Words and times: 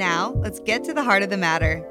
Now, 0.00 0.32
let's 0.38 0.60
get 0.60 0.82
to 0.84 0.94
the 0.94 1.02
heart 1.02 1.22
of 1.22 1.28
the 1.28 1.36
matter. 1.36 1.84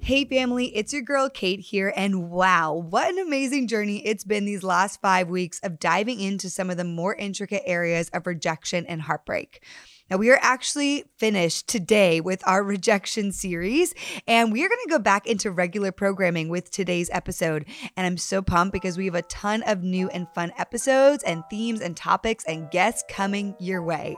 Hey, 0.00 0.24
family, 0.24 0.74
it's 0.74 0.90
your 0.90 1.02
girl 1.02 1.28
Kait 1.28 1.60
here. 1.60 1.92
And 1.94 2.30
wow, 2.30 2.72
what 2.72 3.10
an 3.10 3.18
amazing 3.18 3.68
journey 3.68 3.98
it's 4.06 4.24
been 4.24 4.46
these 4.46 4.62
last 4.62 5.02
five 5.02 5.28
weeks 5.28 5.60
of 5.62 5.78
diving 5.78 6.18
into 6.18 6.48
some 6.48 6.70
of 6.70 6.78
the 6.78 6.84
more 6.84 7.14
intricate 7.14 7.62
areas 7.66 8.08
of 8.14 8.26
rejection 8.26 8.86
and 8.86 9.02
heartbreak. 9.02 9.62
Now, 10.10 10.18
we 10.18 10.30
are 10.30 10.38
actually 10.42 11.04
finished 11.16 11.68
today 11.68 12.20
with 12.20 12.46
our 12.46 12.62
rejection 12.62 13.32
series, 13.32 13.94
and 14.26 14.52
we 14.52 14.64
are 14.64 14.68
going 14.68 14.80
to 14.84 14.90
go 14.90 14.98
back 14.98 15.26
into 15.26 15.50
regular 15.50 15.92
programming 15.92 16.48
with 16.48 16.70
today's 16.70 17.08
episode. 17.12 17.64
And 17.96 18.06
I'm 18.06 18.18
so 18.18 18.42
pumped 18.42 18.72
because 18.72 18.98
we 18.98 19.06
have 19.06 19.14
a 19.14 19.22
ton 19.22 19.62
of 19.62 19.82
new 19.82 20.08
and 20.10 20.28
fun 20.34 20.52
episodes 20.58 21.22
and 21.24 21.44
themes 21.48 21.80
and 21.80 21.96
topics 21.96 22.44
and 22.46 22.70
guests 22.70 23.04
coming 23.08 23.54
your 23.58 23.82
way. 23.82 24.16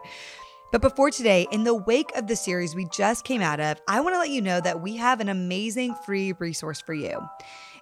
But 0.73 0.83
before 0.83 1.13
today, 1.13 1.47
in 1.53 1.63
the 1.63 1.75
wake 1.75 2.11
of 2.17 2.27
the 2.27 2.35
series 2.35 2.75
we 2.75 2.89
just 2.93 3.25
came 3.25 3.41
out 3.41 3.61
of, 3.61 3.81
I 3.87 4.01
want 4.01 4.15
to 4.15 4.19
let 4.19 4.31
you 4.31 4.43
know 4.43 4.61
that 4.61 4.81
we 4.81 4.97
have 4.97 5.21
an 5.21 5.29
amazing 5.29 5.95
free 6.05 6.33
resource 6.33 6.81
for 6.81 6.95
you. 6.95 7.21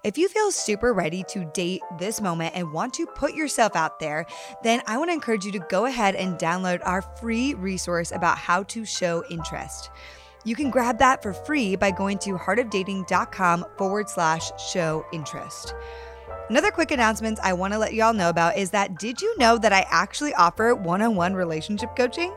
If 0.05 0.19
you 0.19 0.29
feel 0.29 0.51
super 0.51 0.93
ready 0.93 1.23
to 1.29 1.45
date 1.55 1.81
this 1.97 2.21
moment 2.21 2.57
and 2.57 2.73
want 2.73 2.93
to 2.95 3.07
put 3.07 3.35
yourself 3.35 3.77
out 3.77 4.01
there, 4.01 4.27
then 4.65 4.83
I 4.89 4.99
want 4.99 5.11
to 5.11 5.15
encourage 5.15 5.45
you 5.45 5.53
to 5.53 5.65
go 5.71 5.85
ahead 5.85 6.17
and 6.17 6.37
download 6.39 6.81
our 6.85 7.03
free 7.03 7.55
resource 7.55 8.11
about 8.11 8.37
how 8.37 8.65
to 8.65 8.85
show 8.85 9.23
interest. 9.31 9.91
You 10.45 10.57
can 10.57 10.71
grab 10.71 10.99
that 10.99 11.23
for 11.23 11.33
free 11.33 11.77
by 11.77 11.93
going 11.93 12.19
to 12.19 12.31
heartofdating.com 12.31 13.65
forward 13.79 14.11
slash 14.11 14.51
show 14.61 15.07
interest. 15.13 15.73
Another 16.51 16.73
quick 16.73 16.91
announcement 16.91 17.39
I 17.41 17.53
want 17.53 17.73
to 17.73 17.79
let 17.79 17.95
you 17.95 18.03
all 18.03 18.13
know 18.13 18.29
about 18.29 18.57
is 18.57 18.71
that 18.71 18.99
did 18.99 19.23
you 19.23 19.39
know 19.39 19.57
that 19.57 19.73
I 19.73 19.87
actually 19.89 20.35
offer 20.35 20.75
one 20.75 21.01
on 21.01 21.15
one 21.15 21.35
relationship 21.35 21.95
coaching? 21.95 22.35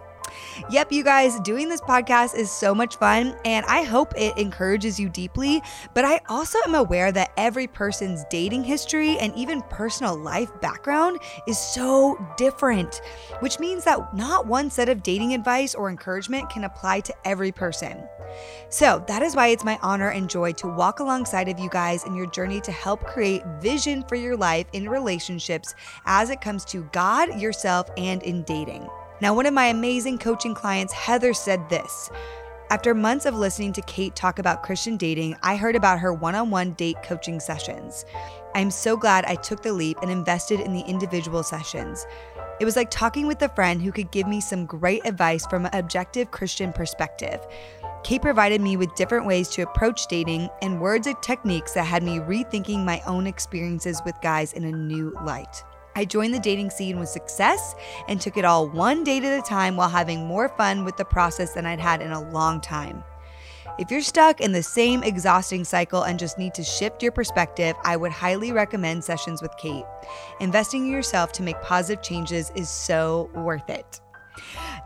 Yep, 0.69 0.91
you 0.91 1.03
guys, 1.03 1.39
doing 1.41 1.69
this 1.69 1.81
podcast 1.81 2.36
is 2.36 2.52
so 2.52 2.73
much 2.73 2.97
fun, 2.97 3.36
and 3.45 3.66
I 3.67 3.83
hope 3.83 4.14
it 4.17 4.38
encourages 4.38 5.00
you 5.00 5.09
deeply. 5.09 5.61
But 5.94 6.05
I 6.05 6.22
also 6.27 6.59
am 6.66 6.75
aware 6.75 7.11
that 7.11 7.31
every 7.38 7.67
person's 7.67 8.23
dating 8.30 8.64
history 8.64 9.17
and 9.19 9.36
even 9.36 9.61
personal 9.64 10.17
life 10.17 10.50
background 10.61 11.19
is 11.47 11.58
so 11.58 12.17
different, 12.38 13.02
which 13.39 13.59
means 13.59 13.83
that 13.86 14.16
not 14.16 14.47
one 14.47 14.69
set 14.69 14.89
of 14.89 15.03
dating 15.03 15.33
advice 15.33 15.75
or 15.75 15.89
encouragement 15.89 16.49
can 16.49 16.64
apply 16.64 17.02
to 17.02 17.14
every 17.25 17.52
person. 17.52 18.03
So 18.70 19.03
that 19.08 19.22
is 19.22 19.36
why 19.36 19.47
it's 19.47 19.64
my 19.64 19.80
honor 19.81 20.09
and 20.09 20.30
joy 20.30 20.52
to 20.53 20.67
walk 20.67 20.99
alongside 20.99 21.47
of 21.47 21.59
you 21.59 21.70
guys 21.70 22.05
in 22.05 22.16
your 22.16 22.27
journey 22.27 22.59
to 22.61 22.72
help 22.72 23.05
create 23.05 23.44
vision 23.61 24.03
for 24.08 24.16
your 24.16 24.36
life 24.36 24.67
in 24.73 24.89
relationships 24.89 25.75
as 26.05 26.30
it 26.30 26.42
comes 26.42 26.66
to 26.66 26.83
God, 26.92 27.39
yourself, 27.39 27.89
and 27.97 28.22
in 28.23 28.44
dating. 28.44 28.88
Now, 29.21 29.33
one 29.33 29.45
of 29.45 29.53
my 29.53 29.67
amazing 29.67 30.17
coaching 30.17 30.53
clients, 30.53 30.91
Heather, 30.91 31.33
said 31.33 31.69
this. 31.69 32.09
After 32.69 32.94
months 32.94 33.25
of 33.25 33.35
listening 33.35 33.71
to 33.73 33.81
Kait 33.83 34.13
talk 34.16 34.39
about 34.39 34.63
Christian 34.63 34.97
dating, 34.97 35.38
I 35.41 35.55
heard 35.55 35.75
about 35.75 35.99
her 35.99 36.11
one 36.11 36.36
on 36.36 36.49
one 36.49 36.73
date 36.73 36.98
coaching 37.03 37.39
sessions. 37.39 38.05
I'm 38.55 38.71
so 38.71 38.98
glad 38.98 39.23
I 39.25 39.36
took 39.36 39.61
the 39.61 39.71
leap 39.71 39.99
and 40.02 40.11
invested 40.11 40.59
in 40.59 40.73
the 40.73 40.81
individual 40.81 41.43
sessions. 41.43 42.05
It 42.59 42.65
was 42.65 42.75
like 42.75 42.89
talking 42.89 43.27
with 43.27 43.42
a 43.42 43.49
friend 43.49 43.81
who 43.81 43.92
could 43.92 44.11
give 44.11 44.27
me 44.27 44.42
some 44.42 44.65
great 44.65 45.05
advice 45.05 45.45
from 45.45 45.65
an 45.65 45.75
objective 45.75 46.31
Christian 46.31 46.73
perspective. 46.73 47.39
Kait 48.04 48.21
provided 48.21 48.61
me 48.61 48.77
with 48.77 48.95
different 48.95 49.25
ways 49.25 49.48
to 49.49 49.61
approach 49.61 50.08
dating 50.08 50.49
and 50.61 50.81
words 50.81 51.08
and 51.08 51.21
techniques 51.21 51.73
that 51.73 51.86
had 51.86 52.04
me 52.04 52.20
rethinking 52.20 52.83
my 52.83 53.02
own 53.05 53.27
experiences 53.27 54.02
with 54.05 54.20
guys 54.21 54.54
in 54.54 54.64
a 54.65 54.71
new 54.71 55.15
light. 55.23 55.64
I 55.95 56.04
joined 56.04 56.33
the 56.33 56.39
dating 56.39 56.72
scene 56.72 57.00
with 57.00 57.08
success 57.08 57.73
and 58.10 58.20
took 58.20 58.36
it 58.36 58.44
all 58.44 58.67
one 58.67 59.04
date 59.04 59.23
at 59.23 59.39
a 59.39 59.42
time 59.42 59.78
while 59.78 59.88
having 59.88 60.26
more 60.26 60.50
fun 60.50 60.83
with 60.83 60.98
the 60.98 61.06
process 61.06 61.54
than 61.54 61.66
I'd 61.66 61.80
had 61.80 62.02
in 62.02 62.11
a 62.11 62.30
long 62.32 62.60
time. 62.60 63.04
If 63.80 63.92
you're 63.92 64.02
stuck 64.02 64.42
in 64.42 64.52
the 64.52 64.64
same 64.64 65.04
exhausting 65.04 65.64
cycle 65.64 66.04
and 66.04 66.20
just 66.20 66.38
need 66.38 66.54
to 66.54 66.64
shift 66.64 67.02
your 67.02 67.11
perspective, 67.11 67.76
I 67.84 67.98
would 67.98 68.11
highly 68.11 68.52
recommend 68.52 69.04
sessions 69.04 69.42
with 69.42 69.52
Kait. 69.61 69.86
Investing 70.39 70.86
in 70.86 70.92
yourself 70.92 71.32
to 71.34 71.44
make 71.44 71.61
positive 71.61 72.04
changes 72.04 72.52
is 72.55 72.70
so 72.70 73.30
worth 73.34 73.70
it. 73.70 74.00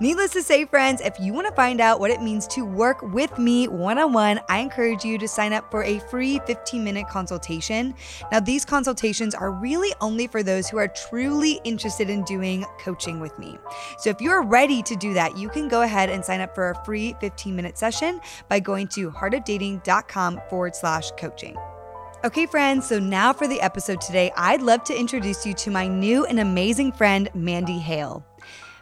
Needless 0.02 0.32
to 0.32 0.42
say, 0.42 0.64
friends, 0.64 1.02
if 1.02 1.20
you 1.20 1.34
want 1.34 1.48
to 1.48 1.54
find 1.54 1.82
out 1.82 2.00
what 2.00 2.10
it 2.10 2.22
means 2.22 2.48
to 2.48 2.64
work 2.64 3.02
with 3.02 3.38
me 3.38 3.68
one 3.68 3.98
on 3.98 4.14
one, 4.14 4.40
I 4.48 4.60
encourage 4.60 5.04
you 5.04 5.18
to 5.18 5.28
sign 5.28 5.52
up 5.52 5.70
for 5.70 5.84
a 5.84 6.00
free 6.00 6.40
15 6.48 6.82
minute 6.82 7.10
consultation. 7.10 7.94
Now, 8.32 8.40
these 8.40 8.64
consultations 8.64 9.36
are 9.36 9.52
really 9.52 9.94
only 10.00 10.28
for 10.28 10.42
those 10.42 10.70
who 10.70 10.78
are 10.78 10.88
truly 10.88 11.60
interested 11.66 12.10
in 12.10 12.24
doing 12.24 12.66
coaching 12.80 13.20
with 13.20 13.38
me. 13.38 13.58
So, 13.98 14.10
if 14.10 14.22
you're 14.22 14.42
ready 14.42 14.82
to 14.84 14.96
do 14.96 15.14
that, 15.16 15.38
you 15.38 15.50
can 15.50 15.68
go 15.68 15.82
ahead 15.82 16.10
and 16.10 16.24
sign 16.24 16.40
up 16.40 16.56
for 16.56 16.70
a 16.70 16.86
free 16.86 17.14
15 17.20 17.54
minute 17.54 17.78
session 17.78 18.22
by 18.48 18.62
going 18.62 18.88
to 18.90 19.12
heartofdating.com 19.12 20.40
forward 20.50 20.78
slash 20.78 21.12
coaching. 21.18 21.58
Okay, 22.24 22.46
friends, 22.46 22.88
so 22.88 23.00
now 23.00 23.34
for 23.34 23.48
the 23.48 23.60
episode 23.60 24.00
today, 24.00 24.32
I'd 24.38 24.62
love 24.62 24.86
to 24.86 24.98
introduce 24.98 25.46
you 25.46 25.54
to 25.56 25.72
my 25.72 25.88
new 25.88 26.26
and 26.26 26.40
amazing 26.40 26.94
friend, 26.94 27.30
Mandy 27.34 27.80
Hale. 27.80 28.29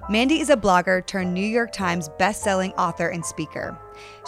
Mandy 0.10 0.40
is 0.40 0.50
a 0.50 0.56
blogger 0.56 1.06
turned 1.06 1.34
New 1.34 1.46
York 1.46 1.74
Times 1.74 2.08
best-selling 2.18 2.72
author 2.76 3.10
and 3.10 3.26
speaker. 3.26 3.78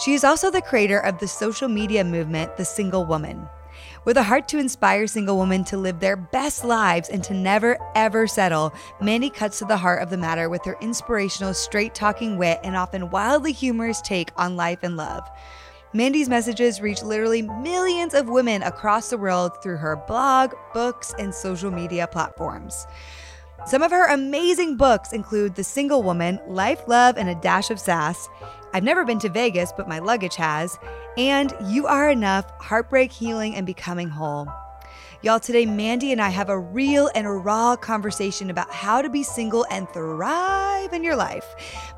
She 0.03 0.13
is 0.13 0.25
also 0.25 0.51
the 0.51 0.61
creator 0.61 0.99
of 0.99 1.17
the 1.19 1.27
social 1.27 1.69
media 1.69 2.03
movement, 2.03 2.57
The 2.57 2.65
Single 2.65 3.05
Woman. 3.05 3.47
With 4.03 4.17
a 4.17 4.23
heart 4.23 4.49
to 4.49 4.59
inspire 4.59 5.07
single 5.07 5.39
women 5.39 5.63
to 5.65 5.77
live 5.77 6.01
their 6.01 6.17
best 6.17 6.65
lives 6.65 7.07
and 7.07 7.23
to 7.23 7.33
never, 7.33 7.77
ever 7.95 8.27
settle, 8.27 8.73
Mandy 8.99 9.29
cuts 9.29 9.59
to 9.59 9.65
the 9.65 9.77
heart 9.77 10.03
of 10.03 10.09
the 10.09 10.17
matter 10.17 10.49
with 10.49 10.65
her 10.65 10.75
inspirational, 10.81 11.53
straight 11.53 11.95
talking 11.95 12.37
wit 12.37 12.59
and 12.61 12.75
often 12.75 13.09
wildly 13.09 13.53
humorous 13.53 14.01
take 14.01 14.31
on 14.35 14.57
life 14.57 14.79
and 14.83 14.97
love. 14.97 15.23
Mandy's 15.93 16.27
messages 16.27 16.81
reach 16.81 17.03
literally 17.03 17.41
millions 17.41 18.13
of 18.13 18.27
women 18.27 18.63
across 18.63 19.09
the 19.09 19.17
world 19.17 19.63
through 19.63 19.77
her 19.77 19.95
blog, 19.95 20.53
books, 20.73 21.15
and 21.17 21.33
social 21.33 21.71
media 21.71 22.05
platforms. 22.05 22.85
Some 23.69 23.83
of 23.83 23.91
her 23.91 24.07
amazing 24.07 24.77
books 24.77 25.13
include 25.13 25.53
The 25.53 25.63
Single 25.63 26.01
Woman, 26.01 26.39
Life, 26.47 26.81
Love, 26.87 27.19
and 27.19 27.29
a 27.29 27.35
Dash 27.35 27.69
of 27.69 27.79
Sass. 27.79 28.27
I've 28.73 28.81
never 28.83 29.05
been 29.05 29.19
to 29.19 29.29
Vegas, 29.29 29.71
but 29.77 29.87
my 29.87 29.99
luggage 29.99 30.35
has. 30.37 30.79
And 31.17 31.53
You 31.67 31.85
Are 31.85 32.09
Enough 32.09 32.49
Heartbreak, 32.59 33.11
Healing, 33.11 33.53
and 33.53 33.67
Becoming 33.67 34.09
Whole. 34.09 34.47
Y'all, 35.21 35.37
today 35.37 35.65
Mandy 35.65 36.13
and 36.13 36.21
I 36.21 36.29
have 36.29 36.47
a 36.47 36.57
real 36.57 37.09
and 37.13 37.43
raw 37.43 37.75
conversation 37.75 38.49
about 38.49 38.71
how 38.71 39.01
to 39.01 39.09
be 39.09 39.21
single 39.21 39.65
and 39.69 39.85
thrive 39.89 40.93
in 40.93 41.03
your 41.03 41.17
life. 41.17 41.43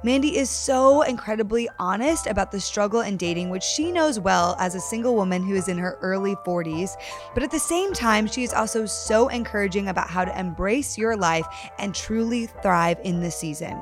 Mandy 0.04 0.36
is 0.36 0.50
so 0.50 1.04
incredibly 1.04 1.70
honest 1.78 2.26
about 2.26 2.52
the 2.52 2.60
struggle 2.60 3.02
in 3.02 3.18
dating, 3.18 3.52
which 3.52 3.62
she 3.62 3.92
knows 3.92 4.20
well 4.20 4.56
as 4.58 4.74
a 4.74 4.80
single 4.80 5.14
woman 5.14 5.44
who 5.44 5.54
is 5.54 5.68
in 5.68 5.78
her 5.78 6.00
early 6.02 6.36
40s. 6.38 6.96
But 7.36 7.44
at 7.44 7.52
the 7.52 7.60
same 7.60 7.94
time, 7.94 8.26
she 8.26 8.42
is 8.42 8.56
also 8.56 8.88
so 8.88 9.28
encouraging 9.28 9.90
about 9.90 10.10
how 10.10 10.26
to 10.26 10.40
embrace 10.40 10.98
your 10.98 11.16
life 11.16 11.46
and 11.78 11.94
truly 11.94 12.48
thrive 12.48 12.98
in 13.04 13.20
this 13.20 13.36
season. 13.36 13.80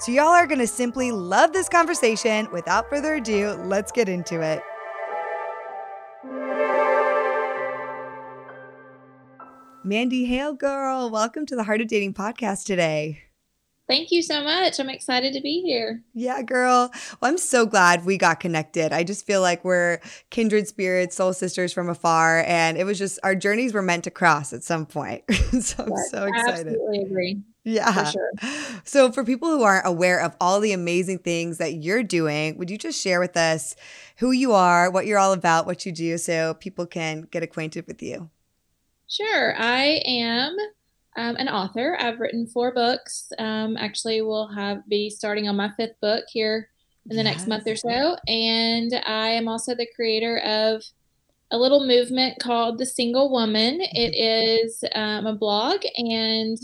So, 0.00 0.10
y'all 0.10 0.26
are 0.26 0.48
gonna 0.48 0.66
simply 0.66 1.12
love 1.12 1.52
this 1.52 1.68
conversation. 1.68 2.50
Without 2.50 2.90
further 2.90 3.14
ado, 3.14 3.52
let's 3.66 3.92
get 3.92 4.08
into 4.08 4.40
it. 4.40 4.64
Mandy 9.86 10.24
Hale, 10.24 10.54
girl, 10.54 11.10
welcome 11.10 11.44
to 11.44 11.54
the 11.54 11.64
Heart 11.64 11.82
of 11.82 11.88
Dating 11.88 12.14
podcast 12.14 12.64
today. 12.64 13.24
Thank 13.86 14.10
you 14.10 14.22
so 14.22 14.42
much. 14.42 14.80
I'm 14.80 14.88
excited 14.88 15.34
to 15.34 15.42
be 15.42 15.60
here. 15.60 16.02
Yeah, 16.14 16.40
girl. 16.40 16.90
Well, 17.20 17.30
I'm 17.30 17.36
so 17.36 17.66
glad 17.66 18.06
we 18.06 18.16
got 18.16 18.40
connected. 18.40 18.94
I 18.94 19.04
just 19.04 19.26
feel 19.26 19.42
like 19.42 19.62
we're 19.62 20.00
kindred 20.30 20.66
spirits, 20.68 21.16
soul 21.16 21.34
sisters 21.34 21.74
from 21.74 21.90
afar, 21.90 22.44
and 22.46 22.78
it 22.78 22.84
was 22.84 22.98
just 22.98 23.18
our 23.22 23.34
journeys 23.34 23.74
were 23.74 23.82
meant 23.82 24.04
to 24.04 24.10
cross 24.10 24.54
at 24.54 24.64
some 24.64 24.86
point. 24.86 25.22
so 25.60 25.84
I'm 25.84 25.90
yes, 25.90 26.10
so 26.10 26.24
excited. 26.24 26.32
I 26.38 26.70
absolutely 26.70 27.02
agree. 27.02 27.42
Yeah. 27.64 27.92
For 27.92 28.10
sure. 28.10 28.30
So, 28.84 29.12
for 29.12 29.22
people 29.22 29.50
who 29.50 29.64
aren't 29.64 29.86
aware 29.86 30.18
of 30.18 30.34
all 30.40 30.60
the 30.60 30.72
amazing 30.72 31.18
things 31.18 31.58
that 31.58 31.74
you're 31.74 32.02
doing, 32.02 32.56
would 32.56 32.70
you 32.70 32.78
just 32.78 32.98
share 32.98 33.20
with 33.20 33.36
us 33.36 33.76
who 34.16 34.30
you 34.30 34.52
are, 34.52 34.90
what 34.90 35.06
you're 35.06 35.18
all 35.18 35.34
about, 35.34 35.66
what 35.66 35.84
you 35.84 35.92
do, 35.92 36.16
so 36.16 36.54
people 36.54 36.86
can 36.86 37.28
get 37.30 37.42
acquainted 37.42 37.86
with 37.86 38.02
you? 38.02 38.30
Sure. 39.14 39.54
I 39.56 40.02
am 40.06 40.56
um, 41.16 41.36
an 41.36 41.48
author. 41.48 41.96
I've 42.00 42.18
written 42.18 42.48
four 42.48 42.74
books. 42.74 43.30
Um, 43.38 43.76
actually, 43.76 44.22
we'll 44.22 44.48
have 44.48 44.78
be 44.88 45.08
starting 45.08 45.48
on 45.48 45.54
my 45.54 45.70
fifth 45.76 46.00
book 46.02 46.24
here 46.28 46.68
in 47.08 47.16
the 47.16 47.22
yes. 47.22 47.32
next 47.32 47.46
month 47.46 47.68
or 47.68 47.76
so. 47.76 48.16
And 48.26 48.92
I 49.06 49.28
am 49.28 49.46
also 49.46 49.72
the 49.76 49.86
creator 49.94 50.38
of 50.38 50.82
a 51.52 51.58
little 51.58 51.86
movement 51.86 52.40
called 52.40 52.78
The 52.78 52.86
Single 52.86 53.30
Woman. 53.30 53.78
It 53.80 54.16
is 54.16 54.82
um, 54.96 55.26
a 55.26 55.36
blog 55.36 55.82
and 55.96 56.58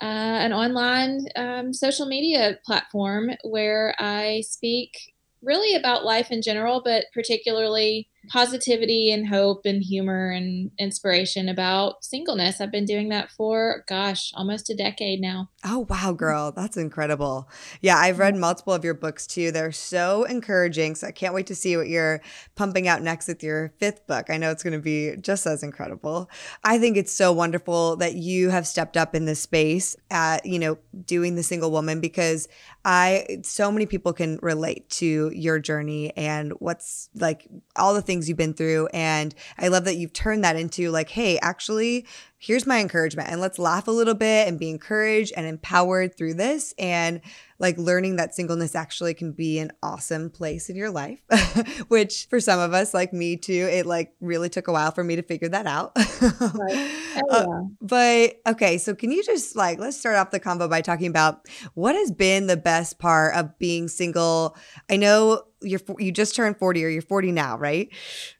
uh, 0.00 0.04
an 0.40 0.54
online 0.54 1.26
um, 1.36 1.74
social 1.74 2.06
media 2.06 2.58
platform 2.64 3.32
where 3.44 3.94
I 3.98 4.44
speak 4.48 5.12
really 5.42 5.74
about 5.74 6.06
life 6.06 6.30
in 6.30 6.40
general, 6.40 6.80
but 6.82 7.04
particularly 7.12 8.08
positivity 8.28 9.10
and 9.10 9.28
hope 9.28 9.62
and 9.64 9.82
humor 9.82 10.30
and 10.30 10.70
inspiration 10.78 11.48
about 11.48 12.04
singleness. 12.04 12.60
I've 12.60 12.72
been 12.72 12.84
doing 12.84 13.08
that 13.10 13.30
for, 13.30 13.84
gosh, 13.88 14.32
almost 14.34 14.70
a 14.70 14.76
decade 14.76 15.20
now. 15.20 15.50
Oh, 15.64 15.86
wow, 15.88 16.12
girl. 16.12 16.52
That's 16.52 16.76
incredible. 16.76 17.48
Yeah, 17.80 17.96
I've 17.96 18.18
read 18.18 18.36
multiple 18.36 18.72
of 18.72 18.84
your 18.84 18.94
books 18.94 19.26
too. 19.26 19.50
They're 19.50 19.72
so 19.72 20.24
encouraging. 20.24 20.94
So 20.94 21.08
I 21.08 21.12
can't 21.12 21.34
wait 21.34 21.46
to 21.48 21.54
see 21.54 21.76
what 21.76 21.88
you're 21.88 22.20
pumping 22.54 22.88
out 22.88 23.02
next 23.02 23.28
with 23.28 23.42
your 23.42 23.72
fifth 23.78 24.06
book. 24.06 24.30
I 24.30 24.36
know 24.36 24.50
it's 24.50 24.62
going 24.62 24.72
to 24.72 24.78
be 24.78 25.16
just 25.20 25.46
as 25.46 25.62
incredible. 25.62 26.30
I 26.64 26.78
think 26.78 26.96
it's 26.96 27.12
so 27.12 27.32
wonderful 27.32 27.96
that 27.96 28.14
you 28.14 28.50
have 28.50 28.66
stepped 28.66 28.96
up 28.96 29.14
in 29.14 29.24
this 29.24 29.40
space 29.40 29.96
at, 30.10 30.46
you 30.46 30.58
know, 30.58 30.78
doing 31.04 31.34
the 31.34 31.42
single 31.42 31.70
woman 31.70 32.00
because 32.00 32.48
I, 32.84 33.40
so 33.42 33.70
many 33.70 33.86
people 33.86 34.12
can 34.12 34.38
relate 34.42 34.88
to 34.90 35.30
your 35.34 35.58
journey 35.58 36.16
and 36.16 36.52
what's 36.60 37.10
like 37.14 37.46
all 37.74 37.92
the 37.92 38.02
things 38.02 38.15
things 38.16 38.28
you've 38.28 38.38
been 38.38 38.54
through. 38.54 38.88
And 38.92 39.34
I 39.58 39.68
love 39.68 39.84
that 39.84 39.96
you've 39.96 40.12
turned 40.12 40.42
that 40.44 40.56
into 40.56 40.90
like, 40.90 41.10
hey, 41.10 41.38
actually, 41.40 42.06
here's 42.38 42.66
my 42.66 42.80
encouragement 42.80 43.28
and 43.28 43.40
let's 43.40 43.58
laugh 43.58 43.88
a 43.88 43.90
little 43.90 44.14
bit 44.14 44.46
and 44.46 44.58
be 44.58 44.68
encouraged 44.68 45.32
and 45.36 45.46
empowered 45.46 46.16
through 46.16 46.34
this. 46.34 46.74
And 46.78 47.20
like 47.58 47.78
learning 47.78 48.16
that 48.16 48.34
singleness 48.34 48.74
actually 48.74 49.14
can 49.14 49.32
be 49.32 49.58
an 49.58 49.72
awesome 49.82 50.28
place 50.28 50.68
in 50.68 50.76
your 50.76 50.90
life, 50.90 51.20
which 51.88 52.26
for 52.28 52.38
some 52.38 52.60
of 52.60 52.74
us, 52.74 52.92
like 52.92 53.12
me 53.12 53.36
too, 53.36 53.68
it 53.72 53.86
like 53.86 54.12
really 54.20 54.50
took 54.50 54.68
a 54.68 54.72
while 54.72 54.90
for 54.90 55.02
me 55.02 55.16
to 55.16 55.22
figure 55.22 55.48
that 55.48 55.66
out. 55.66 55.92
right. 55.96 56.04
oh, 56.20 57.22
uh, 57.30 57.46
yeah. 57.48 57.58
uh, 57.58 57.60
but 57.80 58.40
okay, 58.46 58.76
so 58.76 58.94
can 58.94 59.10
you 59.10 59.24
just 59.24 59.56
like, 59.56 59.78
let's 59.78 59.98
start 59.98 60.16
off 60.16 60.30
the 60.30 60.40
convo 60.40 60.68
by 60.68 60.82
talking 60.82 61.06
about 61.06 61.48
what 61.74 61.94
has 61.94 62.10
been 62.10 62.46
the 62.46 62.56
best 62.56 62.98
part 62.98 63.34
of 63.34 63.58
being 63.58 63.88
single? 63.88 64.56
I 64.90 64.96
know 64.96 65.44
you're 65.62 65.80
you 65.98 66.12
just 66.12 66.34
turned 66.34 66.58
40 66.58 66.84
or 66.84 66.88
you're 66.88 67.02
40 67.02 67.32
now, 67.32 67.56
right? 67.56 67.88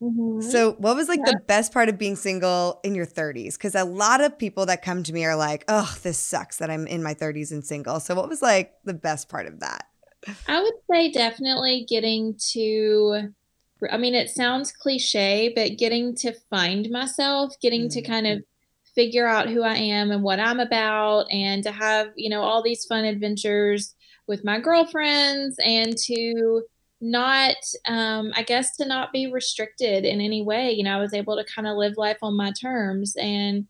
Mm-hmm. 0.02 0.42
So 0.42 0.72
what 0.72 0.96
was 0.96 1.08
like 1.08 1.20
yeah. 1.24 1.32
the 1.32 1.40
best 1.46 1.72
part 1.72 1.88
of 1.88 1.98
being 1.98 2.16
single 2.16 2.80
in 2.84 2.94
your 2.94 3.06
30s? 3.06 3.54
Because 3.54 3.74
a 3.74 3.85
lot 3.86 4.20
of 4.20 4.38
people 4.38 4.66
that 4.66 4.82
come 4.82 5.02
to 5.04 5.12
me 5.12 5.24
are 5.24 5.36
like, 5.36 5.64
oh, 5.68 5.96
this 6.02 6.18
sucks 6.18 6.58
that 6.58 6.70
I'm 6.70 6.86
in 6.86 7.02
my 7.02 7.14
30s 7.14 7.52
and 7.52 7.64
single. 7.64 8.00
So 8.00 8.14
what 8.14 8.28
was 8.28 8.42
like 8.42 8.74
the 8.84 8.94
best 8.94 9.28
part 9.28 9.46
of 9.46 9.60
that? 9.60 9.86
I 10.48 10.60
would 10.60 10.74
say 10.90 11.10
definitely 11.10 11.86
getting 11.88 12.36
to, 12.52 13.32
I 13.90 13.96
mean, 13.96 14.14
it 14.14 14.30
sounds 14.30 14.72
cliche, 14.72 15.52
but 15.54 15.78
getting 15.78 16.14
to 16.16 16.32
find 16.50 16.90
myself, 16.90 17.54
getting 17.60 17.82
mm-hmm. 17.82 18.00
to 18.00 18.02
kind 18.02 18.26
of 18.26 18.42
figure 18.94 19.26
out 19.26 19.48
who 19.48 19.62
I 19.62 19.74
am 19.74 20.10
and 20.10 20.22
what 20.22 20.40
I'm 20.40 20.58
about, 20.58 21.30
and 21.30 21.62
to 21.64 21.70
have, 21.70 22.08
you 22.16 22.30
know, 22.30 22.42
all 22.42 22.62
these 22.62 22.84
fun 22.86 23.04
adventures 23.04 23.94
with 24.26 24.44
my 24.44 24.58
girlfriends 24.58 25.56
and 25.64 25.96
to 25.96 26.62
not 27.00 27.56
um 27.86 28.32
i 28.34 28.42
guess 28.42 28.74
to 28.74 28.86
not 28.86 29.12
be 29.12 29.30
restricted 29.30 30.04
in 30.04 30.20
any 30.20 30.42
way 30.42 30.72
you 30.72 30.82
know 30.82 30.96
i 30.96 31.00
was 31.00 31.12
able 31.12 31.36
to 31.36 31.44
kind 31.44 31.68
of 31.68 31.76
live 31.76 31.94
life 31.98 32.16
on 32.22 32.34
my 32.34 32.50
terms 32.52 33.14
and 33.16 33.66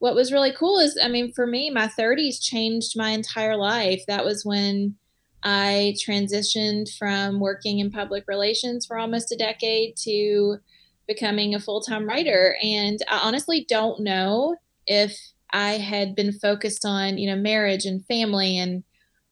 what 0.00 0.14
was 0.14 0.32
really 0.32 0.52
cool 0.52 0.78
is 0.80 0.98
i 1.02 1.08
mean 1.08 1.32
for 1.32 1.46
me 1.46 1.70
my 1.70 1.86
30s 1.86 2.42
changed 2.42 2.96
my 2.96 3.10
entire 3.10 3.56
life 3.56 4.02
that 4.08 4.24
was 4.24 4.44
when 4.44 4.96
I 5.42 5.94
transitioned 6.06 6.94
from 6.96 7.40
working 7.40 7.78
in 7.78 7.90
public 7.90 8.24
relations 8.28 8.84
for 8.84 8.98
almost 8.98 9.32
a 9.32 9.36
decade 9.36 9.96
to 10.04 10.58
becoming 11.06 11.54
a 11.54 11.60
full 11.60 11.80
time 11.80 12.06
writer. 12.06 12.56
And 12.62 12.98
I 13.08 13.20
honestly 13.22 13.64
don't 13.68 14.00
know 14.00 14.56
if 14.86 15.18
I 15.52 15.72
had 15.72 16.14
been 16.14 16.32
focused 16.32 16.84
on, 16.84 17.18
you 17.18 17.28
know, 17.28 17.40
marriage 17.40 17.86
and 17.86 18.04
family 18.06 18.58
and 18.58 18.84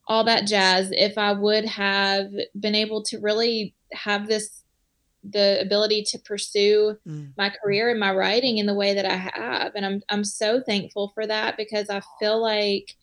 all 0.09 0.25
that 0.25 0.47
jazz, 0.47 0.91
if 0.93 1.19
I 1.19 1.32
would 1.32 1.67
have 1.67 2.29
been 2.59 2.75
able 2.75 3.03
to 3.05 3.19
really 3.19 3.75
have 3.93 4.26
this 4.26 4.62
the 5.25 5.61
ability 5.61 6.03
to 6.03 6.19
pursue 6.19 6.97
mm. 7.06 7.32
my 7.37 7.50
career 7.50 7.91
and 7.91 8.00
my 8.00 8.15
writing 8.15 8.59
in 8.59 8.67
the 8.67 8.75
way 8.75 8.94
that 8.94 9.05
I 9.05 9.17
have. 9.17 9.73
And 9.75 9.85
I'm 9.85 10.03
I'm 10.09 10.25
so 10.25 10.61
thankful 10.61 11.12
for 11.15 11.26
that 11.26 11.56
because 11.56 11.91
I 11.91 12.00
feel 12.20 12.41
like 12.41 12.97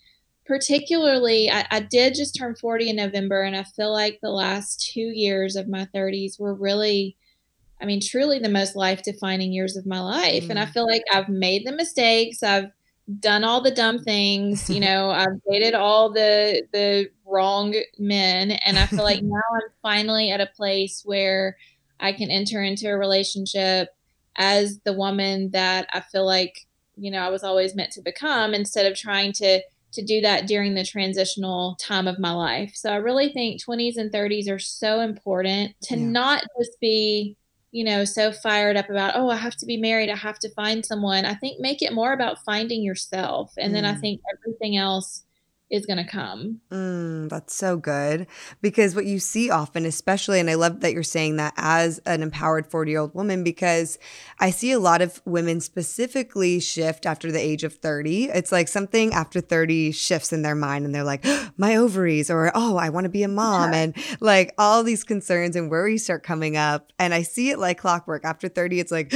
particularly 0.46 1.50
I, 1.50 1.66
I, 1.72 1.80
did 1.80 2.14
just 2.14 2.36
turn 2.36 2.56
40 2.56 2.92
in 2.92 2.96
november 2.98 3.42
and 3.42 3.56
i 3.56 3.64
feel 3.64 3.92
like 3.92 4.20
the 4.22 4.30
last 4.30 4.92
two 4.94 5.02
years 5.02 5.56
of 5.56 5.68
my 5.68 5.88
30s 5.94 6.40
were 6.40 6.54
really 6.54 7.18
i 7.82 7.86
mean 7.86 8.00
truly 8.00 8.40
the 8.40 8.50
most 8.50 8.76
life 8.76 9.02
defining 9.04 9.52
years 9.52 9.76
of 9.76 9.86
my 9.86 10.00
life 10.00 10.44
mm. 10.44 10.50
and 10.52 10.60
i 10.60 10.66
mm. 10.66 10.72
feel 10.72 10.88
like 10.88 11.04
i've 11.12 11.30
made 11.30 11.66
the 11.66 11.72
mistakes 11.72 12.44
i've 12.44 12.70
done 13.20 13.44
all 13.44 13.62
the 13.62 13.72
dumb 13.72 14.00
things 14.00 14.70
you 14.70 14.80
know 14.88 15.10
i've 15.10 15.42
dated 15.50 15.74
all 15.74 16.12
the 16.12 16.64
the 16.74 17.10
wrong 17.26 17.74
men 17.98 18.52
and 18.52 18.78
i 18.78 18.86
feel 18.86 19.04
like 19.04 19.22
now 19.24 19.42
i'm 19.56 19.70
finally 19.82 20.32
at 20.32 20.42
a 20.42 20.50
place 20.56 21.02
where 21.06 21.58
i 22.00 22.12
can 22.12 22.30
enter 22.30 22.62
into 22.62 22.88
a 22.88 22.98
relationship 22.98 23.90
as 24.38 24.80
the 24.80 24.94
woman 24.94 25.52
that 25.52 25.88
i 25.94 26.00
feel 26.00 26.26
like 26.26 26.68
you 26.98 27.12
know 27.12 27.20
i 27.20 27.30
was 27.30 27.44
always 27.44 27.76
meant 27.76 27.92
to 27.92 28.02
become 28.02 28.54
instead 28.54 28.86
of 28.86 28.98
trying 28.98 29.32
to 29.32 29.62
to 29.96 30.04
do 30.04 30.22
that 30.22 30.46
during 30.46 30.76
the 30.76 30.86
transitional 30.86 31.76
time 31.82 32.08
of 32.08 32.20
my 32.20 32.32
life. 32.32 32.74
So 32.76 32.92
I 32.92 32.98
really 32.98 33.30
think 33.30 33.64
20s 33.64 33.98
and 33.98 34.12
30s 34.12 34.50
are 34.50 34.60
so 34.60 35.00
important 35.00 35.74
to 35.84 35.98
yeah. 35.98 36.06
not 36.06 36.44
just 36.60 36.80
be, 36.80 37.36
you 37.72 37.84
know, 37.84 38.06
so 38.06 38.32
fired 38.32 38.78
up 38.78 38.90
about, 38.90 39.16
oh, 39.16 39.30
I 39.30 39.38
have 39.38 39.56
to 39.58 39.66
be 39.66 39.78
married, 39.78 40.10
I 40.10 40.16
have 40.16 40.40
to 40.40 40.50
find 40.50 40.86
someone. 40.86 41.26
I 41.26 41.34
think 41.34 41.60
make 41.60 41.82
it 41.82 41.94
more 41.94 42.14
about 42.14 42.44
finding 42.46 42.84
yourself. 42.84 43.54
And 43.58 43.72
mm. 43.72 43.76
then 43.76 43.86
I 43.86 43.96
think 43.96 44.22
everything 44.38 44.78
else 44.78 45.24
is 45.72 45.86
going 45.86 45.98
to 45.98 46.10
come. 46.10 46.62
Mm, 46.72 47.30
that's 47.30 47.56
so 47.56 47.78
good. 47.78 48.28
Because 48.62 48.96
what 48.96 49.06
you 49.06 49.20
see 49.20 49.50
often, 49.50 49.86
especially, 49.86 50.40
and 50.40 50.50
I 50.50 50.54
love 50.54 50.82
that 50.82 50.94
you're 50.94 51.04
saying 51.04 51.38
that 51.38 51.54
as 51.58 52.00
an 52.06 52.22
empowered 52.22 52.68
40 52.68 52.92
year 52.92 53.00
old 53.00 53.16
woman, 53.16 53.44
because 53.44 53.98
I 54.40 54.52
see 54.52 54.72
a 54.72 54.80
lot 54.80 55.02
of 55.02 55.22
women 55.26 55.60
specifically 55.62 56.60
shift 56.60 57.06
after 57.06 57.32
the 57.32 57.40
age 57.40 57.64
of 57.64 57.74
30. 57.74 58.26
It's 58.26 58.52
like 58.52 58.68
something 58.68 59.14
after 59.14 59.42
30 59.42 59.92
shifts 59.92 60.32
in 60.32 60.44
their 60.44 60.56
mind, 60.56 60.86
and 60.86 60.94
they're 60.94 61.04
like, 61.04 61.26
my 61.58 61.76
ovaries, 61.76 62.30
or 62.30 62.52
oh, 62.54 62.78
I 62.78 62.90
want 62.90 63.06
to 63.06 63.10
be 63.10 63.24
a 63.24 63.28
mom. 63.28 63.74
Yeah. 63.74 63.80
And 63.80 63.96
like 64.20 64.54
all 64.58 64.84
these 64.84 65.04
concerns 65.04 65.56
and 65.56 65.72
worries 65.72 66.04
start 66.04 66.24
coming 66.24 66.58
up. 66.58 66.92
And 67.00 67.13
I 67.13 67.24
see 67.24 67.50
it 67.50 67.60
like 67.60 67.80
clockwork. 67.80 68.24
After 68.24 68.48
30, 68.48 68.80
it's 68.80 68.92
like, 68.92 69.12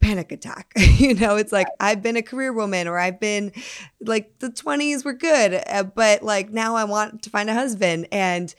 panic 0.00 0.32
attack. 0.32 0.72
you 0.76 1.14
know, 1.14 1.36
it's 1.36 1.52
like 1.52 1.68
I've 1.80 2.02
been 2.02 2.16
a 2.16 2.22
career 2.22 2.52
woman 2.52 2.88
or 2.88 2.98
I've 2.98 3.20
been 3.20 3.52
like 4.00 4.38
the 4.38 4.50
20s 4.50 5.04
were 5.04 5.14
good, 5.14 5.62
uh, 5.66 5.84
but 5.84 6.22
like 6.22 6.50
now 6.50 6.76
I 6.76 6.84
want 6.84 7.22
to 7.22 7.30
find 7.30 7.50
a 7.50 7.54
husband 7.54 8.08
and 8.12 8.54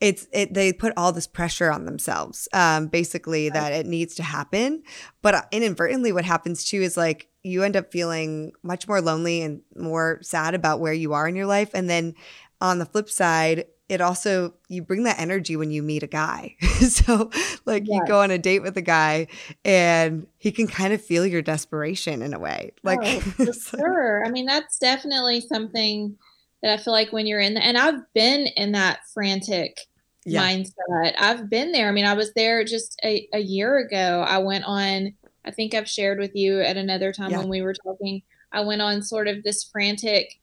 it's 0.00 0.26
it 0.32 0.54
they 0.54 0.72
put 0.72 0.92
all 0.96 1.12
this 1.12 1.26
pressure 1.26 1.70
on 1.70 1.84
themselves 1.84 2.48
um 2.54 2.86
basically 2.86 3.50
right. 3.50 3.54
that 3.54 3.72
it 3.72 3.86
needs 3.86 4.14
to 4.14 4.22
happen 4.22 4.82
but 5.20 5.34
uh, 5.34 5.42
inadvertently 5.52 6.10
what 6.10 6.24
happens 6.24 6.64
too 6.64 6.80
is 6.80 6.96
like 6.96 7.28
you 7.42 7.62
end 7.62 7.76
up 7.76 7.92
feeling 7.92 8.52
much 8.62 8.88
more 8.88 9.00
lonely 9.00 9.42
and 9.42 9.60
more 9.76 10.18
sad 10.22 10.54
about 10.54 10.80
where 10.80 10.92
you 10.92 11.12
are 11.12 11.28
in 11.28 11.36
your 11.36 11.46
life 11.46 11.70
and 11.74 11.88
then 11.88 12.14
on 12.60 12.78
the 12.78 12.86
flip 12.86 13.08
side 13.08 13.66
it 13.90 14.00
also 14.00 14.54
you 14.68 14.82
bring 14.82 15.02
that 15.02 15.18
energy 15.18 15.56
when 15.56 15.72
you 15.72 15.82
meet 15.82 16.04
a 16.04 16.06
guy. 16.06 16.54
so 16.88 17.28
like 17.66 17.82
yes. 17.86 17.96
you 17.96 18.06
go 18.06 18.20
on 18.20 18.30
a 18.30 18.38
date 18.38 18.62
with 18.62 18.76
a 18.76 18.82
guy 18.82 19.26
and 19.64 20.28
he 20.38 20.52
can 20.52 20.68
kind 20.68 20.94
of 20.94 21.04
feel 21.04 21.26
your 21.26 21.42
desperation 21.42 22.22
in 22.22 22.32
a 22.32 22.38
way. 22.38 22.70
Like 22.84 23.00
oh, 23.02 23.20
for 23.20 23.52
sure. 23.52 24.24
I 24.24 24.30
mean 24.30 24.46
that's 24.46 24.78
definitely 24.78 25.40
something 25.40 26.16
that 26.62 26.72
I 26.72 26.80
feel 26.80 26.92
like 26.92 27.12
when 27.12 27.26
you're 27.26 27.40
in 27.40 27.54
the, 27.54 27.64
and 27.64 27.76
I've 27.76 28.00
been 28.14 28.46
in 28.46 28.72
that 28.72 29.00
frantic 29.12 29.80
yeah. 30.24 30.40
mindset. 30.40 31.14
I've 31.18 31.50
been 31.50 31.72
there. 31.72 31.88
I 31.88 31.92
mean, 31.92 32.04
I 32.04 32.14
was 32.14 32.32
there 32.34 32.62
just 32.62 33.00
a, 33.02 33.26
a 33.32 33.40
year 33.40 33.78
ago. 33.78 34.24
I 34.26 34.38
went 34.38 34.64
on 34.66 35.14
I 35.44 35.50
think 35.50 35.74
I've 35.74 35.88
shared 35.88 36.20
with 36.20 36.36
you 36.36 36.60
at 36.60 36.76
another 36.76 37.12
time 37.12 37.30
yeah. 37.30 37.38
when 37.38 37.48
we 37.48 37.62
were 37.62 37.74
talking. 37.74 38.22
I 38.52 38.60
went 38.60 38.82
on 38.82 39.02
sort 39.02 39.26
of 39.26 39.42
this 39.42 39.64
frantic 39.64 40.38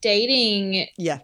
dating 0.00 0.86
yeah 0.98 1.18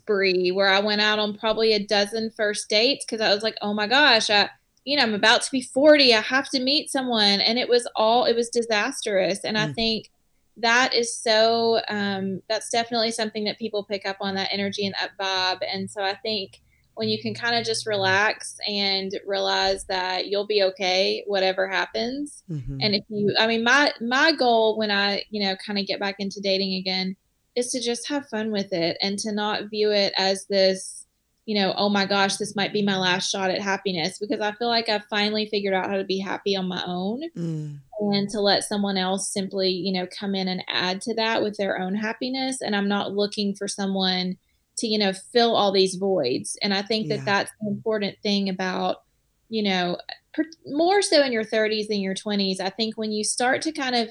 spree 0.00 0.50
where 0.50 0.68
I 0.68 0.80
went 0.80 1.00
out 1.00 1.18
on 1.18 1.36
probably 1.36 1.72
a 1.72 1.84
dozen 1.84 2.30
first 2.30 2.68
dates 2.68 3.04
because 3.04 3.20
I 3.20 3.34
was 3.34 3.42
like, 3.42 3.56
oh 3.62 3.74
my 3.74 3.86
gosh, 3.86 4.30
I, 4.30 4.50
you 4.84 4.96
know, 4.96 5.02
I'm 5.02 5.14
about 5.14 5.42
to 5.42 5.50
be 5.50 5.62
40. 5.62 6.14
I 6.14 6.20
have 6.20 6.48
to 6.50 6.60
meet 6.60 6.90
someone. 6.90 7.40
And 7.40 7.58
it 7.58 7.68
was 7.68 7.88
all, 7.96 8.24
it 8.24 8.34
was 8.34 8.48
disastrous. 8.48 9.44
And 9.44 9.56
mm. 9.56 9.68
I 9.68 9.72
think 9.72 10.10
that 10.56 10.94
is 10.94 11.16
so, 11.16 11.80
um, 11.88 12.42
that's 12.48 12.70
definitely 12.70 13.12
something 13.12 13.44
that 13.44 13.58
people 13.58 13.84
pick 13.84 14.06
up 14.06 14.16
on 14.20 14.34
that 14.34 14.50
energy 14.52 14.86
and 14.86 14.94
that 14.98 15.16
vibe. 15.18 15.66
And 15.72 15.90
so 15.90 16.02
I 16.02 16.14
think 16.14 16.60
when 16.94 17.08
you 17.08 17.20
can 17.20 17.34
kind 17.34 17.56
of 17.56 17.64
just 17.64 17.86
relax 17.86 18.56
and 18.66 19.12
realize 19.26 19.84
that 19.84 20.26
you'll 20.26 20.46
be 20.46 20.62
okay 20.62 21.24
whatever 21.26 21.66
happens 21.66 22.42
mm-hmm. 22.50 22.76
and 22.80 22.94
if 22.94 23.04
you 23.08 23.34
i 23.38 23.46
mean 23.46 23.64
my 23.64 23.90
my 24.02 24.32
goal 24.32 24.76
when 24.76 24.90
i 24.90 25.22
you 25.30 25.42
know 25.42 25.56
kind 25.64 25.78
of 25.78 25.86
get 25.86 25.98
back 25.98 26.16
into 26.18 26.40
dating 26.42 26.74
again 26.74 27.16
is 27.56 27.70
to 27.70 27.80
just 27.80 28.08
have 28.08 28.28
fun 28.28 28.50
with 28.50 28.72
it 28.72 28.96
and 29.02 29.18
to 29.18 29.32
not 29.32 29.70
view 29.70 29.90
it 29.90 30.12
as 30.16 30.46
this, 30.46 31.04
you 31.46 31.60
know, 31.60 31.74
oh 31.76 31.88
my 31.88 32.06
gosh, 32.06 32.36
this 32.36 32.54
might 32.54 32.72
be 32.72 32.82
my 32.82 32.96
last 32.96 33.30
shot 33.30 33.50
at 33.50 33.60
happiness 33.60 34.18
because 34.18 34.40
I 34.40 34.52
feel 34.52 34.68
like 34.68 34.88
I've 34.88 35.04
finally 35.06 35.46
figured 35.46 35.74
out 35.74 35.88
how 35.90 35.96
to 35.96 36.04
be 36.04 36.18
happy 36.18 36.54
on 36.54 36.68
my 36.68 36.82
own 36.86 37.22
mm. 37.36 37.78
and 37.98 38.28
to 38.30 38.40
let 38.40 38.64
someone 38.64 38.96
else 38.96 39.32
simply, 39.32 39.70
you 39.70 39.92
know, 39.92 40.06
come 40.06 40.34
in 40.34 40.48
and 40.48 40.64
add 40.68 41.00
to 41.02 41.14
that 41.14 41.42
with 41.42 41.56
their 41.56 41.80
own 41.80 41.94
happiness. 41.94 42.60
And 42.60 42.76
I'm 42.76 42.88
not 42.88 43.12
looking 43.12 43.54
for 43.54 43.66
someone 43.66 44.36
to, 44.78 44.86
you 44.86 44.98
know, 44.98 45.12
fill 45.12 45.56
all 45.56 45.72
these 45.72 45.96
voids. 45.96 46.56
And 46.62 46.72
I 46.72 46.82
think 46.82 47.08
that 47.08 47.18
yeah. 47.18 47.24
that's 47.24 47.52
an 47.60 47.68
important 47.68 48.16
thing 48.22 48.48
about, 48.48 49.02
you 49.48 49.62
know, 49.62 49.98
per- 50.32 50.44
more 50.66 51.02
so 51.02 51.22
in 51.22 51.32
your 51.32 51.44
30s 51.44 51.88
than 51.88 52.00
your 52.00 52.14
20s. 52.14 52.60
I 52.60 52.70
think 52.70 52.96
when 52.96 53.12
you 53.12 53.24
start 53.24 53.62
to 53.62 53.72
kind 53.72 53.96
of 53.96 54.08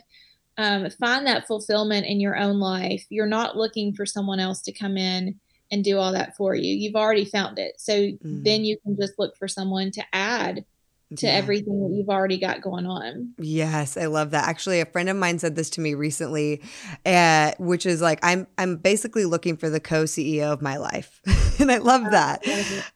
um, 0.59 0.89
find 0.89 1.25
that 1.25 1.47
fulfillment 1.47 2.05
in 2.05 2.19
your 2.19 2.37
own 2.37 2.59
life. 2.59 3.05
You're 3.09 3.25
not 3.25 3.55
looking 3.55 3.93
for 3.93 4.05
someone 4.05 4.41
else 4.41 4.61
to 4.63 4.73
come 4.73 4.97
in 4.97 5.39
and 5.71 5.85
do 5.85 5.97
all 5.97 6.11
that 6.11 6.35
for 6.35 6.53
you. 6.53 6.75
You've 6.75 6.97
already 6.97 7.23
found 7.23 7.57
it. 7.57 7.75
So 7.79 7.93
mm. 7.93 8.43
then 8.43 8.65
you 8.65 8.77
can 8.83 8.97
just 8.99 9.13
look 9.17 9.37
for 9.37 9.47
someone 9.47 9.89
to 9.91 10.03
add 10.11 10.65
to 11.17 11.25
yeah. 11.25 11.33
everything 11.33 11.81
that 11.81 11.95
you've 11.95 12.09
already 12.09 12.37
got 12.37 12.61
going 12.61 12.85
on. 12.85 13.33
Yes, 13.39 13.97
I 13.97 14.05
love 14.05 14.31
that. 14.31 14.47
Actually, 14.47 14.79
a 14.79 14.85
friend 14.85 15.09
of 15.09 15.17
mine 15.17 15.39
said 15.39 15.55
this 15.55 15.71
to 15.71 15.81
me 15.81 15.95
recently, 15.95 16.61
uh, 17.03 17.53
which 17.57 17.87
is 17.87 17.99
like 17.99 18.19
I'm 18.21 18.45
I'm 18.59 18.77
basically 18.77 19.25
looking 19.25 19.57
for 19.57 19.71
the 19.71 19.79
co-CEO 19.79 20.53
of 20.53 20.61
my 20.61 20.77
life, 20.77 21.19
and 21.59 21.71
I 21.71 21.77
love 21.77 22.03
that. 22.11 22.45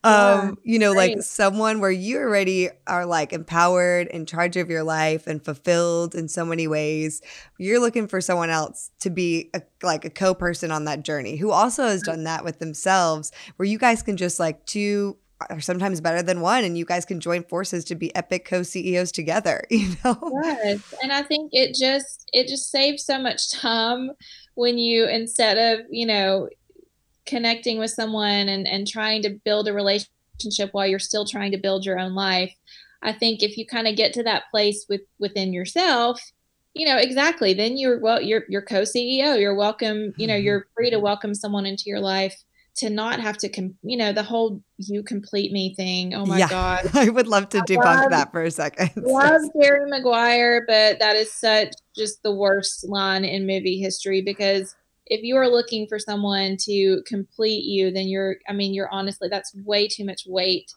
Um, 0.03 0.59
you 0.63 0.77
know, 0.77 0.93
Great. 0.93 1.15
like 1.15 1.23
someone 1.23 1.79
where 1.79 1.91
you 1.91 2.17
already 2.17 2.69
are 2.85 3.05
like 3.05 3.33
empowered, 3.33 4.07
in 4.07 4.27
charge 4.27 4.57
of 4.57 4.69
your 4.69 4.83
life, 4.83 5.25
and 5.25 5.43
fulfilled 5.43 6.13
in 6.13 6.27
so 6.27 6.45
many 6.45 6.67
ways. 6.67 7.21
You're 7.57 7.79
looking 7.79 8.07
for 8.07 8.21
someone 8.21 8.49
else 8.49 8.91
to 8.99 9.09
be 9.09 9.49
a, 9.53 9.61
like 9.81 10.05
a 10.05 10.09
co-person 10.09 10.71
on 10.71 10.85
that 10.85 11.03
journey 11.03 11.35
who 11.35 11.49
also 11.49 11.83
has 11.83 12.03
done 12.03 12.25
that 12.25 12.43
with 12.43 12.59
themselves, 12.59 13.31
where 13.55 13.67
you 13.67 13.79
guys 13.79 14.03
can 14.03 14.17
just 14.17 14.39
like 14.39 14.63
two 14.65 15.17
are 15.49 15.61
sometimes 15.61 16.01
better 16.01 16.21
than 16.21 16.41
one 16.41 16.63
and 16.63 16.77
you 16.77 16.85
guys 16.85 17.05
can 17.05 17.19
join 17.19 17.43
forces 17.43 17.83
to 17.85 17.95
be 17.95 18.13
epic 18.15 18.45
co-CEOs 18.45 19.11
together, 19.11 19.63
you 19.69 19.95
know? 20.03 20.39
Yes. 20.43 20.93
And 21.01 21.11
I 21.11 21.23
think 21.23 21.49
it 21.53 21.75
just 21.75 22.29
it 22.33 22.47
just 22.47 22.71
saves 22.71 23.05
so 23.05 23.19
much 23.19 23.51
time 23.51 24.11
when 24.55 24.77
you 24.77 25.05
instead 25.07 25.57
of, 25.57 25.85
you 25.89 26.05
know, 26.05 26.49
connecting 27.25 27.79
with 27.79 27.91
someone 27.91 28.49
and, 28.49 28.67
and 28.67 28.87
trying 28.87 29.21
to 29.23 29.29
build 29.29 29.67
a 29.67 29.73
relationship 29.73 30.69
while 30.71 30.87
you're 30.87 30.99
still 30.99 31.25
trying 31.25 31.51
to 31.51 31.57
build 31.57 31.85
your 31.85 31.99
own 31.99 32.13
life. 32.13 32.53
I 33.01 33.13
think 33.13 33.43
if 33.43 33.57
you 33.57 33.65
kind 33.65 33.87
of 33.87 33.95
get 33.95 34.13
to 34.13 34.23
that 34.23 34.43
place 34.51 34.85
with 34.87 35.01
within 35.19 35.53
yourself, 35.53 36.21
you 36.73 36.85
know, 36.85 36.97
exactly, 36.97 37.53
then 37.53 37.77
you're 37.77 37.99
well, 37.99 38.21
you're 38.21 38.43
you're 38.49 38.61
co-CEO. 38.61 39.39
You're 39.39 39.55
welcome, 39.55 40.13
you 40.17 40.27
know, 40.27 40.33
mm-hmm. 40.33 40.43
you're 40.43 40.67
free 40.75 40.89
to 40.89 40.99
welcome 40.99 41.35
someone 41.35 41.65
into 41.65 41.83
your 41.87 41.99
life 41.99 42.43
to 42.75 42.89
not 42.89 43.19
have 43.19 43.37
to, 43.37 43.49
com- 43.49 43.75
you 43.83 43.97
know, 43.97 44.13
the 44.13 44.23
whole 44.23 44.61
"you 44.77 45.03
complete 45.03 45.51
me" 45.51 45.73
thing. 45.75 46.13
Oh 46.13 46.25
my 46.25 46.39
yeah, 46.39 46.49
god, 46.49 46.89
I 46.93 47.09
would 47.09 47.27
love 47.27 47.49
to 47.49 47.59
debunk 47.59 47.83
love, 47.83 48.09
that 48.11 48.31
for 48.31 48.43
a 48.43 48.51
second. 48.51 48.91
love 48.97 49.41
Jerry 49.61 49.89
Maguire, 49.89 50.65
but 50.67 50.99
that 50.99 51.15
is 51.15 51.31
such 51.31 51.73
just 51.95 52.23
the 52.23 52.33
worst 52.33 52.87
line 52.87 53.23
in 53.23 53.45
movie 53.45 53.79
history 53.79 54.21
because 54.21 54.75
if 55.05 55.21
you 55.21 55.35
are 55.35 55.49
looking 55.49 55.87
for 55.87 55.99
someone 55.99 56.57
to 56.61 57.01
complete 57.05 57.65
you, 57.65 57.91
then 57.91 58.07
you're, 58.07 58.37
I 58.47 58.53
mean, 58.53 58.73
you're 58.73 58.89
honestly 58.89 59.27
that's 59.29 59.53
way 59.65 59.87
too 59.87 60.05
much 60.05 60.23
weight 60.25 60.71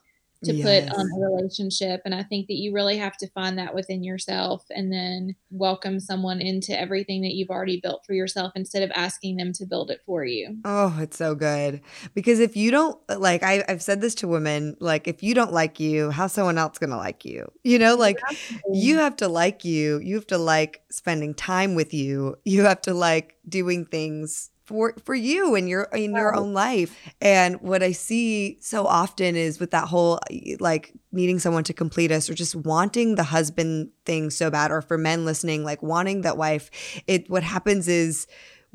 to 0.47 0.55
yes. 0.55 0.89
put 0.89 0.99
on 0.99 1.07
a 1.07 1.31
relationship. 1.31 2.03
And 2.05 2.15
I 2.15 2.23
think 2.23 2.47
that 2.49 2.55
you 2.55 2.73
really 2.73 2.97
have 2.99 3.17
to 3.19 3.29
find 3.29 3.59
that 3.59 3.75
within 3.75 4.03
yourself 4.03 4.65
and 4.71 4.93
then 4.93 5.37
welcome 5.51 6.01
someone 6.01 6.41
into 6.41 6.79
everything 6.79 7.23
that 7.23 7.35
you've 7.35 7.51
already 7.51 7.81
built 7.81 8.05
for 8.07 8.13
yourself 8.13 8.53
instead 8.55 8.83
of 8.83 8.91
asking 8.95 9.37
them 9.37 9.53
to 9.55 9.67
build 9.67 9.91
it 9.91 10.01
for 10.07 10.25
you. 10.25 10.57
Oh, 10.65 10.97
it's 11.01 11.17
so 11.17 11.35
good. 11.35 11.81
Because 12.15 12.41
if 12.41 12.57
you 12.57 12.71
don't 12.71 12.99
like 13.09 13.43
I, 13.43 13.65
have 13.69 13.83
said 13.83 14.01
this 14.01 14.15
to 14.17 14.29
women, 14.29 14.77
like 14.81 15.09
if 15.09 15.23
you 15.23 15.35
don't 15.35 15.53
like 15.53 15.81
you, 15.81 16.11
how's 16.11 16.33
someone 16.33 16.59
else 16.59 16.79
gonna 16.79 16.97
like 16.97 17.25
you? 17.25 17.51
You 17.63 17.79
know, 17.79 17.95
like 17.97 18.19
exactly. 18.29 18.79
you 18.79 18.99
have 18.99 19.17
to 19.17 19.29
like 19.29 19.65
you, 19.65 19.99
you 19.99 20.17
have 20.17 20.27
to 20.29 20.39
like 20.39 20.83
spending 20.91 21.35
time 21.35 21.75
with 21.75 21.93
you, 21.93 22.37
you 22.45 22.65
have 22.65 22.81
to 22.83 22.95
like 22.95 23.37
doing 23.49 23.85
things 23.85 24.51
for 24.67 24.95
for 25.05 25.15
you 25.15 25.55
and 25.55 25.69
your 25.69 25.85
in 25.95 26.13
your 26.13 26.35
own 26.35 26.53
life. 26.53 26.97
And 27.21 27.61
what 27.61 27.83
I 27.83 27.93
see 27.93 28.59
so 28.61 28.87
often 28.87 29.37
is 29.37 29.61
with 29.61 29.71
that 29.71 29.89
whole 29.89 30.19
like 30.59 30.93
needing 31.13 31.39
someone 31.39 31.65
to 31.65 31.73
complete 31.73 32.11
us 32.11 32.29
or 32.29 32.35
just 32.35 32.55
wanting 32.55 33.15
the 33.15 33.23
husband 33.23 33.91
thing 34.05 34.29
so 34.29 34.51
bad 34.51 34.71
or 34.71 34.83
for 34.83 34.99
men 34.99 35.25
listening 35.25 35.65
like 35.65 35.83
wanting 35.83 36.23
that 36.23 36.37
wife, 36.37 36.71
it 37.07 37.31
what 37.31 37.43
happens 37.45 37.89
is 37.89 38.27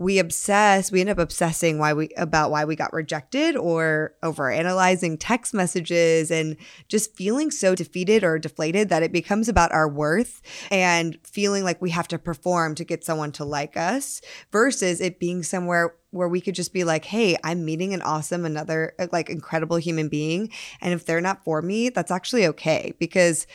we 0.01 0.17
obsess 0.17 0.91
we 0.91 0.99
end 0.99 1.09
up 1.09 1.19
obsessing 1.19 1.77
why 1.77 1.93
we 1.93 2.09
about 2.17 2.49
why 2.49 2.65
we 2.65 2.75
got 2.75 2.91
rejected 2.91 3.55
or 3.55 4.15
over 4.23 4.49
analyzing 4.49 5.15
text 5.17 5.53
messages 5.53 6.31
and 6.31 6.57
just 6.87 7.15
feeling 7.15 7.51
so 7.51 7.75
defeated 7.75 8.23
or 8.23 8.39
deflated 8.39 8.89
that 8.89 9.03
it 9.03 9.11
becomes 9.11 9.47
about 9.47 9.71
our 9.71 9.87
worth 9.87 10.41
and 10.71 11.19
feeling 11.23 11.63
like 11.63 11.79
we 11.81 11.91
have 11.91 12.07
to 12.07 12.17
perform 12.17 12.73
to 12.73 12.83
get 12.83 13.05
someone 13.05 13.31
to 13.31 13.45
like 13.45 13.77
us 13.77 14.21
versus 14.51 14.99
it 14.99 15.19
being 15.19 15.43
somewhere 15.43 15.93
where 16.11 16.27
we 16.27 16.41
could 16.41 16.55
just 16.55 16.73
be 16.73 16.83
like, 16.83 17.05
hey, 17.05 17.37
I'm 17.43 17.65
meeting 17.65 17.93
an 17.93 18.01
awesome, 18.01 18.45
another 18.45 18.93
uh, 18.99 19.07
like 19.11 19.29
incredible 19.29 19.77
human 19.77 20.09
being. 20.09 20.51
And 20.81 20.93
if 20.93 21.05
they're 21.05 21.21
not 21.21 21.43
for 21.43 21.61
me, 21.61 21.89
that's 21.89 22.11
actually 22.11 22.45
okay 22.47 22.93
because 22.99 23.47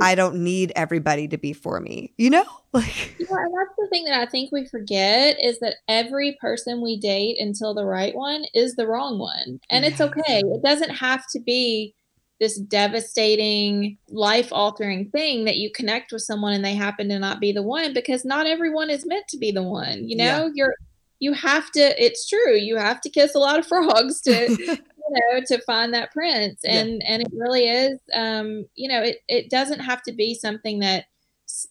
I 0.00 0.14
don't 0.14 0.42
need 0.42 0.72
everybody 0.76 1.28
to 1.28 1.38
be 1.38 1.52
for 1.52 1.80
me, 1.80 2.12
you 2.16 2.30
know? 2.30 2.44
Like, 2.74 3.16
yeah, 3.18 3.26
and 3.28 3.52
that's 3.52 3.76
the 3.76 3.86
thing 3.90 4.06
that 4.06 4.18
I 4.18 4.24
think 4.24 4.50
we 4.50 4.66
forget 4.66 5.36
is 5.38 5.58
that 5.58 5.74
every 5.88 6.38
person 6.40 6.80
we 6.80 6.98
date 6.98 7.36
until 7.38 7.74
the 7.74 7.84
right 7.84 8.14
one 8.14 8.46
is 8.54 8.76
the 8.76 8.86
wrong 8.86 9.18
one. 9.18 9.60
And 9.68 9.84
it's 9.84 10.00
okay. 10.00 10.40
It 10.42 10.62
doesn't 10.64 10.88
have 10.88 11.22
to 11.32 11.38
be 11.38 11.94
this 12.40 12.58
devastating, 12.58 13.98
life 14.08 14.48
altering 14.52 15.10
thing 15.10 15.44
that 15.44 15.58
you 15.58 15.70
connect 15.70 16.12
with 16.12 16.22
someone 16.22 16.54
and 16.54 16.64
they 16.64 16.74
happen 16.74 17.10
to 17.10 17.18
not 17.18 17.40
be 17.40 17.52
the 17.52 17.62
one 17.62 17.92
because 17.92 18.24
not 18.24 18.46
everyone 18.46 18.88
is 18.88 19.04
meant 19.06 19.28
to 19.28 19.36
be 19.36 19.52
the 19.52 19.62
one. 19.62 20.08
You 20.08 20.16
know, 20.16 20.46
yeah. 20.46 20.50
you're 20.54 20.74
you 21.22 21.32
have 21.32 21.70
to 21.70 22.04
it's 22.04 22.28
true 22.28 22.56
you 22.56 22.76
have 22.76 23.00
to 23.00 23.08
kiss 23.08 23.36
a 23.36 23.38
lot 23.38 23.56
of 23.56 23.66
frogs 23.68 24.20
to 24.20 24.50
you 25.10 25.36
know 25.36 25.40
to 25.46 25.62
find 25.62 25.94
that 25.94 26.12
prince. 26.12 26.60
And 26.64 27.00
yeah. 27.00 27.12
and 27.12 27.22
it 27.22 27.28
really 27.32 27.68
is 27.68 27.98
um 28.12 28.66
you 28.74 28.88
know 28.88 29.02
it 29.02 29.18
it 29.28 29.50
doesn't 29.50 29.80
have 29.80 30.02
to 30.02 30.12
be 30.12 30.34
something 30.34 30.80
that 30.80 31.04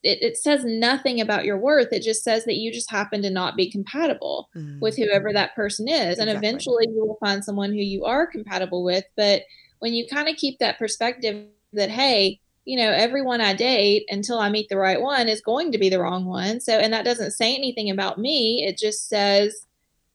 it, 0.03 0.21
it 0.21 0.37
says 0.37 0.63
nothing 0.63 1.19
about 1.19 1.43
your 1.43 1.57
worth. 1.57 1.91
It 1.91 2.03
just 2.03 2.23
says 2.23 2.45
that 2.45 2.57
you 2.57 2.71
just 2.71 2.91
happen 2.91 3.21
to 3.23 3.31
not 3.31 3.55
be 3.55 3.71
compatible 3.71 4.49
mm-hmm. 4.55 4.79
with 4.79 4.95
whoever 4.95 5.33
that 5.33 5.55
person 5.55 5.87
is. 5.87 6.19
And 6.19 6.29
eventually 6.29 6.85
you 6.87 7.03
will 7.03 7.17
find 7.19 7.43
someone 7.43 7.71
who 7.71 7.79
you 7.79 8.05
are 8.05 8.27
compatible 8.27 8.83
with. 8.83 9.05
But 9.17 9.41
when 9.79 9.93
you 9.93 10.05
kind 10.07 10.29
of 10.29 10.35
keep 10.35 10.59
that 10.59 10.77
perspective 10.77 11.47
that 11.73 11.89
hey 11.89 12.39
you 12.65 12.77
know, 12.77 12.91
everyone 12.91 13.41
I 13.41 13.53
date 13.53 14.05
until 14.09 14.39
I 14.39 14.49
meet 14.49 14.69
the 14.69 14.77
right 14.77 15.01
one 15.01 15.27
is 15.27 15.41
going 15.41 15.71
to 15.71 15.77
be 15.77 15.89
the 15.89 15.99
wrong 15.99 16.25
one. 16.25 16.59
So, 16.59 16.77
and 16.77 16.93
that 16.93 17.05
doesn't 17.05 17.31
say 17.31 17.55
anything 17.55 17.89
about 17.89 18.19
me. 18.19 18.65
It 18.67 18.77
just 18.77 19.09
says, 19.09 19.65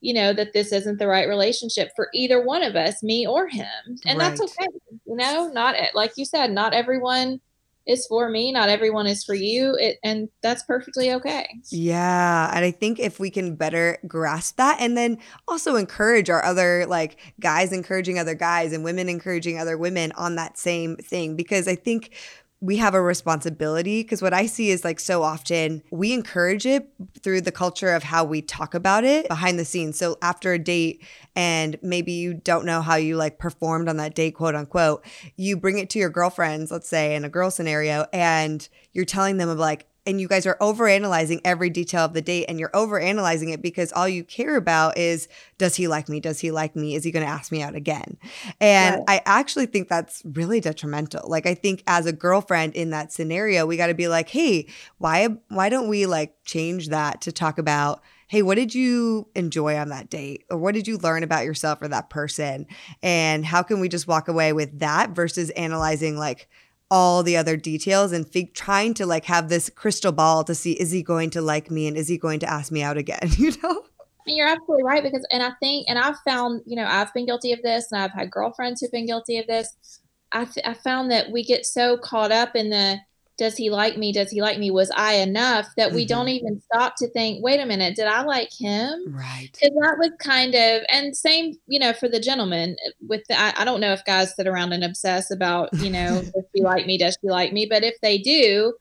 you 0.01 0.15
know, 0.15 0.33
that 0.33 0.53
this 0.53 0.73
isn't 0.73 0.99
the 0.99 1.09
right 1.09 1.29
relationship 1.29 1.91
for 1.97 2.09
either 2.15 2.45
one 2.45 2.63
of 2.63 2.77
us, 2.77 3.03
me 3.03 3.27
or 3.27 3.49
him. 3.49 3.67
And 4.05 4.19
right. 4.19 4.19
that's 4.19 4.41
okay. 4.41 4.69
You 5.07 5.17
know, 5.17 5.51
not 5.53 5.75
like 5.95 6.13
you 6.17 6.25
said, 6.25 6.53
not 6.53 6.75
everyone 6.75 7.41
is 7.87 8.07
for 8.07 8.29
me 8.29 8.53
not 8.53 8.69
everyone 8.69 9.07
is 9.07 9.25
for 9.25 9.35
you 9.35 9.77
it, 9.79 9.99
and 10.03 10.29
that's 10.43 10.63
perfectly 10.65 11.13
okay. 11.13 11.47
Yeah 11.71 12.51
and 12.55 12.65
i 12.65 12.71
think 12.71 12.99
if 12.99 13.19
we 13.21 13.31
can 13.31 13.55
better 13.55 13.99
grasp 14.07 14.57
that 14.57 14.79
and 14.81 14.97
then 14.97 15.19
also 15.49 15.77
encourage 15.77 16.31
our 16.31 16.45
other 16.45 16.87
like 16.87 17.19
guys 17.41 17.73
encouraging 17.73 18.19
other 18.19 18.35
guys 18.35 18.73
and 18.73 18.85
women 18.85 19.09
encouraging 19.09 19.59
other 19.59 19.79
women 19.79 20.13
on 20.13 20.37
that 20.37 20.59
same 20.59 20.97
thing 20.97 21.37
because 21.37 21.69
i 21.69 21.75
think 21.75 22.15
we 22.61 22.79
have 22.79 22.95
a 22.95 23.03
responsibility 23.03 24.03
because 24.03 24.23
what 24.23 24.33
I 24.33 24.47
see 24.47 24.71
is 24.71 24.85
like 24.85 24.99
so 24.99 25.23
often 25.23 25.83
we 25.91 26.13
encourage 26.13 26.65
it 26.65 26.89
through 27.21 27.43
the 27.43 27.53
culture 27.53 27.93
of 27.95 28.03
how 28.03 28.25
we 28.25 28.41
talk 28.41 28.75
about 28.75 29.05
it 29.05 29.29
behind 29.29 29.59
the 29.59 29.65
scenes. 29.65 29.99
So 29.99 30.17
after 30.23 30.55
a 30.55 30.59
date 30.59 31.05
and 31.35 31.77
maybe 31.83 32.13
you 32.13 32.35
don't 32.35 32.65
know 32.65 32.81
how 32.81 32.97
you 32.97 33.17
like 33.17 33.39
performed 33.39 33.89
on 33.89 33.99
that 33.99 34.15
date, 34.15 34.37
quote 34.37 34.55
unquote, 34.55 35.05
you 35.37 35.57
bring 35.57 35.79
it 35.79 35.91
to 35.91 35.99
your 35.99 36.09
girlfriends, 36.09 36.71
let's 36.71 36.89
say 36.89 37.15
in 37.15 37.25
a 37.25 37.29
girl 37.29 37.51
scenario, 37.51 38.07
and 38.13 38.67
you're 38.93 39.05
telling 39.05 39.37
them 39.37 39.51
of 39.51 39.59
like, 39.59 39.87
and 40.07 40.21
you 40.21 40.29
guys 40.29 40.47
are 40.47 40.57
overanalyzing 40.61 41.41
every 41.45 41.71
detail 41.71 42.05
of 42.05 42.13
the 42.13 42.23
date 42.23 42.47
and 42.49 42.61
you're 42.61 42.71
overanalyzing 42.71 43.53
it 43.53 43.61
because 43.61 43.93
all 43.93 44.09
you 44.09 44.25
care 44.25 44.57
about 44.57 44.97
is 44.97 45.29
does 45.59 45.75
he 45.75 45.89
like 45.89 46.09
me? 46.09 46.21
Does 46.21 46.41
he 46.41 46.51
like 46.51 46.77
me? 46.77 46.95
Is 46.95 47.05
he 47.05 47.11
going 47.11 47.25
to 47.25 47.31
ask 47.31 47.51
me 47.51 47.63
out 47.63 47.75
again? 47.75 48.17
And 48.61 49.03
I 49.09 49.21
actually 49.27 49.67
think 49.67 49.89
that's 49.89 50.23
really 50.25 50.61
detrimental. 50.61 51.29
Like 51.29 51.47
I 51.47 51.55
think 51.55 51.83
as 51.87 52.07
a 52.07 52.13
girlfriend 52.13 52.75
in 52.75 52.91
that 52.91 53.13
scenario, 53.13 53.67
we 53.67 53.77
got 53.77 53.89
to 53.89 53.95
be 53.95 54.09
like, 54.09 54.29
"Hey, 54.29 54.69
why 54.99 55.29
why 55.49 55.69
don't 55.69 55.89
we 55.89 56.07
like 56.07 56.35
change 56.45 56.89
that 56.89 57.21
to 57.23 57.33
talk 57.33 57.59
about 57.59 58.03
hey, 58.29 58.43
what 58.43 58.57
did 58.57 58.75
you 58.75 59.29
enjoy 59.35 59.77
on 59.77 59.91
that 59.91 60.11
date? 60.11 60.45
Or 60.51 60.59
what 60.59 60.75
did 60.75 60.89
you 60.89 60.99
learn 60.99 61.23
about 61.23 61.45
yourself 61.45 61.81
or 61.81 61.89
that 61.89 62.11
person? 62.11 62.67
And 63.03 63.47
how 63.47 63.63
can 63.63 63.79
we 63.81 63.89
just 63.89 64.09
walk 64.09 64.29
away 64.29 64.53
with 64.53 64.81
that 64.81 65.11
versus 65.11 65.51
analyzing 65.51 66.17
like 66.17 66.49
all 66.91 67.23
the 67.23 67.37
other 67.37 67.57
details 67.57 68.13
and 68.13 68.29
fig- 68.29 68.55
trying 68.55 68.95
to 68.95 69.07
like 69.07 69.25
have 69.25 69.49
this 69.49 69.69
crystal 69.71 70.13
ball 70.13 70.45
to 70.45 70.55
see 70.55 70.73
is 70.73 70.91
he 70.91 71.03
going 71.03 71.31
to 71.31 71.41
like 71.41 71.71
me 71.71 71.89
and 71.89 71.97
is 71.97 72.09
he 72.09 72.17
going 72.17 72.39
to 72.39 72.49
ask 72.49 72.71
me 72.71 72.83
out 72.83 72.97
again 72.97 73.19
you 73.37 73.53
know 73.63 73.83
you're 74.27 74.49
absolutely 74.49 74.85
right 74.85 75.03
because, 75.03 75.27
and 75.31 75.43
I 75.43 75.53
think, 75.61 75.87
and 75.89 75.99
I've 75.99 76.19
found, 76.21 76.63
you 76.67 76.77
know, 76.77 76.85
I've 76.85 77.13
been 77.15 77.27
guilty 77.27 77.53
of 77.53 77.63
this, 77.63 77.93
and 77.93 78.01
I've 78.01 78.13
had 78.13 78.31
girlfriends 78.31 78.81
who've 78.81 78.91
been 78.91 79.07
guilty 79.07 79.39
of 79.39 79.47
this. 79.47 80.01
I, 80.33 80.45
th- 80.45 80.67
I 80.67 80.75
found 80.75 81.11
that 81.13 81.31
we 81.31 81.45
get 81.45 81.65
so 81.65 81.97
caught 81.97 82.33
up 82.33 82.57
in 82.57 82.71
the 82.71 82.99
does 83.39 83.57
he 83.57 83.71
like 83.71 83.99
me? 83.99 84.13
Does 84.13 84.31
he 84.31 84.41
like 84.41 84.59
me? 84.59 84.71
Was 84.71 84.91
I 84.97 85.15
enough 85.15 85.69
that 85.77 85.93
we 85.93 86.03
mm-hmm. 86.03 86.09
don't 86.09 86.29
even 86.29 86.61
stop 86.63 86.97
to 86.97 87.09
think, 87.09 87.45
wait 87.45 87.61
a 87.61 87.67
minute, 87.67 87.95
did 87.97 88.07
I 88.07 88.23
like 88.23 88.51
him? 88.53 89.15
Right. 89.15 89.51
Because 89.53 89.75
that 89.75 89.97
was 89.99 90.11
kind 90.19 90.55
of, 90.55 90.83
and 90.89 91.15
same, 91.17 91.55
you 91.67 91.79
know, 91.79 91.93
for 91.93 92.09
the 92.09 92.21
gentleman 92.21 92.77
with 93.07 93.23
the, 93.29 93.39
I, 93.39 93.53
I 93.59 93.65
don't 93.65 93.81
know 93.81 93.93
if 93.93 94.05
guys 94.05 94.35
sit 94.35 94.47
around 94.47 94.73
and 94.73 94.83
obsess 94.83 95.31
about, 95.31 95.69
you 95.75 95.91
know, 95.91 96.23
does 96.35 96.45
she 96.55 96.63
like 96.63 96.87
me? 96.87 96.97
Does 96.97 97.19
she 97.21 97.29
like 97.29 97.53
me? 97.53 97.67
But 97.67 97.85
if 97.85 98.01
they 98.01 98.19
do, 98.19 98.75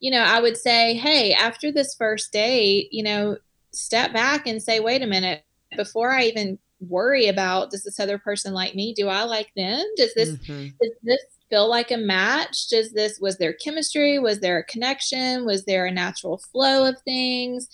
you 0.00 0.10
know, 0.10 0.22
I 0.22 0.40
would 0.40 0.56
say, 0.56 0.94
hey, 0.94 1.32
after 1.32 1.70
this 1.70 1.94
first 1.94 2.32
date, 2.32 2.88
you 2.90 3.04
know, 3.04 3.36
step 3.70 4.12
back 4.12 4.46
and 4.46 4.62
say, 4.62 4.80
wait 4.80 5.02
a 5.02 5.06
minute, 5.06 5.44
before 5.76 6.10
I 6.10 6.24
even 6.24 6.58
worry 6.80 7.28
about 7.28 7.70
does 7.70 7.84
this 7.84 8.00
other 8.00 8.18
person 8.18 8.54
like 8.54 8.74
me? 8.74 8.94
Do 8.94 9.08
I 9.08 9.24
like 9.24 9.52
them? 9.54 9.84
Does 9.96 10.14
this 10.14 10.30
mm-hmm. 10.30 10.68
does 10.80 10.92
this 11.02 11.24
feel 11.50 11.68
like 11.68 11.90
a 11.90 11.96
match? 11.96 12.68
Does 12.68 12.92
this 12.92 13.18
was 13.20 13.36
there 13.36 13.52
chemistry? 13.52 14.18
Was 14.18 14.40
there 14.40 14.58
a 14.58 14.64
connection? 14.64 15.44
Was 15.44 15.64
there 15.64 15.84
a 15.84 15.90
natural 15.90 16.38
flow 16.52 16.88
of 16.88 17.00
things? 17.02 17.68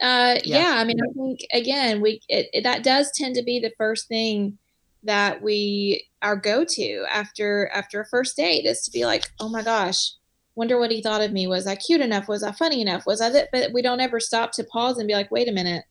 Uh, 0.00 0.36
yeah. 0.44 0.74
yeah. 0.74 0.74
I 0.78 0.84
mean, 0.84 0.98
I 1.00 1.12
think 1.14 1.40
again, 1.52 2.00
we 2.00 2.20
it, 2.28 2.48
it, 2.52 2.64
that 2.64 2.82
does 2.82 3.10
tend 3.14 3.36
to 3.36 3.42
be 3.42 3.60
the 3.60 3.72
first 3.78 4.08
thing 4.08 4.58
that 5.04 5.42
we 5.42 6.06
our 6.20 6.36
go 6.36 6.64
to 6.64 7.04
after 7.10 7.70
after 7.72 8.00
a 8.00 8.06
first 8.06 8.36
date 8.36 8.66
is 8.66 8.82
to 8.82 8.90
be 8.90 9.06
like, 9.06 9.30
oh 9.40 9.48
my 9.48 9.62
gosh, 9.62 10.12
wonder 10.56 10.78
what 10.78 10.90
he 10.90 11.00
thought 11.00 11.22
of 11.22 11.32
me. 11.32 11.46
Was 11.46 11.66
I 11.66 11.76
cute 11.76 12.00
enough? 12.00 12.28
Was 12.28 12.42
I 12.42 12.52
funny 12.52 12.82
enough? 12.82 13.06
Was 13.06 13.20
I 13.20 13.30
that? 13.30 13.48
But 13.52 13.72
we 13.72 13.82
don't 13.82 14.00
ever 14.00 14.20
stop 14.20 14.52
to 14.52 14.64
pause 14.64 14.98
and 14.98 15.06
be 15.06 15.14
like, 15.14 15.30
wait 15.30 15.48
a 15.48 15.52
minute. 15.52 15.84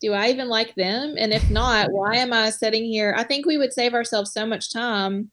Do 0.00 0.12
I 0.12 0.28
even 0.28 0.48
like 0.48 0.76
them? 0.76 1.16
And 1.18 1.32
if 1.32 1.50
not, 1.50 1.90
why 1.90 2.16
am 2.16 2.32
I 2.32 2.50
sitting 2.50 2.84
here? 2.84 3.14
I 3.16 3.24
think 3.24 3.46
we 3.46 3.58
would 3.58 3.72
save 3.72 3.94
ourselves 3.94 4.32
so 4.32 4.46
much 4.46 4.72
time 4.72 5.32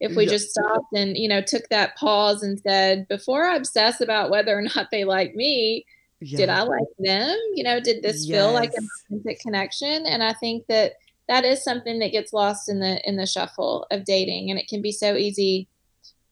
if 0.00 0.14
we 0.16 0.24
yeah. 0.24 0.30
just 0.30 0.50
stopped 0.50 0.92
and 0.94 1.16
you 1.16 1.28
know 1.28 1.40
took 1.40 1.68
that 1.68 1.96
pause 1.96 2.42
and 2.42 2.60
said 2.60 3.06
before 3.08 3.44
i 3.44 3.56
obsess 3.56 4.00
about 4.00 4.30
whether 4.30 4.56
or 4.56 4.62
not 4.62 4.88
they 4.90 5.04
like 5.04 5.34
me 5.34 5.84
yeah. 6.20 6.36
did 6.36 6.48
i 6.48 6.62
like 6.62 6.88
them 6.98 7.36
you 7.54 7.64
know 7.64 7.80
did 7.80 8.02
this 8.02 8.26
yes. 8.26 8.38
feel 8.38 8.52
like 8.52 8.72
an 8.76 8.88
authentic 9.06 9.40
connection 9.40 10.06
and 10.06 10.22
i 10.22 10.32
think 10.32 10.66
that 10.66 10.94
that 11.28 11.44
is 11.44 11.62
something 11.62 11.98
that 11.98 12.12
gets 12.12 12.32
lost 12.32 12.68
in 12.68 12.80
the 12.80 13.00
in 13.08 13.16
the 13.16 13.26
shuffle 13.26 13.86
of 13.90 14.04
dating 14.04 14.50
and 14.50 14.58
it 14.58 14.68
can 14.68 14.82
be 14.82 14.92
so 14.92 15.14
easy 15.14 15.68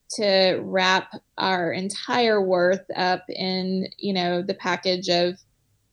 to 0.09 0.59
wrap 0.63 1.11
our 1.37 1.71
entire 1.71 2.41
worth 2.41 2.85
up 2.95 3.23
in 3.29 3.87
you 3.97 4.13
know 4.13 4.41
the 4.41 4.53
package 4.53 5.09
of 5.09 5.35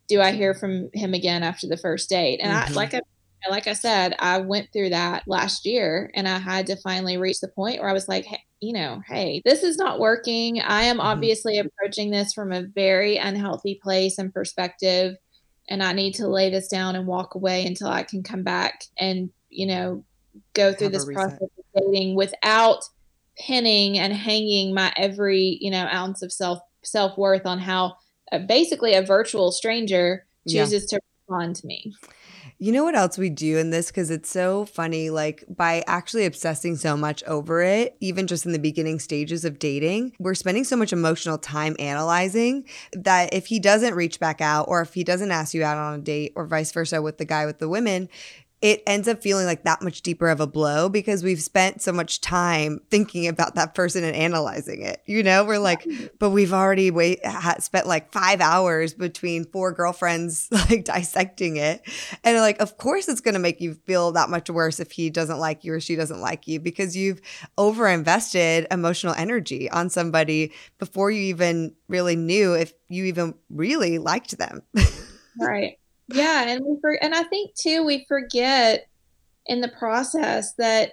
do 0.08 0.20
i 0.20 0.32
hear 0.32 0.54
from 0.54 0.88
him 0.92 1.14
again 1.14 1.42
after 1.42 1.66
the 1.66 1.76
first 1.76 2.08
date 2.08 2.38
and 2.40 2.52
mm-hmm. 2.52 2.72
i 2.72 2.74
like 2.74 2.94
i 2.94 3.00
like 3.50 3.66
I 3.66 3.72
said, 3.72 4.14
I 4.18 4.38
went 4.38 4.72
through 4.72 4.90
that 4.90 5.24
last 5.26 5.66
year 5.66 6.10
and 6.14 6.28
I 6.28 6.38
had 6.38 6.66
to 6.68 6.76
finally 6.76 7.16
reach 7.16 7.40
the 7.40 7.48
point 7.48 7.80
where 7.80 7.88
I 7.88 7.94
was 7.94 8.08
like, 8.08 8.24
hey, 8.24 8.42
you 8.60 8.72
know, 8.72 9.02
hey, 9.06 9.42
this 9.44 9.62
is 9.62 9.76
not 9.76 10.00
working. 10.00 10.60
I 10.60 10.84
am 10.84 10.96
mm-hmm. 10.96 11.06
obviously 11.06 11.58
approaching 11.58 12.10
this 12.10 12.32
from 12.32 12.52
a 12.52 12.62
very 12.62 13.16
unhealthy 13.16 13.80
place 13.82 14.18
and 14.18 14.32
perspective. 14.32 15.16
And 15.68 15.82
I 15.82 15.92
need 15.92 16.14
to 16.14 16.28
lay 16.28 16.50
this 16.50 16.68
down 16.68 16.96
and 16.96 17.06
walk 17.06 17.34
away 17.34 17.66
until 17.66 17.88
I 17.88 18.02
can 18.02 18.22
come 18.22 18.42
back 18.42 18.84
and, 18.98 19.30
you 19.48 19.66
know, 19.66 20.04
go 20.52 20.72
through 20.72 20.90
this 20.90 21.06
process 21.06 21.42
of 21.42 21.64
dating 21.74 22.16
without 22.16 22.84
pinning 23.38 23.98
and 23.98 24.12
hanging 24.12 24.74
my 24.74 24.92
every, 24.96 25.58
you 25.60 25.70
know, 25.70 25.88
ounce 25.92 26.22
of 26.22 26.32
self 26.32 26.60
self 26.82 27.16
worth 27.16 27.46
on 27.46 27.58
how 27.58 27.96
uh, 28.32 28.38
basically 28.38 28.94
a 28.94 29.02
virtual 29.02 29.52
stranger 29.52 30.26
chooses 30.48 30.88
yeah. 30.90 30.98
to 30.98 31.04
respond 31.28 31.56
to 31.56 31.66
me. 31.66 31.94
You 32.58 32.70
know 32.70 32.84
what 32.84 32.94
else 32.94 33.18
we 33.18 33.30
do 33.30 33.58
in 33.58 33.70
this? 33.70 33.88
Because 33.88 34.10
it's 34.10 34.30
so 34.30 34.64
funny. 34.64 35.10
Like, 35.10 35.44
by 35.48 35.82
actually 35.86 36.24
obsessing 36.24 36.76
so 36.76 36.96
much 36.96 37.22
over 37.24 37.62
it, 37.62 37.96
even 38.00 38.26
just 38.26 38.46
in 38.46 38.52
the 38.52 38.58
beginning 38.58 39.00
stages 39.00 39.44
of 39.44 39.58
dating, 39.58 40.12
we're 40.18 40.34
spending 40.34 40.64
so 40.64 40.76
much 40.76 40.92
emotional 40.92 41.36
time 41.36 41.74
analyzing 41.78 42.64
that 42.92 43.34
if 43.34 43.46
he 43.46 43.58
doesn't 43.58 43.94
reach 43.94 44.20
back 44.20 44.40
out 44.40 44.66
or 44.68 44.82
if 44.82 44.94
he 44.94 45.02
doesn't 45.02 45.32
ask 45.32 45.52
you 45.52 45.64
out 45.64 45.76
on 45.76 45.98
a 45.98 46.02
date 46.02 46.32
or 46.36 46.46
vice 46.46 46.70
versa 46.70 47.02
with 47.02 47.18
the 47.18 47.24
guy 47.24 47.44
with 47.44 47.58
the 47.58 47.68
women, 47.68 48.08
it 48.60 48.82
ends 48.86 49.08
up 49.08 49.22
feeling 49.22 49.44
like 49.44 49.64
that 49.64 49.82
much 49.82 50.00
deeper 50.00 50.28
of 50.28 50.40
a 50.40 50.46
blow 50.46 50.88
because 50.88 51.22
we've 51.22 51.42
spent 51.42 51.82
so 51.82 51.92
much 51.92 52.20
time 52.22 52.80
thinking 52.90 53.26
about 53.26 53.56
that 53.56 53.74
person 53.74 54.02
and 54.04 54.16
analyzing 54.16 54.80
it. 54.80 55.02
You 55.04 55.22
know, 55.22 55.44
we're 55.44 55.58
like, 55.58 55.86
but 56.18 56.30
we've 56.30 56.52
already 56.52 56.90
wait 56.90 57.20
spent 57.58 57.86
like 57.86 58.10
five 58.10 58.40
hours 58.40 58.94
between 58.94 59.44
four 59.44 59.72
girlfriends 59.72 60.48
like 60.70 60.84
dissecting 60.84 61.56
it, 61.56 61.82
and 62.22 62.38
like, 62.38 62.60
of 62.60 62.78
course, 62.78 63.08
it's 63.08 63.20
going 63.20 63.34
to 63.34 63.40
make 63.40 63.60
you 63.60 63.74
feel 63.74 64.12
that 64.12 64.30
much 64.30 64.48
worse 64.48 64.80
if 64.80 64.92
he 64.92 65.10
doesn't 65.10 65.38
like 65.38 65.64
you 65.64 65.74
or 65.74 65.80
she 65.80 65.94
doesn't 65.94 66.20
like 66.20 66.48
you 66.48 66.58
because 66.58 66.96
you've 66.96 67.20
over 67.58 67.86
invested 67.86 68.66
emotional 68.70 69.14
energy 69.14 69.70
on 69.70 69.90
somebody 69.90 70.52
before 70.78 71.10
you 71.10 71.22
even 71.22 71.74
really 71.88 72.16
knew 72.16 72.54
if 72.54 72.72
you 72.88 73.04
even 73.04 73.34
really 73.50 73.98
liked 73.98 74.38
them. 74.38 74.62
right. 75.38 75.78
Yeah, 76.08 76.48
and 76.48 76.64
we 76.64 76.76
for, 76.80 76.92
and 77.02 77.14
I 77.14 77.22
think 77.24 77.54
too 77.54 77.84
we 77.84 78.04
forget 78.06 78.88
in 79.46 79.60
the 79.60 79.68
process 79.68 80.54
that 80.54 80.92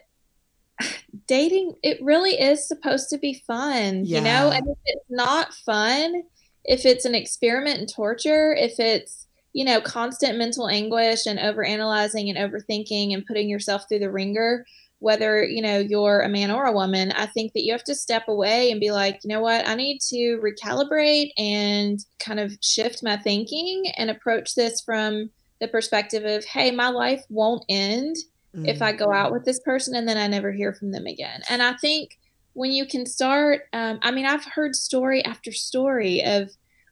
dating 1.28 1.74
it 1.84 2.02
really 2.02 2.40
is 2.40 2.68
supposed 2.68 3.10
to 3.10 3.18
be 3.18 3.44
fun, 3.46 4.06
yeah. 4.06 4.18
you 4.18 4.24
know? 4.24 4.52
And 4.52 4.68
if 4.68 4.78
it's 4.86 5.06
not 5.10 5.54
fun, 5.54 6.24
if 6.64 6.86
it's 6.86 7.06
an 7.06 7.16
experiment 7.16 7.80
in 7.80 7.88
torture, 7.88 8.54
if 8.54 8.80
it's 8.80 9.28
you 9.54 9.66
know 9.66 9.82
constant 9.82 10.38
mental 10.38 10.70
anguish 10.70 11.26
and 11.26 11.38
over 11.38 11.64
analyzing 11.64 12.30
and 12.30 12.38
overthinking 12.38 13.14
and 13.14 13.26
putting 13.26 13.50
yourself 13.50 13.86
through 13.88 14.00
the 14.00 14.12
ringer, 14.12 14.66
whether 15.02 15.44
you 15.44 15.62
know 15.62 15.80
you're 15.80 16.22
a 16.22 16.30
man 16.30 16.52
or 16.52 16.66
a 16.66 16.72
woman 16.72 17.12
i 17.14 17.26
think 17.26 17.52
that 17.54 17.64
you 17.64 17.72
have 17.72 17.84
to 17.84 17.96
step 17.96 18.28
away 18.28 18.72
and 18.72 18.80
be 18.80 18.92
like 18.92 19.20
you 19.24 19.28
know 19.28 19.42
what 19.42 19.68
i 19.68 19.74
need 19.74 20.00
to 20.00 20.40
recalibrate 20.44 21.32
and 21.38 22.06
kind 22.20 22.40
of 22.40 22.56
shift 22.62 23.04
my 23.04 23.18
thinking 23.18 23.84
and 23.98 24.10
approach 24.10 24.54
this 24.54 24.80
from 24.80 25.30
the 25.60 25.68
perspective 25.68 26.24
of 26.24 26.46
hey 26.46 26.70
my 26.70 26.88
life 26.88 27.24
won't 27.30 27.66
end 27.68 28.16
mm-hmm. 28.56 28.68
if 28.68 28.82
i 28.82 28.92
go 28.92 29.12
out 29.12 29.32
with 29.32 29.44
this 29.44 29.60
person 29.62 29.96
and 29.96 30.08
then 30.08 30.18
i 30.18 30.28
never 30.28 30.52
hear 30.52 30.72
from 30.72 30.92
them 30.92 31.08
again 31.08 31.42
and 31.50 31.64
i 31.64 31.74
think 31.74 32.20
when 32.54 32.72
you 32.72 32.86
can 32.86 33.06
start 33.06 33.62
um, 33.74 33.98
i 34.04 34.12
mean 34.12 34.26
i've 34.26 34.46
heard 34.46 34.76
story 34.76 35.26
after 35.26 35.52
story 35.52 36.24
of 36.24 36.52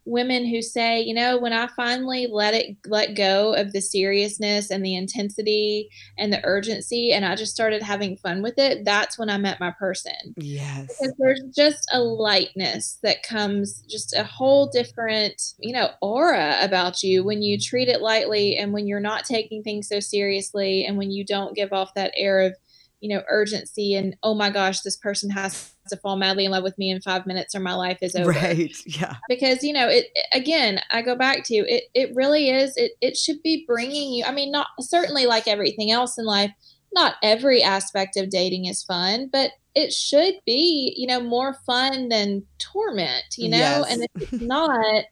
women 0.09 0.45
who 0.45 0.61
say, 0.61 1.01
you 1.01 1.13
know, 1.13 1.37
when 1.37 1.53
I 1.53 1.67
finally 1.75 2.27
let 2.29 2.53
it 2.53 2.77
let 2.87 3.15
go 3.15 3.53
of 3.53 3.71
the 3.73 3.81
seriousness 3.81 4.71
and 4.71 4.83
the 4.83 4.95
intensity 4.95 5.89
and 6.17 6.33
the 6.33 6.41
urgency 6.43 7.11
and 7.11 7.25
I 7.25 7.35
just 7.35 7.53
started 7.53 7.81
having 7.81 8.17
fun 8.17 8.41
with 8.41 8.57
it, 8.57 8.83
that's 8.83 9.19
when 9.19 9.29
I 9.29 9.37
met 9.37 9.59
my 9.59 9.71
person. 9.71 10.33
Yes. 10.37 10.87
Because 10.87 11.13
there's 11.19 11.43
just 11.55 11.89
a 11.93 11.99
lightness 11.99 12.97
that 13.03 13.23
comes 13.23 13.83
just 13.89 14.13
a 14.15 14.23
whole 14.23 14.67
different, 14.67 15.41
you 15.59 15.73
know, 15.73 15.89
aura 16.01 16.57
about 16.61 17.03
you 17.03 17.23
when 17.23 17.41
you 17.41 17.59
treat 17.59 17.87
it 17.87 18.01
lightly 18.01 18.57
and 18.57 18.73
when 18.73 18.87
you're 18.87 18.99
not 18.99 19.25
taking 19.25 19.61
things 19.61 19.87
so 19.87 19.99
seriously 19.99 20.85
and 20.85 20.97
when 20.97 21.11
you 21.11 21.23
don't 21.23 21.55
give 21.55 21.71
off 21.71 21.93
that 21.93 22.13
air 22.17 22.39
of 22.41 22.53
you 23.01 23.09
know 23.09 23.23
urgency 23.29 23.95
and 23.95 24.15
oh 24.23 24.33
my 24.33 24.49
gosh 24.49 24.81
this 24.81 24.97
person 24.97 25.29
has 25.29 25.73
to 25.89 25.97
fall 25.97 26.17
madly 26.17 26.45
in 26.45 26.51
love 26.51 26.63
with 26.63 26.77
me 26.77 26.91
in 26.91 27.01
five 27.01 27.25
minutes 27.25 27.55
or 27.55 27.59
my 27.59 27.73
life 27.73 27.97
is 28.01 28.15
over. 28.15 28.31
Right 28.31 28.75
yeah. 28.85 29.15
Because 29.27 29.63
you 29.63 29.73
know 29.73 29.87
it 29.87 30.07
again 30.33 30.79
i 30.91 31.01
go 31.01 31.15
back 31.15 31.43
to 31.45 31.55
it 31.55 31.85
it 31.93 32.15
really 32.15 32.49
is 32.49 32.75
it, 32.77 32.91
it 33.01 33.17
should 33.17 33.41
be 33.43 33.65
bringing 33.67 34.13
you 34.13 34.25
i 34.25 34.31
mean 34.31 34.51
not 34.51 34.67
certainly 34.79 35.25
like 35.25 35.47
everything 35.47 35.91
else 35.91 36.17
in 36.17 36.25
life 36.25 36.51
not 36.93 37.15
every 37.21 37.61
aspect 37.61 38.17
of 38.17 38.29
dating 38.29 38.65
is 38.65 38.83
fun 38.83 39.29
but 39.31 39.51
it 39.75 39.93
should 39.93 40.35
be 40.45 40.93
you 40.97 41.07
know 41.07 41.21
more 41.21 41.55
fun 41.65 42.09
than 42.09 42.43
torment 42.57 43.23
you 43.37 43.49
know? 43.49 43.57
Yes. 43.57 43.93
and 43.93 44.03
if 44.03 44.33
it's 44.33 44.41
not 44.41 45.05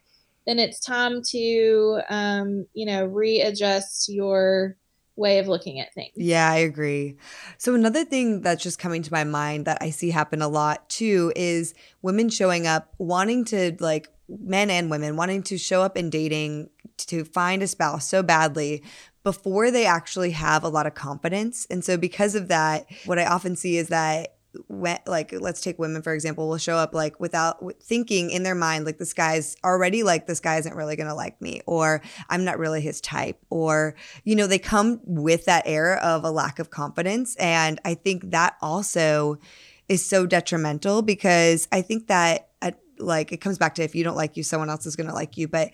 then 0.46 0.58
it's 0.58 0.80
time 0.80 1.22
to 1.30 2.00
um 2.08 2.66
you 2.74 2.86
know 2.86 3.04
readjust 3.04 4.08
your 4.08 4.76
way 5.18 5.38
of 5.38 5.48
looking 5.48 5.80
at 5.80 5.92
things. 5.92 6.12
Yeah, 6.16 6.50
I 6.50 6.58
agree. 6.58 7.16
So, 7.58 7.74
another 7.74 8.04
thing 8.04 8.40
that's 8.40 8.62
just 8.62 8.78
coming 8.78 9.02
to 9.02 9.12
my 9.12 9.24
mind 9.24 9.66
that 9.66 9.78
I 9.80 9.90
see 9.90 10.10
happen 10.10 10.40
a 10.40 10.48
lot 10.48 10.88
too 10.88 11.32
is 11.36 11.74
women 12.00 12.28
showing 12.28 12.66
up 12.66 12.94
wanting 12.98 13.44
to, 13.46 13.76
like, 13.80 14.08
men 14.28 14.70
and 14.70 14.90
women 14.90 15.16
wanting 15.16 15.42
to 15.42 15.58
show 15.58 15.82
up 15.82 15.96
in 15.96 16.10
dating 16.10 16.70
to 16.98 17.24
find 17.24 17.62
a 17.62 17.66
spouse 17.66 18.08
so 18.08 18.22
badly 18.22 18.82
before 19.24 19.70
they 19.70 19.86
actually 19.86 20.30
have 20.30 20.64
a 20.64 20.68
lot 20.68 20.86
of 20.86 20.94
confidence. 20.94 21.66
And 21.68 21.84
so, 21.84 21.96
because 21.96 22.34
of 22.34 22.48
that, 22.48 22.86
what 23.04 23.18
I 23.18 23.26
often 23.26 23.56
see 23.56 23.76
is 23.76 23.88
that 23.88 24.37
when, 24.66 24.98
like 25.06 25.32
let's 25.32 25.60
take 25.60 25.78
women 25.78 26.02
for 26.02 26.12
example 26.12 26.48
will 26.48 26.58
show 26.58 26.76
up 26.76 26.94
like 26.94 27.18
without 27.20 27.62
thinking 27.82 28.30
in 28.30 28.42
their 28.42 28.54
mind 28.54 28.84
like 28.84 28.98
this 28.98 29.12
guy's 29.12 29.56
already 29.64 30.02
like 30.02 30.26
this 30.26 30.40
guy 30.40 30.56
isn't 30.56 30.74
really 30.74 30.96
gonna 30.96 31.14
like 31.14 31.40
me 31.40 31.60
or 31.66 32.02
i'm 32.28 32.44
not 32.44 32.58
really 32.58 32.80
his 32.80 33.00
type 33.00 33.38
or 33.50 33.94
you 34.24 34.34
know 34.34 34.46
they 34.46 34.58
come 34.58 35.00
with 35.04 35.44
that 35.44 35.62
air 35.66 35.98
of 35.98 36.24
a 36.24 36.30
lack 36.30 36.58
of 36.58 36.70
confidence 36.70 37.36
and 37.36 37.80
i 37.84 37.94
think 37.94 38.30
that 38.30 38.56
also 38.60 39.38
is 39.88 40.04
so 40.04 40.26
detrimental 40.26 41.02
because 41.02 41.68
i 41.72 41.80
think 41.80 42.06
that 42.08 42.48
uh, 42.62 42.72
like 42.98 43.32
it 43.32 43.38
comes 43.38 43.58
back 43.58 43.74
to 43.74 43.82
if 43.82 43.94
you 43.94 44.04
don't 44.04 44.16
like 44.16 44.36
you 44.36 44.42
someone 44.42 44.70
else 44.70 44.86
is 44.86 44.96
gonna 44.96 45.14
like 45.14 45.36
you 45.36 45.46
but 45.46 45.70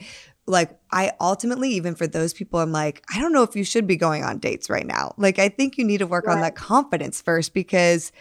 like 0.46 0.78
I 0.90 1.12
ultimately 1.20 1.70
even 1.70 1.94
for 1.94 2.06
those 2.06 2.34
people 2.34 2.60
I'm 2.60 2.72
like 2.72 3.02
I 3.12 3.18
don't 3.18 3.32
know 3.32 3.42
if 3.42 3.56
you 3.56 3.64
should 3.64 3.86
be 3.86 3.96
going 3.96 4.24
on 4.24 4.38
dates 4.38 4.68
right 4.68 4.86
now. 4.86 5.14
Like 5.16 5.38
I 5.38 5.48
think 5.48 5.78
you 5.78 5.84
need 5.84 5.98
to 5.98 6.06
work 6.06 6.26
right. 6.26 6.34
on 6.34 6.42
that 6.42 6.54
confidence 6.54 7.22
first 7.22 7.54
because 7.54 8.12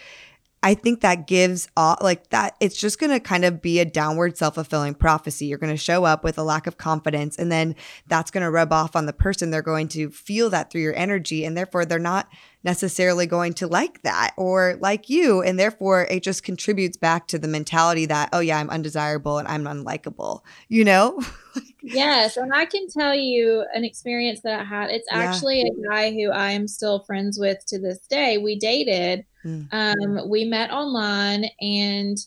I 0.63 0.75
think 0.75 1.01
that 1.01 1.27
gives 1.27 1.67
all 1.75 1.97
like 1.99 2.29
that 2.29 2.55
it's 2.61 2.79
just 2.79 2.97
going 2.97 3.11
to 3.11 3.19
kind 3.19 3.43
of 3.43 3.61
be 3.61 3.79
a 3.79 3.85
downward 3.85 4.37
self-fulfilling 4.37 4.95
prophecy. 4.95 5.45
You're 5.45 5.57
going 5.57 5.73
to 5.73 5.77
show 5.77 6.05
up 6.05 6.23
with 6.23 6.37
a 6.37 6.43
lack 6.43 6.67
of 6.67 6.77
confidence 6.77 7.37
and 7.37 7.51
then 7.51 7.75
that's 8.07 8.31
going 8.31 8.43
to 8.43 8.49
rub 8.49 8.71
off 8.71 8.95
on 8.95 9.05
the 9.05 9.11
person. 9.11 9.51
They're 9.51 9.61
going 9.61 9.89
to 9.89 10.09
feel 10.09 10.49
that 10.51 10.71
through 10.71 10.81
your 10.81 10.95
energy 10.95 11.43
and 11.43 11.57
therefore 11.57 11.83
they're 11.83 11.99
not 11.99 12.29
necessarily 12.63 13.25
going 13.25 13.51
to 13.55 13.67
like 13.67 14.01
that 14.03 14.33
or 14.37 14.77
like 14.79 15.09
you 15.09 15.41
and 15.41 15.59
therefore 15.59 16.03
it 16.09 16.23
just 16.23 16.43
contributes 16.43 16.95
back 16.95 17.27
to 17.27 17.37
the 17.37 17.49
mentality 17.49 18.05
that 18.05 18.29
oh 18.31 18.39
yeah, 18.39 18.57
I'm 18.57 18.69
undesirable 18.69 19.39
and 19.39 19.47
I'm 19.49 19.65
unlikable, 19.65 20.43
you 20.69 20.85
know? 20.85 21.21
yes, 21.83 22.37
and 22.37 22.53
I 22.53 22.65
can 22.65 22.87
tell 22.87 23.13
you 23.13 23.65
an 23.73 23.83
experience 23.83 24.39
that 24.45 24.61
I 24.61 24.63
had. 24.63 24.91
It's 24.91 25.07
actually 25.11 25.59
yeah. 25.59 25.67
a 25.67 25.89
guy 25.89 26.11
who 26.11 26.31
I 26.31 26.51
am 26.51 26.69
still 26.69 27.03
friends 27.03 27.37
with 27.37 27.65
to 27.67 27.79
this 27.79 27.99
day. 28.07 28.37
We 28.37 28.57
dated 28.57 29.25
Mm. 29.45 29.67
Um, 29.71 30.29
we 30.29 30.45
met 30.45 30.71
online 30.71 31.45
and 31.61 32.17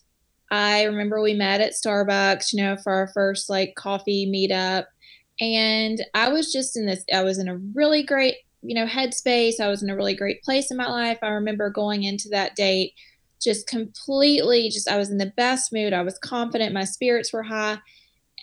I 0.50 0.84
remember 0.84 1.20
we 1.20 1.34
met 1.34 1.60
at 1.60 1.72
Starbucks, 1.72 2.52
you 2.52 2.62
know, 2.62 2.76
for 2.76 2.92
our 2.92 3.08
first 3.08 3.50
like 3.50 3.74
coffee 3.76 4.30
meetup. 4.30 4.84
And 5.40 6.04
I 6.14 6.28
was 6.28 6.52
just 6.52 6.76
in 6.76 6.86
this, 6.86 7.04
I 7.12 7.22
was 7.22 7.38
in 7.38 7.48
a 7.48 7.58
really 7.74 8.02
great, 8.02 8.36
you 8.62 8.74
know, 8.74 8.86
headspace. 8.86 9.60
I 9.60 9.68
was 9.68 9.82
in 9.82 9.90
a 9.90 9.96
really 9.96 10.14
great 10.14 10.42
place 10.42 10.70
in 10.70 10.76
my 10.76 10.88
life. 10.88 11.18
I 11.22 11.28
remember 11.28 11.68
going 11.70 12.04
into 12.04 12.28
that 12.30 12.54
date 12.54 12.92
just 13.42 13.66
completely, 13.66 14.70
just, 14.70 14.88
I 14.88 14.96
was 14.96 15.10
in 15.10 15.18
the 15.18 15.32
best 15.36 15.72
mood. 15.72 15.92
I 15.92 16.02
was 16.02 16.18
confident. 16.18 16.72
My 16.72 16.84
spirits 16.84 17.32
were 17.32 17.42
high. 17.42 17.78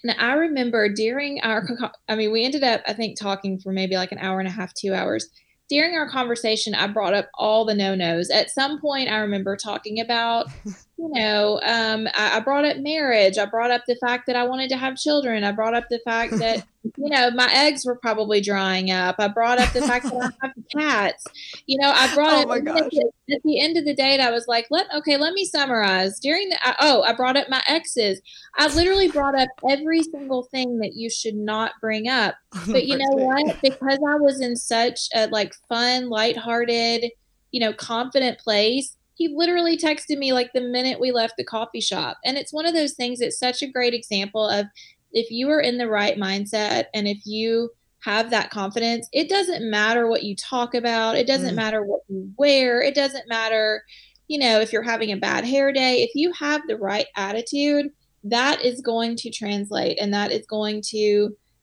And 0.03 0.15
I 0.19 0.33
remember 0.33 0.89
during 0.89 1.41
our, 1.41 1.65
I 2.09 2.15
mean, 2.15 2.31
we 2.31 2.43
ended 2.43 2.63
up, 2.63 2.81
I 2.85 2.93
think, 2.93 3.17
talking 3.17 3.59
for 3.59 3.71
maybe 3.71 3.95
like 3.95 4.11
an 4.11 4.19
hour 4.19 4.39
and 4.39 4.47
a 4.47 4.51
half, 4.51 4.73
two 4.73 4.93
hours 4.93 5.29
during 5.69 5.95
our 5.95 6.09
conversation, 6.09 6.75
I 6.75 6.87
brought 6.87 7.13
up 7.13 7.29
all 7.35 7.65
the 7.65 7.73
no 7.73 7.95
nos. 7.95 8.29
At 8.29 8.49
some 8.49 8.79
point, 8.79 9.09
I 9.09 9.17
remember 9.17 9.55
talking 9.55 9.99
about, 9.99 10.47
you 11.03 11.09
know, 11.09 11.59
um, 11.63 12.07
I, 12.13 12.37
I, 12.37 12.39
brought 12.39 12.63
up 12.63 12.77
marriage. 12.77 13.37
I 13.37 13.45
brought 13.45 13.71
up 13.71 13.83
the 13.85 13.97
fact 13.97 14.25
that 14.27 14.37
I 14.37 14.45
wanted 14.45 14.69
to 14.69 14.77
have 14.77 14.95
children. 14.95 15.43
I 15.43 15.51
brought 15.51 15.73
up 15.73 15.89
the 15.89 15.99
fact 16.05 16.37
that, 16.37 16.65
you 16.97 17.09
know, 17.09 17.29
my 17.31 17.51
eggs 17.53 17.85
were 17.85 17.97
probably 17.97 18.39
drying 18.39 18.89
up. 18.89 19.15
I 19.19 19.27
brought 19.27 19.59
up 19.59 19.73
the 19.73 19.81
fact 19.81 20.05
that 20.05 20.13
I 20.13 20.47
have 20.47 20.53
cats. 20.73 21.25
You 21.65 21.77
know, 21.81 21.91
I 21.93 22.13
brought 22.15 22.33
oh 22.33 22.41
up 22.43 22.47
my 22.47 22.59
gosh. 22.61 22.93
at 23.29 23.43
the 23.43 23.59
end 23.59 23.75
of 23.75 23.83
the 23.83 23.93
date, 23.93 24.21
I 24.21 24.31
was 24.31 24.47
like, 24.47 24.67
let 24.71 24.87
okay, 24.95 25.17
let 25.17 25.33
me 25.33 25.43
summarize. 25.43 26.21
During 26.21 26.47
the 26.47 26.57
I, 26.65 26.75
oh, 26.79 27.01
I 27.01 27.11
brought 27.11 27.35
up 27.35 27.49
my 27.49 27.61
exes. 27.67 28.21
I 28.57 28.73
literally 28.73 29.09
brought 29.09 29.37
up 29.37 29.49
every 29.69 30.03
single 30.03 30.43
thing 30.43 30.77
that 30.77 30.93
you 30.93 31.09
should 31.09 31.35
not 31.35 31.73
bring 31.81 32.07
up. 32.07 32.35
But 32.67 32.85
you 32.85 32.97
know 32.97 33.11
what? 33.11 33.61
Because 33.61 33.99
I 34.07 34.15
was 34.15 34.39
in 34.39 34.55
such 34.55 35.09
a 35.13 35.27
like 35.27 35.53
fun, 35.67 36.09
lighthearted, 36.09 37.11
you 37.51 37.59
know, 37.59 37.73
confident 37.73 38.39
place 38.39 38.95
he 39.23 39.33
literally 39.33 39.77
texted 39.77 40.17
me 40.17 40.33
like 40.33 40.51
the 40.51 40.59
minute 40.59 40.99
we 40.99 41.13
left 41.13 41.37
the 41.37 41.45
coffee 41.45 41.79
shop. 41.79 42.17
And 42.25 42.35
it's 42.37 42.51
one 42.51 42.65
of 42.65 42.73
those 42.73 42.91
things, 42.91 43.21
it's 43.21 43.39
such 43.39 43.61
a 43.61 43.71
great 43.71 43.93
example 43.93 44.49
of 44.49 44.65
if 45.13 45.31
you 45.31 45.49
are 45.49 45.61
in 45.61 45.77
the 45.77 45.87
right 45.87 46.17
mindset 46.17 46.85
and 46.93 47.07
if 47.07 47.19
you 47.25 47.69
have 48.01 48.31
that 48.31 48.49
confidence, 48.49 49.07
it 49.13 49.29
doesn't 49.29 49.69
matter 49.69 50.07
what 50.07 50.23
you 50.23 50.35
talk 50.35 50.75
about, 50.75 51.15
it 51.15 51.25
doesn't 51.25 51.53
mm. 51.53 51.55
matter 51.55 51.85
what 51.85 52.01
you 52.09 52.29
wear, 52.37 52.81
it 52.81 52.95
doesn't 52.95 53.29
matter, 53.29 53.85
you 54.27 54.37
know, 54.37 54.59
if 54.59 54.73
you're 54.73 54.81
having 54.81 55.13
a 55.13 55.17
bad 55.17 55.45
hair 55.45 55.71
day. 55.71 56.03
If 56.03 56.11
you 56.15 56.33
have 56.33 56.61
the 56.67 56.75
right 56.77 57.07
attitude, 57.15 57.91
that 58.25 58.61
is 58.61 58.81
going 58.81 59.15
to 59.17 59.29
translate 59.29 59.97
and 60.01 60.13
that 60.13 60.33
is 60.33 60.45
going 60.47 60.81
to 60.81 60.97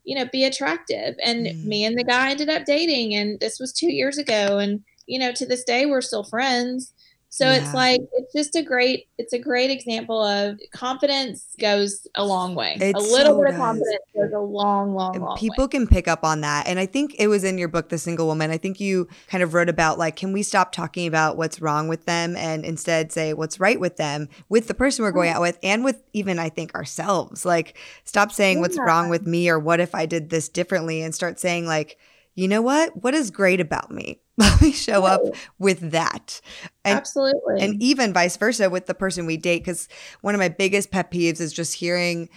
you 0.04 0.16
know 0.16 0.24
be 0.32 0.44
attractive 0.44 1.14
and 1.22 1.46
mm. 1.46 1.64
me 1.64 1.84
and 1.84 1.98
the 1.98 2.04
guy 2.04 2.30
ended 2.30 2.48
up 2.48 2.64
dating 2.64 3.14
and 3.14 3.38
this 3.40 3.60
was 3.60 3.72
two 3.72 3.92
years 3.92 4.16
ago 4.16 4.58
and 4.58 4.82
you 5.06 5.18
know 5.18 5.30
to 5.30 5.46
this 5.46 5.62
day 5.64 5.84
we're 5.84 6.00
still 6.00 6.24
friends 6.24 6.92
so 7.32 7.44
yeah. 7.44 7.58
it's 7.58 7.72
like 7.72 8.00
it's 8.14 8.32
just 8.32 8.56
a 8.56 8.62
great 8.62 9.06
it's 9.16 9.32
a 9.32 9.38
great 9.38 9.70
example 9.70 10.20
of 10.20 10.58
confidence 10.72 11.54
goes 11.60 12.08
a 12.16 12.24
long 12.24 12.56
way. 12.56 12.76
It 12.80 12.96
a 12.96 12.98
little 12.98 13.36
so 13.36 13.38
bit 13.38 13.46
does. 13.46 13.54
of 13.54 13.60
confidence 13.60 14.02
goes 14.16 14.32
a 14.32 14.40
long, 14.40 14.94
long, 14.94 15.20
long 15.20 15.36
People 15.36 15.66
way. 15.66 15.70
can 15.70 15.86
pick 15.86 16.08
up 16.08 16.24
on 16.24 16.40
that. 16.40 16.66
And 16.66 16.80
I 16.80 16.86
think 16.86 17.14
it 17.20 17.28
was 17.28 17.44
in 17.44 17.56
your 17.56 17.68
book, 17.68 17.88
The 17.88 17.98
Single 17.98 18.26
Woman. 18.26 18.50
I 18.50 18.56
think 18.56 18.80
you 18.80 19.06
kind 19.28 19.44
of 19.44 19.54
wrote 19.54 19.68
about 19.68 19.96
like, 19.96 20.16
can 20.16 20.32
we 20.32 20.42
stop 20.42 20.72
talking 20.72 21.06
about 21.06 21.36
what's 21.36 21.60
wrong 21.60 21.86
with 21.86 22.04
them 22.04 22.34
and 22.36 22.64
instead 22.64 23.12
say 23.12 23.32
what's 23.32 23.60
right 23.60 23.78
with 23.78 23.96
them, 23.96 24.28
with 24.48 24.66
the 24.66 24.74
person 24.74 25.04
we're 25.04 25.12
going 25.12 25.28
mm-hmm. 25.28 25.36
out 25.36 25.42
with, 25.42 25.58
and 25.62 25.84
with 25.84 26.02
even 26.12 26.40
I 26.40 26.48
think 26.48 26.74
ourselves. 26.74 27.44
Like 27.44 27.78
stop 28.04 28.32
saying 28.32 28.56
yeah. 28.56 28.62
what's 28.62 28.78
wrong 28.78 29.08
with 29.08 29.24
me 29.24 29.48
or 29.48 29.60
what 29.60 29.78
if 29.78 29.94
I 29.94 30.04
did 30.04 30.30
this 30.30 30.48
differently 30.48 31.00
and 31.00 31.14
start 31.14 31.38
saying 31.38 31.64
like, 31.66 31.96
you 32.34 32.48
know 32.48 32.62
what? 32.62 33.02
What 33.02 33.14
is 33.14 33.30
great 33.30 33.60
about 33.60 33.90
me? 33.90 34.20
Let 34.38 34.60
me 34.62 34.72
show 34.72 35.02
right. 35.02 35.12
up 35.12 35.22
with 35.58 35.90
that. 35.90 36.40
And, 36.84 36.98
Absolutely. 36.98 37.60
And 37.60 37.82
even 37.82 38.12
vice 38.12 38.36
versa 38.36 38.70
with 38.70 38.86
the 38.86 38.94
person 38.94 39.26
we 39.26 39.36
date. 39.36 39.58
Because 39.60 39.88
one 40.22 40.34
of 40.34 40.38
my 40.38 40.48
biggest 40.48 40.90
pet 40.90 41.10
peeves 41.10 41.40
is 41.40 41.52
just 41.52 41.74
hearing 41.74 42.28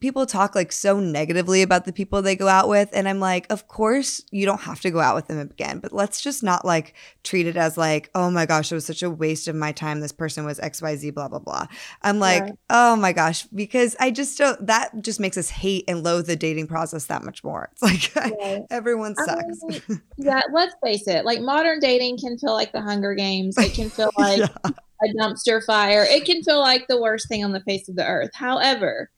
people 0.00 0.26
talk 0.26 0.54
like 0.54 0.72
so 0.72 0.98
negatively 0.98 1.62
about 1.62 1.84
the 1.84 1.92
people 1.92 2.22
they 2.22 2.34
go 2.34 2.48
out 2.48 2.68
with 2.68 2.88
and 2.92 3.06
i'm 3.08 3.20
like 3.20 3.46
of 3.50 3.68
course 3.68 4.22
you 4.30 4.46
don't 4.46 4.62
have 4.62 4.80
to 4.80 4.90
go 4.90 5.00
out 5.00 5.14
with 5.14 5.28
them 5.28 5.38
again 5.38 5.78
but 5.78 5.92
let's 5.92 6.20
just 6.20 6.42
not 6.42 6.64
like 6.64 6.94
treat 7.22 7.46
it 7.46 7.56
as 7.56 7.76
like 7.76 8.10
oh 8.14 8.30
my 8.30 8.46
gosh 8.46 8.72
it 8.72 8.74
was 8.74 8.86
such 8.86 9.02
a 9.02 9.10
waste 9.10 9.48
of 9.48 9.54
my 9.54 9.72
time. 9.72 10.00
This 10.00 10.12
person 10.12 10.44
was 10.44 10.58
xyz 10.58 11.14
blah 11.14 11.28
blah 11.28 11.38
blah 11.38 11.66
i'm 12.02 12.18
like 12.18 12.44
yeah. 12.46 12.52
oh 12.70 12.96
my 12.96 13.12
gosh 13.12 13.44
because 13.44 13.94
i 14.00 14.10
just 14.10 14.38
don't 14.38 14.66
that 14.66 14.90
just 15.02 15.20
makes 15.20 15.36
us 15.36 15.50
hate 15.50 15.84
and 15.88 16.02
loathe 16.02 16.26
the 16.26 16.36
dating 16.36 16.66
process 16.66 17.06
that 17.06 17.22
much 17.22 17.44
more. 17.44 17.70
It's 17.72 17.82
like 17.82 18.14
yeah. 18.40 18.60
everyone 18.70 19.14
sucks. 19.14 19.62
I 19.62 19.66
mean, 19.68 20.02
yeah 20.16 20.40
let's 20.52 20.74
face 20.82 21.06
it 21.06 21.24
like 21.24 21.40
modern 21.40 21.80
dating 21.80 22.18
can 22.18 22.38
feel 22.38 22.52
like 22.52 22.72
the 22.72 22.80
hunger 22.80 23.14
games. 23.14 23.58
It 23.58 23.74
can 23.74 23.90
feel 23.90 24.10
like 24.18 24.38
yeah. 24.38 24.48
a 24.64 25.08
dumpster 25.18 25.62
fire. 25.64 26.04
It 26.08 26.24
can 26.24 26.42
feel 26.42 26.60
like 26.60 26.86
the 26.88 27.00
worst 27.00 27.28
thing 27.28 27.44
on 27.44 27.52
the 27.52 27.60
face 27.60 27.88
of 27.88 27.96
the 27.96 28.06
earth. 28.06 28.30
However 28.34 29.10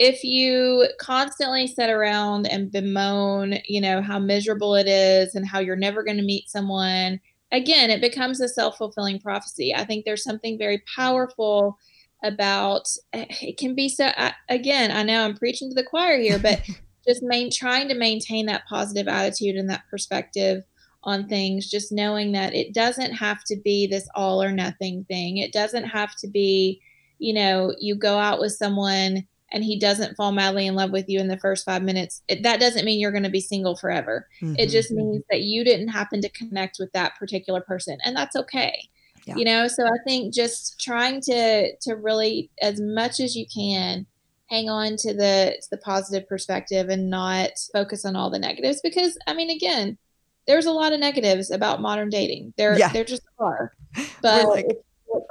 if 0.00 0.24
you 0.24 0.88
constantly 0.98 1.66
sit 1.66 1.90
around 1.90 2.46
and 2.46 2.72
bemoan, 2.72 3.58
you 3.66 3.82
know, 3.82 4.00
how 4.00 4.18
miserable 4.18 4.74
it 4.74 4.88
is 4.88 5.34
and 5.34 5.46
how 5.46 5.58
you're 5.60 5.76
never 5.76 6.02
going 6.02 6.16
to 6.16 6.22
meet 6.22 6.48
someone, 6.48 7.20
again, 7.52 7.90
it 7.90 8.00
becomes 8.00 8.40
a 8.40 8.48
self 8.48 8.78
fulfilling 8.78 9.20
prophecy. 9.20 9.74
I 9.74 9.84
think 9.84 10.06
there's 10.06 10.24
something 10.24 10.56
very 10.56 10.82
powerful 10.96 11.78
about 12.22 12.88
eh, 13.12 13.26
it 13.40 13.56
can 13.56 13.74
be 13.74 13.88
so 13.88 14.10
again 14.50 14.90
i 14.90 15.02
know 15.02 15.24
i'm 15.24 15.34
preaching 15.34 15.70
to 15.70 15.74
the 15.74 15.82
choir 15.82 16.18
here 16.18 16.38
but 16.38 16.60
just 17.08 17.22
main 17.22 17.50
trying 17.50 17.88
to 17.88 17.94
maintain 17.94 18.44
that 18.44 18.66
positive 18.68 19.08
attitude 19.08 19.56
and 19.56 19.70
that 19.70 19.84
perspective 19.90 20.62
on 21.04 21.26
things 21.26 21.66
just 21.66 21.90
knowing 21.90 22.32
that 22.32 22.54
it 22.54 22.74
doesn't 22.74 23.12
have 23.12 23.42
to 23.42 23.56
be 23.64 23.86
this 23.86 24.06
all 24.14 24.42
or 24.42 24.52
nothing 24.52 25.02
thing 25.04 25.38
it 25.38 25.50
doesn't 25.50 25.84
have 25.84 26.14
to 26.14 26.28
be 26.28 26.78
you 27.18 27.32
know 27.32 27.74
you 27.80 27.94
go 27.94 28.18
out 28.18 28.38
with 28.38 28.52
someone 28.52 29.26
and 29.52 29.64
he 29.64 29.78
doesn't 29.78 30.16
fall 30.16 30.32
madly 30.32 30.66
in 30.66 30.74
love 30.74 30.90
with 30.90 31.08
you 31.08 31.20
in 31.20 31.28
the 31.28 31.38
first 31.38 31.64
five 31.64 31.82
minutes, 31.82 32.22
it, 32.28 32.42
that 32.42 32.60
doesn't 32.60 32.84
mean 32.84 33.00
you're 33.00 33.10
going 33.10 33.24
to 33.24 33.30
be 33.30 33.40
single 33.40 33.76
forever. 33.76 34.28
Mm-hmm. 34.40 34.54
It 34.58 34.68
just 34.68 34.90
means 34.90 35.22
that 35.30 35.42
you 35.42 35.64
didn't 35.64 35.88
happen 35.88 36.20
to 36.22 36.28
connect 36.28 36.78
with 36.78 36.92
that 36.92 37.16
particular 37.18 37.60
person, 37.60 37.98
and 38.04 38.16
that's 38.16 38.36
okay. 38.36 38.88
Yeah. 39.26 39.36
You 39.36 39.44
know, 39.44 39.68
so 39.68 39.84
I 39.84 39.98
think 40.06 40.34
just 40.34 40.80
trying 40.80 41.20
to 41.22 41.76
to 41.76 41.94
really 41.94 42.50
as 42.62 42.80
much 42.80 43.20
as 43.20 43.36
you 43.36 43.46
can 43.54 44.06
hang 44.48 44.68
on 44.68 44.96
to 44.96 45.14
the 45.14 45.56
to 45.60 45.70
the 45.70 45.76
positive 45.78 46.28
perspective 46.28 46.88
and 46.88 47.10
not 47.10 47.50
focus 47.72 48.04
on 48.04 48.16
all 48.16 48.30
the 48.30 48.38
negatives 48.38 48.80
because 48.82 49.16
I 49.26 49.34
mean 49.34 49.50
again, 49.50 49.98
there's 50.46 50.66
a 50.66 50.72
lot 50.72 50.92
of 50.92 51.00
negatives 51.00 51.50
about 51.50 51.80
modern 51.80 52.08
dating. 52.08 52.54
There 52.56 52.78
yeah. 52.78 52.92
there 52.92 53.04
just 53.04 53.22
are. 53.38 53.72
But 54.22 54.48
like, 54.48 54.66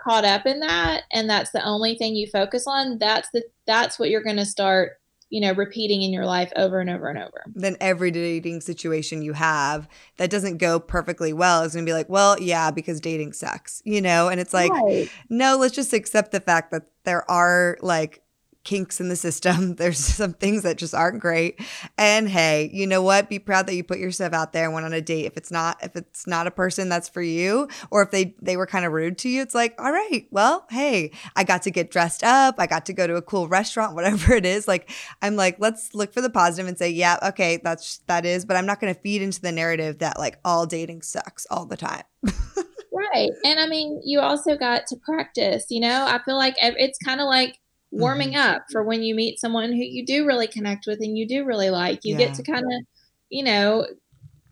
caught 0.04 0.26
up 0.26 0.46
in 0.46 0.60
that 0.60 1.04
and 1.12 1.30
that's 1.30 1.52
the 1.52 1.64
only 1.64 1.96
thing 1.96 2.16
you 2.16 2.28
focus 2.28 2.66
on, 2.68 2.98
that's 2.98 3.30
the 3.32 3.44
that's 3.66 4.00
what 4.00 4.10
you're 4.10 4.24
going 4.24 4.38
to 4.38 4.46
start 4.46 5.00
you 5.30 5.42
know, 5.42 5.54
repeating 5.54 6.02
in 6.02 6.12
your 6.12 6.26
life 6.26 6.52
over 6.56 6.80
and 6.80 6.90
over 6.90 7.08
and 7.08 7.20
over. 7.20 7.44
Then 7.54 7.78
every 7.80 8.10
dating 8.12 8.62
situation 8.62 9.22
you 9.22 9.34
have 9.34 9.88
that 10.18 10.30
doesn't 10.32 10.58
go 10.58 10.80
perfectly 10.80 11.34
well 11.34 11.64
is 11.64 11.74
going 11.74 11.86
to 11.86 11.90
be 11.90 11.94
like, 11.94 12.10
well, 12.10 12.40
yeah, 12.40 12.72
because 12.72 13.00
dating 13.00 13.34
sucks, 13.34 13.82
you 13.86 14.02
know? 14.02 14.28
And 14.28 14.40
it's 14.40 14.54
like, 14.54 14.72
right. 14.72 15.10
no, 15.30 15.58
let's 15.58 15.76
just 15.76 15.94
accept 15.94 16.32
the 16.32 16.40
fact 16.40 16.72
that 16.72 16.88
there 17.04 17.30
are 17.30 17.78
like 17.82 18.24
kinks 18.64 19.00
in 19.00 19.10
the 19.10 19.16
system. 19.16 19.76
There's 19.78 20.00
some 20.00 20.34
things 20.34 20.64
that 20.64 20.78
just 20.78 20.94
aren't 20.94 21.20
great. 21.20 21.60
And 21.98 22.30
hey, 22.30 22.70
you 22.74 22.88
know 22.88 23.02
what? 23.02 23.30
Be 23.30 23.40
proud 23.40 23.68
that 23.68 23.76
you 23.76 23.84
put 23.84 24.00
yourself 24.00 24.34
out 24.34 24.54
there 24.54 24.66
and 24.66 24.74
went 24.74 24.86
on 24.86 24.94
a 24.94 25.02
date. 25.02 25.26
If 25.26 25.38
it's 25.38 25.52
not 25.52 25.84
if 25.84 25.96
it's 25.96 26.28
not 26.28 26.48
a 26.48 26.52
person 26.52 26.90
that's 26.90 27.10
for 27.10 27.22
you 27.22 27.68
or 27.92 28.02
if 28.02 28.12
they 28.12 28.36
they 28.42 28.58
were 28.58 28.66
kind 28.66 28.86
of 28.86 28.92
rude 28.92 29.18
to 29.20 29.30
you, 29.30 29.42
it's 29.42 29.56
like, 29.56 29.76
"All 29.80 29.92
right, 29.92 30.28
well, 30.32 30.66
hey, 30.70 31.12
I 31.36 31.44
got 31.44 31.64
to 31.64 31.72
get 31.72 31.92
dressed 31.92 32.24
up. 32.24 32.56
I 32.58 32.68
got 32.68 32.86
to 32.88 32.94
go 32.94 33.08
to 33.08 33.16
a 33.16 33.22
cool 33.22 33.48
restaurant, 33.48 33.96
whatever 33.96 34.34
it 34.34 34.46
is." 34.46 34.68
Like 34.68 34.92
I'm 35.22 35.36
like, 35.36 35.58
"Let's 35.60 35.94
look 35.96 36.14
for 36.14 36.22
the 36.22 36.30
positive 36.30 36.68
and 36.68 36.78
say, 36.78 36.90
yeah, 36.90 37.18
okay, 37.24 37.60
that's 37.64 38.00
that 38.08 38.26
is, 38.26 38.46
but 38.46 38.58
I'm 38.58 38.66
not 38.66 38.80
going 38.80 38.94
to 38.94 39.00
feed 39.00 39.22
into 39.22 39.42
the 39.42 39.52
narrative 39.52 40.00
that 40.00 40.20
like 40.20 40.40
all 40.46 40.66
dating 40.66 41.02
sucks 41.02 41.46
all 41.50 41.66
the 41.66 41.78
time." 41.78 42.04
right. 43.00 43.30
And 43.44 43.60
I 43.60 43.68
mean, 43.68 44.02
you 44.04 44.20
also 44.20 44.56
got 44.56 44.88
to 44.88 44.96
practice, 44.98 45.66
you 45.70 45.80
know? 45.80 46.06
I 46.08 46.20
feel 46.24 46.38
like 46.38 46.56
it's 46.60 46.98
kind 47.00 47.22
of 47.22 47.28
like 47.28 47.58
warming 47.92 48.34
mm-hmm. 48.34 48.56
up 48.56 48.66
for 48.72 48.84
when 48.84 49.02
you 49.04 49.16
meet 49.16 49.40
someone 49.40 49.72
who 49.72 49.84
you 49.84 50.06
do 50.06 50.26
really 50.26 50.48
connect 50.48 50.86
with 50.86 51.00
and 51.02 51.18
you 51.18 51.28
do 51.28 51.46
really 51.46 51.70
like. 51.70 52.06
You 52.06 52.14
yeah. 52.14 52.28
get 52.28 52.36
to 52.36 52.44
kind 52.44 52.66
of, 52.66 52.82
you 53.30 53.44
know, 53.44 53.88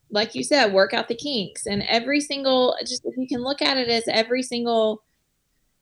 like 0.09 0.35
you 0.35 0.43
said, 0.43 0.73
work 0.73 0.93
out 0.93 1.07
the 1.07 1.15
kinks. 1.15 1.65
And 1.65 1.83
every 1.83 2.21
single, 2.21 2.75
just 2.81 3.05
if 3.05 3.15
you 3.17 3.27
can 3.27 3.43
look 3.43 3.61
at 3.61 3.77
it 3.77 3.89
as 3.89 4.03
every 4.07 4.41
single, 4.41 5.03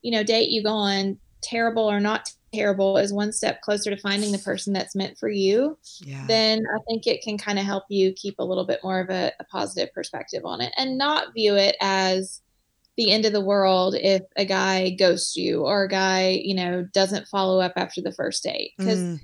you 0.01 0.11
know, 0.11 0.23
date 0.23 0.49
you 0.49 0.63
go 0.63 0.73
on, 0.73 1.17
terrible 1.41 1.89
or 1.89 1.99
not 1.99 2.31
terrible, 2.53 2.97
is 2.97 3.13
one 3.13 3.31
step 3.31 3.61
closer 3.61 3.89
to 3.89 4.01
finding 4.01 4.31
the 4.31 4.39
person 4.39 4.73
that's 4.73 4.95
meant 4.95 5.17
for 5.17 5.29
you, 5.29 5.77
yeah. 5.99 6.25
then 6.27 6.65
I 6.73 6.79
think 6.87 7.05
it 7.05 7.21
can 7.21 7.37
kind 7.37 7.59
of 7.59 7.65
help 7.65 7.83
you 7.89 8.13
keep 8.13 8.39
a 8.39 8.43
little 8.43 8.65
bit 8.65 8.79
more 8.83 8.99
of 8.99 9.09
a, 9.09 9.31
a 9.39 9.43
positive 9.45 9.93
perspective 9.93 10.43
on 10.43 10.61
it 10.61 10.73
and 10.75 10.97
not 10.97 11.33
view 11.33 11.55
it 11.55 11.75
as, 11.81 12.41
the 12.97 13.12
end 13.12 13.25
of 13.25 13.34
the 13.34 13.41
world 13.41 13.95
if 13.95 14.21
a 14.36 14.45
guy 14.45 14.91
ghosts 14.91 15.36
you 15.36 15.62
or 15.62 15.84
a 15.84 15.89
guy, 15.89 16.41
you 16.43 16.55
know, 16.55 16.88
doesn't 16.93 17.27
follow 17.27 17.60
up 17.60 17.73
after 17.75 18.01
the 18.01 18.13
first 18.13 18.43
date. 18.43 18.71
Because 18.77 18.99
mm 18.99 19.19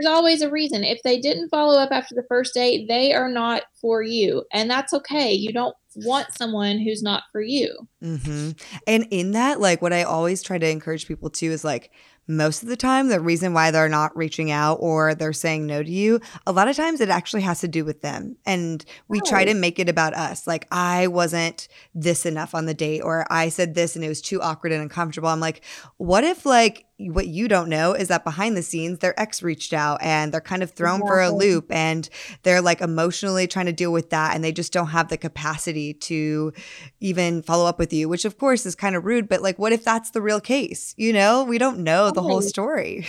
there's 0.00 0.12
always 0.12 0.42
a 0.42 0.50
reason. 0.50 0.82
If 0.84 1.02
they 1.02 1.20
didn't 1.20 1.50
follow 1.50 1.78
up 1.78 1.90
after 1.92 2.14
the 2.14 2.24
first 2.28 2.54
date, 2.54 2.88
they 2.88 3.12
are 3.12 3.28
not 3.28 3.64
for 3.80 4.02
you. 4.02 4.44
And 4.52 4.70
that's 4.70 4.94
okay. 4.94 5.32
You 5.32 5.52
don't 5.52 5.76
want 5.96 6.32
someone 6.32 6.78
who's 6.78 7.02
not 7.02 7.24
for 7.32 7.42
you. 7.42 7.88
Mm-hmm. 8.02 8.52
And 8.86 9.06
in 9.10 9.32
that, 9.32 9.60
like, 9.60 9.82
what 9.82 9.92
I 9.92 10.04
always 10.04 10.42
try 10.42 10.58
to 10.58 10.68
encourage 10.68 11.06
people 11.06 11.30
to 11.30 11.46
is 11.46 11.64
like, 11.64 11.90
most 12.30 12.62
of 12.62 12.68
the 12.68 12.76
time, 12.76 13.08
the 13.08 13.20
reason 13.20 13.52
why 13.52 13.70
they're 13.70 13.88
not 13.88 14.16
reaching 14.16 14.50
out 14.50 14.76
or 14.76 15.14
they're 15.14 15.32
saying 15.32 15.66
no 15.66 15.82
to 15.82 15.90
you, 15.90 16.20
a 16.46 16.52
lot 16.52 16.68
of 16.68 16.76
times 16.76 17.00
it 17.00 17.08
actually 17.08 17.42
has 17.42 17.60
to 17.60 17.68
do 17.68 17.84
with 17.84 18.02
them. 18.02 18.36
And 18.46 18.84
we 19.08 19.20
oh. 19.20 19.24
try 19.24 19.44
to 19.44 19.54
make 19.54 19.78
it 19.78 19.88
about 19.88 20.14
us. 20.14 20.46
Like, 20.46 20.66
I 20.70 21.08
wasn't 21.08 21.68
this 21.94 22.24
enough 22.24 22.54
on 22.54 22.66
the 22.66 22.74
date, 22.74 23.00
or 23.00 23.26
I 23.30 23.48
said 23.48 23.74
this 23.74 23.96
and 23.96 24.04
it 24.04 24.08
was 24.08 24.22
too 24.22 24.40
awkward 24.40 24.72
and 24.72 24.82
uncomfortable. 24.82 25.28
I'm 25.28 25.40
like, 25.40 25.62
what 25.96 26.24
if, 26.24 26.46
like, 26.46 26.86
what 27.08 27.26
you 27.26 27.48
don't 27.48 27.68
know 27.68 27.94
is 27.94 28.08
that 28.08 28.24
behind 28.24 28.56
the 28.56 28.62
scenes, 28.62 28.98
their 28.98 29.18
ex 29.18 29.42
reached 29.42 29.72
out 29.72 30.02
and 30.02 30.32
they're 30.32 30.40
kind 30.40 30.62
of 30.62 30.70
thrown 30.70 31.00
for 31.00 31.20
a 31.20 31.30
loop 31.30 31.72
and 31.72 32.08
they're 32.42 32.60
like 32.60 32.80
emotionally 32.80 33.46
trying 33.46 33.66
to 33.66 33.72
deal 33.72 33.92
with 33.92 34.10
that. 34.10 34.34
And 34.34 34.44
they 34.44 34.52
just 34.52 34.72
don't 34.72 34.88
have 34.88 35.08
the 35.08 35.16
capacity 35.16 35.94
to 35.94 36.52
even 37.00 37.42
follow 37.42 37.66
up 37.66 37.78
with 37.78 37.92
you, 37.92 38.08
which 38.08 38.24
of 38.24 38.38
course 38.38 38.66
is 38.66 38.74
kind 38.74 38.94
of 38.94 39.04
rude. 39.04 39.28
But 39.28 39.40
like, 39.42 39.58
what 39.58 39.72
if 39.72 39.84
that's 39.84 40.10
the 40.10 40.20
real 40.20 40.40
case? 40.40 40.94
You 40.98 41.12
know, 41.12 41.44
we 41.44 41.58
don't 41.58 41.78
know 41.78 42.10
the 42.10 42.22
whole 42.22 42.42
story. 42.42 43.06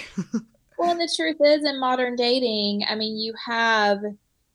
well, 0.77 0.91
and 0.91 0.99
the 0.99 1.13
truth 1.15 1.37
is, 1.43 1.65
in 1.65 1.79
modern 1.79 2.15
dating, 2.15 2.83
I 2.87 2.95
mean, 2.95 3.17
you 3.17 3.33
have 3.45 3.99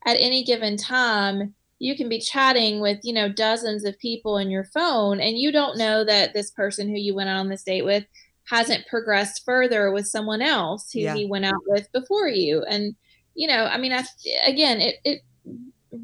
at 0.05 0.17
any 0.19 0.43
given 0.43 0.77
time, 0.77 1.53
you 1.79 1.95
can 1.95 2.09
be 2.09 2.19
chatting 2.19 2.79
with 2.79 2.99
you 3.03 3.13
know 3.13 3.31
dozens 3.31 3.85
of 3.85 3.99
people 3.99 4.37
in 4.37 4.49
your 4.49 4.63
phone 4.63 5.19
and 5.19 5.37
you 5.37 5.51
don't 5.51 5.77
know 5.77 6.03
that 6.03 6.33
this 6.33 6.49
person 6.49 6.87
who 6.87 6.95
you 6.95 7.13
went 7.13 7.29
on 7.29 7.49
this 7.49 7.61
date 7.61 7.85
with 7.85 8.03
hasn't 8.49 8.87
progressed 8.87 9.43
further 9.45 9.91
with 9.91 10.07
someone 10.07 10.41
else 10.41 10.91
who 10.91 10.99
yeah. 11.01 11.13
he 11.13 11.25
went 11.25 11.45
out 11.45 11.61
with 11.67 11.91
before 11.91 12.29
you. 12.29 12.63
And, 12.63 12.95
you 13.35 13.47
know, 13.47 13.65
I 13.65 13.77
mean, 13.77 13.91
I, 13.91 14.03
again, 14.45 14.79
it, 14.79 14.95
it 15.03 15.21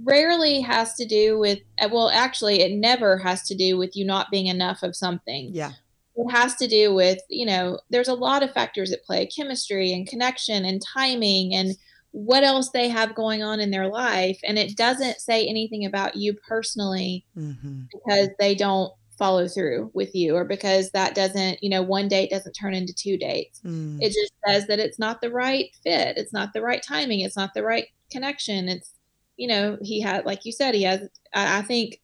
rarely 0.04 0.60
has 0.62 0.94
to 0.96 1.06
do 1.06 1.40
with, 1.40 1.60
well, 1.90 2.10
actually, 2.10 2.62
it 2.62 2.74
never 2.74 3.18
has 3.18 3.44
to 3.44 3.56
do 3.56 3.78
with 3.78 3.96
you 3.96 4.06
not 4.06 4.30
being 4.30 4.48
enough 4.48 4.84
of 4.84 4.96
something. 4.96 5.52
Yeah. 5.54 5.72
It 6.16 6.32
has 6.32 6.56
to 6.58 6.68
do 6.68 6.94
with, 6.94 7.20
you 7.30 7.46
know, 7.46 7.80
there's 7.90 8.10
a 8.10 8.14
lot 8.14 8.44
of 8.44 8.52
factors 8.52 8.92
at 8.92 9.04
play 9.04 9.26
chemistry 9.26 9.94
and 9.94 10.08
connection 10.08 10.66
and 10.66 10.82
timing 10.82 11.56
and 11.56 11.76
what 12.12 12.44
else 12.44 12.70
they 12.70 12.90
have 12.90 13.16
going 13.16 13.42
on 13.42 13.60
in 13.60 13.72
their 13.72 13.88
life. 13.88 14.40
And 14.44 14.60
it 14.60 14.78
doesn't 14.78 15.20
say 15.20 15.48
anything 15.48 15.86
about 15.86 16.16
you 16.16 16.36
personally 16.48 17.26
mm-hmm. 17.36 17.84
because 17.92 18.30
they 18.38 18.54
don't 18.54 18.94
follow 19.18 19.48
through 19.48 19.92
with 19.94 20.14
you 20.16 20.36
or 20.36 20.46
because 20.46 20.92
that 20.92 21.16
doesn't 21.16 21.62
you 21.62 21.70
know 21.70 21.82
one 21.82 22.08
date 22.08 22.30
doesn't 22.30 22.54
turn 22.54 22.74
into 22.74 22.94
two 22.94 23.18
dates. 23.18 23.62
Mm. 23.66 24.00
it 24.02 24.08
just 24.08 24.34
says 24.46 24.68
that 24.68 24.80
it's 24.80 25.00
not 25.00 25.22
the 25.22 25.32
right 25.32 25.70
fit. 25.84 26.18
It's 26.18 26.34
not 26.34 26.54
the 26.54 26.62
right 26.62 26.84
timing. 26.86 27.22
It's 27.22 27.38
not 27.38 27.54
the 27.54 27.64
right 27.64 27.88
connection. 28.12 28.70
It's 28.70 28.92
you 29.38 29.48
know 29.48 29.78
he 29.82 30.02
had 30.02 30.26
like 30.26 30.46
you 30.46 30.52
said 30.52 30.76
he 30.76 30.84
has 30.84 31.02
i, 31.34 31.60
I 31.60 31.62
think 31.64 32.00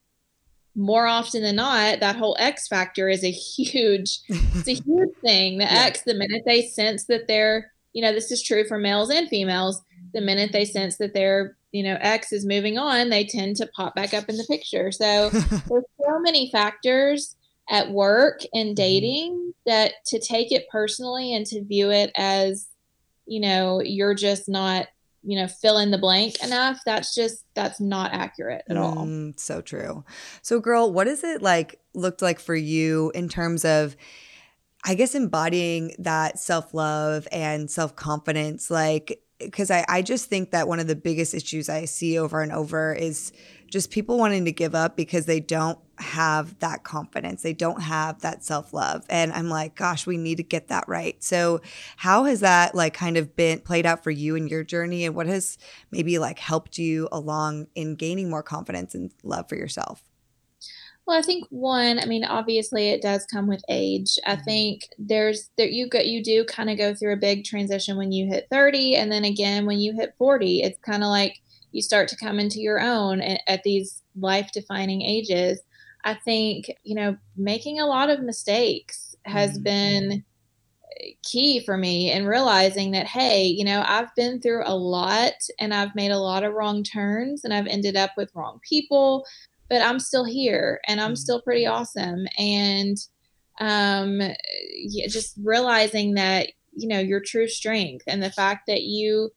more 0.76 1.08
often 1.08 1.44
than 1.44 1.58
not 1.58 2.00
that 2.00 2.16
whole 2.16 2.38
x 2.40 2.68
factor 2.68 3.10
is 3.10 3.24
a 3.24 3.32
huge 3.32 4.20
it's 4.30 4.68
a 4.68 4.74
huge 4.74 5.16
thing. 5.22 5.58
The 5.58 5.66
yeah. 5.66 5.86
x 5.86 6.02
the 6.04 6.14
minute 6.14 6.44
they 6.46 6.64
sense 6.64 7.06
that 7.06 7.28
they're 7.28 7.72
you 7.94 8.02
know 8.02 8.14
this 8.14 8.32
is 8.32 8.44
true 8.44 8.68
for 8.68 8.78
males 8.78 9.10
and 9.10 9.28
females 9.28 9.82
the 10.14 10.22
minute 10.22 10.52
they 10.52 10.66
sense 10.66 10.98
that 10.98 11.14
they're 11.14 11.56
you 11.72 11.84
know 11.84 11.98
X 12.00 12.32
is 12.32 12.46
moving 12.46 12.78
on, 12.78 13.10
they 13.10 13.26
tend 13.26 13.56
to 13.58 13.68
pop 13.68 13.96
back 13.96 14.14
up 14.14 14.30
in 14.30 14.38
the 14.38 14.46
picture. 14.46 14.92
So 14.92 15.30
there's 15.30 15.86
so 16.02 16.20
many 16.20 16.50
factors 16.52 17.36
at 17.70 17.92
work 17.92 18.42
and 18.54 18.70
mm-hmm. 18.70 18.76
dating 18.76 19.54
that 19.66 19.94
to 20.08 20.20
take 20.20 20.52
it 20.52 20.68
personally 20.70 21.34
and 21.34 21.46
to 21.46 21.64
view 21.64 21.92
it 21.92 22.12
as 22.16 22.68
you 23.26 23.40
know 23.40 23.82
you're 23.82 24.16
just 24.16 24.50
not 24.50 24.88
you 25.24 25.40
know 25.40 25.48
fill 25.48 25.78
in 25.78 25.92
the 25.92 25.98
blank 25.98 26.42
enough 26.44 26.80
that's 26.86 27.14
just 27.14 27.46
that's 27.54 27.80
not 27.80 28.12
accurate 28.12 28.64
at 28.70 28.78
all 28.78 29.06
mm, 29.06 29.40
so 29.40 29.62
true 29.62 30.04
so 30.42 30.60
girl 30.60 30.92
what 30.92 31.08
is 31.08 31.24
it 31.24 31.42
like 31.42 31.80
looked 31.94 32.22
like 32.22 32.40
for 32.40 32.56
you 32.56 33.12
in 33.14 33.30
terms 33.30 33.64
of 33.64 33.96
i 34.86 34.96
guess 34.96 35.14
embodying 35.14 35.94
that 36.00 36.40
self-love 36.40 37.28
and 37.32 37.70
self-confidence 37.70 38.72
like 38.72 39.22
because 39.40 39.72
I, 39.72 39.86
I 39.88 40.02
just 40.02 40.30
think 40.30 40.52
that 40.52 40.68
one 40.68 40.80
of 40.80 40.88
the 40.88 40.96
biggest 40.96 41.34
issues 41.34 41.70
I 41.70 41.86
see 41.86 42.20
over 42.20 42.42
and 42.42 42.52
over 42.52 42.94
is 42.94 43.32
just 43.70 43.92
people 43.92 44.18
wanting 44.18 44.46
to 44.46 44.52
give 44.52 44.76
up 44.76 44.96
because 44.98 45.26
they 45.26 45.40
don't 45.40 45.80
have 45.98 46.58
that 46.60 46.84
confidence. 46.84 47.42
They 47.42 47.54
don't 47.54 47.82
have 47.82 48.22
that 48.22 48.44
self 48.44 48.74
love. 48.74 49.06
And 49.10 49.32
I'm 49.32 49.50
like, 49.50 49.76
gosh, 49.76 50.06
we 50.08 50.18
need 50.18 50.38
to 50.38 50.44
get 50.44 50.70
that 50.70 50.86
right. 50.88 51.22
So, 51.24 51.62
how 51.98 52.24
has 52.26 52.40
that 52.42 52.76
like 52.76 52.94
kind 52.94 53.18
of 53.18 53.36
been 53.36 53.60
played 53.60 53.86
out 53.86 54.04
for 54.04 54.12
you 54.12 54.36
in 54.36 54.48
your 54.48 54.64
journey? 54.64 55.06
And 55.06 55.16
what 55.16 55.28
has 55.28 55.58
maybe 55.92 56.20
like 56.20 56.40
helped 56.40 56.78
you 56.78 57.08
along 57.12 57.68
in 57.76 57.96
gaining 57.96 58.30
more 58.30 58.44
confidence 58.44 58.96
and 58.96 59.12
love 59.24 59.48
for 59.48 59.56
yourself? 59.56 60.04
Well, 61.10 61.18
I 61.18 61.24
think 61.24 61.48
one, 61.50 61.98
I 61.98 62.06
mean, 62.06 62.24
obviously 62.24 62.90
it 62.90 63.02
does 63.02 63.26
come 63.26 63.48
with 63.48 63.64
age. 63.68 64.20
I 64.28 64.36
mm-hmm. 64.36 64.44
think 64.44 64.90
there's 65.00 65.50
there 65.58 65.66
you 65.66 65.90
go 65.90 65.98
you 65.98 66.24
do 66.24 66.46
kind 66.46 66.70
of 66.70 66.78
go 66.78 66.94
through 66.94 67.14
a 67.14 67.18
big 67.18 67.46
transition 67.46 67.98
when 67.98 68.12
you 68.12 68.28
hit 68.28 68.46
30 68.52 68.96
and 68.96 69.12
then 69.12 69.26
again 69.26 69.66
when 69.66 69.80
you 69.80 69.92
hit 69.92 70.14
40. 70.20 70.62
It's 70.62 70.78
kind 70.82 71.02
of 71.02 71.10
like 71.10 71.42
you 71.72 71.82
start 71.82 72.10
to 72.10 72.16
come 72.16 72.40
into 72.40 72.60
your 72.60 72.80
own 72.80 73.22
at, 73.22 73.42
at 73.48 73.64
these 73.64 74.04
life 74.20 74.52
defining 74.54 75.02
ages. 75.02 75.60
I 76.04 76.14
think, 76.14 76.72
you 76.84 76.94
know, 76.94 77.18
making 77.36 77.80
a 77.80 77.88
lot 77.88 78.12
of 78.12 78.22
mistakes 78.22 79.16
has 79.26 79.54
mm-hmm. 79.54 79.64
been 79.64 80.26
key 81.24 81.60
for 81.62 81.78
me 81.78 82.12
and 82.12 82.28
realizing 82.28 82.92
that 82.92 83.08
hey 83.08 83.46
you 83.46 83.64
know 83.64 83.84
i've 83.88 84.14
been 84.16 84.42
through 84.42 84.64
a 84.66 84.76
lot 84.76 85.34
and 85.60 85.74
i've 85.74 85.96
made 85.96 86.12
a 86.12 86.18
lot 86.18 86.44
of 86.44 86.54
wrong 86.54 86.84
turns 86.84 87.44
and 87.44 87.54
i've 87.54 87.68
ended 87.68 87.96
up 87.96 88.12
with 88.18 88.32
wrong 88.36 88.60
people 88.68 89.26
but 89.70 89.82
I'm 89.82 90.00
still 90.00 90.26
here 90.26 90.80
and 90.88 91.00
I'm 91.00 91.10
mm-hmm. 91.10 91.16
still 91.16 91.42
pretty 91.42 91.66
awesome. 91.66 92.28
And 92.38 92.98
um, 93.60 94.20
yeah, 94.20 95.08
just 95.08 95.36
realizing 95.44 96.16
that, 96.16 96.48
you 96.74 96.88
know, 96.88 97.00
your 97.00 97.20
true 97.20 97.48
strength 97.48 98.06
and 98.08 98.24
the 98.24 98.32
fact 98.32 98.68
that 98.68 98.84
you, 98.84 99.32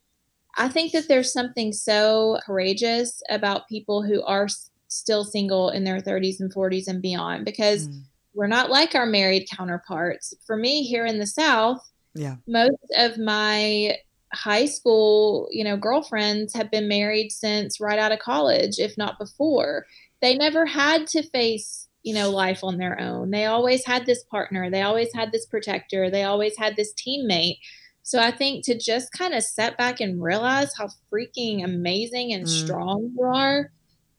I 0.57 0.69
think 0.69 0.93
that 0.93 1.09
there's 1.09 1.33
something 1.33 1.73
so 1.73 2.39
courageous 2.45 3.23
about 3.31 3.69
people 3.69 4.03
who 4.03 4.23
are 4.23 4.49
still 4.89 5.25
single 5.25 5.71
in 5.71 5.85
their 5.85 6.01
30s 6.01 6.41
and 6.41 6.55
40s 6.55 6.87
and 6.87 7.03
beyond 7.03 7.45
because 7.45 7.89
mm. 7.89 8.03
we're 8.35 8.47
not 8.47 8.71
like 8.71 8.95
our 8.95 9.07
married 9.07 9.49
counterparts. 9.51 10.35
For 10.47 10.57
me 10.57 10.83
here 10.83 11.07
in 11.07 11.19
the 11.19 11.27
South, 11.27 11.81
yeah. 12.15 12.37
Most 12.47 12.77
of 12.97 13.19
my 13.19 13.97
high 14.33 14.67
school, 14.67 15.49
you 15.51 15.65
know, 15.65 15.77
girlfriends 15.77 16.55
have 16.55 16.71
been 16.71 16.89
married 16.89 17.31
since 17.31 17.81
right 17.81 17.99
out 17.99 18.13
of 18.13 18.19
college, 18.19 18.79
if 18.79 18.97
not 18.97 19.19
before 19.19 19.87
they 20.23 20.37
never 20.37 20.65
had 20.65 21.07
to 21.09 21.23
face 21.31 21.89
you 22.03 22.15
know 22.15 22.31
life 22.31 22.65
on 22.65 22.79
their 22.79 22.99
own 22.99 23.31
they 23.31 23.45
always 23.45 23.85
had 23.85 24.07
this 24.07 24.25
partner 24.25 24.71
they 24.71 24.83
always 24.83 25.13
had 25.15 25.31
this 25.31 25.45
protector 25.47 26.11
they 26.11 26.23
always 26.23 26.57
had 26.57 26.75
this 26.77 26.95
teammate 26.95 27.59
so 28.03 28.19
i 28.19 28.31
think 28.31 28.65
to 28.65 28.79
just 28.79 29.13
kind 29.13 29.35
of 29.35 29.43
step 29.43 29.77
back 29.77 30.01
and 30.01 30.23
realize 30.23 30.75
how 30.77 30.89
freaking 31.13 31.65
amazing 31.65 32.33
and 32.33 32.47
mm. 32.47 32.65
strong 32.65 33.13
you 33.17 33.25
are 33.25 33.71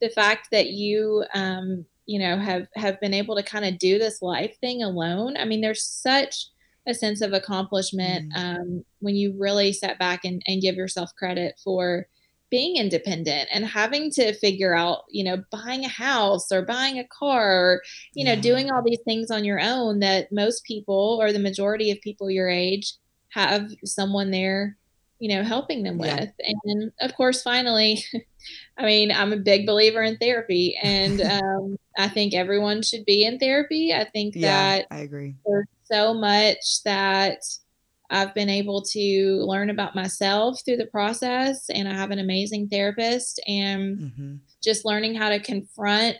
the 0.02 0.10
fact 0.10 0.50
that 0.52 0.70
you 0.70 1.24
um 1.34 1.86
you 2.06 2.20
know 2.20 2.38
have 2.38 2.68
have 2.76 3.00
been 3.00 3.14
able 3.14 3.36
to 3.36 3.44
kind 3.44 3.66
of 3.66 3.78
do 3.80 3.98
this 3.98 4.22
life 4.22 4.56
thing 4.60 4.84
alone 4.84 5.36
i 5.38 5.46
mean 5.46 5.62
there's 5.62 5.84
such 5.84 6.48
a 6.88 6.94
sense 6.94 7.22
of 7.22 7.34
accomplishment 7.34 8.32
mm. 8.34 8.38
um, 8.38 8.84
when 9.00 9.16
you 9.16 9.34
really 9.38 9.72
step 9.72 9.98
back 10.00 10.26
and, 10.26 10.42
and 10.48 10.62
give 10.62 10.76
yourself 10.76 11.10
credit 11.18 11.56
for 11.64 12.08
being 12.54 12.76
independent 12.78 13.50
and 13.52 13.66
having 13.66 14.12
to 14.12 14.32
figure 14.36 14.76
out, 14.76 15.06
you 15.10 15.24
know, 15.24 15.44
buying 15.50 15.84
a 15.86 15.90
house 15.90 16.52
or 16.52 16.62
buying 16.62 17.00
a 17.00 17.08
car 17.08 17.52
or, 17.52 17.82
you 18.14 18.24
yeah. 18.24 18.36
know, 18.36 18.42
doing 18.44 18.70
all 18.70 18.84
these 18.86 19.00
things 19.06 19.32
on 19.32 19.44
your 19.44 19.60
own 19.60 20.02
that 20.02 20.32
most 20.32 20.64
people 20.64 21.18
or 21.20 21.34
the 21.34 21.40
majority 21.40 21.90
of 21.90 22.00
people 22.02 22.30
your 22.30 22.48
age 22.48 22.94
have 23.30 23.72
someone 23.84 24.30
there, 24.30 24.78
you 25.18 25.36
know, 25.36 25.42
helping 25.42 25.82
them 25.82 26.00
yeah. 26.00 26.14
with. 26.16 26.30
And 26.68 26.92
of 27.02 27.16
course, 27.16 27.42
finally, 27.42 28.06
I 28.78 28.86
mean, 28.86 29.12
I'm 29.12 29.34
a 29.34 29.38
big 29.38 29.66
believer 29.66 30.04
in 30.04 30.18
therapy 30.18 30.78
and 30.84 31.22
um, 31.44 31.78
I 31.98 32.08
think 32.08 32.36
everyone 32.36 32.84
should 32.84 33.04
be 33.04 33.26
in 33.26 33.40
therapy. 33.40 33.96
I 33.96 34.04
think 34.04 34.36
yeah, 34.36 34.78
that 34.78 34.88
I 34.92 35.00
agree. 35.00 35.34
There's 35.44 35.66
so 35.86 36.14
much 36.14 36.84
that 36.84 37.40
I've 38.10 38.34
been 38.34 38.50
able 38.50 38.82
to 38.82 39.44
learn 39.46 39.70
about 39.70 39.96
myself 39.96 40.62
through 40.64 40.78
the 40.78 40.86
process, 40.88 41.70
and 41.70 41.88
I 41.88 41.94
have 41.94 42.12
an 42.12 42.20
amazing 42.20 42.70
therapist, 42.70 43.42
and 43.48 43.98
mm-hmm. 43.98 44.36
just 44.64 44.86
learning 44.86 45.16
how 45.16 45.30
to 45.30 45.40
confront 45.40 46.18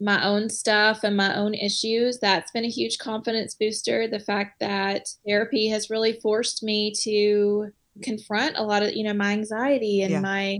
my 0.00 0.24
own 0.24 0.50
stuff 0.50 1.04
and 1.04 1.16
my 1.16 1.36
own 1.36 1.54
issues. 1.54 2.18
That's 2.18 2.50
been 2.50 2.64
a 2.64 2.68
huge 2.68 2.98
confidence 2.98 3.54
booster. 3.54 4.08
The 4.08 4.18
fact 4.18 4.58
that 4.60 5.06
therapy 5.26 5.68
has 5.68 5.90
really 5.90 6.14
forced 6.20 6.62
me 6.62 6.92
to 7.02 7.72
confront 8.02 8.56
a 8.56 8.62
lot 8.62 8.82
of, 8.82 8.94
you 8.94 9.04
know, 9.04 9.14
my 9.14 9.32
anxiety 9.32 10.02
and 10.02 10.12
yeah. 10.12 10.20
my 10.20 10.58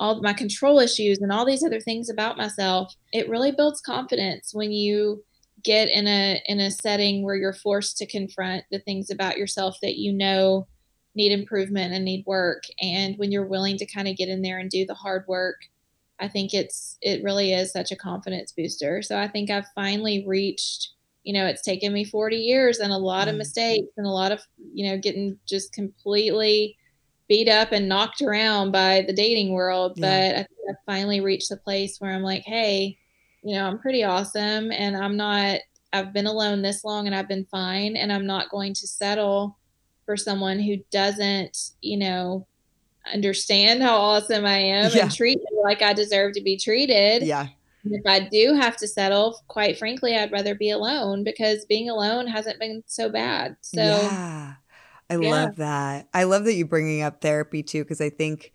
all 0.00 0.22
my 0.22 0.32
control 0.32 0.78
issues 0.80 1.18
and 1.18 1.30
all 1.30 1.44
these 1.44 1.62
other 1.62 1.80
things 1.80 2.08
about 2.08 2.38
myself. 2.38 2.92
It 3.12 3.28
really 3.28 3.52
builds 3.52 3.82
confidence 3.82 4.52
when 4.54 4.72
you 4.72 5.22
get 5.62 5.88
in 5.88 6.06
a 6.06 6.40
in 6.46 6.60
a 6.60 6.70
setting 6.70 7.22
where 7.22 7.36
you're 7.36 7.52
forced 7.52 7.96
to 7.98 8.06
confront 8.06 8.64
the 8.70 8.78
things 8.80 9.10
about 9.10 9.38
yourself 9.38 9.76
that 9.82 9.96
you 9.96 10.12
know 10.12 10.66
need 11.14 11.32
improvement 11.32 11.92
and 11.92 12.04
need 12.04 12.24
work 12.26 12.62
and 12.80 13.16
when 13.18 13.32
you're 13.32 13.46
willing 13.46 13.76
to 13.76 13.86
kind 13.86 14.06
of 14.06 14.16
get 14.16 14.28
in 14.28 14.42
there 14.42 14.58
and 14.58 14.70
do 14.70 14.86
the 14.86 14.94
hard 14.94 15.24
work 15.26 15.56
I 16.20 16.28
think 16.28 16.54
it's 16.54 16.98
it 17.00 17.22
really 17.24 17.52
is 17.52 17.72
such 17.72 17.90
a 17.90 17.96
confidence 17.96 18.52
booster. 18.52 19.02
So 19.02 19.18
I 19.18 19.26
think 19.26 19.50
I've 19.50 19.66
finally 19.74 20.24
reached, 20.26 20.90
you 21.24 21.32
know, 21.32 21.46
it's 21.46 21.62
taken 21.62 21.92
me 21.92 22.04
40 22.04 22.36
years 22.36 22.78
and 22.78 22.92
a 22.92 22.98
lot 22.98 23.28
of 23.28 23.34
mm. 23.34 23.38
mistakes 23.38 23.88
and 23.96 24.06
a 24.06 24.10
lot 24.10 24.30
of, 24.30 24.40
you 24.72 24.88
know, 24.88 24.98
getting 24.98 25.38
just 25.46 25.72
completely 25.72 26.76
beat 27.26 27.48
up 27.48 27.72
and 27.72 27.88
knocked 27.88 28.20
around 28.20 28.70
by 28.70 29.04
the 29.06 29.14
dating 29.14 29.52
world. 29.52 29.94
Yeah. 29.96 30.06
But 30.06 30.34
I 30.34 30.38
think 30.38 30.58
I've 30.68 30.84
finally 30.94 31.20
reached 31.20 31.48
the 31.48 31.56
place 31.56 31.96
where 31.98 32.12
I'm 32.12 32.22
like, 32.22 32.42
hey, 32.44 32.98
you 33.42 33.54
know, 33.54 33.66
I'm 33.66 33.78
pretty 33.78 34.04
awesome 34.04 34.70
and 34.72 34.96
I'm 34.96 35.16
not 35.16 35.60
I've 35.92 36.12
been 36.12 36.26
alone 36.26 36.62
this 36.62 36.84
long 36.84 37.06
and 37.06 37.14
I've 37.14 37.28
been 37.28 37.46
fine 37.46 37.96
and 37.96 38.12
I'm 38.12 38.26
not 38.26 38.50
going 38.50 38.74
to 38.74 38.86
settle 38.86 39.58
for 40.06 40.16
someone 40.16 40.58
who 40.60 40.76
doesn't, 40.90 41.70
you 41.80 41.96
know, 41.96 42.46
understand 43.12 43.82
how 43.82 43.96
awesome 43.96 44.44
I 44.44 44.58
am 44.58 44.90
yeah. 44.94 45.02
and 45.02 45.14
treat 45.14 45.38
me 45.38 45.58
like 45.64 45.82
I 45.82 45.92
deserve 45.92 46.34
to 46.34 46.42
be 46.42 46.56
treated. 46.56 47.22
Yeah. 47.22 47.48
And 47.84 47.94
if 47.94 48.02
I 48.06 48.20
do 48.20 48.54
have 48.54 48.76
to 48.78 48.88
settle, 48.88 49.40
quite 49.48 49.78
frankly, 49.78 50.16
I'd 50.16 50.32
rather 50.32 50.54
be 50.54 50.70
alone 50.70 51.24
because 51.24 51.64
being 51.64 51.88
alone 51.88 52.26
hasn't 52.26 52.60
been 52.60 52.84
so 52.86 53.08
bad. 53.08 53.56
So, 53.62 53.80
yeah, 53.82 54.54
I 55.08 55.16
yeah. 55.16 55.30
love 55.30 55.56
that. 55.56 56.08
I 56.12 56.24
love 56.24 56.44
that 56.44 56.54
you 56.54 56.66
bringing 56.66 57.02
up 57.02 57.20
therapy 57.20 57.62
too, 57.62 57.82
because 57.82 58.00
I 58.00 58.10
think 58.10 58.52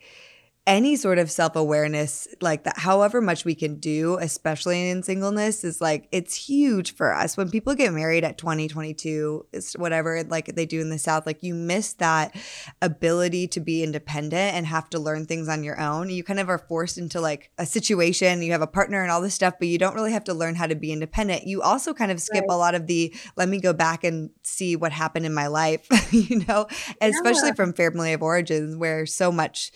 any 0.67 0.95
sort 0.95 1.19
of 1.19 1.29
self 1.29 1.55
awareness 1.55 2.27
like 2.41 2.63
that, 2.63 2.79
however 2.79 3.21
much 3.21 3.45
we 3.45 3.53
can 3.53 3.79
do, 3.79 4.17
especially 4.19 4.89
in 4.89 5.03
singleness, 5.03 5.63
is 5.63 5.79
like 5.79 6.07
it's 6.11 6.33
huge 6.33 6.95
for 6.95 7.13
us. 7.13 7.37
When 7.37 7.51
people 7.51 7.75
get 7.75 7.93
married 7.93 8.23
at 8.23 8.39
20, 8.39 8.67
22, 8.67 9.45
it's 9.53 9.73
whatever 9.73 10.23
like 10.23 10.55
they 10.55 10.65
do 10.65 10.81
in 10.81 10.89
the 10.89 10.97
South, 10.97 11.27
like 11.27 11.43
you 11.43 11.53
miss 11.53 11.93
that 11.93 12.35
ability 12.81 13.47
to 13.49 13.59
be 13.59 13.83
independent 13.83 14.55
and 14.55 14.65
have 14.65 14.89
to 14.89 14.99
learn 14.99 15.27
things 15.27 15.47
on 15.47 15.63
your 15.63 15.79
own. 15.79 16.09
You 16.09 16.23
kind 16.23 16.39
of 16.39 16.49
are 16.49 16.57
forced 16.57 16.97
into 16.97 17.21
like 17.21 17.51
a 17.59 17.65
situation, 17.65 18.41
you 18.41 18.51
have 18.51 18.63
a 18.63 18.67
partner 18.67 19.03
and 19.03 19.11
all 19.11 19.21
this 19.21 19.35
stuff, 19.35 19.55
but 19.59 19.67
you 19.67 19.77
don't 19.77 19.95
really 19.95 20.13
have 20.13 20.23
to 20.25 20.33
learn 20.33 20.55
how 20.55 20.65
to 20.65 20.75
be 20.75 20.91
independent. 20.91 21.45
You 21.45 21.61
also 21.61 21.93
kind 21.93 22.11
of 22.11 22.19
skip 22.19 22.41
right. 22.41 22.55
a 22.55 22.57
lot 22.57 22.73
of 22.73 22.87
the 22.87 23.13
let 23.35 23.49
me 23.49 23.59
go 23.59 23.73
back 23.73 24.03
and 24.03 24.31
see 24.41 24.75
what 24.75 24.91
happened 24.91 25.27
in 25.27 25.33
my 25.33 25.45
life, 25.45 25.87
you 26.11 26.43
know, 26.47 26.65
especially 27.01 27.53
from 27.53 27.73
family 27.73 28.13
of 28.13 28.23
origins 28.23 28.75
where 28.75 29.05
so 29.05 29.31
much 29.31 29.71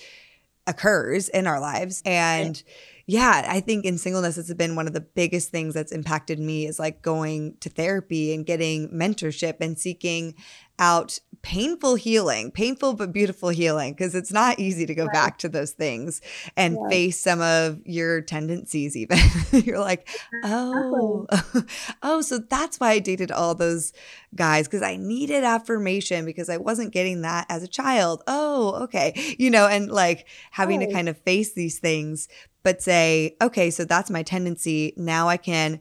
occurs 0.70 1.28
in 1.28 1.48
our 1.48 1.60
lives. 1.60 2.02
And 2.06 2.62
yeah, 3.08 3.44
I 3.50 3.60
think 3.60 3.86
in 3.86 3.98
singleness, 3.98 4.38
it's 4.38 4.54
been 4.54 4.76
one 4.76 4.86
of 4.86 4.94
the 4.94 5.02
biggest 5.02 5.50
things 5.50 5.74
that's 5.74 5.92
impacted 5.92 6.40
me 6.40 6.68
is 6.68 6.78
like 6.78 7.02
going 7.02 7.58
to 7.62 7.70
therapy 7.70 8.36
and 8.36 8.46
getting 8.46 8.88
mentorship 8.90 9.58
and 9.62 9.80
seeking 9.80 10.36
out 10.80 11.20
painful 11.42 11.96
healing, 11.96 12.52
painful 12.52 12.94
but 12.94 13.14
beautiful 13.14 13.50
healing, 13.50 13.94
because 13.94 14.14
it's 14.14 14.32
not 14.32 14.60
easy 14.60 14.86
to 14.86 14.94
go 14.94 15.06
right. 15.06 15.14
back 15.14 15.38
to 15.38 15.50
those 15.50 15.72
things 15.72 16.22
and 16.58 16.76
yeah. 16.76 16.90
face 16.90 17.20
some 17.20 17.42
of 17.42 17.80
your 17.86 18.22
tendencies, 18.22 18.98
even. 18.98 19.18
You're 19.52 19.80
like, 19.80 20.08
oh, 20.44 21.28
oh, 22.04 22.22
so 22.22 22.40
that's 22.40 22.80
why 22.80 22.92
I 22.92 23.00
dated 23.00 23.32
all 23.32 23.56
those 23.56 23.94
guys, 24.36 24.68
because 24.68 24.82
I 24.82 24.98
needed 24.98 25.44
affirmation 25.44 26.26
because 26.26 26.50
I 26.50 26.58
wasn't 26.58 26.94
getting 26.94 27.22
that 27.22 27.46
as 27.50 27.64
a 27.64 27.68
child. 27.68 28.24
Oh, 28.28 28.84
okay. 28.84 29.36
You 29.38 29.50
know, 29.50 29.68
and 29.68 29.90
like 29.90 30.28
having 30.52 30.84
oh. 30.84 30.88
to 30.88 30.92
kind 30.92 31.08
of 31.08 31.18
face 31.20 31.54
these 31.54 31.80
things, 31.80 32.28
but 32.64 32.82
say, 32.82 33.36
okay, 33.42 33.70
so 33.70 33.86
that's 33.86 34.10
my 34.10 34.24
tendency. 34.24 34.94
Now 34.98 35.30
I 35.30 35.38
can 35.38 35.80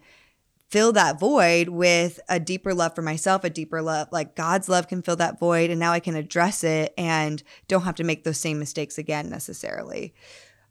fill 0.69 0.93
that 0.93 1.19
void 1.19 1.69
with 1.69 2.21
a 2.29 2.39
deeper 2.39 2.75
love 2.75 2.95
for 2.95 3.03
myself, 3.03 3.43
a 3.43 3.51
deeper 3.51 3.81
love, 3.81 4.09
like 4.13 4.37
God's 4.37 4.69
love 4.69 4.87
can 4.87 5.03
fill 5.03 5.17
that 5.17 5.39
void. 5.39 5.71
And 5.71 5.81
now 5.81 5.93
I 5.93 6.01
can 6.01 6.15
address 6.15 6.63
it 6.63 6.93
and 6.99 7.43
don't 7.69 7.83
have 7.83 7.97
to 7.97 8.05
make 8.05 8.25
those 8.25 8.39
same 8.39 8.59
mistakes 8.59 8.99
again 8.99 9.31
necessarily. 9.31 10.15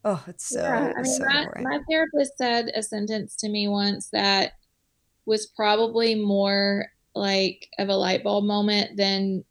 Oh, 0.06 0.24
it's 0.28 0.46
so, 0.46 0.62
yeah, 0.62 0.94
I 0.96 1.02
mean, 1.02 1.06
so 1.06 1.26
my, 1.26 1.48
my 1.62 1.80
therapist 1.90 2.38
said 2.38 2.72
a 2.76 2.84
sentence 2.84 3.36
to 3.38 3.50
me 3.50 3.68
once 3.68 4.10
that 4.14 4.54
was 5.26 5.48
probably 5.48 6.16
more 6.16 6.88
like 7.16 7.68
of 7.80 7.90
a 7.90 7.96
light 7.96 8.24
bulb 8.24 8.46
moment 8.46 8.96
than 8.96 9.44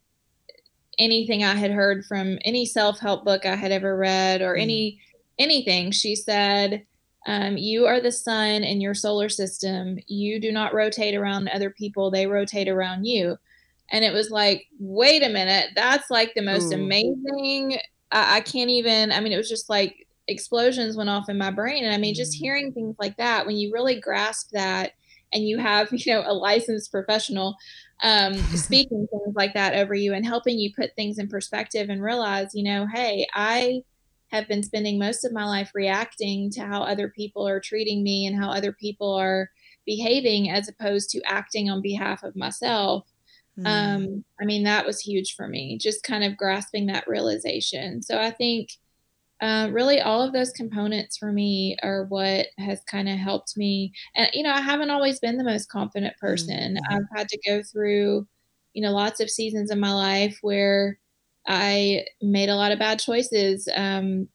anything 0.97 1.43
I 1.43 1.55
had 1.55 1.71
heard 1.71 2.05
from 2.05 2.39
any 2.43 2.65
self 2.65 2.99
help 2.99 3.25
book 3.25 3.45
I 3.45 3.55
had 3.55 3.71
ever 3.71 3.95
read 3.95 4.41
or 4.41 4.55
mm. 4.55 4.61
any 4.61 5.01
anything. 5.37 5.91
She 5.91 6.15
said, 6.15 6.85
um, 7.27 7.57
you 7.57 7.85
are 7.85 7.99
the 7.99 8.11
sun 8.11 8.63
in 8.63 8.79
your 8.79 8.93
solar 8.93 9.27
system. 9.27 9.99
You 10.07 10.39
do 10.39 10.51
not 10.51 10.73
rotate 10.73 11.13
around 11.13 11.49
other 11.49 11.69
people, 11.69 12.09
they 12.09 12.25
rotate 12.25 12.69
around 12.69 13.05
you. 13.05 13.37
And 13.91 14.03
it 14.03 14.13
was 14.13 14.31
like, 14.31 14.65
wait 14.79 15.23
a 15.23 15.29
minute, 15.29 15.71
that's 15.75 16.09
like 16.09 16.33
the 16.33 16.41
most 16.41 16.73
Ooh. 16.73 16.77
amazing. 16.77 17.79
I, 18.11 18.37
I, 18.37 18.41
can't 18.41 18.69
even, 18.69 19.11
I 19.11 19.19
mean, 19.19 19.33
it 19.33 19.37
was 19.37 19.49
just 19.49 19.69
like 19.69 20.07
explosions 20.27 20.97
went 20.97 21.09
off 21.09 21.29
in 21.29 21.37
my 21.37 21.51
brain. 21.51 21.83
And 21.83 21.93
I 21.93 21.97
mean, 21.97 22.15
just 22.15 22.33
mm. 22.33 22.39
hearing 22.39 22.71
things 22.71 22.95
like 22.97 23.17
that, 23.17 23.45
when 23.45 23.57
you 23.57 23.73
really 23.73 23.99
grasp 23.99 24.49
that 24.51 24.93
and 25.33 25.43
you 25.43 25.57
have, 25.57 25.89
you 25.91 26.13
know, 26.13 26.23
a 26.25 26.33
licensed 26.33 26.91
professional 26.91 27.55
um, 28.03 28.35
speaking 28.55 29.07
things 29.11 29.35
like 29.35 29.53
that 29.53 29.73
over 29.73 29.93
you 29.93 30.13
and 30.13 30.25
helping 30.25 30.57
you 30.57 30.73
put 30.73 30.95
things 30.95 31.19
in 31.19 31.27
perspective 31.27 31.89
and 31.89 32.01
realize, 32.01 32.51
you 32.53 32.63
know, 32.63 32.87
hey, 32.93 33.27
I 33.33 33.83
have 34.29 34.47
been 34.47 34.63
spending 34.63 34.99
most 34.99 35.23
of 35.23 35.31
my 35.31 35.45
life 35.45 35.71
reacting 35.73 36.49
to 36.51 36.61
how 36.61 36.81
other 36.81 37.07
people 37.09 37.47
are 37.47 37.59
treating 37.59 38.03
me 38.03 38.25
and 38.25 38.35
how 38.35 38.49
other 38.49 38.73
people 38.73 39.13
are 39.13 39.49
behaving 39.85 40.49
as 40.49 40.67
opposed 40.67 41.09
to 41.09 41.21
acting 41.25 41.69
on 41.69 41.81
behalf 41.81 42.23
of 42.23 42.35
myself. 42.35 43.07
Mm. 43.57 43.67
Um, 43.67 44.25
I 44.41 44.45
mean, 44.45 44.63
that 44.63 44.85
was 44.85 44.99
huge 44.99 45.33
for 45.33 45.47
me, 45.47 45.77
just 45.77 46.03
kind 46.03 46.23
of 46.23 46.35
grasping 46.35 46.87
that 46.87 47.07
realization. 47.07 48.01
So 48.01 48.19
I 48.19 48.31
think 48.31 48.71
uh, 49.39 49.69
really 49.71 50.01
all 50.01 50.21
of 50.21 50.33
those 50.33 50.51
components 50.51 51.17
for 51.17 51.31
me 51.31 51.77
are 51.81 52.05
what 52.05 52.47
has 52.57 52.81
kind 52.83 53.07
of 53.07 53.17
helped 53.17 53.55
me. 53.55 53.93
And, 54.15 54.29
you 54.33 54.43
know, 54.43 54.51
I 54.51 54.61
haven't 54.61 54.89
always 54.89 55.19
been 55.19 55.37
the 55.37 55.43
most 55.43 55.69
confident 55.69 56.17
person. 56.17 56.75
Mm. 56.75 56.95
I've 56.95 57.17
had 57.17 57.29
to 57.29 57.39
go 57.47 57.63
through, 57.63 58.27
you 58.73 58.81
know, 58.81 58.91
lots 58.91 59.21
of 59.21 59.29
seasons 59.29 59.71
in 59.71 59.79
my 59.79 59.93
life 59.93 60.37
where, 60.41 60.99
I 61.47 62.05
made 62.21 62.49
a 62.49 62.55
lot 62.55 62.71
of 62.71 62.79
bad 62.79 62.99
choices 62.99 63.69
um, 63.75 64.27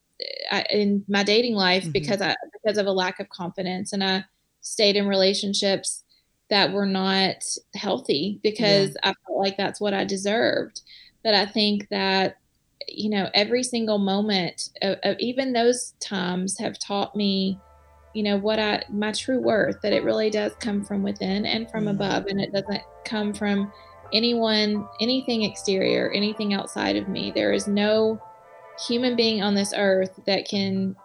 in 0.69 1.05
my 1.07 1.23
dating 1.23 1.55
life 1.55 1.83
mm-hmm. 1.83 1.91
because 1.91 2.21
I 2.21 2.35
because 2.53 2.77
of 2.77 2.87
a 2.87 2.91
lack 2.91 3.19
of 3.19 3.29
confidence, 3.29 3.93
and 3.93 4.03
I 4.03 4.25
stayed 4.61 4.95
in 4.95 5.07
relationships 5.07 6.03
that 6.49 6.71
were 6.71 6.85
not 6.85 7.43
healthy 7.75 8.39
because 8.43 8.89
yeah. 8.89 9.11
I 9.11 9.13
felt 9.25 9.39
like 9.39 9.57
that's 9.57 9.79
what 9.79 9.93
I 9.93 10.05
deserved. 10.05 10.81
But 11.23 11.33
I 11.33 11.45
think 11.45 11.87
that 11.89 12.37
you 12.87 13.09
know 13.09 13.29
every 13.33 13.63
single 13.63 13.97
moment 13.97 14.69
of, 14.81 14.97
of 15.03 15.15
even 15.19 15.53
those 15.53 15.93
times 15.99 16.57
have 16.57 16.77
taught 16.79 17.15
me 17.15 17.57
you 18.13 18.23
know 18.23 18.37
what 18.37 18.59
i 18.59 18.83
my 18.89 19.11
true 19.11 19.39
worth 19.39 19.81
that 19.81 19.93
it 19.93 20.03
really 20.03 20.29
does 20.29 20.53
come 20.59 20.83
from 20.83 21.03
within 21.03 21.45
and 21.45 21.69
from 21.69 21.85
mm-hmm. 21.85 21.95
above 21.95 22.25
and 22.27 22.41
it 22.41 22.51
doesn't 22.51 22.81
come 23.05 23.33
from 23.33 23.71
anyone, 24.11 24.87
anything 24.99 25.43
exterior, 25.43 26.11
anything 26.11 26.53
outside 26.53 26.95
of 26.95 27.07
me. 27.07 27.31
There 27.31 27.53
is 27.53 27.67
no 27.67 28.21
human 28.87 29.15
being 29.15 29.41
on 29.41 29.55
this 29.55 29.73
earth 29.75 30.19
that 30.25 30.47
can 30.47 30.95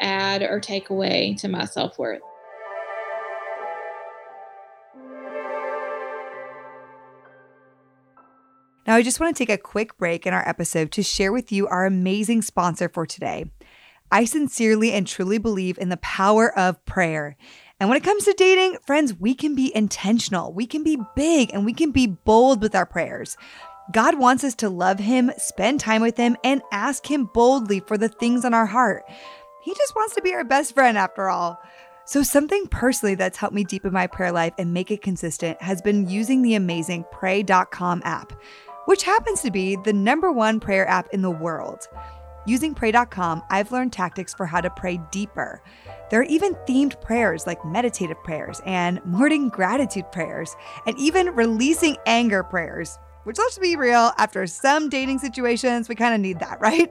add 0.00 0.42
or 0.42 0.60
take 0.60 0.90
away 0.90 1.36
to 1.40 1.48
my 1.48 1.64
self 1.64 1.98
worth. 1.98 2.22
Now, 8.86 8.96
I 8.96 9.02
just 9.02 9.20
want 9.20 9.36
to 9.36 9.38
take 9.38 9.56
a 9.56 9.62
quick 9.62 9.96
break 9.98 10.26
in 10.26 10.34
our 10.34 10.46
episode 10.48 10.90
to 10.92 11.02
share 11.02 11.32
with 11.32 11.52
you 11.52 11.68
our 11.68 11.86
amazing 11.86 12.42
sponsor 12.42 12.88
for 12.88 13.06
today. 13.06 13.44
I 14.10 14.24
sincerely 14.24 14.92
and 14.92 15.06
truly 15.06 15.38
believe 15.38 15.78
in 15.78 15.90
the 15.90 15.96
power 15.98 16.52
of 16.58 16.84
prayer. 16.86 17.36
And 17.80 17.88
when 17.88 17.96
it 17.96 18.04
comes 18.04 18.26
to 18.26 18.34
dating, 18.34 18.76
friends, 18.84 19.14
we 19.14 19.34
can 19.34 19.54
be 19.54 19.74
intentional, 19.74 20.52
we 20.52 20.66
can 20.66 20.84
be 20.84 20.98
big, 21.16 21.50
and 21.52 21.64
we 21.64 21.72
can 21.72 21.90
be 21.90 22.06
bold 22.06 22.60
with 22.60 22.74
our 22.74 22.84
prayers. 22.84 23.38
God 23.90 24.18
wants 24.18 24.44
us 24.44 24.54
to 24.56 24.68
love 24.68 24.98
Him, 24.98 25.32
spend 25.38 25.80
time 25.80 26.02
with 26.02 26.16
Him, 26.16 26.36
and 26.44 26.62
ask 26.70 27.10
Him 27.10 27.30
boldly 27.32 27.80
for 27.80 27.96
the 27.96 28.10
things 28.10 28.44
on 28.44 28.52
our 28.52 28.66
heart. 28.66 29.04
He 29.62 29.74
just 29.74 29.96
wants 29.96 30.14
to 30.14 30.22
be 30.22 30.34
our 30.34 30.44
best 30.44 30.74
friend 30.74 30.98
after 30.98 31.30
all. 31.30 31.58
So, 32.04 32.22
something 32.22 32.66
personally 32.66 33.14
that's 33.14 33.38
helped 33.38 33.54
me 33.54 33.64
deepen 33.64 33.92
my 33.92 34.06
prayer 34.06 34.32
life 34.32 34.52
and 34.58 34.74
make 34.74 34.90
it 34.90 35.02
consistent 35.02 35.60
has 35.62 35.80
been 35.80 36.08
using 36.08 36.42
the 36.42 36.54
amazing 36.54 37.04
Pray.com 37.12 38.02
app 38.04 38.32
which 38.90 39.04
happens 39.04 39.40
to 39.42 39.52
be 39.52 39.76
the 39.76 39.92
number 39.92 40.32
one 40.32 40.58
prayer 40.58 40.84
app 40.88 41.08
in 41.12 41.22
the 41.22 41.30
world. 41.30 41.86
Using 42.46 42.74
Pray.com, 42.74 43.42
I've 43.50 43.70
learned 43.70 43.92
tactics 43.92 44.32
for 44.32 44.46
how 44.46 44.60
to 44.60 44.70
pray 44.70 44.98
deeper. 45.10 45.62
There 46.10 46.20
are 46.20 46.24
even 46.24 46.54
themed 46.66 47.00
prayers 47.02 47.46
like 47.46 47.64
meditative 47.64 48.22
prayers 48.24 48.62
and 48.64 49.04
morning 49.04 49.50
gratitude 49.50 50.10
prayers, 50.10 50.56
and 50.86 50.98
even 50.98 51.34
releasing 51.34 51.96
anger 52.06 52.42
prayers, 52.42 52.98
which 53.24 53.38
let's 53.38 53.58
be 53.58 53.76
real, 53.76 54.12
after 54.16 54.46
some 54.46 54.88
dating 54.88 55.18
situations, 55.18 55.88
we 55.88 55.94
kind 55.94 56.14
of 56.14 56.20
need 56.20 56.40
that, 56.40 56.60
right? 56.60 56.90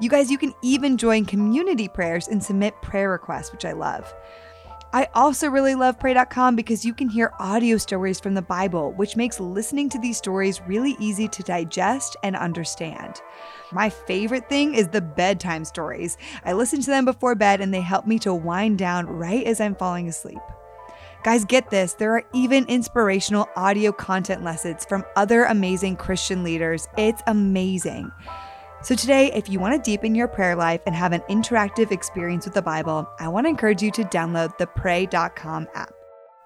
you 0.00 0.10
guys, 0.10 0.30
you 0.30 0.38
can 0.38 0.52
even 0.62 0.96
join 0.96 1.24
community 1.24 1.88
prayers 1.88 2.26
and 2.26 2.42
submit 2.42 2.74
prayer 2.82 3.10
requests, 3.10 3.52
which 3.52 3.64
I 3.64 3.72
love. 3.72 4.12
I 4.92 5.06
also 5.14 5.50
really 5.50 5.74
love 5.74 5.98
Pray.com 5.98 6.56
because 6.56 6.84
you 6.84 6.94
can 6.94 7.10
hear 7.10 7.32
audio 7.38 7.76
stories 7.76 8.18
from 8.18 8.32
the 8.32 8.40
Bible, 8.40 8.92
which 8.92 9.16
makes 9.16 9.38
listening 9.38 9.90
to 9.90 9.98
these 9.98 10.16
stories 10.16 10.62
really 10.62 10.96
easy 10.98 11.28
to 11.28 11.42
digest 11.42 12.16
and 12.22 12.34
understand. 12.34 13.20
My 13.70 13.90
favorite 13.90 14.48
thing 14.48 14.74
is 14.74 14.88
the 14.88 15.02
bedtime 15.02 15.66
stories. 15.66 16.16
I 16.44 16.54
listen 16.54 16.80
to 16.80 16.90
them 16.90 17.04
before 17.04 17.34
bed 17.34 17.60
and 17.60 17.72
they 17.72 17.82
help 17.82 18.06
me 18.06 18.18
to 18.20 18.32
wind 18.32 18.78
down 18.78 19.06
right 19.06 19.46
as 19.46 19.60
I'm 19.60 19.74
falling 19.74 20.08
asleep. 20.08 20.38
Guys, 21.22 21.44
get 21.44 21.68
this 21.68 21.92
there 21.94 22.16
are 22.16 22.24
even 22.32 22.64
inspirational 22.66 23.48
audio 23.56 23.92
content 23.92 24.42
lessons 24.42 24.86
from 24.86 25.04
other 25.16 25.44
amazing 25.44 25.96
Christian 25.96 26.42
leaders. 26.42 26.88
It's 26.96 27.22
amazing. 27.26 28.10
So, 28.80 28.94
today, 28.94 29.32
if 29.34 29.48
you 29.48 29.58
want 29.58 29.74
to 29.74 29.90
deepen 29.90 30.14
your 30.14 30.28
prayer 30.28 30.54
life 30.54 30.80
and 30.86 30.94
have 30.94 31.12
an 31.12 31.22
interactive 31.22 31.90
experience 31.90 32.44
with 32.44 32.54
the 32.54 32.62
Bible, 32.62 33.08
I 33.18 33.26
want 33.26 33.46
to 33.46 33.48
encourage 33.48 33.82
you 33.82 33.90
to 33.90 34.04
download 34.04 34.56
the 34.56 34.68
pray.com 34.68 35.66
app. 35.74 35.92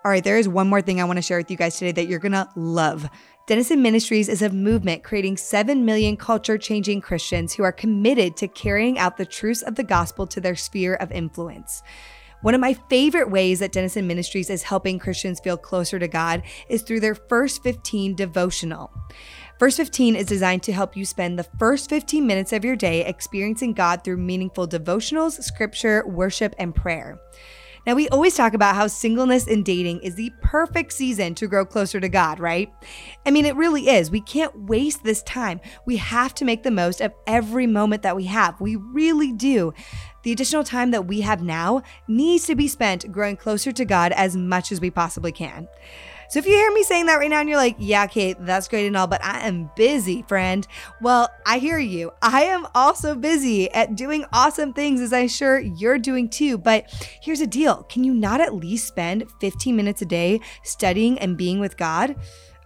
All 0.03 0.11
right, 0.11 0.25
there 0.25 0.39
is 0.39 0.49
one 0.49 0.67
more 0.67 0.81
thing 0.81 0.99
I 0.99 1.05
want 1.05 1.19
to 1.19 1.23
share 1.23 1.37
with 1.37 1.51
you 1.51 1.59
guys 1.59 1.77
today 1.79 1.93
that 1.93 2.07
you're 2.07 2.19
going 2.19 2.33
to 2.33 2.49
love. 2.57 3.07
Denison 3.47 3.83
Ministries 3.83 4.31
is 4.31 4.41
a 4.41 4.49
movement 4.49 5.05
creating 5.05 5.37
7 5.37 5.85
million 5.85 6.17
culture 6.17 6.57
changing 6.57 7.03
Christians 7.03 7.53
who 7.53 7.65
are 7.65 7.73
committed 7.73 8.39
to 8.39 8.49
carrying 8.49 8.99
out 8.99 9.19
the 9.19 9.27
truths 9.27 9.61
of 9.61 9.75
the 9.75 9.85
gospel 9.85 10.27
to 10.29 10.41
their 10.41 10.57
sphere 10.57 10.95
of 10.95 11.13
influence. 11.13 11.83
One 12.41 12.55
of 12.55 12.61
my 12.61 12.75
favorite 12.89 13.31
ways 13.31 13.61
that 13.61 13.71
Denison 13.71 14.09
Ministries 14.09 14.51
is 14.51 14.65
helping 14.65 14.99
Christians 14.99 15.39
feel 15.39 15.57
closer 15.57 16.01
to 16.01 16.09
God 16.09 16.43
is 16.69 16.83
through 16.83 16.99
their 16.99 17.15
First 17.15 17.63
15 17.63 18.17
devotional. 18.17 18.91
First 19.59 19.77
15 19.77 20.17
is 20.17 20.27
designed 20.27 20.63
to 20.65 20.73
help 20.73 20.97
you 20.97 21.05
spend 21.05 21.39
the 21.39 21.47
first 21.59 21.89
15 21.89 22.27
minutes 22.27 22.53
of 22.53 22.65
your 22.65 22.77
day 22.77 23.05
experiencing 23.05 23.75
God 23.75 24.03
through 24.03 24.17
meaningful 24.17 24.67
devotionals, 24.67 25.41
scripture, 25.43 26.05
worship, 26.07 26.55
and 26.59 26.75
prayer. 26.75 27.21
Now, 27.85 27.95
we 27.95 28.09
always 28.11 28.37
talk 28.37 28.55
about 28.55 28.77
how 28.77 28.87
singleness 28.87 29.49
and 29.49 29.65
dating 29.65 30.03
is 30.03 30.15
the 30.15 30.31
perfect 30.41 30.93
season 30.93 31.35
to 31.35 31.49
grow 31.49 31.65
closer 31.65 31.99
to 31.99 32.09
God, 32.09 32.39
right? 32.39 32.73
I 33.27 33.33
mean, 33.33 33.45
it 33.45 33.57
really 33.57 33.89
is. 33.89 34.09
We 34.09 34.21
can't 34.21 34.69
waste 34.69 35.03
this 35.03 35.23
time. 35.25 35.61
We 35.85 35.97
have 35.97 36.33
to 36.35 36.45
make 36.45 36.63
the 36.63 36.71
most 36.71 37.01
of 37.01 37.13
every 37.27 37.67
moment 37.67 38.03
that 38.03 38.15
we 38.15 38.25
have. 38.25 38.61
We 38.61 38.77
really 38.77 39.33
do. 39.33 39.75
The 40.23 40.31
additional 40.31 40.63
time 40.63 40.93
that 40.93 41.07
we 41.07 41.23
have 41.23 41.43
now 41.43 41.83
needs 42.07 42.47
to 42.47 42.55
be 42.55 42.69
spent 42.69 43.11
growing 43.11 43.37
closer 43.37 43.73
to 43.73 43.85
God 43.85 44.13
as 44.13 44.37
much 44.37 44.71
as 44.71 44.81
we 44.81 44.91
possibly 44.91 45.33
can. 45.33 45.67
So 46.33 46.39
if 46.39 46.47
you 46.47 46.53
hear 46.53 46.73
me 46.73 46.83
saying 46.83 47.05
that 47.07 47.17
right 47.17 47.29
now 47.29 47.41
and 47.41 47.49
you're 47.51 47.59
like, 47.59 47.77
yeah, 47.79 48.07
Kait, 48.07 48.37
that's 48.47 48.67
great 48.67 48.87
and 48.87 48.97
all, 48.97 49.07
but 49.07 49.23
I 49.23 49.47
am 49.47 49.71
busy, 49.77 50.23
friend. 50.23 50.67
Well, 51.03 51.29
I 51.45 51.59
hear 51.59 51.79
you. 51.79 52.11
I 52.23 52.45
am 52.45 52.67
also 52.75 53.15
busy 53.15 53.71
at 53.73 53.97
doing 53.97 54.25
awesome 54.33 54.73
things, 54.73 55.03
as 55.03 55.13
I'm 55.13 55.29
sure 55.29 55.61
you're 55.61 55.99
doing 55.99 56.31
too. 56.31 56.57
But 56.57 56.87
here's 57.21 57.43
a 57.43 57.47
deal 57.47 57.83
can 57.83 58.03
you 58.03 58.15
not 58.15 58.41
at 58.41 58.55
least 58.55 58.89
spend 58.89 59.31
15 59.41 59.77
minutes 59.77 60.01
a 60.01 60.07
day 60.07 60.41
studying 60.63 61.19
and 61.19 61.37
being 61.37 61.61
with 61.61 61.77
God? 61.77 62.17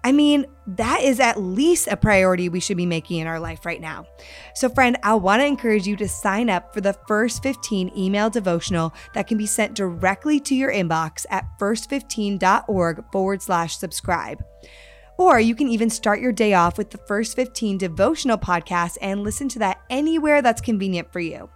I 0.05 0.13
mean, 0.13 0.47
that 0.69 1.03
is 1.03 1.19
at 1.19 1.41
least 1.41 1.89
a 1.89 1.97
priority 1.97 2.49
we 2.49 2.61
should 2.61 2.77
be 2.77 2.87
making 2.87 3.19
in 3.19 3.27
our 3.27 3.41
life 3.41 3.67
right 3.67 3.81
now. 3.81 4.07
So, 4.55 4.69
friend, 4.69 4.97
I 5.03 5.15
want 5.15 5.43
to 5.43 5.47
encourage 5.47 5.87
you 5.87 5.97
to 5.97 6.09
sign 6.09 6.49
up 6.49 6.73
for 6.73 6.81
the 6.81 6.97
first 7.09 7.43
15 7.43 7.93
email 7.97 8.31
devotional 8.31 8.95
that 9.15 9.27
can 9.27 9.37
be 9.37 9.47
sent 9.47 9.75
directly 9.75 10.39
to 10.41 10.55
your 10.55 10.73
inbox 10.73 11.27
at 11.31 11.47
first15.org 11.59 13.05
forward 13.11 13.43
slash 13.43 13.77
subscribe. 13.77 14.45
Or 15.19 15.41
you 15.41 15.55
can 15.55 15.69
even 15.69 15.89
start 15.89 16.21
your 16.21 16.33
day 16.33 16.53
off 16.53 16.77
with 16.77 16.91
the 16.91 16.99
First 16.99 17.37
15 17.37 17.79
devotional 17.79 18.37
podcast 18.37 18.99
and 19.01 19.23
listen 19.23 19.49
to 19.51 19.59
that 19.61 19.81
anywhere 19.89 20.43
that's 20.43 20.61
convenient 20.61 21.11
for 21.11 21.21
you. 21.21 21.49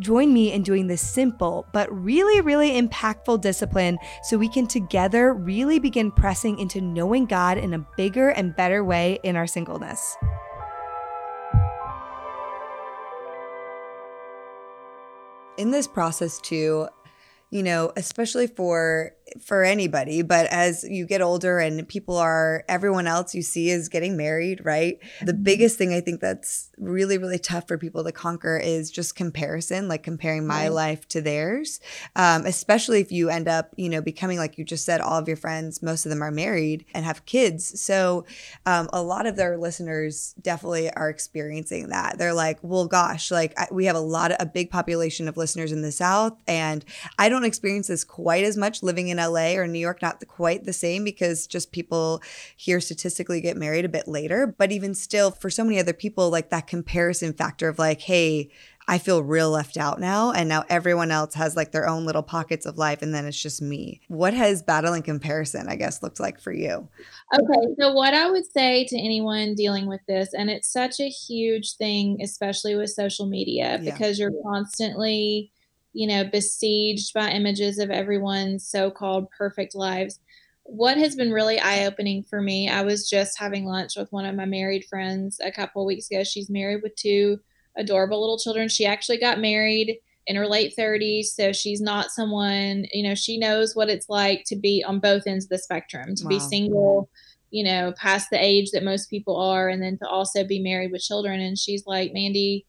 Join 0.00 0.32
me 0.32 0.52
in 0.52 0.62
doing 0.62 0.86
this 0.86 1.00
simple 1.00 1.66
but 1.72 1.90
really, 1.92 2.40
really 2.40 2.80
impactful 2.80 3.40
discipline 3.40 3.98
so 4.22 4.36
we 4.36 4.48
can 4.48 4.66
together 4.66 5.32
really 5.32 5.78
begin 5.78 6.10
pressing 6.10 6.58
into 6.58 6.80
knowing 6.80 7.26
God 7.26 7.58
in 7.58 7.72
a 7.74 7.86
bigger 7.96 8.28
and 8.30 8.54
better 8.54 8.84
way 8.84 9.18
in 9.22 9.36
our 9.36 9.46
singleness. 9.46 10.16
In 15.56 15.70
this 15.70 15.86
process, 15.86 16.38
too, 16.38 16.88
you 17.50 17.62
know, 17.62 17.90
especially 17.96 18.46
for 18.46 19.15
for 19.40 19.64
anybody, 19.64 20.22
but 20.22 20.46
as 20.46 20.84
you 20.84 21.04
get 21.06 21.20
older 21.20 21.58
and 21.58 21.86
people 21.88 22.16
are 22.16 22.64
everyone 22.68 23.06
else 23.06 23.34
you 23.34 23.42
see 23.42 23.70
is 23.70 23.88
getting 23.88 24.16
married, 24.16 24.64
right? 24.64 24.98
The 25.20 25.32
mm-hmm. 25.32 25.42
biggest 25.42 25.78
thing 25.78 25.92
I 25.92 26.00
think 26.00 26.20
that's 26.20 26.70
really 26.78 27.18
really 27.18 27.38
tough 27.38 27.66
for 27.66 27.76
people 27.76 28.04
to 28.04 28.12
conquer 28.12 28.56
is 28.56 28.90
just 28.90 29.16
comparison, 29.16 29.88
like 29.88 30.02
comparing 30.02 30.46
my 30.46 30.64
right. 30.64 30.72
life 30.72 31.08
to 31.08 31.20
theirs. 31.20 31.80
Um, 32.14 32.46
especially 32.46 33.00
if 33.00 33.10
you 33.10 33.28
end 33.28 33.48
up, 33.48 33.74
you 33.76 33.88
know, 33.88 34.00
becoming 34.00 34.38
like 34.38 34.58
you 34.58 34.64
just 34.64 34.84
said, 34.84 35.00
all 35.00 35.18
of 35.18 35.28
your 35.28 35.36
friends, 35.36 35.82
most 35.82 36.06
of 36.06 36.10
them 36.10 36.22
are 36.22 36.30
married 36.30 36.84
and 36.94 37.04
have 37.04 37.26
kids. 37.26 37.80
So 37.80 38.26
um, 38.64 38.88
a 38.92 39.02
lot 39.02 39.26
of 39.26 39.36
their 39.36 39.58
listeners 39.58 40.34
definitely 40.40 40.92
are 40.92 41.10
experiencing 41.10 41.88
that. 41.88 42.18
They're 42.18 42.34
like, 42.34 42.58
well, 42.62 42.86
gosh, 42.86 43.30
like 43.30 43.58
I, 43.58 43.66
we 43.72 43.86
have 43.86 43.96
a 43.96 44.00
lot 44.00 44.30
of 44.30 44.36
a 44.38 44.46
big 44.46 44.70
population 44.70 45.28
of 45.28 45.36
listeners 45.36 45.72
in 45.72 45.82
the 45.82 45.92
South, 45.92 46.34
and 46.46 46.84
I 47.18 47.28
don't 47.28 47.44
experience 47.44 47.88
this 47.88 48.04
quite 48.04 48.44
as 48.44 48.56
much 48.56 48.82
living 48.82 49.08
in 49.08 49.15
LA 49.16 49.54
or 49.54 49.66
New 49.66 49.78
York, 49.78 50.02
not 50.02 50.26
quite 50.28 50.64
the 50.64 50.72
same 50.72 51.04
because 51.04 51.46
just 51.46 51.72
people 51.72 52.22
here 52.56 52.80
statistically 52.80 53.40
get 53.40 53.56
married 53.56 53.84
a 53.84 53.88
bit 53.88 54.08
later. 54.08 54.46
But 54.46 54.72
even 54.72 54.94
still, 54.94 55.30
for 55.30 55.50
so 55.50 55.64
many 55.64 55.78
other 55.78 55.92
people, 55.92 56.30
like 56.30 56.50
that 56.50 56.66
comparison 56.66 57.32
factor 57.32 57.68
of 57.68 57.78
like, 57.78 58.00
hey, 58.00 58.50
I 58.88 58.98
feel 58.98 59.22
real 59.22 59.50
left 59.50 59.76
out 59.76 59.98
now. 59.98 60.30
And 60.30 60.48
now 60.48 60.64
everyone 60.68 61.10
else 61.10 61.34
has 61.34 61.56
like 61.56 61.72
their 61.72 61.88
own 61.88 62.04
little 62.04 62.22
pockets 62.22 62.66
of 62.66 62.78
life. 62.78 63.02
And 63.02 63.12
then 63.12 63.26
it's 63.26 63.40
just 63.40 63.60
me. 63.60 64.00
What 64.08 64.32
has 64.32 64.62
battling 64.62 65.02
comparison, 65.02 65.68
I 65.68 65.74
guess, 65.74 66.02
looked 66.02 66.20
like 66.20 66.40
for 66.40 66.52
you? 66.52 66.88
Okay. 67.34 67.74
So, 67.80 67.92
what 67.92 68.14
I 68.14 68.30
would 68.30 68.46
say 68.52 68.84
to 68.84 68.96
anyone 68.96 69.54
dealing 69.56 69.88
with 69.88 70.00
this, 70.06 70.32
and 70.32 70.48
it's 70.48 70.72
such 70.72 71.00
a 71.00 71.08
huge 71.08 71.74
thing, 71.76 72.18
especially 72.22 72.76
with 72.76 72.90
social 72.90 73.26
media, 73.26 73.80
yeah. 73.82 73.90
because 73.90 74.20
you're 74.20 74.32
constantly 74.44 75.50
you 75.96 76.06
know, 76.06 76.24
besieged 76.24 77.14
by 77.14 77.30
images 77.30 77.78
of 77.78 77.90
everyone's 77.90 78.68
so 78.68 78.90
called 78.90 79.30
perfect 79.30 79.74
lives. 79.74 80.20
What 80.64 80.98
has 80.98 81.16
been 81.16 81.32
really 81.32 81.58
eye 81.58 81.86
opening 81.86 82.22
for 82.22 82.42
me, 82.42 82.68
I 82.68 82.82
was 82.82 83.08
just 83.08 83.38
having 83.38 83.64
lunch 83.64 83.96
with 83.96 84.12
one 84.12 84.26
of 84.26 84.34
my 84.34 84.44
married 84.44 84.84
friends 84.84 85.40
a 85.42 85.50
couple 85.50 85.86
weeks 85.86 86.10
ago. 86.10 86.22
She's 86.22 86.50
married 86.50 86.82
with 86.82 86.94
two 86.96 87.40
adorable 87.78 88.20
little 88.20 88.38
children. 88.38 88.68
She 88.68 88.84
actually 88.84 89.16
got 89.16 89.40
married 89.40 89.96
in 90.26 90.36
her 90.36 90.46
late 90.46 90.74
30s. 90.78 91.28
So 91.28 91.50
she's 91.54 91.80
not 91.80 92.10
someone, 92.10 92.84
you 92.92 93.02
know, 93.08 93.14
she 93.14 93.38
knows 93.38 93.74
what 93.74 93.88
it's 93.88 94.10
like 94.10 94.44
to 94.48 94.56
be 94.56 94.84
on 94.86 95.00
both 95.00 95.26
ends 95.26 95.46
of 95.46 95.48
the 95.48 95.58
spectrum, 95.58 96.14
to 96.14 96.24
wow. 96.24 96.28
be 96.28 96.40
single, 96.40 97.08
you 97.50 97.64
know, 97.64 97.94
past 97.96 98.28
the 98.30 98.44
age 98.44 98.70
that 98.72 98.84
most 98.84 99.08
people 99.08 99.36
are, 99.38 99.70
and 99.70 99.82
then 99.82 99.96
to 99.96 100.06
also 100.06 100.44
be 100.44 100.58
married 100.58 100.92
with 100.92 101.00
children. 101.00 101.40
And 101.40 101.56
she's 101.56 101.86
like, 101.86 102.12
Mandy, 102.12 102.66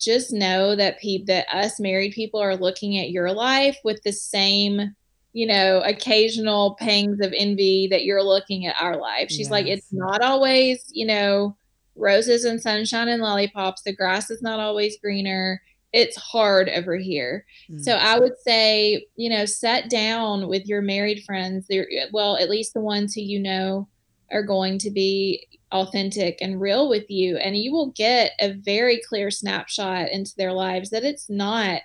just 0.00 0.32
know 0.32 0.76
that 0.76 0.98
people 0.98 1.26
that 1.26 1.46
us 1.52 1.80
married 1.80 2.12
people 2.12 2.40
are 2.40 2.56
looking 2.56 2.98
at 2.98 3.10
your 3.10 3.32
life 3.32 3.76
with 3.84 4.02
the 4.02 4.12
same 4.12 4.94
you 5.32 5.46
know 5.46 5.82
occasional 5.84 6.76
pangs 6.78 7.20
of 7.20 7.32
envy 7.36 7.88
that 7.88 8.04
you're 8.04 8.22
looking 8.22 8.66
at 8.66 8.76
our 8.80 8.96
life 8.96 9.28
she's 9.28 9.40
yes. 9.40 9.50
like 9.50 9.66
it's 9.66 9.92
not 9.92 10.22
always 10.22 10.84
you 10.92 11.06
know 11.06 11.56
roses 11.96 12.44
and 12.44 12.60
sunshine 12.60 13.08
and 13.08 13.22
lollipops 13.22 13.82
the 13.82 13.94
grass 13.94 14.30
is 14.30 14.42
not 14.42 14.60
always 14.60 14.98
greener 15.00 15.60
it's 15.92 16.16
hard 16.16 16.68
over 16.70 16.96
here 16.96 17.44
mm. 17.70 17.80
so 17.80 17.92
i 17.92 18.18
would 18.18 18.38
say 18.38 19.04
you 19.16 19.28
know 19.28 19.44
set 19.44 19.90
down 19.90 20.48
with 20.48 20.66
your 20.66 20.82
married 20.82 21.22
friends 21.24 21.66
well 22.12 22.36
at 22.36 22.50
least 22.50 22.74
the 22.74 22.80
ones 22.80 23.14
who 23.14 23.20
you 23.20 23.38
know 23.38 23.88
are 24.30 24.42
going 24.42 24.78
to 24.78 24.90
be 24.90 25.46
authentic 25.72 26.38
and 26.40 26.60
real 26.60 26.88
with 26.88 27.10
you 27.10 27.36
and 27.36 27.56
you 27.56 27.72
will 27.72 27.90
get 27.90 28.32
a 28.40 28.52
very 28.52 29.00
clear 29.08 29.30
snapshot 29.30 30.08
into 30.10 30.32
their 30.36 30.52
lives 30.52 30.90
that 30.90 31.04
it's 31.04 31.28
not 31.28 31.80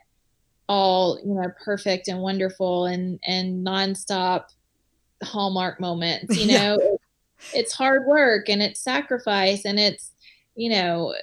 all 0.68 1.20
you 1.26 1.34
know 1.34 1.52
perfect 1.64 2.08
and 2.08 2.20
wonderful 2.22 2.86
and 2.86 3.20
and 3.26 3.66
nonstop 3.66 4.46
hallmark 5.24 5.80
moments 5.80 6.38
you 6.38 6.46
know 6.54 6.78
yeah. 6.80 7.60
it's 7.60 7.74
hard 7.74 8.06
work 8.06 8.48
and 8.48 8.62
it's 8.62 8.80
sacrifice 8.80 9.66
and 9.66 9.80
it's 9.80 10.12
you 10.56 10.70
know 10.70 11.16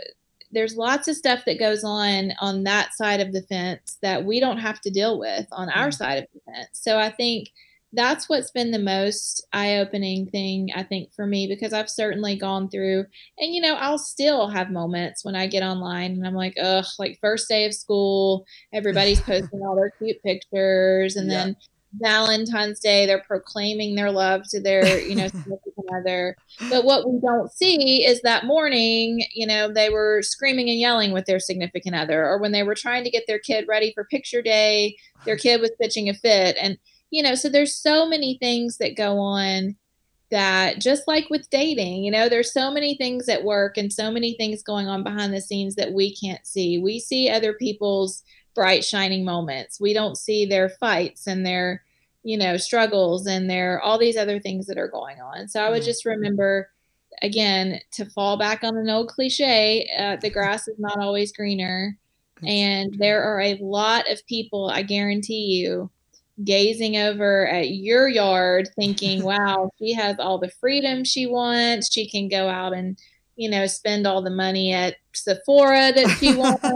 there's 0.51 0.77
lots 0.77 1.07
of 1.07 1.15
stuff 1.15 1.45
that 1.45 1.61
goes 1.61 1.85
on 1.85 2.33
on 2.41 2.65
that 2.65 2.93
side 2.95 3.21
of 3.21 3.33
the 3.33 3.43
fence 3.43 3.99
that 4.03 4.25
we 4.25 4.41
don't 4.41 4.59
have 4.59 4.81
to 4.81 4.91
deal 4.91 5.19
with 5.21 5.47
on 5.53 5.69
our 5.71 5.89
mm. 5.89 5.95
side 5.95 6.19
of 6.19 6.27
the 6.35 6.41
fence 6.53 6.69
so 6.73 6.99
i 6.99 7.11
think 7.11 7.51
that's 7.97 8.29
what's 8.29 8.51
been 8.51 8.71
the 8.71 8.79
most 8.79 9.47
eye-opening 9.53 10.27
thing 10.27 10.69
I 10.77 10.83
think 10.83 11.13
for 11.15 11.27
me 11.27 11.47
because 11.47 11.73
I've 11.73 11.91
certainly 11.91 12.37
gone 12.37 12.69
through 12.69 13.07
and 13.39 13.55
you 13.55 13.61
know 13.61 13.75
I'll 13.75 13.99
still 13.99 14.49
have 14.49 14.71
moments 14.71 15.25
when 15.25 15.35
I 15.35 15.47
get 15.47 15.63
online 15.63 16.13
and 16.13 16.27
I'm 16.27 16.35
like 16.35 16.55
ugh 16.63 16.85
like 16.99 17.19
first 17.21 17.49
day 17.49 17.65
of 17.65 17.75
school 17.75 18.45
everybody's 18.73 19.21
posting 19.23 19.61
all 19.61 19.75
their 19.75 19.91
cute 19.99 20.23
pictures 20.23 21.17
and 21.17 21.31
yeah. 21.31 21.45
then 21.45 21.57
Valentine's 21.99 22.81
Day 22.81 23.07
they're 23.07 23.25
proclaiming 23.27 23.95
their 23.95 24.11
love 24.13 24.43
to 24.51 24.61
their 24.61 25.01
you 25.01 25.17
know 25.17 25.29
significant 25.29 25.87
other 25.99 26.37
but 26.69 26.85
what 26.85 27.09
we 27.09 27.19
don't 27.21 27.51
see 27.51 28.05
is 28.05 28.21
that 28.23 28.45
morning 28.45 29.23
you 29.35 29.47
know 29.47 29.73
they 29.73 29.89
were 29.89 30.21
screaming 30.23 30.69
and 30.69 30.79
yelling 30.79 31.13
with 31.13 31.25
their 31.25 31.41
significant 31.41 31.97
other 31.97 32.27
or 32.27 32.39
when 32.39 32.53
they 32.53 32.63
were 32.63 32.75
trying 32.75 33.05
to 33.05 33.11
get 33.11 33.25
their 33.27 33.39
kid 33.39 33.65
ready 33.67 33.93
for 33.95 34.05
picture 34.05 34.43
day 34.43 34.95
their 35.25 35.37
kid 35.37 35.61
was 35.61 35.71
pitching 35.81 36.11
a 36.11 36.15
fit 36.15 36.57
and 36.61 36.77
you 37.11 37.23
know, 37.23 37.35
so 37.35 37.49
there's 37.49 37.75
so 37.75 38.09
many 38.09 38.39
things 38.39 38.79
that 38.79 38.97
go 38.97 39.19
on 39.19 39.77
that 40.31 40.81
just 40.81 41.07
like 41.07 41.31
with 41.31 41.49
dating, 41.51 42.03
you 42.05 42.11
know, 42.11 42.29
there's 42.29 42.53
so 42.53 42.71
many 42.71 42.97
things 42.97 43.29
at 43.29 43.45
work 43.45 43.77
and 43.77 43.93
so 43.93 44.11
many 44.11 44.35
things 44.35 44.63
going 44.63 44.89
on 44.89 45.05
behind 45.05 45.33
the 45.33 45.41
scenes 45.41 45.77
that 45.77 45.93
we 45.93 46.15
can't 46.15 46.45
see. 46.45 46.79
We 46.79 46.99
see 46.99 47.31
other 47.31 47.53
people's 47.53 48.25
bright 48.55 48.85
shining 48.85 49.25
moments. 49.25 49.81
We 49.81 49.93
don't 49.93 50.19
see 50.19 50.45
their 50.45 50.69
fights 50.69 51.29
and 51.29 51.47
their, 51.47 51.85
you 52.25 52.37
know, 52.37 52.57
struggles 52.57 53.27
and 53.27 53.49
their 53.49 53.81
all 53.81 53.99
these 53.99 54.17
other 54.17 54.41
things 54.41 54.67
that 54.67 54.79
are 54.79 54.89
going 54.89 55.21
on. 55.21 55.47
So 55.47 55.63
I 55.63 55.71
would 55.71 55.83
mm. 55.83 55.87
just 55.87 56.05
remember 56.05 56.71
again 57.23 57.81
to 57.93 58.05
fall 58.07 58.37
back 58.37 58.65
on 58.65 58.77
an 58.77 58.91
old 58.91 59.09
cliche, 59.09 59.89
uh, 59.99 60.17
the 60.17 60.31
grass 60.31 60.67
is 60.67 60.79
not 60.79 60.99
always 60.99 61.33
greener. 61.33 61.97
And 62.47 62.95
there 62.99 63.23
are 63.23 63.41
a 63.41 63.59
lot 63.63 64.11
of 64.11 64.27
people, 64.27 64.69
I 64.69 64.83
guarantee 64.83 65.63
you, 65.63 65.91
gazing 66.45 66.97
over 66.97 67.47
at 67.47 67.71
your 67.71 68.09
yard 68.09 68.69
thinking, 68.77 69.23
wow, 69.25 69.71
she 69.79 69.93
has 69.93 70.17
all 70.19 70.39
the 70.39 70.51
freedom 70.61 71.05
she 71.05 71.27
wants. 71.27 71.93
She 71.93 72.09
can 72.09 72.29
go 72.29 72.49
out 72.49 72.73
and, 72.73 72.99
you 73.37 73.51
know, 73.51 73.67
spend 73.67 74.07
all 74.07 74.23
the 74.23 74.31
money 74.31 74.73
at 74.73 74.97
Sephora 75.15 75.93
that 75.93 76.17
she 76.19 76.35
wants. 76.37 76.67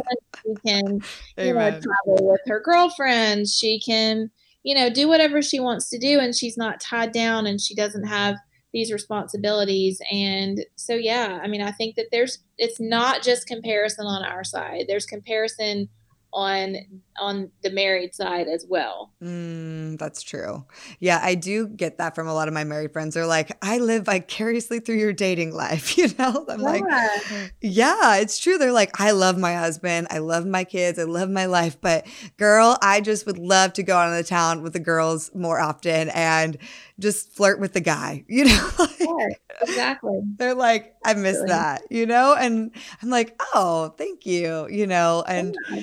she 0.42 0.54
can, 0.66 1.00
you 1.38 1.54
know, 1.54 1.70
travel 1.70 2.28
with 2.28 2.40
her 2.46 2.60
girlfriends. 2.60 3.56
She 3.56 3.80
can, 3.80 4.30
you 4.62 4.74
know, 4.74 4.90
do 4.90 5.08
whatever 5.08 5.42
she 5.42 5.60
wants 5.60 5.88
to 5.90 5.98
do 5.98 6.18
and 6.18 6.34
she's 6.34 6.56
not 6.56 6.80
tied 6.80 7.12
down 7.12 7.46
and 7.46 7.60
she 7.60 7.74
doesn't 7.74 8.04
have 8.04 8.36
these 8.72 8.92
responsibilities. 8.92 10.00
And 10.12 10.64
so, 10.76 10.94
yeah, 10.94 11.40
I 11.42 11.48
mean, 11.48 11.60
I 11.60 11.72
think 11.72 11.96
that 11.96 12.06
there's, 12.12 12.38
it's 12.56 12.78
not 12.78 13.22
just 13.22 13.48
comparison 13.48 14.06
on 14.06 14.24
our 14.24 14.44
side, 14.44 14.84
there's 14.86 15.06
comparison 15.06 15.88
on 16.32 16.76
on 17.18 17.50
the 17.62 17.70
married 17.70 18.14
side 18.14 18.48
as 18.48 18.64
well. 18.68 19.12
Mm, 19.22 19.98
that's 19.98 20.22
true. 20.22 20.64
Yeah, 21.00 21.20
I 21.22 21.34
do 21.34 21.68
get 21.68 21.98
that 21.98 22.14
from 22.14 22.26
a 22.26 22.34
lot 22.34 22.48
of 22.48 22.54
my 22.54 22.64
married 22.64 22.92
friends. 22.92 23.14
They're 23.14 23.26
like, 23.26 23.56
I 23.62 23.78
live 23.78 24.06
vicariously 24.06 24.80
through 24.80 24.96
your 24.96 25.12
dating 25.12 25.54
life. 25.54 25.90
You 26.00 26.08
know, 26.18 26.46
I'm 26.48 26.60
yeah. 26.60 26.66
like, 26.66 27.52
yeah, 27.60 28.16
it's 28.16 28.38
true. 28.38 28.56
They're 28.56 28.72
like, 28.72 28.98
I 29.00 29.10
love 29.10 29.36
my 29.36 29.54
husband. 29.54 30.06
I 30.08 30.18
love 30.18 30.46
my 30.46 30.64
kids. 30.64 30.98
I 30.98 31.02
love 31.02 31.28
my 31.28 31.44
life. 31.44 31.78
But 31.78 32.06
girl, 32.38 32.78
I 32.80 33.02
just 33.02 33.26
would 33.26 33.36
love 33.36 33.74
to 33.74 33.82
go 33.82 33.96
out 33.96 34.08
in 34.08 34.16
the 34.16 34.24
town 34.24 34.62
with 34.62 34.72
the 34.72 34.80
girls 34.80 35.30
more 35.34 35.60
often 35.60 36.08
and 36.10 36.56
just 36.98 37.32
flirt 37.32 37.60
with 37.60 37.74
the 37.74 37.82
guy, 37.82 38.24
you 38.28 38.46
know? 38.46 38.70
yeah, 38.98 39.26
exactly. 39.60 40.20
They're 40.38 40.54
like, 40.54 40.94
I 41.04 41.12
miss 41.14 41.36
really? 41.36 41.48
that, 41.48 41.82
you 41.90 42.06
know? 42.06 42.34
And 42.34 42.70
I'm 43.02 43.10
like, 43.10 43.38
oh, 43.54 43.94
thank 43.98 44.24
you, 44.24 44.68
you 44.70 44.86
know? 44.86 45.22
And, 45.26 45.54
yeah 45.70 45.82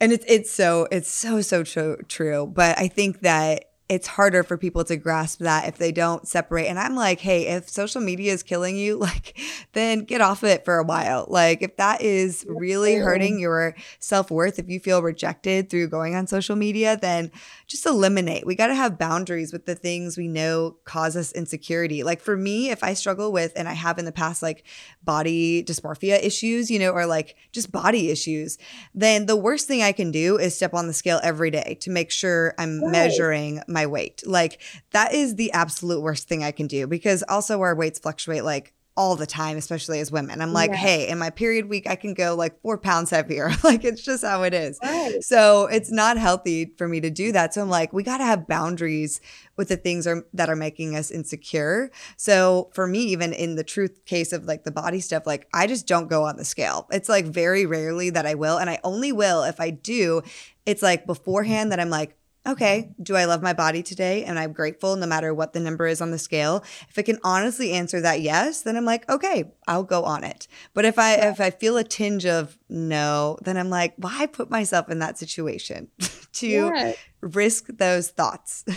and 0.00 0.12
it's 0.12 0.24
it's 0.26 0.50
so 0.50 0.86
it's 0.90 1.10
so 1.10 1.40
so 1.40 1.62
true 1.62 1.96
true 2.08 2.46
but 2.46 2.78
i 2.78 2.88
think 2.88 3.20
that 3.20 3.70
it's 3.90 4.06
harder 4.06 4.44
for 4.44 4.56
people 4.56 4.84
to 4.84 4.96
grasp 4.96 5.40
that 5.40 5.66
if 5.66 5.76
they 5.76 5.90
don't 5.90 6.26
separate. 6.26 6.68
And 6.68 6.78
I'm 6.78 6.94
like, 6.94 7.18
hey, 7.18 7.48
if 7.48 7.68
social 7.68 8.00
media 8.00 8.32
is 8.32 8.44
killing 8.44 8.76
you, 8.76 8.96
like, 8.98 9.36
then 9.72 10.04
get 10.04 10.20
off 10.20 10.44
it 10.44 10.64
for 10.64 10.78
a 10.78 10.84
while. 10.84 11.26
Like, 11.28 11.60
if 11.60 11.76
that 11.76 12.00
is 12.00 12.46
really 12.48 12.94
hurting 12.94 13.40
your 13.40 13.74
self 13.98 14.30
worth, 14.30 14.60
if 14.60 14.68
you 14.68 14.78
feel 14.78 15.02
rejected 15.02 15.68
through 15.68 15.88
going 15.88 16.14
on 16.14 16.28
social 16.28 16.54
media, 16.54 16.96
then 16.96 17.32
just 17.70 17.86
eliminate. 17.86 18.46
We 18.46 18.54
got 18.54 18.68
to 18.68 18.74
have 18.74 18.98
boundaries 18.98 19.52
with 19.52 19.66
the 19.66 19.74
things 19.74 20.16
we 20.16 20.28
know 20.28 20.76
cause 20.84 21.16
us 21.16 21.32
insecurity. 21.32 22.04
Like, 22.04 22.20
for 22.20 22.36
me, 22.36 22.70
if 22.70 22.84
I 22.84 22.94
struggle 22.94 23.32
with, 23.32 23.52
and 23.56 23.68
I 23.68 23.72
have 23.72 23.98
in 23.98 24.04
the 24.04 24.12
past, 24.12 24.40
like 24.42 24.64
body 25.02 25.64
dysmorphia 25.64 26.22
issues, 26.22 26.70
you 26.70 26.78
know, 26.78 26.90
or 26.90 27.06
like 27.06 27.34
just 27.50 27.72
body 27.72 28.10
issues, 28.10 28.58
then 28.94 29.26
the 29.26 29.36
worst 29.36 29.66
thing 29.66 29.82
I 29.82 29.92
can 29.92 30.12
do 30.12 30.38
is 30.38 30.54
step 30.54 30.74
on 30.74 30.86
the 30.86 30.92
scale 30.92 31.20
every 31.24 31.50
day 31.50 31.76
to 31.80 31.90
make 31.90 32.12
sure 32.12 32.54
I'm 32.56 32.80
right. 32.82 32.92
measuring 32.92 33.62
my 33.66 33.80
my 33.80 33.86
weight. 33.86 34.22
Like 34.26 34.60
that 34.90 35.14
is 35.14 35.36
the 35.36 35.52
absolute 35.52 36.00
worst 36.00 36.28
thing 36.28 36.44
I 36.44 36.52
can 36.52 36.66
do 36.66 36.86
because 36.86 37.24
also 37.28 37.60
our 37.60 37.74
weights 37.74 37.98
fluctuate 37.98 38.44
like 38.44 38.74
all 39.00 39.16
the 39.16 39.26
time, 39.26 39.56
especially 39.56 39.98
as 39.98 40.12
women. 40.12 40.42
I'm 40.42 40.52
like, 40.52 40.72
yeah. 40.72 40.76
hey, 40.76 41.08
in 41.08 41.18
my 41.18 41.30
period 41.30 41.70
week, 41.70 41.88
I 41.88 41.96
can 41.96 42.12
go 42.12 42.34
like 42.34 42.60
four 42.60 42.76
pounds 42.76 43.08
heavier. 43.08 43.50
like 43.64 43.82
it's 43.82 44.02
just 44.02 44.22
how 44.22 44.42
it 44.42 44.52
is. 44.52 44.78
Right. 44.82 45.24
So 45.24 45.68
it's 45.68 45.90
not 45.90 46.18
healthy 46.18 46.74
for 46.76 46.86
me 46.86 47.00
to 47.00 47.08
do 47.08 47.32
that. 47.32 47.54
So 47.54 47.62
I'm 47.62 47.70
like, 47.70 47.94
we 47.94 48.02
got 48.02 48.18
to 48.18 48.26
have 48.26 48.46
boundaries 48.46 49.22
with 49.56 49.68
the 49.68 49.78
things 49.78 50.06
are, 50.06 50.26
that 50.34 50.50
are 50.50 50.56
making 50.56 50.96
us 50.96 51.10
insecure. 51.10 51.90
So 52.18 52.68
for 52.74 52.86
me, 52.86 53.00
even 53.04 53.32
in 53.32 53.54
the 53.54 53.64
truth 53.64 54.04
case 54.04 54.34
of 54.34 54.44
like 54.44 54.64
the 54.64 54.70
body 54.70 55.00
stuff, 55.00 55.26
like 55.26 55.48
I 55.54 55.66
just 55.66 55.86
don't 55.86 56.10
go 56.10 56.24
on 56.24 56.36
the 56.36 56.44
scale. 56.44 56.86
It's 56.92 57.08
like 57.08 57.24
very 57.24 57.64
rarely 57.64 58.10
that 58.10 58.26
I 58.26 58.34
will. 58.34 58.58
And 58.58 58.68
I 58.68 58.80
only 58.84 59.12
will 59.12 59.44
if 59.44 59.60
I 59.60 59.70
do. 59.70 60.20
It's 60.66 60.82
like 60.82 61.06
beforehand 61.06 61.72
that 61.72 61.80
I'm 61.80 61.88
like, 61.88 62.18
okay, 62.46 62.90
do 63.02 63.16
I 63.16 63.26
love 63.26 63.42
my 63.42 63.52
body 63.52 63.82
today? 63.82 64.24
And 64.24 64.38
I'm 64.38 64.52
grateful 64.52 64.96
no 64.96 65.06
matter 65.06 65.34
what 65.34 65.52
the 65.52 65.60
number 65.60 65.86
is 65.86 66.00
on 66.00 66.10
the 66.10 66.18
scale. 66.18 66.64
If 66.88 66.98
I 66.98 67.02
can 67.02 67.18
honestly 67.22 67.72
answer 67.72 68.00
that 68.00 68.20
yes, 68.20 68.62
then 68.62 68.76
I'm 68.76 68.84
like, 68.84 69.08
okay, 69.08 69.52
I'll 69.68 69.84
go 69.84 70.04
on 70.04 70.24
it. 70.24 70.48
But 70.74 70.84
if 70.84 70.98
I 70.98 71.14
if 71.14 71.40
I 71.40 71.50
feel 71.50 71.76
a 71.76 71.84
tinge 71.84 72.26
of 72.26 72.58
no, 72.68 73.38
then 73.42 73.56
I'm 73.56 73.70
like, 73.70 73.94
why 73.96 74.26
put 74.26 74.50
myself 74.50 74.88
in 74.88 74.98
that 75.00 75.18
situation 75.18 75.88
to 76.34 76.48
yeah. 76.48 76.92
risk 77.20 77.66
those 77.68 78.10
thoughts? 78.10 78.64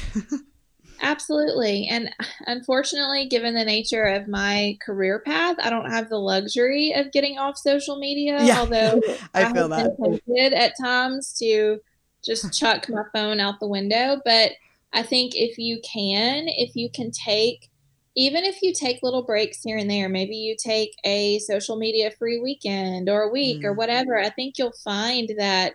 Absolutely. 1.01 1.88
And 1.89 2.09
unfortunately, 2.47 3.28
given 3.28 3.53
the 3.53 3.66
nature 3.66 4.03
of 4.03 4.28
my 4.30 4.78
career 4.82 5.20
path, 5.20 5.57
I 5.61 5.70
don't 5.70 5.91
have 5.91 6.07
the 6.07 6.18
luxury 6.18 6.93
of 6.95 7.11
getting 7.11 7.38
off 7.38 7.57
social 7.57 7.99
media. 7.99 8.41
Yeah, 8.41 8.59
although 8.59 9.01
I, 9.34 9.43
I 9.43 9.53
feel 9.53 9.68
that 9.68 9.97
tempted 10.01 10.53
at 10.53 10.74
times 10.82 11.34
to 11.39 11.80
just 12.24 12.57
chuck 12.57 12.89
my 12.89 13.03
phone 13.13 13.39
out 13.39 13.59
the 13.59 13.67
window. 13.67 14.19
But 14.24 14.53
I 14.93 15.03
think 15.03 15.34
if 15.36 15.57
you 15.57 15.82
can, 15.84 16.45
if 16.47 16.76
you 16.76 16.89
can 16.89 17.11
take, 17.11 17.69
even 18.15 18.43
if 18.43 18.61
you 18.61 18.74
take 18.74 19.01
little 19.01 19.24
breaks 19.24 19.63
here 19.63 19.78
and 19.78 19.89
there, 19.89 20.07
maybe 20.07 20.36
you 20.36 20.55
take 20.55 20.95
a 21.03 21.39
social 21.39 21.78
media 21.78 22.11
free 22.11 22.39
weekend 22.39 23.09
or 23.09 23.24
a 23.24 23.32
week 23.32 23.61
mm. 23.61 23.65
or 23.65 23.74
whatever, 23.74 24.19
I 24.19 24.30
think 24.30 24.57
you'll 24.57 24.76
find 24.84 25.32
that 25.38 25.74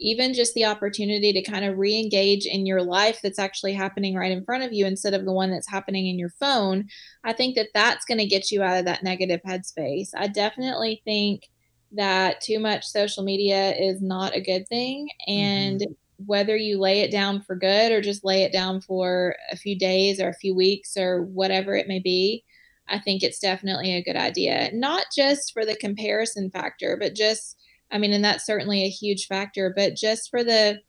even 0.00 0.32
just 0.32 0.54
the 0.54 0.64
opportunity 0.64 1.32
to 1.32 1.42
kind 1.42 1.64
of 1.64 1.78
re 1.78 1.98
engage 1.98 2.46
in 2.46 2.66
your 2.66 2.82
life 2.82 3.20
that's 3.22 3.38
actually 3.38 3.72
happening 3.72 4.14
right 4.14 4.30
in 4.30 4.44
front 4.44 4.62
of 4.62 4.72
you 4.72 4.86
instead 4.86 5.14
of 5.14 5.24
the 5.24 5.32
one 5.32 5.50
that's 5.50 5.68
happening 5.68 6.06
in 6.06 6.18
your 6.18 6.28
phone, 6.28 6.88
I 7.24 7.32
think 7.32 7.56
that 7.56 7.70
that's 7.74 8.04
going 8.04 8.18
to 8.18 8.26
get 8.26 8.50
you 8.50 8.62
out 8.62 8.78
of 8.78 8.84
that 8.84 9.02
negative 9.02 9.40
headspace. 9.44 10.10
I 10.16 10.28
definitely 10.28 11.02
think 11.04 11.48
that 11.92 12.40
too 12.40 12.58
much 12.58 12.86
social 12.86 13.24
media 13.24 13.74
is 13.74 14.00
not 14.00 14.36
a 14.36 14.40
good 14.40 14.68
thing. 14.68 15.08
And 15.26 15.80
mm-hmm. 15.80 16.24
whether 16.26 16.56
you 16.56 16.78
lay 16.78 17.00
it 17.00 17.10
down 17.10 17.42
for 17.42 17.56
good 17.56 17.92
or 17.92 18.00
just 18.00 18.24
lay 18.24 18.42
it 18.42 18.52
down 18.52 18.80
for 18.80 19.36
a 19.50 19.56
few 19.56 19.78
days 19.78 20.20
or 20.20 20.28
a 20.28 20.34
few 20.34 20.54
weeks 20.54 20.96
or 20.96 21.22
whatever 21.22 21.74
it 21.74 21.88
may 21.88 21.98
be, 21.98 22.44
I 22.88 22.98
think 22.98 23.22
it's 23.22 23.38
definitely 23.38 23.94
a 23.94 24.02
good 24.02 24.16
idea. 24.16 24.70
Not 24.72 25.06
just 25.14 25.52
for 25.52 25.64
the 25.64 25.76
comparison 25.76 26.50
factor, 26.50 26.96
but 26.98 27.14
just, 27.14 27.56
I 27.90 27.98
mean, 27.98 28.12
and 28.12 28.24
that's 28.24 28.46
certainly 28.46 28.84
a 28.84 28.90
huge 28.90 29.26
factor, 29.26 29.72
but 29.74 29.94
just 29.96 30.30
for 30.30 30.44
the, 30.44 30.80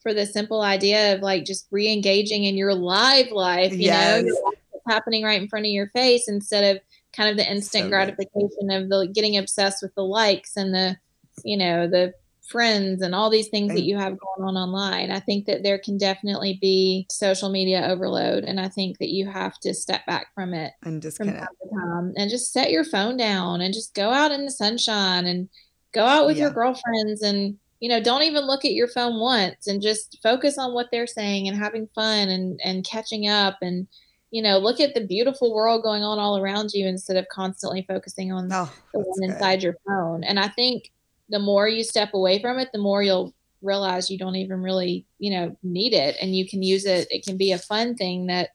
for 0.00 0.14
the 0.14 0.26
simple 0.26 0.62
idea 0.62 1.14
of 1.14 1.20
like 1.20 1.44
just 1.44 1.66
re-engaging 1.70 2.44
in 2.44 2.56
your 2.56 2.74
live 2.74 3.32
life, 3.32 3.72
you 3.72 3.86
yes. 3.86 4.24
know, 4.24 4.52
happening 4.88 5.24
right 5.24 5.40
in 5.40 5.48
front 5.48 5.66
of 5.66 5.72
your 5.72 5.88
face 5.88 6.28
instead 6.28 6.76
of 6.76 6.82
kind 7.16 7.30
of 7.30 7.36
the 7.36 7.50
instant 7.50 7.84
so 7.84 7.88
gratification 7.88 8.70
of 8.70 8.88
the 8.88 9.10
getting 9.14 9.36
obsessed 9.36 9.82
with 9.82 9.94
the 9.94 10.04
likes 10.04 10.56
and 10.56 10.74
the 10.74 10.96
you 11.44 11.56
know 11.56 11.88
the 11.88 12.12
friends 12.46 13.02
and 13.02 13.14
all 13.14 13.28
these 13.28 13.48
things 13.48 13.72
that 13.72 13.82
you 13.82 13.96
have 13.96 14.16
going 14.18 14.48
on 14.48 14.56
online. 14.56 15.10
I 15.10 15.20
think 15.20 15.46
that 15.46 15.62
there 15.62 15.78
can 15.78 15.98
definitely 15.98 16.58
be 16.60 17.06
social 17.10 17.50
media 17.50 17.86
overload, 17.88 18.44
and 18.44 18.60
I 18.60 18.68
think 18.68 18.98
that 18.98 19.10
you 19.10 19.28
have 19.28 19.58
to 19.60 19.74
step 19.74 20.06
back 20.06 20.32
from 20.34 20.54
it 20.54 20.72
and 20.82 21.02
just 21.02 21.16
from 21.16 21.28
time 21.28 21.40
to 21.40 21.80
time 21.80 22.12
and 22.16 22.30
just 22.30 22.52
set 22.52 22.70
your 22.70 22.84
phone 22.84 23.16
down 23.16 23.60
and 23.60 23.74
just 23.74 23.94
go 23.94 24.10
out 24.10 24.32
in 24.32 24.44
the 24.44 24.50
sunshine 24.50 25.26
and 25.26 25.48
go 25.92 26.04
out 26.04 26.26
with 26.26 26.36
yeah. 26.36 26.44
your 26.44 26.52
girlfriends 26.52 27.22
and 27.22 27.56
you 27.80 27.88
know 27.88 28.00
don't 28.00 28.22
even 28.22 28.46
look 28.46 28.64
at 28.64 28.72
your 28.72 28.88
phone 28.88 29.18
once 29.18 29.66
and 29.66 29.82
just 29.82 30.18
focus 30.22 30.58
on 30.58 30.72
what 30.72 30.88
they're 30.92 31.06
saying 31.06 31.48
and 31.48 31.56
having 31.56 31.88
fun 31.94 32.28
and 32.28 32.60
and 32.64 32.84
catching 32.84 33.28
up 33.28 33.56
and 33.60 33.86
you 34.30 34.42
know, 34.42 34.58
look 34.58 34.80
at 34.80 34.94
the 34.94 35.06
beautiful 35.06 35.54
world 35.54 35.82
going 35.82 36.02
on 36.02 36.18
all 36.18 36.38
around 36.38 36.72
you 36.72 36.86
instead 36.86 37.16
of 37.16 37.26
constantly 37.28 37.84
focusing 37.88 38.32
on 38.32 38.48
oh, 38.52 38.72
the 38.92 39.00
one 39.00 39.30
inside 39.30 39.62
your 39.62 39.76
phone. 39.86 40.24
And 40.24 40.38
I 40.38 40.48
think 40.48 40.90
the 41.28 41.38
more 41.38 41.68
you 41.68 41.84
step 41.84 42.12
away 42.14 42.40
from 42.40 42.58
it, 42.58 42.68
the 42.72 42.78
more 42.78 43.02
you'll 43.02 43.34
realize 43.62 44.10
you 44.10 44.18
don't 44.18 44.36
even 44.36 44.62
really, 44.62 45.06
you 45.18 45.30
know, 45.30 45.56
need 45.62 45.92
it 45.92 46.16
and 46.20 46.34
you 46.34 46.48
can 46.48 46.62
use 46.62 46.84
it. 46.84 47.08
It 47.10 47.24
can 47.24 47.36
be 47.36 47.52
a 47.52 47.58
fun 47.58 47.94
thing 47.94 48.26
that 48.26 48.50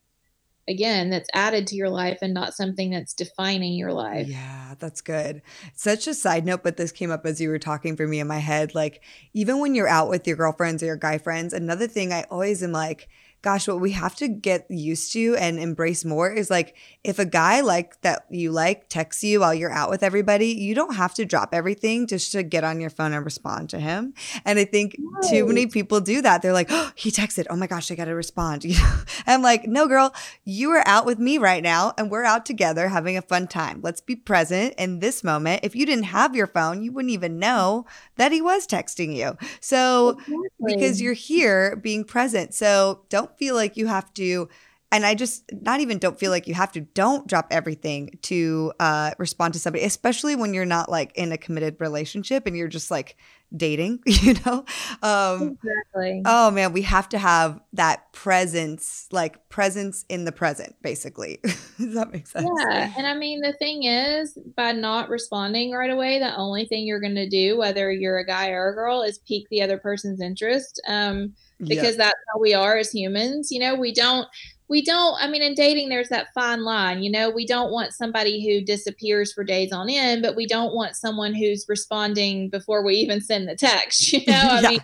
again 0.67 1.09
that's 1.09 1.29
added 1.33 1.67
to 1.67 1.75
your 1.75 1.89
life 1.89 2.19
and 2.21 2.33
not 2.33 2.53
something 2.53 2.91
that's 2.91 3.13
defining 3.13 3.73
your 3.73 3.93
life. 3.93 4.27
Yeah, 4.27 4.75
that's 4.79 5.01
good. 5.01 5.41
Such 5.73 6.07
a 6.07 6.13
side 6.13 6.45
note, 6.45 6.63
but 6.63 6.77
this 6.77 6.91
came 6.91 7.11
up 7.11 7.25
as 7.25 7.41
you 7.41 7.49
were 7.49 7.59
talking 7.59 7.95
for 7.95 8.07
me 8.07 8.19
in 8.19 8.27
my 8.27 8.37
head. 8.37 8.75
Like, 8.75 9.03
even 9.33 9.59
when 9.59 9.75
you're 9.75 9.87
out 9.87 10.09
with 10.09 10.27
your 10.27 10.37
girlfriends 10.37 10.83
or 10.83 10.87
your 10.87 10.97
guy 10.97 11.17
friends, 11.17 11.53
another 11.53 11.87
thing 11.87 12.13
I 12.13 12.23
always 12.29 12.61
am 12.63 12.71
like, 12.71 13.09
gosh, 13.41 13.67
what 13.67 13.79
we 13.79 13.91
have 13.91 14.15
to 14.15 14.27
get 14.27 14.69
used 14.69 15.11
to 15.13 15.35
and 15.37 15.59
embrace 15.59 16.05
more 16.05 16.31
is 16.31 16.49
like 16.49 16.75
if 17.03 17.17
a 17.17 17.25
guy 17.25 17.61
like 17.61 17.99
that 18.01 18.25
you 18.29 18.51
like 18.51 18.87
texts 18.87 19.23
you 19.23 19.39
while 19.39 19.53
you're 19.53 19.71
out 19.71 19.89
with 19.89 20.03
everybody, 20.03 20.47
you 20.47 20.75
don't 20.75 20.95
have 20.95 21.13
to 21.15 21.25
drop 21.25 21.53
everything 21.53 22.05
just 22.05 22.31
to 22.33 22.43
get 22.43 22.63
on 22.63 22.79
your 22.79 22.91
phone 22.91 23.13
and 23.13 23.25
respond 23.25 23.69
to 23.71 23.79
him. 23.79 24.13
And 24.45 24.59
I 24.59 24.65
think 24.65 24.95
right. 24.99 25.29
too 25.29 25.47
many 25.47 25.65
people 25.65 26.01
do 26.01 26.21
that. 26.21 26.41
They're 26.41 26.53
like, 26.53 26.67
oh, 26.69 26.91
he 26.95 27.09
texted. 27.09 27.47
Oh 27.49 27.55
my 27.55 27.65
gosh, 27.65 27.89
I 27.89 27.95
got 27.95 28.05
to 28.05 28.15
respond. 28.15 28.65
You 28.71 28.77
know? 28.77 29.01
I'm 29.27 29.41
like, 29.41 29.67
no, 29.67 29.85
girl, 29.85 30.13
you 30.45 30.71
are 30.71 30.83
out 30.87 31.05
with 31.05 31.19
me 31.19 31.37
right 31.37 31.61
now 31.61 31.93
and 31.97 32.09
we're 32.09 32.23
out 32.23 32.45
together 32.45 32.87
having 32.87 33.17
a 33.17 33.21
fun 33.21 33.47
time. 33.47 33.81
Let's 33.83 33.99
be 33.99 34.15
present 34.15 34.75
in 34.77 34.99
this 34.99 35.25
moment. 35.25 35.61
If 35.63 35.75
you 35.75 35.85
didn't 35.85 36.05
have 36.05 36.37
your 36.37 36.47
phone, 36.47 36.81
you 36.81 36.93
wouldn't 36.93 37.11
even 37.11 37.37
know 37.37 37.85
that 38.15 38.31
he 38.31 38.41
was 38.41 38.65
texting 38.65 39.13
you. 39.13 39.37
So 39.59 40.11
exactly. 40.11 40.41
because 40.67 41.01
you're 41.01 41.13
here 41.13 41.75
being 41.75 42.05
present. 42.05 42.53
So 42.53 43.01
don't 43.09 43.30
feel 43.37 43.55
like 43.55 43.77
you 43.77 43.87
have 43.87 44.13
to 44.15 44.49
and 44.91 45.05
I 45.05 45.15
just 45.15 45.43
not 45.61 45.79
even 45.79 45.99
don't 45.99 46.19
feel 46.19 46.31
like 46.31 46.47
you 46.47 46.53
have 46.53 46.71
to. 46.73 46.81
Don't 46.81 47.25
drop 47.25 47.47
everything 47.49 48.17
to 48.23 48.73
uh, 48.79 49.11
respond 49.17 49.53
to 49.53 49.59
somebody, 49.59 49.85
especially 49.85 50.35
when 50.35 50.53
you're 50.53 50.65
not 50.65 50.89
like 50.89 51.13
in 51.15 51.31
a 51.31 51.37
committed 51.37 51.77
relationship 51.79 52.45
and 52.45 52.57
you're 52.57 52.67
just 52.67 52.91
like 52.91 53.15
dating. 53.55 53.99
You 54.21 54.35
know, 54.45 54.65
um, 55.01 55.57
exactly. 55.63 56.21
Oh 56.25 56.51
man, 56.51 56.73
we 56.73 56.83
have 56.83 57.09
to 57.09 57.17
have 57.17 57.59
that 57.73 58.11
presence, 58.11 59.07
like 59.11 59.49
presence 59.49 60.05
in 60.09 60.25
the 60.25 60.31
present, 60.31 60.75
basically. 60.83 61.39
Does 61.43 61.95
that 61.95 62.11
make 62.11 62.27
sense? 62.27 62.47
Yeah, 62.59 62.93
and 62.97 63.07
I 63.07 63.15
mean 63.15 63.41
the 63.41 63.53
thing 63.53 63.83
is, 63.85 64.37
by 64.55 64.73
not 64.73 65.09
responding 65.09 65.71
right 65.71 65.89
away, 65.89 66.19
the 66.19 66.35
only 66.35 66.65
thing 66.65 66.85
you're 66.85 66.99
going 66.99 67.15
to 67.15 67.29
do, 67.29 67.57
whether 67.57 67.91
you're 67.91 68.19
a 68.19 68.25
guy 68.25 68.49
or 68.49 68.69
a 68.69 68.75
girl, 68.75 69.01
is 69.01 69.19
pique 69.19 69.47
the 69.49 69.61
other 69.61 69.77
person's 69.77 70.21
interest. 70.21 70.81
Um, 70.87 71.33
because 71.59 71.95
yep. 71.95 71.97
that's 71.97 72.19
how 72.33 72.39
we 72.39 72.53
are 72.53 72.77
as 72.77 72.91
humans. 72.91 73.51
You 73.51 73.59
know, 73.59 73.75
we 73.75 73.93
don't 73.93 74.27
we 74.71 74.81
don't 74.81 75.21
i 75.21 75.27
mean 75.27 75.41
in 75.41 75.53
dating 75.53 75.89
there's 75.89 76.07
that 76.07 76.33
fine 76.33 76.63
line 76.63 77.03
you 77.03 77.11
know 77.11 77.29
we 77.29 77.45
don't 77.45 77.73
want 77.73 77.93
somebody 77.93 78.43
who 78.43 78.65
disappears 78.65 79.33
for 79.33 79.43
days 79.43 79.73
on 79.73 79.89
end 79.89 80.21
but 80.21 80.35
we 80.35 80.47
don't 80.47 80.73
want 80.73 80.95
someone 80.95 81.33
who's 81.33 81.65
responding 81.67 82.49
before 82.49 82.83
we 82.83 82.95
even 82.95 83.19
send 83.19 83.47
the 83.47 83.55
text 83.55 84.13
you 84.13 84.21
know 84.25 84.33
i 84.33 84.61
yeah. 84.61 84.69
mean 84.69 84.79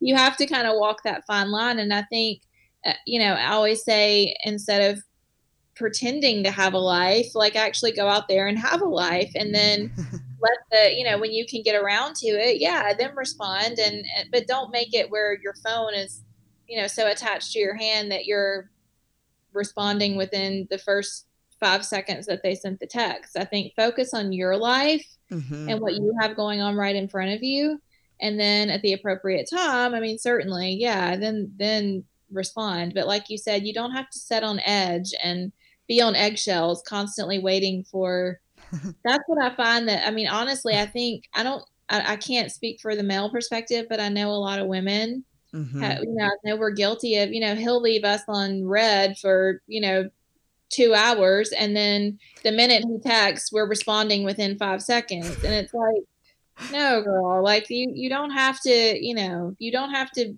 you 0.00 0.14
have 0.14 0.36
to 0.36 0.46
kind 0.46 0.68
of 0.68 0.74
walk 0.76 1.02
that 1.02 1.24
fine 1.26 1.50
line 1.50 1.78
and 1.78 1.94
i 1.94 2.02
think 2.02 2.42
uh, 2.86 2.92
you 3.06 3.18
know 3.18 3.32
i 3.32 3.52
always 3.52 3.82
say 3.82 4.36
instead 4.44 4.92
of 4.92 5.02
pretending 5.74 6.44
to 6.44 6.50
have 6.50 6.74
a 6.74 6.78
life 6.78 7.34
like 7.34 7.56
actually 7.56 7.92
go 7.92 8.06
out 8.06 8.28
there 8.28 8.46
and 8.46 8.58
have 8.58 8.82
a 8.82 8.86
life 8.86 9.32
and 9.34 9.54
then 9.54 9.90
let 10.42 10.58
the 10.70 10.94
you 10.94 11.04
know 11.04 11.18
when 11.18 11.32
you 11.32 11.46
can 11.46 11.62
get 11.62 11.74
around 11.74 12.14
to 12.14 12.26
it 12.26 12.60
yeah 12.60 12.92
then 12.92 13.14
respond 13.16 13.78
and 13.78 14.04
but 14.30 14.46
don't 14.46 14.70
make 14.70 14.92
it 14.92 15.10
where 15.10 15.38
your 15.42 15.54
phone 15.64 15.94
is 15.94 16.20
you 16.68 16.78
know 16.78 16.86
so 16.86 17.10
attached 17.10 17.52
to 17.52 17.58
your 17.58 17.74
hand 17.74 18.12
that 18.12 18.26
you're 18.26 18.68
responding 19.54 20.16
within 20.16 20.66
the 20.70 20.78
first 20.78 21.26
five 21.62 21.84
seconds 21.84 22.26
that 22.26 22.42
they 22.42 22.54
sent 22.54 22.80
the 22.80 22.86
text. 22.86 23.36
I 23.36 23.44
think 23.44 23.72
focus 23.76 24.12
on 24.12 24.32
your 24.32 24.56
life 24.56 25.06
mm-hmm. 25.30 25.68
and 25.68 25.80
what 25.80 25.94
you 25.94 26.12
have 26.20 26.36
going 26.36 26.60
on 26.60 26.74
right 26.74 26.96
in 26.96 27.08
front 27.08 27.30
of 27.32 27.42
you. 27.42 27.80
And 28.20 28.38
then 28.38 28.68
at 28.68 28.82
the 28.82 28.92
appropriate 28.92 29.48
time, 29.48 29.94
I 29.94 30.00
mean, 30.00 30.18
certainly, 30.18 30.72
yeah, 30.72 31.16
then, 31.16 31.52
then 31.56 32.04
respond. 32.30 32.94
But 32.94 33.06
like 33.06 33.30
you 33.30 33.38
said, 33.38 33.64
you 33.64 33.72
don't 33.72 33.92
have 33.92 34.10
to 34.10 34.18
set 34.18 34.42
on 34.42 34.60
edge 34.60 35.12
and 35.22 35.52
be 35.88 36.00
on 36.00 36.16
eggshells, 36.16 36.82
constantly 36.86 37.38
waiting 37.38 37.84
for. 37.84 38.40
that's 39.04 39.24
what 39.26 39.42
I 39.42 39.54
find 39.54 39.88
that, 39.88 40.06
I 40.06 40.10
mean, 40.10 40.28
honestly, 40.28 40.76
I 40.76 40.86
think 40.86 41.24
I 41.34 41.42
don't, 41.42 41.64
I, 41.88 42.12
I 42.12 42.16
can't 42.16 42.50
speak 42.50 42.80
for 42.80 42.96
the 42.96 43.02
male 43.02 43.30
perspective, 43.30 43.86
but 43.88 44.00
I 44.00 44.08
know 44.08 44.30
a 44.30 44.34
lot 44.34 44.58
of 44.58 44.66
women 44.66 45.24
Mm-hmm. 45.54 45.82
you 45.82 46.14
know, 46.14 46.24
I 46.24 46.30
know 46.44 46.56
we're 46.56 46.70
guilty 46.70 47.16
of, 47.18 47.32
you 47.32 47.40
know, 47.40 47.54
he'll 47.54 47.80
leave 47.80 48.04
us 48.04 48.22
on 48.26 48.64
read 48.64 49.18
for, 49.18 49.60
you 49.66 49.80
know, 49.80 50.10
two 50.70 50.94
hours. 50.94 51.52
And 51.52 51.76
then 51.76 52.18
the 52.42 52.52
minute 52.52 52.84
he 52.84 52.98
texts, 52.98 53.52
we're 53.52 53.68
responding 53.68 54.24
within 54.24 54.56
five 54.56 54.82
seconds. 54.82 55.44
And 55.44 55.52
it's 55.52 55.74
like, 55.74 56.02
no, 56.72 57.02
girl, 57.02 57.42
like 57.42 57.68
you, 57.68 57.92
you 57.94 58.08
don't 58.08 58.30
have 58.30 58.60
to, 58.62 58.70
you 59.04 59.14
know, 59.14 59.54
you 59.58 59.70
don't 59.70 59.90
have 59.90 60.10
to 60.12 60.34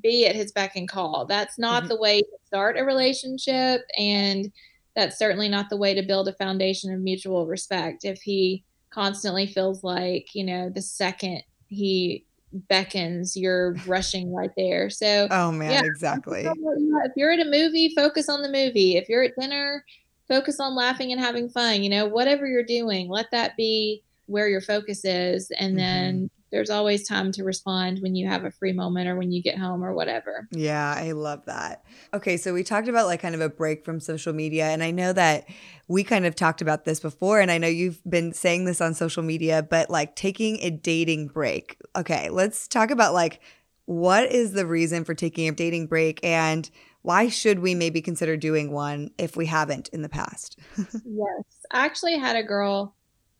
be 0.00 0.26
at 0.26 0.36
his 0.36 0.52
beck 0.52 0.76
and 0.76 0.88
call. 0.88 1.26
That's 1.26 1.58
not 1.58 1.82
mm-hmm. 1.82 1.88
the 1.88 2.00
way 2.00 2.20
to 2.20 2.28
start 2.46 2.78
a 2.78 2.84
relationship. 2.84 3.82
And 3.98 4.52
that's 4.94 5.18
certainly 5.18 5.48
not 5.48 5.70
the 5.70 5.76
way 5.76 5.94
to 5.94 6.02
build 6.02 6.28
a 6.28 6.34
foundation 6.34 6.92
of 6.92 7.00
mutual 7.00 7.46
respect. 7.46 8.04
If 8.04 8.22
he 8.22 8.62
constantly 8.90 9.46
feels 9.46 9.82
like, 9.82 10.34
you 10.34 10.44
know, 10.44 10.70
the 10.70 10.82
second 10.82 11.42
he 11.68 12.26
beckons, 12.52 13.36
you're 13.36 13.74
rushing 13.86 14.32
right 14.32 14.50
there. 14.56 14.90
So, 14.90 15.28
oh 15.30 15.52
man, 15.52 15.70
yeah, 15.70 15.82
exactly. 15.84 16.46
If 17.04 17.12
you're 17.16 17.32
at 17.32 17.40
a 17.40 17.50
movie, 17.50 17.92
focus 17.94 18.28
on 18.28 18.42
the 18.42 18.48
movie. 18.48 18.96
If 18.96 19.08
you're 19.08 19.24
at 19.24 19.32
dinner, 19.38 19.84
focus 20.28 20.60
on 20.60 20.74
laughing 20.74 21.12
and 21.12 21.20
having 21.20 21.48
fun. 21.48 21.82
You 21.82 21.90
know, 21.90 22.06
whatever 22.06 22.46
you're 22.46 22.64
doing, 22.64 23.08
let 23.08 23.30
that 23.32 23.56
be 23.56 24.02
where 24.26 24.48
your 24.48 24.60
focus 24.60 25.04
is. 25.04 25.50
And 25.58 25.70
mm-hmm. 25.70 25.76
then 25.76 26.30
there's 26.52 26.70
always 26.70 27.08
time 27.08 27.32
to 27.32 27.44
respond 27.44 28.00
when 28.00 28.14
you 28.14 28.28
have 28.28 28.44
a 28.44 28.50
free 28.50 28.74
moment 28.74 29.08
or 29.08 29.16
when 29.16 29.32
you 29.32 29.42
get 29.42 29.58
home 29.58 29.82
or 29.82 29.94
whatever. 29.94 30.46
Yeah, 30.50 30.94
I 30.96 31.12
love 31.12 31.46
that. 31.46 31.82
Okay, 32.12 32.36
so 32.36 32.52
we 32.52 32.62
talked 32.62 32.88
about 32.88 33.06
like 33.06 33.22
kind 33.22 33.34
of 33.34 33.40
a 33.40 33.48
break 33.48 33.84
from 33.84 33.98
social 33.98 34.34
media. 34.34 34.66
And 34.66 34.82
I 34.82 34.90
know 34.90 35.14
that 35.14 35.46
we 35.88 36.04
kind 36.04 36.26
of 36.26 36.34
talked 36.34 36.60
about 36.60 36.84
this 36.84 37.00
before. 37.00 37.40
And 37.40 37.50
I 37.50 37.56
know 37.56 37.68
you've 37.68 38.02
been 38.04 38.34
saying 38.34 38.66
this 38.66 38.82
on 38.82 38.92
social 38.92 39.22
media, 39.22 39.62
but 39.62 39.88
like 39.88 40.14
taking 40.14 40.58
a 40.60 40.70
dating 40.70 41.28
break. 41.28 41.78
Okay, 41.96 42.28
let's 42.28 42.68
talk 42.68 42.90
about 42.90 43.14
like 43.14 43.40
what 43.86 44.30
is 44.30 44.52
the 44.52 44.66
reason 44.66 45.04
for 45.04 45.14
taking 45.14 45.48
a 45.48 45.52
dating 45.52 45.86
break 45.86 46.20
and 46.22 46.70
why 47.00 47.28
should 47.28 47.58
we 47.58 47.74
maybe 47.74 48.00
consider 48.00 48.36
doing 48.36 48.70
one 48.70 49.10
if 49.18 49.36
we 49.36 49.46
haven't 49.46 49.88
in 49.88 50.02
the 50.02 50.08
past? 50.08 50.58
yes. 50.76 51.44
I 51.72 51.84
actually 51.84 52.16
had 52.16 52.36
a 52.36 52.44
girl 52.44 52.94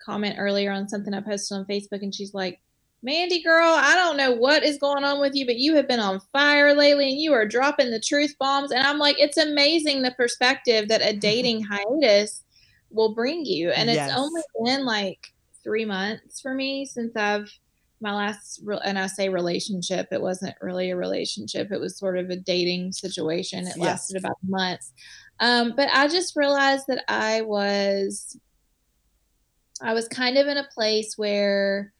comment 0.04 0.36
earlier 0.38 0.72
on 0.72 0.88
something 0.88 1.14
I 1.14 1.20
posted 1.20 1.58
on 1.58 1.64
Facebook, 1.66 2.02
and 2.02 2.12
she's 2.12 2.34
like, 2.34 2.60
Mandy 3.02 3.42
girl, 3.42 3.66
I 3.66 3.96
don't 3.96 4.16
know 4.16 4.32
what 4.32 4.62
is 4.62 4.78
going 4.78 5.02
on 5.02 5.20
with 5.20 5.34
you, 5.34 5.44
but 5.44 5.58
you 5.58 5.74
have 5.74 5.88
been 5.88 6.00
on 6.00 6.20
fire 6.32 6.74
lately 6.74 7.10
and 7.10 7.20
you 7.20 7.32
are 7.32 7.46
dropping 7.46 7.90
the 7.90 8.00
truth 8.00 8.34
bombs. 8.38 8.70
And 8.70 8.86
I'm 8.86 8.98
like, 8.98 9.16
it's 9.18 9.36
amazing 9.36 10.02
the 10.02 10.12
perspective 10.12 10.88
that 10.88 11.02
a 11.02 11.16
dating 11.16 11.64
hiatus 11.64 12.44
will 12.90 13.14
bring 13.14 13.44
you. 13.44 13.70
And 13.70 13.90
yes. 13.90 14.08
it's 14.08 14.18
only 14.18 14.42
been 14.64 14.84
like 14.84 15.32
three 15.64 15.84
months 15.84 16.40
for 16.40 16.54
me 16.54 16.84
since 16.86 17.16
I've 17.16 17.50
my 18.02 18.12
last 18.12 18.60
and 18.84 18.98
I 18.98 19.06
say 19.06 19.28
relationship, 19.28 20.08
it 20.10 20.20
wasn't 20.20 20.56
really 20.60 20.90
a 20.90 20.96
relationship. 20.96 21.70
It 21.70 21.80
was 21.80 21.96
sort 21.96 22.18
of 22.18 22.30
a 22.30 22.36
dating 22.36 22.92
situation. 22.92 23.60
It 23.60 23.76
yes. 23.76 23.78
lasted 23.78 24.16
about 24.16 24.36
months. 24.46 24.92
Um, 25.38 25.74
but 25.76 25.88
I 25.92 26.08
just 26.08 26.36
realized 26.36 26.86
that 26.88 27.04
I 27.08 27.42
was 27.42 28.36
I 29.80 29.94
was 29.94 30.08
kind 30.08 30.36
of 30.36 30.48
in 30.48 30.58
a 30.58 30.68
place 30.74 31.16
where 31.16 31.92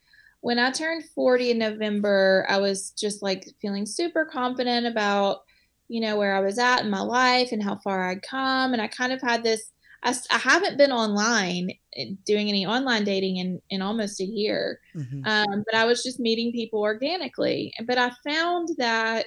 when 0.43 0.59
I 0.59 0.73
turned 0.73 1.05
40 1.15 1.53
in 1.53 1.59
November, 1.59 2.45
I 2.49 2.59
was 2.59 2.91
just 2.91 3.23
like 3.23 3.49
feeling 3.63 3.87
super 3.87 4.25
confident 4.25 4.87
about, 4.87 5.43
you 5.87 6.01
know, 6.01 6.17
where 6.17 6.35
I 6.35 6.41
was 6.41 6.59
at 6.59 6.81
in 6.81 6.91
my 6.91 7.01
life 7.01 7.53
and 7.53 7.63
how 7.63 7.77
far 7.77 8.11
I'd 8.11 8.23
come. 8.23 8.73
And 8.73 8.83
I 8.83 8.89
kind 8.89 9.13
of 9.13 9.23
had 9.23 9.45
this, 9.45 9.71
I, 10.03 10.15
I 10.33 10.39
haven't 10.39 10.79
been 10.79 10.91
online 10.91 11.71
eh, 11.95 12.11
doing 12.27 12.49
any 12.49 12.67
online 12.67 13.05
dating 13.05 13.37
in, 13.37 13.63
in 13.71 13.83
almost 13.83 14.21
a 14.21 14.25
year. 14.25 14.81
Mm-hmm. 14.97 15.25
Um, 15.25 15.63
but 15.65 15.77
I 15.77 15.85
was 15.85 16.03
just 16.03 16.19
meeting 16.19 16.51
people 16.51 16.81
organically. 16.81 17.73
But 17.87 17.99
I 17.99 18.11
found 18.25 18.71
that 18.79 19.27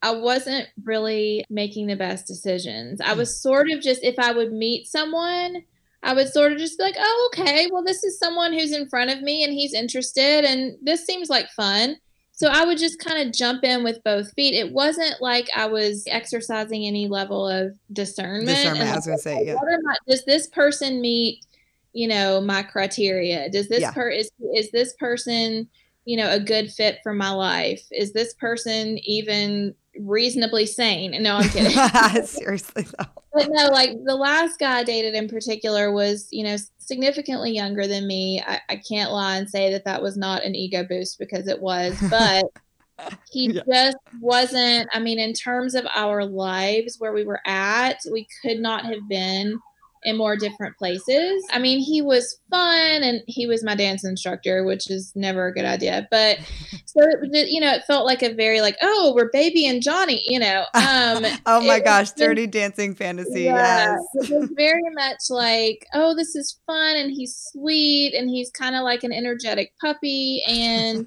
I 0.00 0.12
wasn't 0.12 0.68
really 0.84 1.44
making 1.50 1.88
the 1.88 1.96
best 1.96 2.28
decisions. 2.28 3.00
I 3.00 3.12
hmm. 3.12 3.18
was 3.18 3.42
sort 3.42 3.68
of 3.72 3.82
just, 3.82 4.04
if 4.04 4.18
I 4.20 4.30
would 4.30 4.52
meet 4.52 4.86
someone, 4.86 5.64
I 6.02 6.14
would 6.14 6.28
sort 6.28 6.52
of 6.52 6.58
just 6.58 6.78
be 6.78 6.84
like, 6.84 6.96
oh, 6.98 7.30
okay, 7.32 7.68
well, 7.70 7.84
this 7.84 8.02
is 8.04 8.18
someone 8.18 8.52
who's 8.52 8.72
in 8.72 8.88
front 8.88 9.10
of 9.10 9.20
me 9.20 9.44
and 9.44 9.52
he's 9.52 9.74
interested, 9.74 10.44
and 10.44 10.76
this 10.82 11.04
seems 11.04 11.28
like 11.28 11.48
fun. 11.50 11.96
So 12.32 12.48
I 12.48 12.64
would 12.64 12.78
just 12.78 12.98
kind 12.98 13.26
of 13.26 13.34
jump 13.34 13.64
in 13.64 13.84
with 13.84 14.02
both 14.02 14.32
feet. 14.32 14.54
It 14.54 14.72
wasn't 14.72 15.20
like 15.20 15.48
I 15.54 15.66
was 15.66 16.04
exercising 16.06 16.86
any 16.86 17.06
level 17.06 17.46
of 17.46 17.76
discernment. 17.92 18.56
Discernment, 18.56 18.88
I 18.88 18.96
was 18.96 19.04
going 19.04 19.18
to 19.18 19.22
say, 19.22 19.44
yeah. 19.44 19.56
Does 20.08 20.24
this 20.24 20.46
person 20.46 21.02
meet, 21.02 21.44
you 21.92 22.08
know, 22.08 22.40
my 22.40 22.62
criteria? 22.62 23.50
Does 23.50 23.68
this 23.68 23.82
yeah. 23.82 23.92
per 23.92 24.08
is 24.08 24.30
is 24.54 24.70
this 24.70 24.94
person, 24.94 25.68
you 26.06 26.16
know, 26.16 26.30
a 26.30 26.40
good 26.40 26.72
fit 26.72 27.00
for 27.02 27.12
my 27.12 27.30
life? 27.30 27.86
Is 27.90 28.14
this 28.14 28.32
person 28.32 28.98
even 29.04 29.74
reasonably 29.98 30.66
sane. 30.66 31.22
No, 31.22 31.36
I'm 31.36 31.48
kidding. 31.48 32.24
Seriously 32.24 32.86
though. 32.98 33.19
But 33.32 33.48
no, 33.50 33.68
like 33.68 33.90
the 34.04 34.16
last 34.16 34.58
guy 34.58 34.78
I 34.78 34.84
dated 34.84 35.14
in 35.14 35.28
particular 35.28 35.92
was, 35.92 36.26
you 36.30 36.44
know, 36.44 36.56
significantly 36.78 37.52
younger 37.52 37.86
than 37.86 38.06
me. 38.06 38.42
I, 38.44 38.60
I 38.68 38.76
can't 38.76 39.12
lie 39.12 39.36
and 39.36 39.48
say 39.48 39.70
that 39.72 39.84
that 39.84 40.02
was 40.02 40.16
not 40.16 40.44
an 40.44 40.56
ego 40.56 40.84
boost 40.84 41.18
because 41.18 41.46
it 41.46 41.60
was, 41.60 41.96
but 42.10 42.44
he 43.30 43.52
yeah. 43.52 43.62
just 43.66 43.96
wasn't. 44.20 44.88
I 44.92 44.98
mean, 44.98 45.18
in 45.18 45.32
terms 45.32 45.74
of 45.74 45.86
our 45.94 46.24
lives 46.24 46.96
where 46.98 47.12
we 47.12 47.24
were 47.24 47.40
at, 47.46 48.00
we 48.10 48.26
could 48.42 48.58
not 48.58 48.84
have 48.84 49.08
been 49.08 49.60
in 50.02 50.16
more 50.16 50.36
different 50.36 50.76
places. 50.78 51.44
I 51.52 51.58
mean, 51.58 51.78
he 51.78 52.00
was 52.00 52.38
fun 52.50 53.02
and 53.02 53.22
he 53.26 53.46
was 53.46 53.62
my 53.62 53.74
dance 53.74 54.04
instructor, 54.04 54.64
which 54.64 54.90
is 54.90 55.12
never 55.14 55.48
a 55.48 55.52
good 55.52 55.64
idea. 55.64 56.08
But 56.10 56.38
so 56.86 57.00
it, 57.02 57.50
you 57.50 57.60
know, 57.60 57.72
it 57.72 57.84
felt 57.84 58.06
like 58.06 58.22
a 58.22 58.32
very 58.32 58.60
like, 58.60 58.76
oh, 58.82 59.12
we're 59.14 59.30
baby 59.30 59.66
and 59.66 59.82
Johnny, 59.82 60.22
you 60.26 60.38
know. 60.38 60.64
Um 60.80 61.24
Oh 61.46 61.60
my 61.60 61.78
gosh, 61.78 62.12
dirty 62.12 62.46
dancing 62.46 62.94
fantasy. 62.94 63.42
Yeah, 63.42 63.96
yes. 64.14 64.30
It 64.30 64.40
was 64.40 64.50
very 64.56 64.82
much 64.94 65.18
like, 65.28 65.86
oh, 65.94 66.14
this 66.16 66.34
is 66.34 66.58
fun 66.66 66.96
and 66.96 67.10
he's 67.10 67.36
sweet 67.52 68.14
and 68.14 68.28
he's 68.28 68.50
kind 68.50 68.74
of 68.74 68.82
like 68.82 69.04
an 69.04 69.12
energetic 69.12 69.72
puppy 69.80 70.42
and 70.48 71.06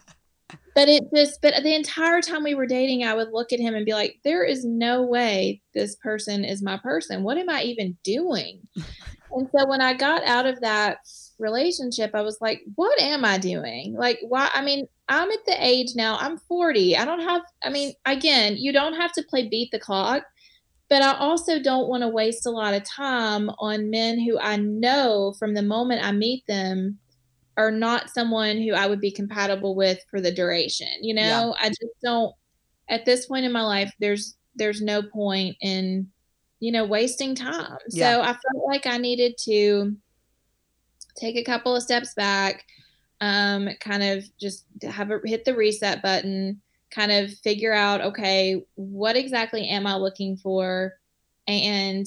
but 0.76 0.90
it 0.90 1.04
just 1.16 1.42
but 1.42 1.54
the 1.64 1.76
entire 1.76 2.22
time 2.22 2.44
we 2.44 2.56
were 2.56 2.66
dating 2.66 3.04
i 3.04 3.14
would 3.14 3.32
look 3.32 3.54
at 3.54 3.60
him 3.60 3.76
and 3.76 3.86
be 3.86 3.94
like 3.94 4.20
there 4.24 4.44
is 4.44 4.66
no 4.66 5.04
way 5.04 5.62
this 5.74 5.96
person 5.98 6.44
is 6.46 6.62
my 6.62 6.78
person. 6.78 7.24
What 7.24 7.38
am 7.38 7.50
i 7.50 7.64
even 7.64 7.98
doing? 8.04 8.62
And 9.36 9.50
so 9.50 9.66
when 9.66 9.82
i 9.82 9.96
got 9.96 10.24
out 10.26 10.46
of 10.46 10.62
that 10.62 11.00
relationship 11.40 12.12
i 12.14 12.22
was 12.22 12.38
like 12.40 12.62
what 12.76 13.02
am 13.02 13.26
i 13.26 13.40
doing? 13.40 13.96
Like 13.98 14.20
why 14.22 14.48
i 14.54 14.62
mean 14.62 14.86
i'm 15.10 15.32
at 15.32 15.46
the 15.48 15.56
age 15.58 15.96
now 15.96 16.18
i'm 16.20 16.38
40 16.38 16.96
i 16.96 17.04
don't 17.04 17.24
have 17.24 17.42
i 17.64 17.70
mean 17.72 17.94
again 18.06 18.58
you 18.58 18.72
don't 18.72 18.94
have 18.94 19.12
to 19.14 19.24
play 19.24 19.50
beat 19.50 19.72
the 19.72 19.80
clock 19.80 20.24
but 20.90 21.02
I 21.02 21.18
also 21.18 21.60
don't 21.60 21.88
want 21.88 22.04
to 22.04 22.08
waste 22.08 22.46
a 22.46 22.52
lot 22.52 22.76
of 22.76 22.84
time 22.84 23.50
on 23.58 23.90
men 23.90 24.20
who 24.20 24.38
I 24.38 24.58
know 24.58 25.34
from 25.40 25.56
the 25.56 25.64
moment 25.64 26.06
I 26.06 26.12
meet 26.12 26.46
them 26.46 27.00
are 27.58 27.72
not 27.72 28.10
someone 28.10 28.58
who 28.58 28.74
I 28.74 28.88
would 28.88 29.01
be 29.01 29.12
compatible 29.12 29.76
with 29.76 29.99
for 30.10 30.20
the 30.20 30.32
duration. 30.32 30.88
You 31.01 31.14
know, 31.14 31.56
yeah. 31.58 31.66
I 31.66 31.70
just 31.70 32.01
don't 32.04 32.34
at 32.89 33.06
this 33.06 33.28
point 33.28 33.45
in 33.45 33.51
my 33.51 33.62
life 33.62 33.93
there's 33.99 34.36
there's 34.56 34.82
no 34.82 35.01
point 35.01 35.56
in 35.62 36.08
you 36.60 36.72
know 36.72 36.86
wasting 36.86 37.36
time. 37.36 37.78
Yeah. 37.89 38.14
So 38.14 38.22
I 38.22 38.28
felt 38.28 38.68
like 38.68 38.86
I 38.86 38.97
needed 38.97 39.36
to 39.43 39.95
take 41.16 41.36
a 41.36 41.43
couple 41.43 41.76
of 41.76 41.84
steps 41.84 42.14
back 42.16 42.66
um 43.22 43.70
kind 43.80 44.04
of 44.04 44.26
just 44.39 44.66
have 44.84 45.12
a 45.12 45.20
hit 45.24 45.45
the 45.45 45.56
reset 45.56 46.01
button, 46.01 46.62
kind 46.91 47.12
of 47.12 47.32
figure 47.39 47.74
out 47.74 48.01
okay, 48.01 48.64
what 48.76 49.16
exactly 49.16 49.68
am 49.68 49.86
I 49.86 49.95
looking 49.95 50.38
for 50.38 50.93
and 51.47 52.06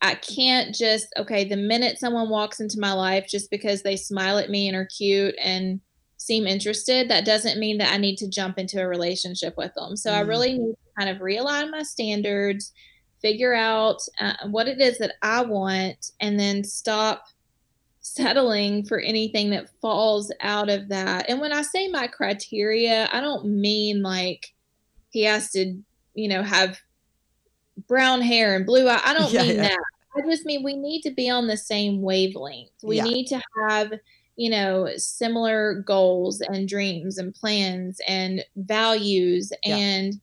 I 0.00 0.14
can't 0.14 0.74
just, 0.74 1.08
okay, 1.16 1.44
the 1.44 1.56
minute 1.56 1.98
someone 1.98 2.28
walks 2.28 2.60
into 2.60 2.78
my 2.78 2.92
life 2.92 3.26
just 3.28 3.50
because 3.50 3.82
they 3.82 3.96
smile 3.96 4.38
at 4.38 4.50
me 4.50 4.68
and 4.68 4.76
are 4.76 4.86
cute 4.86 5.34
and 5.42 5.80
seem 6.16 6.46
interested, 6.46 7.08
that 7.08 7.24
doesn't 7.24 7.58
mean 7.58 7.78
that 7.78 7.92
I 7.92 7.96
need 7.96 8.16
to 8.18 8.28
jump 8.28 8.58
into 8.58 8.80
a 8.80 8.86
relationship 8.86 9.56
with 9.56 9.72
them. 9.74 9.96
So 9.96 10.10
mm. 10.10 10.14
I 10.14 10.20
really 10.20 10.52
need 10.52 10.72
to 10.72 10.76
kind 10.96 11.10
of 11.10 11.22
realign 11.22 11.70
my 11.70 11.82
standards, 11.82 12.72
figure 13.20 13.54
out 13.54 14.00
uh, 14.20 14.34
what 14.46 14.68
it 14.68 14.80
is 14.80 14.98
that 14.98 15.14
I 15.22 15.42
want, 15.42 16.12
and 16.20 16.38
then 16.38 16.62
stop 16.62 17.24
settling 18.00 18.84
for 18.84 19.00
anything 19.00 19.50
that 19.50 19.70
falls 19.80 20.32
out 20.40 20.70
of 20.70 20.88
that. 20.88 21.28
And 21.28 21.40
when 21.40 21.52
I 21.52 21.62
say 21.62 21.88
my 21.88 22.06
criteria, 22.06 23.08
I 23.12 23.20
don't 23.20 23.46
mean 23.46 24.02
like 24.02 24.54
he 25.10 25.24
has 25.24 25.50
to, 25.52 25.76
you 26.14 26.28
know, 26.28 26.42
have 26.42 26.80
brown 27.86 28.20
hair 28.20 28.56
and 28.56 28.66
blue 28.66 28.88
eye. 28.88 29.00
I 29.04 29.14
don't 29.14 29.32
yeah, 29.32 29.42
mean 29.42 29.56
yeah. 29.56 29.62
that. 29.68 29.78
I 30.16 30.22
just 30.22 30.44
mean 30.44 30.62
we 30.62 30.74
need 30.74 31.02
to 31.02 31.10
be 31.10 31.30
on 31.30 31.46
the 31.46 31.56
same 31.56 32.02
wavelength. 32.02 32.72
We 32.82 32.96
yeah. 32.96 33.04
need 33.04 33.26
to 33.26 33.40
have, 33.68 33.92
you 34.36 34.50
know, 34.50 34.88
similar 34.96 35.82
goals 35.86 36.40
and 36.40 36.68
dreams 36.68 37.18
and 37.18 37.34
plans 37.34 38.00
and 38.08 38.44
values. 38.56 39.52
And 39.64 40.14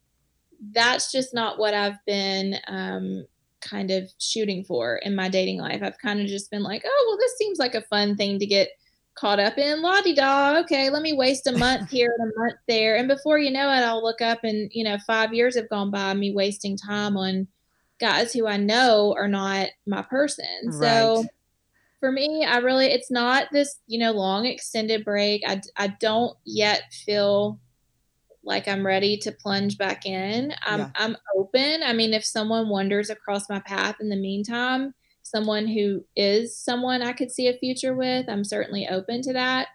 that's 0.71 1.11
just 1.11 1.33
not 1.33 1.59
what 1.59 1.73
I've 1.73 2.03
been 2.05 2.55
um, 2.67 3.25
kind 3.61 3.91
of 3.91 4.09
shooting 4.19 4.63
for 4.63 4.97
in 4.97 5.15
my 5.15 5.29
dating 5.29 5.59
life. 5.59 5.81
I've 5.81 5.99
kind 5.99 6.19
of 6.19 6.27
just 6.27 6.51
been 6.51 6.63
like, 6.63 6.83
oh, 6.85 7.05
well, 7.07 7.17
this 7.17 7.37
seems 7.37 7.59
like 7.59 7.75
a 7.75 7.81
fun 7.83 8.15
thing 8.15 8.39
to 8.39 8.45
get 8.45 8.69
caught 9.15 9.39
up 9.39 9.57
in 9.57 9.81
la 9.81 10.01
di 10.01 10.13
da 10.13 10.59
okay 10.59 10.89
let 10.89 11.01
me 11.01 11.13
waste 11.13 11.47
a 11.47 11.57
month 11.57 11.89
here 11.91 12.13
and 12.17 12.31
a 12.31 12.39
month 12.39 12.55
there. 12.67 12.97
And 12.97 13.07
before 13.07 13.39
you 13.39 13.51
know 13.51 13.69
it 13.71 13.79
i'll 13.79 14.03
look 14.03 14.21
up 14.21 14.43
and 14.43 14.69
you 14.73 14.83
know 14.83 14.97
five 15.07 15.33
years 15.33 15.55
have 15.55 15.69
gone 15.69 15.89
by 15.89 16.13
me 16.13 16.33
wasting 16.33 16.77
time 16.77 17.17
on 17.17 17.47
guys 17.99 18.33
who 18.33 18.45
i 18.45 18.57
know 18.57 19.15
are 19.17 19.27
not 19.27 19.69
my 19.87 20.01
person. 20.03 20.45
Right. 20.65 20.73
so 20.73 21.25
for 21.99 22.11
me 22.11 22.45
i 22.45 22.57
really 22.57 22.87
it's 22.87 23.09
not 23.09 23.47
this 23.51 23.79
you 23.87 23.99
know 23.99 24.11
long 24.11 24.45
extended 24.45 25.05
break. 25.05 25.43
I, 25.47 25.61
I 25.77 25.87
don't 25.87 26.37
yet 26.43 26.83
feel 27.05 27.59
like 28.43 28.67
i'm 28.67 28.85
ready 28.85 29.17
to 29.17 29.31
plunge 29.31 29.77
back 29.77 30.05
in. 30.05 30.53
I'm 30.63 30.79
yeah. 30.79 30.89
i'm 30.95 31.17
open. 31.37 31.83
I 31.83 31.93
mean 31.93 32.13
if 32.13 32.25
someone 32.25 32.67
wanders 32.67 33.09
across 33.09 33.49
my 33.49 33.59
path 33.61 33.95
in 34.01 34.09
the 34.09 34.17
meantime 34.17 34.93
someone 35.25 35.67
who 35.67 36.05
is 36.15 36.55
someone 36.55 37.01
I 37.01 37.11
could 37.11 37.31
see 37.31 37.47
a 37.47 37.57
future 37.57 37.95
with, 37.95 38.29
I'm 38.29 38.43
certainly 38.43 38.87
open 38.87 39.21
to 39.23 39.33
that. 39.33 39.69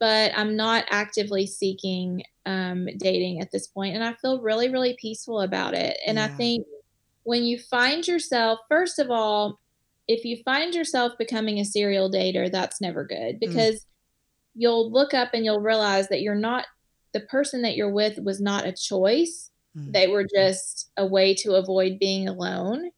But 0.00 0.32
I'm 0.34 0.56
not 0.56 0.86
actively 0.90 1.46
seeking 1.46 2.22
um, 2.46 2.88
dating 2.96 3.40
at 3.40 3.52
this 3.52 3.66
point, 3.66 3.94
and 3.94 4.02
I 4.02 4.14
feel 4.14 4.40
really, 4.40 4.70
really 4.70 4.96
peaceful 4.98 5.42
about 5.42 5.74
it. 5.74 5.98
And 6.06 6.16
yeah. 6.16 6.24
I 6.24 6.28
think 6.28 6.66
when 7.24 7.44
you 7.44 7.58
find 7.58 8.06
yourself, 8.08 8.60
first 8.68 8.98
of 8.98 9.10
all, 9.10 9.60
if 10.08 10.24
you 10.24 10.38
find 10.42 10.74
yourself 10.74 11.12
becoming 11.18 11.58
a 11.60 11.64
serial 11.64 12.10
dater, 12.10 12.50
that's 12.50 12.80
never 12.80 13.04
good 13.04 13.36
mm. 13.36 13.40
because 13.40 13.76
mm. 13.76 13.86
you'll 14.54 14.90
look 14.90 15.14
up 15.14 15.30
and 15.34 15.44
you'll 15.44 15.60
realize 15.60 16.08
that 16.08 16.22
you're 16.22 16.34
not 16.34 16.66
the 17.12 17.20
person 17.20 17.62
that 17.62 17.76
you're 17.76 17.92
with 17.92 18.18
was 18.18 18.40
not 18.40 18.66
a 18.66 18.72
choice. 18.72 19.50
Mm. 19.76 19.92
They 19.92 20.06
were 20.08 20.26
just 20.34 20.90
a 20.96 21.06
way 21.06 21.34
to 21.34 21.54
avoid 21.54 21.98
being 21.98 22.26
alone. 22.26 22.90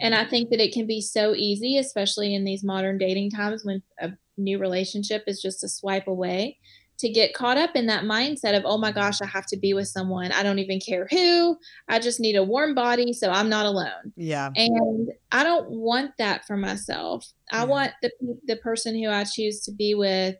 And 0.00 0.14
I 0.14 0.24
think 0.24 0.50
that 0.50 0.60
it 0.60 0.72
can 0.72 0.86
be 0.86 1.00
so 1.00 1.34
easy, 1.34 1.78
especially 1.78 2.34
in 2.34 2.44
these 2.44 2.62
modern 2.62 2.98
dating 2.98 3.30
times 3.30 3.64
when 3.64 3.82
a 4.00 4.12
new 4.36 4.58
relationship 4.58 5.24
is 5.26 5.40
just 5.40 5.64
a 5.64 5.68
swipe 5.68 6.06
away, 6.06 6.58
to 6.98 7.08
get 7.08 7.34
caught 7.34 7.58
up 7.58 7.76
in 7.76 7.86
that 7.86 8.04
mindset 8.04 8.56
of, 8.56 8.62
oh 8.64 8.78
my 8.78 8.90
gosh, 8.90 9.20
I 9.20 9.26
have 9.26 9.46
to 9.46 9.56
be 9.56 9.74
with 9.74 9.88
someone. 9.88 10.32
I 10.32 10.42
don't 10.42 10.58
even 10.58 10.80
care 10.80 11.06
who. 11.10 11.58
I 11.88 11.98
just 11.98 12.20
need 12.20 12.36
a 12.36 12.44
warm 12.44 12.74
body, 12.74 13.12
so 13.12 13.30
I'm 13.30 13.50
not 13.50 13.66
alone. 13.66 14.12
Yeah. 14.16 14.50
And 14.56 15.10
I 15.30 15.44
don't 15.44 15.70
want 15.70 16.12
that 16.18 16.46
for 16.46 16.56
myself. 16.56 17.26
I 17.52 17.64
want 17.64 17.92
the 18.02 18.10
the 18.46 18.56
person 18.56 18.94
who 18.94 19.10
I 19.10 19.24
choose 19.24 19.60
to 19.62 19.72
be 19.72 19.94
with 19.94 20.36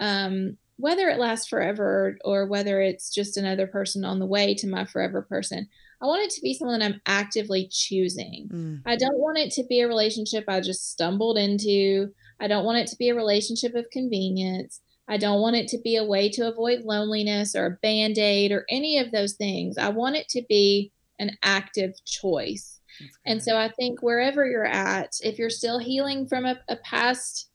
um, 0.00 0.56
whether 0.76 1.10
it 1.10 1.18
lasts 1.18 1.48
forever 1.48 2.16
or 2.24 2.46
whether 2.46 2.80
it's 2.80 3.12
just 3.12 3.36
another 3.36 3.66
person 3.66 4.04
on 4.04 4.18
the 4.18 4.26
way 4.26 4.54
to 4.54 4.66
my 4.66 4.86
forever 4.86 5.20
person. 5.22 5.68
I 6.02 6.06
want 6.06 6.22
it 6.22 6.30
to 6.30 6.40
be 6.40 6.54
someone 6.54 6.78
that 6.78 6.86
I'm 6.86 7.00
actively 7.06 7.68
choosing. 7.70 8.48
Mm. 8.52 8.82
I 8.86 8.96
don't 8.96 9.18
want 9.18 9.38
it 9.38 9.50
to 9.52 9.64
be 9.68 9.80
a 9.80 9.88
relationship 9.88 10.44
I 10.48 10.60
just 10.60 10.90
stumbled 10.90 11.36
into. 11.36 12.08
I 12.40 12.48
don't 12.48 12.64
want 12.64 12.78
it 12.78 12.86
to 12.88 12.96
be 12.96 13.10
a 13.10 13.14
relationship 13.14 13.74
of 13.74 13.90
convenience. 13.90 14.80
I 15.08 15.18
don't 15.18 15.40
want 15.40 15.56
it 15.56 15.68
to 15.68 15.78
be 15.78 15.96
a 15.96 16.04
way 16.04 16.30
to 16.30 16.48
avoid 16.48 16.84
loneliness 16.84 17.54
or 17.54 17.66
a 17.66 17.78
band 17.82 18.16
aid 18.16 18.52
or 18.52 18.64
any 18.70 18.98
of 18.98 19.10
those 19.10 19.34
things. 19.34 19.76
I 19.76 19.88
want 19.88 20.16
it 20.16 20.28
to 20.30 20.42
be 20.48 20.92
an 21.18 21.36
active 21.42 21.92
choice. 22.06 22.80
And 23.26 23.42
so 23.42 23.56
I 23.56 23.68
think 23.68 24.02
wherever 24.02 24.46
you're 24.46 24.64
at, 24.64 25.16
if 25.22 25.38
you're 25.38 25.50
still 25.50 25.78
healing 25.78 26.26
from 26.26 26.44
a, 26.46 26.58
a 26.68 26.76
past 26.76 27.50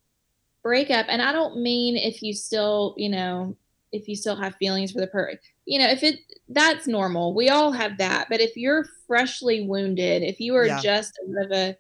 breakup, 0.64 1.06
and 1.10 1.22
I 1.22 1.32
don't 1.32 1.62
mean 1.62 1.98
if 1.98 2.22
you 2.22 2.34
still, 2.34 2.94
you 2.98 3.10
know, 3.10 3.56
if 3.92 4.08
you 4.08 4.16
still 4.16 4.36
have 4.36 4.56
feelings 4.56 4.92
for 4.92 5.00
the 5.00 5.08
person 5.08 5.40
you 5.66 5.80
know 5.80 5.90
if 5.90 6.04
it 6.04 6.20
that's 6.50 6.88
normal. 6.88 7.34
We 7.34 7.50
all 7.50 7.72
have 7.72 7.98
that. 7.98 8.28
But 8.30 8.42
if 8.42 8.56
you're 8.56 8.86
freshly 9.08 9.62
wounded 9.62 10.22
if 10.24 10.40
you 10.40 10.56
are 10.56 10.68
yeah. 10.68 10.80
just 10.80 11.20
out 11.28 11.46
of 11.46 11.52
a, 11.52 11.76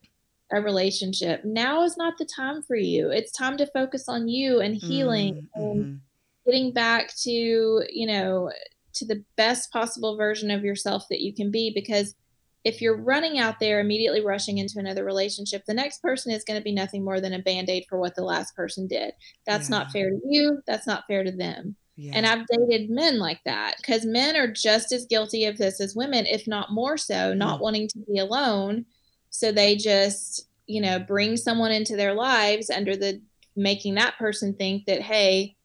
a 0.51 0.61
relationship 0.61 1.43
now 1.45 1.83
is 1.83 1.97
not 1.97 2.15
the 2.17 2.27
time 2.35 2.61
for 2.63 2.75
you. 2.75 3.09
It's 3.09 3.31
time 3.31 3.57
to 3.57 3.67
focus 3.67 4.05
on 4.07 4.27
you 4.27 4.59
and 4.59 4.75
healing 4.75 5.47
mm-hmm. 5.57 5.61
and 5.61 6.01
getting 6.45 6.73
back 6.73 7.15
to 7.23 7.31
you 7.31 8.07
know 8.07 8.51
to 8.93 9.05
the 9.05 9.23
best 9.35 9.71
possible 9.71 10.15
version 10.17 10.49
of 10.49 10.63
yourself 10.63 11.05
that 11.09 11.21
you 11.21 11.33
can 11.33 11.51
be. 11.51 11.71
Because 11.73 12.15
if 12.63 12.81
you're 12.81 12.97
running 12.97 13.37
out 13.37 13.59
there 13.59 13.79
immediately 13.79 14.25
rushing 14.25 14.57
into 14.57 14.79
another 14.79 15.03
relationship 15.03 15.63
the 15.67 15.73
next 15.73 16.01
person 16.01 16.31
is 16.31 16.43
going 16.43 16.59
to 16.59 16.63
be 16.63 16.73
nothing 16.73 17.05
more 17.05 17.21
than 17.21 17.33
a 17.33 17.39
band-aid 17.39 17.85
for 17.87 17.99
what 17.99 18.15
the 18.15 18.23
last 18.23 18.55
person 18.55 18.87
did. 18.87 19.13
That's 19.45 19.69
yeah. 19.69 19.77
not 19.77 19.91
fair 19.91 20.09
to 20.09 20.19
you. 20.25 20.63
That's 20.65 20.87
not 20.87 21.03
fair 21.07 21.23
to 21.23 21.31
them 21.31 21.75
yeah. 21.97 22.13
And 22.15 22.25
I've 22.25 22.45
dated 22.47 22.89
men 22.89 23.19
like 23.19 23.39
that 23.45 23.77
because 23.77 24.05
men 24.05 24.35
are 24.35 24.51
just 24.51 24.91
as 24.91 25.05
guilty 25.05 25.45
of 25.45 25.57
this 25.57 25.79
as 25.79 25.95
women, 25.95 26.25
if 26.25 26.47
not 26.47 26.71
more 26.71 26.97
so, 26.97 27.33
not 27.33 27.61
wanting 27.61 27.87
to 27.89 27.99
be 27.99 28.19
alone. 28.19 28.85
So 29.29 29.51
they 29.51 29.75
just, 29.75 30.47
you 30.67 30.81
know, 30.81 30.99
bring 30.99 31.37
someone 31.37 31.71
into 31.71 31.95
their 31.95 32.13
lives 32.13 32.69
under 32.69 32.95
the 32.95 33.21
making 33.55 33.95
that 33.95 34.17
person 34.17 34.53
think 34.53 34.85
that, 34.85 35.01
hey, 35.01 35.55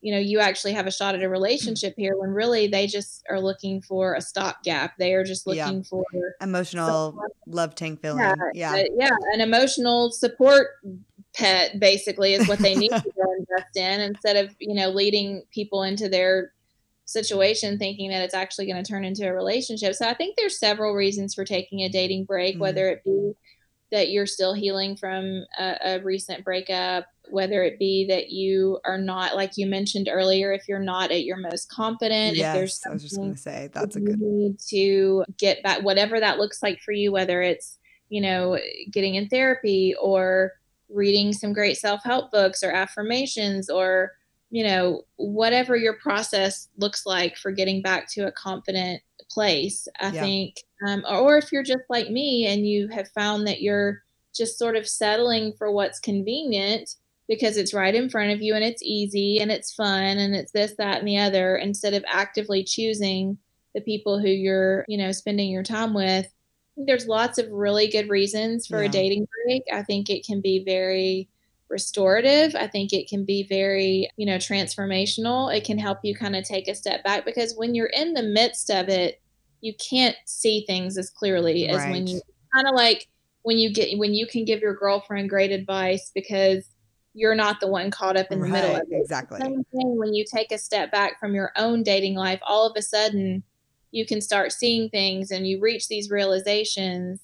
you 0.00 0.12
know, 0.12 0.18
you 0.18 0.38
actually 0.40 0.72
have 0.72 0.86
a 0.86 0.92
shot 0.92 1.14
at 1.14 1.22
a 1.22 1.28
relationship 1.28 1.94
here 1.96 2.16
when 2.16 2.30
really 2.30 2.68
they 2.68 2.86
just 2.86 3.24
are 3.28 3.40
looking 3.40 3.80
for 3.80 4.14
a 4.14 4.20
stopgap. 4.20 4.96
They 4.96 5.14
are 5.14 5.24
just 5.24 5.46
looking 5.46 5.78
yeah. 5.78 5.82
for 5.88 6.04
emotional 6.40 7.20
love 7.46 7.74
tank 7.74 8.00
filling. 8.00 8.20
Yeah. 8.20 8.34
Yeah. 8.54 8.84
yeah. 8.96 9.16
An 9.32 9.40
emotional 9.40 10.10
support 10.10 10.68
pet 11.38 11.78
basically 11.78 12.34
is 12.34 12.48
what 12.48 12.58
they 12.58 12.74
need 12.74 12.90
to 12.90 13.36
invest 13.38 13.76
in 13.76 14.00
instead 14.00 14.36
of, 14.36 14.54
you 14.58 14.74
know, 14.74 14.88
leading 14.90 15.42
people 15.52 15.84
into 15.84 16.08
their 16.08 16.52
situation 17.04 17.78
thinking 17.78 18.10
that 18.10 18.22
it's 18.22 18.34
actually 18.34 18.66
going 18.66 18.82
to 18.82 18.88
turn 18.88 19.04
into 19.04 19.26
a 19.26 19.32
relationship. 19.32 19.94
So 19.94 20.06
I 20.06 20.14
think 20.14 20.36
there's 20.36 20.58
several 20.58 20.94
reasons 20.94 21.34
for 21.34 21.44
taking 21.44 21.80
a 21.80 21.88
dating 21.88 22.24
break, 22.24 22.54
mm-hmm. 22.54 22.62
whether 22.62 22.88
it 22.88 23.02
be 23.04 23.32
that 23.90 24.10
you're 24.10 24.26
still 24.26 24.52
healing 24.52 24.96
from 24.96 25.46
a, 25.58 25.76
a, 25.82 26.00
recent 26.00 26.44
breakup, 26.44 27.06
whether 27.30 27.62
it 27.62 27.78
be 27.78 28.06
that 28.08 28.28
you 28.28 28.78
are 28.84 28.98
not, 28.98 29.34
like 29.34 29.52
you 29.56 29.66
mentioned 29.66 30.10
earlier, 30.12 30.52
if 30.52 30.68
you're 30.68 30.78
not 30.78 31.10
at 31.10 31.24
your 31.24 31.38
most 31.38 31.70
confident, 31.70 32.36
yes, 32.36 32.48
if 32.48 32.54
there's 32.54 32.82
I 32.86 32.92
was 32.92 33.02
just 33.02 33.16
going 33.16 33.32
to 33.32 33.40
say 33.40 33.70
that's 33.72 33.96
a 33.96 34.00
good 34.00 34.20
need 34.20 34.58
to 34.68 35.24
get 35.38 35.62
back, 35.62 35.82
whatever 35.82 36.20
that 36.20 36.36
looks 36.36 36.62
like 36.62 36.80
for 36.80 36.92
you, 36.92 37.12
whether 37.12 37.40
it's 37.40 37.78
you 38.10 38.20
know 38.20 38.58
getting 38.90 39.14
in 39.14 39.28
therapy 39.28 39.94
or 39.98 40.52
reading 40.88 41.32
some 41.32 41.52
great 41.52 41.76
self 41.76 42.02
help 42.04 42.30
books 42.30 42.62
or 42.62 42.70
affirmations 42.70 43.68
or 43.68 44.12
you 44.50 44.64
know 44.64 45.02
whatever 45.16 45.76
your 45.76 45.94
process 45.94 46.68
looks 46.78 47.04
like 47.04 47.36
for 47.36 47.52
getting 47.52 47.82
back 47.82 48.08
to 48.08 48.26
a 48.26 48.32
confident 48.32 49.02
place 49.30 49.86
i 50.00 50.10
yeah. 50.10 50.20
think 50.20 50.56
um, 50.86 51.04
or 51.08 51.36
if 51.36 51.52
you're 51.52 51.62
just 51.62 51.84
like 51.90 52.10
me 52.10 52.46
and 52.46 52.66
you 52.66 52.88
have 52.88 53.08
found 53.10 53.46
that 53.46 53.60
you're 53.60 54.02
just 54.34 54.58
sort 54.58 54.76
of 54.76 54.88
settling 54.88 55.52
for 55.58 55.70
what's 55.70 56.00
convenient 56.00 56.94
because 57.28 57.58
it's 57.58 57.74
right 57.74 57.94
in 57.94 58.08
front 58.08 58.30
of 58.30 58.40
you 58.40 58.54
and 58.54 58.64
it's 58.64 58.82
easy 58.82 59.38
and 59.38 59.50
it's 59.50 59.74
fun 59.74 60.16
and 60.16 60.34
it's 60.34 60.52
this 60.52 60.74
that 60.78 60.98
and 61.00 61.08
the 61.08 61.18
other 61.18 61.56
instead 61.56 61.92
of 61.92 62.04
actively 62.08 62.64
choosing 62.64 63.36
the 63.74 63.80
people 63.82 64.18
who 64.18 64.28
you're 64.28 64.84
you 64.88 64.96
know 64.96 65.12
spending 65.12 65.50
your 65.50 65.62
time 65.62 65.92
with 65.92 66.26
there's 66.86 67.06
lots 67.06 67.38
of 67.38 67.50
really 67.50 67.88
good 67.88 68.08
reasons 68.08 68.66
for 68.66 68.82
yeah. 68.82 68.88
a 68.88 68.92
dating 68.92 69.26
break 69.44 69.62
i 69.72 69.82
think 69.82 70.08
it 70.08 70.24
can 70.24 70.40
be 70.40 70.62
very 70.64 71.28
restorative 71.68 72.54
i 72.54 72.66
think 72.66 72.92
it 72.92 73.08
can 73.08 73.24
be 73.24 73.42
very 73.42 74.10
you 74.16 74.24
know 74.24 74.36
transformational 74.36 75.54
it 75.54 75.64
can 75.64 75.78
help 75.78 75.98
you 76.02 76.14
kind 76.14 76.36
of 76.36 76.44
take 76.44 76.68
a 76.68 76.74
step 76.74 77.02
back 77.04 77.24
because 77.24 77.54
when 77.56 77.74
you're 77.74 77.86
in 77.86 78.14
the 78.14 78.22
midst 78.22 78.70
of 78.70 78.88
it 78.88 79.20
you 79.60 79.74
can't 79.74 80.16
see 80.24 80.64
things 80.66 80.96
as 80.96 81.10
clearly 81.10 81.68
as 81.68 81.84
when 81.90 82.06
you 82.06 82.20
kind 82.54 82.66
of 82.66 82.74
like 82.74 83.08
when 83.42 83.58
you 83.58 83.72
get 83.72 83.98
when 83.98 84.14
you 84.14 84.26
can 84.26 84.44
give 84.44 84.60
your 84.60 84.74
girlfriend 84.74 85.28
great 85.28 85.50
advice 85.50 86.10
because 86.14 86.68
you're 87.14 87.34
not 87.34 87.60
the 87.60 87.66
one 87.66 87.90
caught 87.90 88.16
up 88.16 88.30
in 88.30 88.40
the 88.40 88.46
middle 88.46 88.76
of 88.76 88.82
it. 88.90 89.00
Exactly. 89.00 89.40
Same 89.40 89.64
thing 89.72 89.98
when 89.98 90.14
you 90.14 90.24
take 90.24 90.52
a 90.52 90.58
step 90.58 90.92
back 90.92 91.18
from 91.18 91.34
your 91.34 91.52
own 91.56 91.82
dating 91.82 92.14
life, 92.14 92.40
all 92.46 92.70
of 92.70 92.76
a 92.76 92.82
sudden 92.82 93.42
you 93.90 94.06
can 94.06 94.20
start 94.20 94.52
seeing 94.52 94.88
things 94.90 95.30
and 95.30 95.46
you 95.46 95.60
reach 95.60 95.88
these 95.88 96.10
realizations 96.10 97.20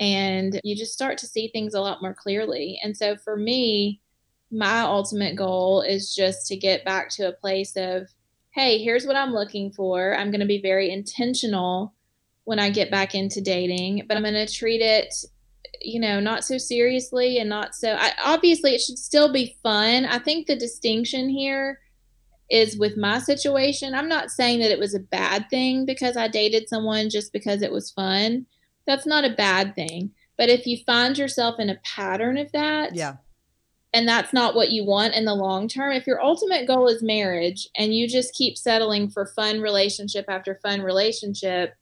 and 0.00 0.60
you 0.64 0.76
just 0.76 0.92
start 0.92 1.18
to 1.18 1.26
see 1.26 1.48
things 1.48 1.74
a 1.74 1.80
lot 1.80 2.02
more 2.02 2.14
clearly. 2.14 2.78
And 2.82 2.96
so 2.96 3.16
for 3.16 3.36
me, 3.36 4.00
my 4.50 4.80
ultimate 4.80 5.36
goal 5.36 5.82
is 5.82 6.14
just 6.14 6.46
to 6.48 6.56
get 6.56 6.84
back 6.84 7.08
to 7.10 7.28
a 7.28 7.32
place 7.32 7.76
of 7.76 8.08
hey, 8.54 8.78
here's 8.78 9.04
what 9.04 9.16
I'm 9.16 9.32
looking 9.32 9.72
for. 9.72 10.16
I'm 10.16 10.30
going 10.30 10.40
to 10.40 10.46
be 10.46 10.62
very 10.62 10.92
intentional 10.92 11.92
when 12.44 12.60
I 12.60 12.70
get 12.70 12.88
back 12.88 13.12
into 13.12 13.40
dating, 13.40 14.04
but 14.06 14.16
I'm 14.16 14.22
going 14.22 14.34
to 14.34 14.46
treat 14.46 14.80
it, 14.80 15.12
you 15.82 15.98
know, 15.98 16.20
not 16.20 16.44
so 16.44 16.56
seriously 16.56 17.38
and 17.38 17.48
not 17.48 17.74
so. 17.74 17.96
I, 17.98 18.12
obviously, 18.24 18.72
it 18.72 18.80
should 18.80 18.98
still 18.98 19.32
be 19.32 19.56
fun. 19.64 20.04
I 20.04 20.20
think 20.20 20.46
the 20.46 20.54
distinction 20.54 21.28
here 21.28 21.80
is 22.50 22.78
with 22.78 22.96
my 22.96 23.18
situation. 23.18 23.94
I'm 23.94 24.08
not 24.08 24.30
saying 24.30 24.60
that 24.60 24.70
it 24.70 24.78
was 24.78 24.94
a 24.94 25.00
bad 25.00 25.48
thing 25.50 25.86
because 25.86 26.16
I 26.16 26.28
dated 26.28 26.68
someone 26.68 27.10
just 27.10 27.32
because 27.32 27.62
it 27.62 27.72
was 27.72 27.90
fun. 27.90 28.46
That's 28.86 29.06
not 29.06 29.24
a 29.24 29.34
bad 29.34 29.74
thing. 29.74 30.12
But 30.36 30.48
if 30.48 30.66
you 30.66 30.78
find 30.84 31.16
yourself 31.16 31.58
in 31.58 31.70
a 31.70 31.80
pattern 31.84 32.36
of 32.38 32.52
that, 32.52 32.94
yeah 32.94 33.16
and 33.94 34.08
that's 34.08 34.32
not 34.32 34.56
what 34.56 34.72
you 34.72 34.84
want 34.84 35.14
in 35.14 35.24
the 35.24 35.34
long 35.34 35.68
term 35.68 35.92
if 35.92 36.06
your 36.06 36.22
ultimate 36.22 36.66
goal 36.66 36.88
is 36.88 37.02
marriage 37.02 37.68
and 37.78 37.94
you 37.94 38.08
just 38.08 38.34
keep 38.34 38.58
settling 38.58 39.08
for 39.08 39.24
fun 39.24 39.60
relationship 39.60 40.26
after 40.28 40.58
fun 40.62 40.82
relationship 40.82 41.74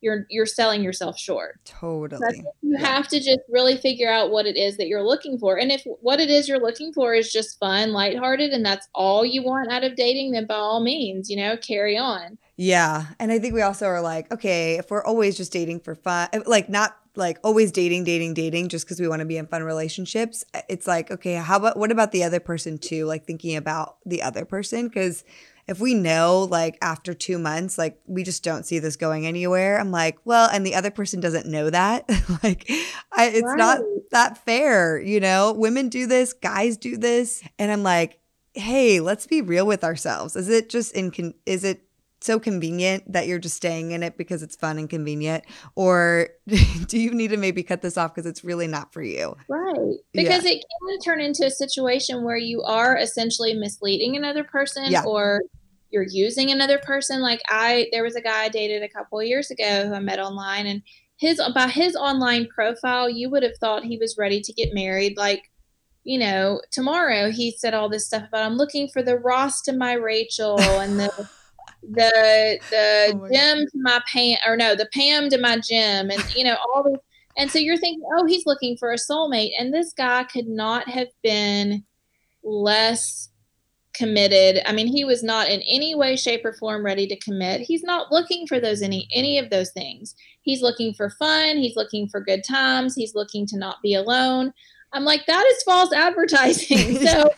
you're 0.00 0.26
you're 0.30 0.46
selling 0.46 0.82
yourself 0.82 1.18
short 1.18 1.58
totally 1.64 2.44
you 2.62 2.76
yeah. 2.78 2.86
have 2.86 3.08
to 3.08 3.18
just 3.18 3.40
really 3.48 3.76
figure 3.76 4.10
out 4.10 4.30
what 4.30 4.46
it 4.46 4.56
is 4.56 4.76
that 4.76 4.86
you're 4.86 5.02
looking 5.02 5.38
for 5.38 5.58
and 5.58 5.72
if 5.72 5.82
what 6.00 6.20
it 6.20 6.30
is 6.30 6.48
you're 6.48 6.60
looking 6.60 6.92
for 6.92 7.14
is 7.14 7.32
just 7.32 7.58
fun 7.58 7.92
lighthearted 7.92 8.50
and 8.50 8.64
that's 8.64 8.88
all 8.94 9.24
you 9.24 9.42
want 9.42 9.70
out 9.70 9.84
of 9.84 9.96
dating 9.96 10.32
then 10.32 10.46
by 10.46 10.54
all 10.54 10.80
means 10.80 11.30
you 11.30 11.36
know 11.36 11.56
carry 11.56 11.96
on 11.96 12.38
yeah 12.56 13.06
and 13.18 13.32
i 13.32 13.38
think 13.38 13.54
we 13.54 13.62
also 13.62 13.86
are 13.86 14.00
like 14.00 14.30
okay 14.32 14.74
if 14.76 14.90
we're 14.90 15.04
always 15.04 15.36
just 15.36 15.52
dating 15.52 15.80
for 15.80 15.94
fun 15.94 16.28
eh, 16.32 16.40
like 16.46 16.68
not 16.68 16.96
like 17.16 17.38
always 17.42 17.72
dating, 17.72 18.04
dating, 18.04 18.34
dating 18.34 18.68
just 18.68 18.84
because 18.84 19.00
we 19.00 19.08
want 19.08 19.20
to 19.20 19.26
be 19.26 19.36
in 19.36 19.46
fun 19.46 19.62
relationships. 19.62 20.44
Eh, 20.54 20.62
it's 20.68 20.86
like, 20.86 21.10
okay, 21.10 21.34
how 21.34 21.56
about 21.56 21.76
what 21.76 21.90
about 21.90 22.12
the 22.12 22.22
other 22.22 22.40
person 22.40 22.78
too? 22.78 23.06
Like 23.06 23.24
thinking 23.24 23.56
about 23.56 23.96
the 24.04 24.22
other 24.22 24.44
person. 24.44 24.90
Cause 24.90 25.24
if 25.68 25.80
we 25.80 25.94
know 25.94 26.46
like 26.48 26.78
after 26.80 27.12
two 27.12 27.38
months, 27.38 27.76
like 27.76 27.98
we 28.06 28.22
just 28.22 28.44
don't 28.44 28.64
see 28.64 28.78
this 28.78 28.96
going 28.96 29.26
anywhere, 29.26 29.78
I'm 29.80 29.90
like, 29.90 30.18
well, 30.24 30.48
and 30.50 30.64
the 30.64 30.74
other 30.74 30.90
person 30.90 31.20
doesn't 31.20 31.46
know 31.46 31.70
that. 31.70 32.08
like, 32.42 32.70
I, 33.12 33.26
it's 33.26 33.42
right. 33.42 33.58
not 33.58 33.80
that 34.12 34.38
fair. 34.44 35.00
You 35.00 35.20
know, 35.20 35.52
women 35.52 35.88
do 35.88 36.06
this, 36.06 36.32
guys 36.32 36.76
do 36.76 36.96
this. 36.96 37.42
And 37.58 37.72
I'm 37.72 37.82
like, 37.82 38.20
hey, 38.54 39.00
let's 39.00 39.26
be 39.26 39.42
real 39.42 39.66
with 39.66 39.82
ourselves. 39.82 40.36
Is 40.36 40.48
it 40.48 40.68
just 40.68 40.94
in, 40.94 41.34
is 41.44 41.64
it 41.64 41.82
so 42.20 42.38
convenient 42.38 43.12
that 43.12 43.26
you're 43.26 43.38
just 43.38 43.56
staying 43.56 43.90
in 43.90 44.02
it 44.02 44.16
because 44.16 44.42
it's 44.42 44.56
fun 44.56 44.78
and 44.78 44.88
convenient 44.88 45.44
or 45.74 46.28
do 46.86 46.98
you 46.98 47.12
need 47.12 47.28
to 47.28 47.36
maybe 47.36 47.62
cut 47.62 47.82
this 47.82 47.96
off 47.96 48.14
because 48.14 48.26
it's 48.26 48.42
really 48.42 48.66
not 48.66 48.92
for 48.92 49.02
you 49.02 49.36
right 49.48 49.96
because 50.12 50.44
yeah. 50.44 50.52
it 50.52 50.64
can 50.64 50.98
turn 51.04 51.20
into 51.20 51.44
a 51.44 51.50
situation 51.50 52.24
where 52.24 52.36
you 52.36 52.62
are 52.62 52.96
essentially 52.96 53.54
misleading 53.54 54.16
another 54.16 54.42
person 54.42 54.90
yeah. 54.90 55.04
or 55.04 55.42
you're 55.90 56.06
using 56.08 56.50
another 56.50 56.78
person 56.78 57.20
like 57.20 57.42
i 57.48 57.88
there 57.92 58.02
was 58.02 58.16
a 58.16 58.20
guy 58.20 58.44
i 58.44 58.48
dated 58.48 58.82
a 58.82 58.88
couple 58.88 59.18
of 59.18 59.26
years 59.26 59.50
ago 59.50 59.86
who 59.86 59.94
i 59.94 59.98
met 59.98 60.18
online 60.18 60.66
and 60.66 60.82
his 61.16 61.40
by 61.54 61.68
his 61.68 61.96
online 61.96 62.46
profile 62.48 63.08
you 63.08 63.30
would 63.30 63.42
have 63.42 63.56
thought 63.58 63.84
he 63.84 63.98
was 63.98 64.18
ready 64.18 64.40
to 64.40 64.52
get 64.52 64.74
married 64.74 65.16
like 65.16 65.50
you 66.04 66.18
know 66.18 66.60
tomorrow 66.70 67.30
he 67.30 67.50
said 67.50 67.74
all 67.74 67.88
this 67.88 68.06
stuff 68.06 68.26
about 68.28 68.44
i'm 68.44 68.56
looking 68.56 68.88
for 68.88 69.02
the 69.02 69.18
ross 69.18 69.62
to 69.62 69.72
my 69.72 69.92
rachel 69.92 70.58
and 70.60 70.98
the 71.00 71.28
the 71.82 72.58
the 72.70 73.12
oh 73.14 73.28
Jim 73.32 73.66
to 73.66 73.78
my 73.82 74.00
Pam 74.06 74.38
or 74.46 74.56
no, 74.56 74.74
the 74.74 74.88
Pam 74.92 75.28
to 75.30 75.38
my 75.38 75.58
Jim, 75.58 76.10
and 76.10 76.34
you 76.34 76.44
know 76.44 76.56
all 76.56 76.84
these. 76.84 76.98
And 77.38 77.50
so 77.50 77.58
you're 77.58 77.76
thinking, 77.76 78.02
oh, 78.16 78.24
he's 78.24 78.46
looking 78.46 78.78
for 78.78 78.92
a 78.92 78.96
soulmate, 78.96 79.50
and 79.58 79.72
this 79.72 79.92
guy 79.92 80.24
could 80.24 80.48
not 80.48 80.88
have 80.88 81.08
been 81.22 81.84
less 82.42 83.28
committed. 83.96 84.62
I 84.66 84.72
mean, 84.72 84.86
he 84.86 85.04
was 85.04 85.22
not 85.22 85.48
in 85.48 85.60
any 85.62 85.94
way, 85.94 86.16
shape, 86.16 86.44
or 86.44 86.52
form 86.52 86.84
ready 86.84 87.06
to 87.06 87.16
commit. 87.16 87.62
He's 87.62 87.82
not 87.82 88.12
looking 88.12 88.46
for 88.46 88.60
those 88.60 88.82
any 88.82 89.08
any 89.12 89.38
of 89.38 89.50
those 89.50 89.70
things. 89.70 90.14
He's 90.42 90.62
looking 90.62 90.94
for 90.94 91.10
fun. 91.10 91.56
He's 91.56 91.76
looking 91.76 92.08
for 92.08 92.20
good 92.20 92.44
times. 92.44 92.94
He's 92.94 93.14
looking 93.14 93.46
to 93.46 93.58
not 93.58 93.82
be 93.82 93.94
alone. 93.94 94.52
I'm 94.92 95.04
like, 95.04 95.26
that 95.26 95.44
is 95.46 95.62
false 95.62 95.92
advertising. 95.92 96.98
so 97.06 97.30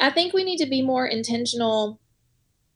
I 0.00 0.10
think 0.10 0.32
we 0.32 0.44
need 0.44 0.58
to 0.58 0.66
be 0.66 0.82
more 0.82 1.06
intentional 1.06 2.00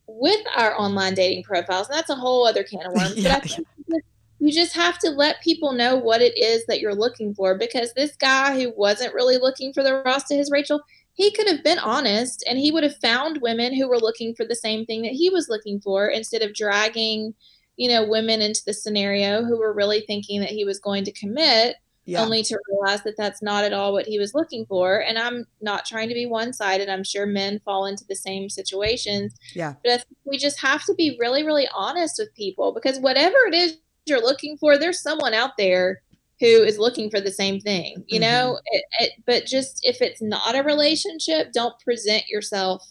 with 0.06 0.40
our 0.56 0.78
online 0.78 1.14
dating 1.14 1.44
profiles. 1.44 1.88
And 1.88 1.96
that's 1.96 2.10
a 2.10 2.14
whole 2.14 2.46
other 2.46 2.62
can 2.62 2.86
of 2.86 2.92
worms. 2.92 3.16
yeah, 3.16 3.40
but 3.88 3.96
I 3.96 3.98
you 4.40 4.52
just 4.52 4.74
have 4.74 4.98
to 5.00 5.10
let 5.10 5.42
people 5.42 5.72
know 5.72 5.96
what 5.96 6.22
it 6.22 6.36
is 6.38 6.64
that 6.66 6.80
you're 6.80 6.94
looking 6.94 7.34
for 7.34 7.56
because 7.56 7.92
this 7.92 8.14
guy 8.16 8.54
who 8.54 8.72
wasn't 8.76 9.14
really 9.14 9.36
looking 9.36 9.72
for 9.72 9.82
the 9.82 10.02
Ross 10.04 10.24
to 10.24 10.36
his 10.36 10.50
Rachel, 10.50 10.80
he 11.18 11.32
could 11.32 11.48
have 11.48 11.64
been 11.64 11.80
honest 11.80 12.44
and 12.48 12.60
he 12.60 12.70
would 12.70 12.84
have 12.84 12.96
found 12.98 13.42
women 13.42 13.74
who 13.74 13.88
were 13.88 13.98
looking 13.98 14.36
for 14.36 14.46
the 14.46 14.54
same 14.54 14.86
thing 14.86 15.02
that 15.02 15.12
he 15.12 15.28
was 15.28 15.48
looking 15.48 15.80
for 15.80 16.06
instead 16.06 16.42
of 16.42 16.54
dragging, 16.54 17.34
you 17.76 17.88
know, 17.88 18.08
women 18.08 18.40
into 18.40 18.62
the 18.64 18.72
scenario 18.72 19.42
who 19.42 19.58
were 19.58 19.72
really 19.72 20.04
thinking 20.06 20.40
that 20.40 20.50
he 20.50 20.64
was 20.64 20.78
going 20.78 21.04
to 21.04 21.12
commit 21.12 21.74
yeah. 22.04 22.22
only 22.22 22.44
to 22.44 22.56
realize 22.70 23.02
that 23.02 23.16
that's 23.16 23.42
not 23.42 23.64
at 23.64 23.72
all 23.72 23.92
what 23.92 24.06
he 24.06 24.16
was 24.16 24.32
looking 24.32 24.64
for. 24.66 25.00
And 25.00 25.18
I'm 25.18 25.44
not 25.60 25.84
trying 25.84 26.06
to 26.06 26.14
be 26.14 26.24
one 26.24 26.52
sided. 26.52 26.88
I'm 26.88 27.02
sure 27.02 27.26
men 27.26 27.60
fall 27.64 27.84
into 27.84 28.04
the 28.08 28.14
same 28.14 28.48
situations. 28.48 29.34
Yeah. 29.56 29.74
But 29.84 30.04
we 30.24 30.38
just 30.38 30.60
have 30.60 30.84
to 30.84 30.94
be 30.94 31.16
really, 31.18 31.44
really 31.44 31.66
honest 31.74 32.14
with 32.20 32.32
people 32.36 32.72
because 32.72 33.00
whatever 33.00 33.36
it 33.48 33.54
is 33.54 33.76
you're 34.06 34.22
looking 34.22 34.56
for, 34.56 34.78
there's 34.78 35.02
someone 35.02 35.34
out 35.34 35.56
there 35.58 36.00
who 36.40 36.46
is 36.46 36.78
looking 36.78 37.10
for 37.10 37.20
the 37.20 37.30
same 37.30 37.60
thing, 37.60 38.04
you 38.06 38.20
mm-hmm. 38.20 38.30
know? 38.30 38.58
It, 38.66 38.84
it, 39.00 39.12
but 39.26 39.46
just 39.46 39.80
if 39.84 40.00
it's 40.00 40.22
not 40.22 40.56
a 40.56 40.62
relationship, 40.62 41.52
don't 41.52 41.78
present 41.80 42.28
yourself 42.28 42.86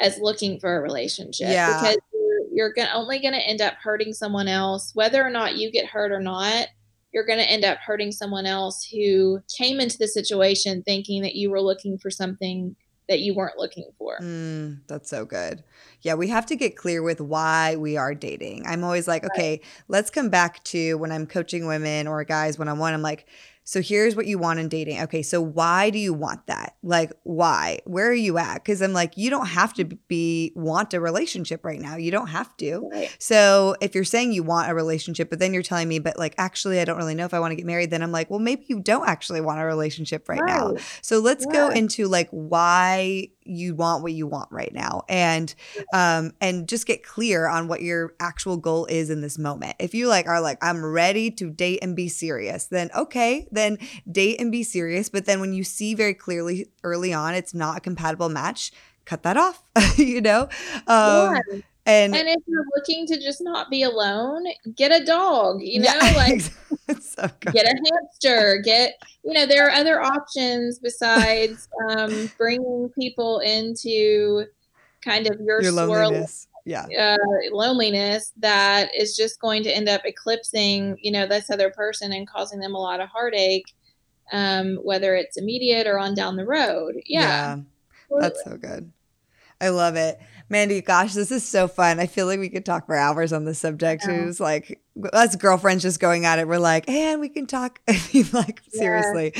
as 0.00 0.18
looking 0.18 0.60
for 0.60 0.76
a 0.76 0.80
relationship 0.80 1.48
yeah. 1.48 1.80
because 1.80 1.98
you're, 2.12 2.40
you're 2.52 2.72
gonna, 2.72 2.90
only 2.94 3.18
going 3.18 3.34
to 3.34 3.48
end 3.48 3.60
up 3.60 3.74
hurting 3.82 4.12
someone 4.12 4.46
else, 4.46 4.92
whether 4.94 5.24
or 5.24 5.30
not 5.30 5.56
you 5.56 5.72
get 5.72 5.86
hurt 5.86 6.12
or 6.12 6.20
not 6.20 6.68
you're 7.12 7.26
going 7.26 7.38
to 7.38 7.50
end 7.50 7.64
up 7.64 7.78
hurting 7.78 8.12
someone 8.12 8.46
else 8.46 8.84
who 8.84 9.40
came 9.56 9.80
into 9.80 9.98
the 9.98 10.08
situation 10.08 10.82
thinking 10.82 11.22
that 11.22 11.34
you 11.34 11.50
were 11.50 11.60
looking 11.60 11.98
for 11.98 12.10
something 12.10 12.76
that 13.08 13.20
you 13.20 13.34
weren't 13.34 13.58
looking 13.58 13.90
for. 13.98 14.18
Mm, 14.20 14.80
that's 14.86 15.08
so 15.08 15.24
good. 15.24 15.64
Yeah, 16.02 16.14
we 16.14 16.28
have 16.28 16.46
to 16.46 16.56
get 16.56 16.76
clear 16.76 17.02
with 17.02 17.20
why 17.20 17.76
we 17.76 17.96
are 17.96 18.14
dating. 18.14 18.64
I'm 18.66 18.84
always 18.84 19.08
like, 19.08 19.24
okay, 19.24 19.50
right. 19.50 19.64
let's 19.88 20.10
come 20.10 20.28
back 20.28 20.62
to 20.64 20.96
when 20.98 21.10
I'm 21.10 21.26
coaching 21.26 21.66
women 21.66 22.06
or 22.06 22.22
guys 22.24 22.58
one 22.58 22.68
on 22.68 22.78
one. 22.78 22.92
I'm 22.92 23.02
like, 23.02 23.26
so 23.68 23.82
here's 23.82 24.16
what 24.16 24.24
you 24.24 24.38
want 24.38 24.60
in 24.60 24.70
dating. 24.70 25.02
Okay, 25.02 25.22
so 25.22 25.42
why 25.42 25.90
do 25.90 25.98
you 25.98 26.14
want 26.14 26.46
that? 26.46 26.76
Like 26.82 27.12
why? 27.24 27.80
Where 27.84 28.08
are 28.08 28.14
you 28.14 28.38
at? 28.38 28.64
Cuz 28.64 28.80
I'm 28.80 28.94
like 28.94 29.18
you 29.18 29.28
don't 29.28 29.48
have 29.48 29.74
to 29.74 29.84
be 29.84 30.52
want 30.56 30.94
a 30.94 31.00
relationship 31.00 31.66
right 31.66 31.78
now. 31.78 31.96
You 31.96 32.10
don't 32.10 32.28
have 32.28 32.56
to. 32.56 32.88
Right. 32.90 33.14
So 33.18 33.76
if 33.82 33.94
you're 33.94 34.04
saying 34.04 34.32
you 34.32 34.42
want 34.42 34.70
a 34.70 34.74
relationship 34.74 35.28
but 35.28 35.38
then 35.38 35.52
you're 35.52 35.62
telling 35.62 35.86
me 35.86 35.98
but 35.98 36.18
like 36.18 36.34
actually 36.38 36.80
I 36.80 36.86
don't 36.86 36.96
really 36.96 37.14
know 37.14 37.26
if 37.26 37.34
I 37.34 37.40
want 37.40 37.52
to 37.52 37.56
get 37.56 37.66
married, 37.66 37.90
then 37.90 38.02
I'm 38.02 38.10
like, 38.10 38.30
well 38.30 38.38
maybe 38.38 38.64
you 38.68 38.80
don't 38.80 39.06
actually 39.06 39.42
want 39.42 39.60
a 39.60 39.64
relationship 39.64 40.30
right, 40.30 40.40
right. 40.40 40.48
now. 40.48 40.76
So 41.02 41.18
let's 41.18 41.44
yeah. 41.46 41.52
go 41.52 41.68
into 41.68 42.08
like 42.08 42.30
why 42.30 43.28
you 43.48 43.74
want 43.74 44.02
what 44.02 44.12
you 44.12 44.26
want 44.26 44.50
right 44.52 44.72
now 44.74 45.02
and 45.08 45.54
um 45.94 46.32
and 46.40 46.68
just 46.68 46.86
get 46.86 47.02
clear 47.02 47.48
on 47.48 47.66
what 47.66 47.80
your 47.80 48.14
actual 48.20 48.58
goal 48.58 48.84
is 48.86 49.08
in 49.08 49.22
this 49.22 49.38
moment 49.38 49.74
if 49.78 49.94
you 49.94 50.06
like 50.06 50.26
are 50.28 50.40
like 50.40 50.58
i'm 50.62 50.84
ready 50.84 51.30
to 51.30 51.50
date 51.50 51.78
and 51.80 51.96
be 51.96 52.08
serious 52.08 52.66
then 52.66 52.90
okay 52.94 53.46
then 53.58 53.78
date 54.10 54.40
and 54.40 54.52
be 54.52 54.62
serious 54.62 55.08
but 55.08 55.24
then 55.24 55.40
when 55.40 55.52
you 55.52 55.64
see 55.64 55.94
very 55.94 56.14
clearly 56.14 56.66
early 56.84 57.12
on 57.12 57.34
it's 57.34 57.52
not 57.52 57.78
a 57.78 57.80
compatible 57.80 58.28
match 58.28 58.72
cut 59.04 59.22
that 59.22 59.36
off 59.36 59.62
you 59.96 60.20
know 60.20 60.48
um 60.86 61.34
yeah. 61.50 61.60
And, 61.88 62.14
and 62.14 62.28
if 62.28 62.42
you're 62.46 62.66
looking 62.76 63.06
to 63.06 63.18
just 63.18 63.40
not 63.40 63.70
be 63.70 63.82
alone, 63.82 64.44
get 64.76 64.92
a 64.92 65.02
dog, 65.02 65.62
you 65.62 65.80
know, 65.80 65.90
yeah, 65.90 66.12
like 66.16 66.42
so 67.00 67.30
get 67.50 67.64
a 67.64 67.74
hamster, 67.82 68.60
get, 68.62 69.02
you 69.24 69.32
know, 69.32 69.46
there 69.46 69.66
are 69.66 69.70
other 69.70 70.02
options 70.02 70.78
besides 70.78 71.66
um, 71.88 72.30
bringing 72.36 72.90
people 72.90 73.38
into 73.38 74.44
kind 75.02 75.26
of 75.28 75.40
your, 75.40 75.62
your 75.62 75.72
loneliness. 75.72 76.47
Yeah. 76.68 77.16
Uh, 77.16 77.16
loneliness 77.50 78.32
that 78.36 78.94
is 78.94 79.16
just 79.16 79.40
going 79.40 79.62
to 79.62 79.74
end 79.74 79.88
up 79.88 80.02
eclipsing, 80.04 80.98
you 81.00 81.10
know, 81.10 81.26
this 81.26 81.50
other 81.50 81.70
person 81.70 82.12
and 82.12 82.28
causing 82.28 82.60
them 82.60 82.74
a 82.74 82.78
lot 82.78 83.00
of 83.00 83.08
heartache, 83.08 83.72
um, 84.32 84.76
whether 84.82 85.14
it's 85.14 85.38
immediate 85.38 85.86
or 85.86 85.98
on 85.98 86.14
down 86.14 86.36
the 86.36 86.44
road. 86.44 86.96
Yeah. 87.06 87.56
yeah 88.10 88.20
that's 88.20 88.44
so 88.44 88.58
good. 88.58 88.92
I 89.60 89.70
love 89.70 89.96
it. 89.96 90.20
Mandy, 90.50 90.80
gosh, 90.80 91.12
this 91.12 91.30
is 91.30 91.46
so 91.46 91.68
fun. 91.68 92.00
I 92.00 92.06
feel 92.06 92.26
like 92.26 92.40
we 92.40 92.48
could 92.48 92.64
talk 92.64 92.86
for 92.86 92.96
hours 92.96 93.34
on 93.34 93.44
this 93.44 93.58
subject. 93.58 94.04
Yeah. 94.06 94.14
It 94.14 94.26
was 94.26 94.40
like 94.40 94.80
us 95.12 95.36
girlfriends 95.36 95.82
just 95.82 96.00
going 96.00 96.24
at 96.24 96.38
it. 96.38 96.48
We're 96.48 96.58
like, 96.58 96.88
and 96.88 97.20
we 97.20 97.28
can 97.28 97.46
talk. 97.46 97.80
I 97.88 98.00
mean, 98.14 98.26
like 98.32 98.62
yeah. 98.72 98.80
seriously. 98.80 99.34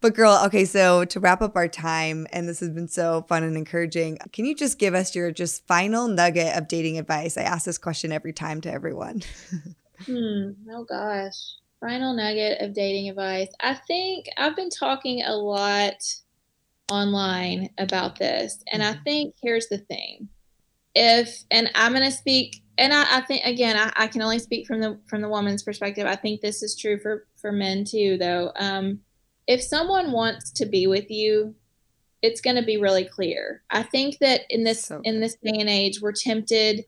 But 0.00 0.14
girl, 0.14 0.40
okay, 0.46 0.64
so 0.64 1.04
to 1.04 1.20
wrap 1.20 1.42
up 1.42 1.54
our 1.56 1.68
time, 1.68 2.26
and 2.32 2.48
this 2.48 2.60
has 2.60 2.70
been 2.70 2.88
so 2.88 3.26
fun 3.28 3.42
and 3.42 3.56
encouraging. 3.56 4.18
Can 4.32 4.46
you 4.46 4.54
just 4.54 4.78
give 4.78 4.94
us 4.94 5.14
your 5.14 5.30
just 5.30 5.66
final 5.66 6.08
nugget 6.08 6.56
of 6.56 6.66
dating 6.66 6.98
advice? 6.98 7.36
I 7.36 7.42
ask 7.42 7.66
this 7.66 7.78
question 7.78 8.10
every 8.10 8.32
time 8.32 8.62
to 8.62 8.72
everyone. 8.72 9.22
hmm. 10.06 10.50
Oh 10.70 10.84
gosh. 10.84 11.56
Final 11.80 12.14
nugget 12.14 12.62
of 12.62 12.72
dating 12.72 13.10
advice. 13.10 13.48
I 13.60 13.74
think 13.74 14.26
I've 14.38 14.56
been 14.56 14.70
talking 14.70 15.22
a 15.22 15.36
lot 15.36 16.02
online 16.90 17.68
about 17.76 18.18
this. 18.18 18.62
And 18.72 18.82
I 18.82 18.92
mm-hmm. 18.92 19.02
think 19.02 19.34
here's 19.42 19.68
the 19.68 19.78
thing 19.78 20.28
if 20.94 21.44
and 21.50 21.70
i'm 21.74 21.92
going 21.92 22.04
to 22.04 22.10
speak 22.10 22.62
and 22.76 22.92
I, 22.92 23.18
I, 23.18 23.20
think 23.20 23.44
again 23.44 23.76
I, 23.76 23.92
I, 23.96 24.06
can 24.08 24.20
only 24.20 24.40
speak 24.40 24.66
from 24.66 24.80
the 24.80 24.98
from 25.06 25.20
the 25.20 25.28
woman's 25.28 25.62
perspective. 25.62 26.08
I 26.08 26.16
think 26.16 26.40
this 26.40 26.60
is 26.60 26.76
true 26.76 26.98
for 26.98 27.26
for 27.40 27.52
men 27.52 27.84
too 27.84 28.16
though. 28.18 28.50
Um, 28.56 28.98
if 29.46 29.62
someone 29.62 30.10
wants 30.10 30.50
to 30.52 30.66
be 30.66 30.88
with 30.88 31.08
you 31.08 31.54
it's 32.24 32.40
going 32.40 32.56
to 32.56 32.62
be 32.62 32.78
really 32.78 33.04
clear. 33.04 33.62
I 33.68 33.82
think 33.82 34.16
that 34.20 34.42
in 34.48 34.64
this 34.64 34.84
so 34.84 35.02
in 35.04 35.20
this 35.20 35.36
day 35.44 35.58
and 35.58 35.68
age 35.68 36.00
we're 36.00 36.12
tempted 36.12 36.86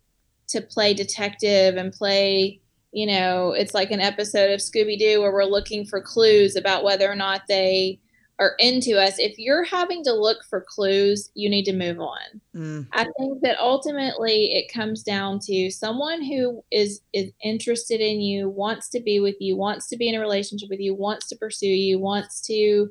to 0.48 0.62
play 0.62 0.94
detective 0.94 1.76
and 1.76 1.92
play 1.92 2.60
you 2.92 3.06
know 3.06 3.52
it's 3.52 3.74
like 3.74 3.90
an 3.90 4.00
episode 4.00 4.50
of 4.50 4.60
scooby-doo 4.60 5.20
where 5.20 5.32
we're 5.32 5.44
looking 5.44 5.84
for 5.84 6.00
clues 6.00 6.56
about 6.56 6.84
whether 6.84 7.10
or 7.10 7.16
not 7.16 7.42
they 7.48 8.00
are 8.38 8.54
into 8.58 8.98
us, 8.98 9.18
if 9.18 9.38
you're 9.38 9.64
having 9.64 10.04
to 10.04 10.12
look 10.12 10.44
for 10.44 10.60
clues, 10.60 11.30
you 11.34 11.48
need 11.48 11.64
to 11.64 11.72
move 11.72 12.00
on. 12.00 12.40
Mm. 12.54 12.86
I 12.92 13.06
think 13.18 13.40
that 13.42 13.58
ultimately 13.58 14.54
it 14.54 14.72
comes 14.72 15.02
down 15.02 15.38
to 15.44 15.70
someone 15.70 16.22
who 16.22 16.62
is 16.70 17.00
is 17.14 17.32
interested 17.42 18.00
in 18.00 18.20
you, 18.20 18.48
wants 18.48 18.90
to 18.90 19.00
be 19.00 19.20
with 19.20 19.36
you, 19.40 19.56
wants 19.56 19.88
to 19.88 19.96
be 19.96 20.08
in 20.08 20.14
a 20.14 20.20
relationship 20.20 20.68
with 20.68 20.80
you, 20.80 20.94
wants 20.94 21.28
to 21.28 21.36
pursue 21.36 21.66
you, 21.66 21.98
wants 21.98 22.42
to, 22.42 22.90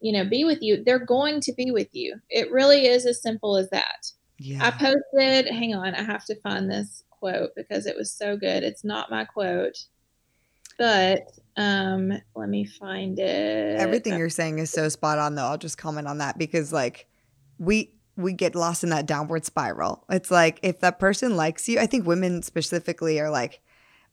you 0.00 0.12
know, 0.12 0.24
be 0.24 0.44
with 0.44 0.62
you. 0.62 0.82
They're 0.82 0.98
going 0.98 1.40
to 1.42 1.52
be 1.52 1.70
with 1.70 1.94
you. 1.94 2.16
It 2.30 2.50
really 2.50 2.86
is 2.86 3.04
as 3.04 3.20
simple 3.20 3.56
as 3.56 3.68
that. 3.70 4.10
Yeah. 4.38 4.66
I 4.66 4.70
posted, 4.70 5.52
hang 5.52 5.74
on, 5.74 5.94
I 5.94 6.02
have 6.02 6.24
to 6.26 6.40
find 6.40 6.70
this 6.70 7.02
quote 7.10 7.50
because 7.56 7.86
it 7.86 7.96
was 7.96 8.10
so 8.10 8.36
good. 8.36 8.62
It's 8.62 8.84
not 8.84 9.10
my 9.10 9.24
quote. 9.24 9.76
But 10.78 11.32
um, 11.58 12.12
let 12.36 12.48
me 12.48 12.64
find 12.64 13.18
it. 13.18 13.80
Everything 13.80 14.16
you're 14.16 14.30
saying 14.30 14.60
is 14.60 14.70
so 14.70 14.88
spot 14.88 15.18
on 15.18 15.34
though. 15.34 15.42
I'll 15.42 15.58
just 15.58 15.76
comment 15.76 16.06
on 16.06 16.18
that 16.18 16.38
because 16.38 16.72
like 16.72 17.08
we 17.58 17.92
we 18.16 18.32
get 18.32 18.54
lost 18.54 18.84
in 18.84 18.90
that 18.90 19.06
downward 19.06 19.44
spiral. 19.44 20.04
It's 20.08 20.30
like 20.30 20.60
if 20.62 20.78
that 20.80 21.00
person 21.00 21.36
likes 21.36 21.68
you, 21.68 21.80
I 21.80 21.86
think 21.86 22.06
women 22.06 22.42
specifically 22.42 23.18
are 23.18 23.28
like, 23.28 23.60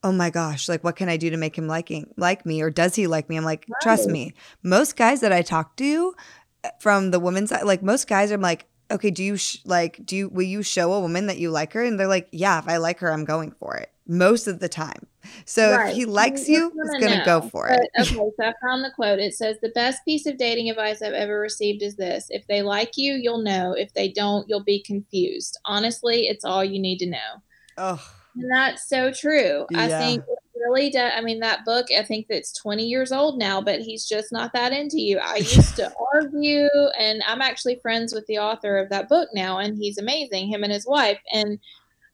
"Oh 0.03 0.11
my 0.11 0.31
gosh, 0.31 0.67
like 0.67 0.83
what 0.83 0.95
can 0.95 1.07
I 1.07 1.17
do 1.17 1.29
to 1.29 1.37
make 1.37 1.55
him 1.55 1.67
liking 1.67 2.11
like 2.17 2.47
me 2.47 2.63
or 2.63 2.71
does 2.71 2.95
he 2.95 3.05
like 3.05 3.29
me?" 3.29 3.37
I'm 3.37 3.45
like, 3.45 3.67
right. 3.69 3.81
"Trust 3.83 4.09
me. 4.09 4.33
Most 4.63 4.95
guys 4.95 5.21
that 5.21 5.31
I 5.31 5.43
talk 5.43 5.77
to 5.77 6.15
eh, 6.63 6.71
from 6.79 7.11
the 7.11 7.19
women's 7.19 7.51
side, 7.51 7.63
like 7.63 7.83
most 7.83 8.07
guys 8.07 8.31
are 8.31 8.39
like, 8.39 8.65
"Okay, 8.91 9.11
do 9.11 9.23
you 9.23 9.38
sh- 9.38 9.57
like 9.65 10.05
do 10.05 10.15
you 10.15 10.29
will 10.29 10.43
you 10.43 10.63
show 10.63 10.93
a 10.93 10.99
woman 10.99 11.27
that 11.27 11.38
you 11.38 11.51
like 11.51 11.73
her?" 11.73 11.83
And 11.83 11.99
they're 11.99 12.07
like, 12.07 12.27
"Yeah, 12.31 12.59
if 12.59 12.67
I 12.67 12.77
like 12.77 12.99
her, 12.99 13.11
I'm 13.11 13.25
going 13.25 13.51
for 13.51 13.75
it." 13.75 13.91
most 14.07 14.47
of 14.47 14.59
the 14.59 14.69
time. 14.69 15.07
So 15.45 15.71
right. 15.71 15.89
if 15.89 15.95
he 15.95 16.05
likes 16.05 16.47
you, 16.47 16.71
he's 16.71 17.03
going 17.03 17.17
to 17.17 17.25
go 17.25 17.41
for 17.41 17.67
but, 17.67 17.79
it. 17.79 17.89
okay, 17.99 18.15
so 18.15 18.31
I 18.39 18.53
found 18.61 18.83
the 18.83 18.91
quote. 18.95 19.19
It 19.19 19.33
says, 19.33 19.57
The 19.61 19.69
best 19.69 20.05
piece 20.05 20.25
of 20.27 20.38
dating 20.38 20.69
advice 20.69 21.01
I've 21.01 21.13
ever 21.13 21.39
received 21.39 21.81
is 21.81 21.95
this 21.95 22.27
if 22.29 22.45
they 22.47 22.61
like 22.61 22.91
you, 22.95 23.13
you'll 23.13 23.41
know. 23.41 23.73
If 23.73 23.93
they 23.93 24.09
don't, 24.09 24.47
you'll 24.47 24.63
be 24.63 24.83
confused. 24.83 25.57
Honestly, 25.65 26.27
it's 26.27 26.45
all 26.45 26.63
you 26.63 26.79
need 26.79 26.99
to 26.99 27.09
know. 27.09 27.41
Oh. 27.77 28.11
And 28.36 28.51
that's 28.51 28.88
so 28.88 29.11
true. 29.11 29.65
Yeah. 29.71 29.86
I 29.86 29.88
think 29.88 30.23
really 30.56 30.89
does. 30.89 31.12
I 31.16 31.22
mean, 31.22 31.39
that 31.39 31.66
book, 31.66 31.88
I 31.97 32.03
think 32.03 32.28
that's 32.28 32.53
20 32.53 32.86
years 32.86 33.12
old 33.12 33.38
now, 33.38 33.62
but 33.62 33.82
he's 33.82 34.08
just 34.08 34.32
not 34.32 34.53
that 34.53 34.72
into 34.72 34.99
you. 34.99 35.20
I 35.20 35.38
used 35.38 35.76
to 35.78 35.91
argue, 36.14 36.70
and 36.97 37.22
I'm 37.28 37.41
actually 37.41 37.80
friends 37.82 38.14
with 38.14 38.26
the 38.28 38.39
author 38.39 38.78
of 38.78 38.89
that 38.89 39.10
book 39.10 39.30
now, 39.34 39.60
and 39.60 39.78
he's 39.78 39.97
amazing, 39.97 40.47
him 40.47 40.64
and 40.64 40.74
his 40.74 40.88
wife. 40.88 41.20
And, 41.32 41.60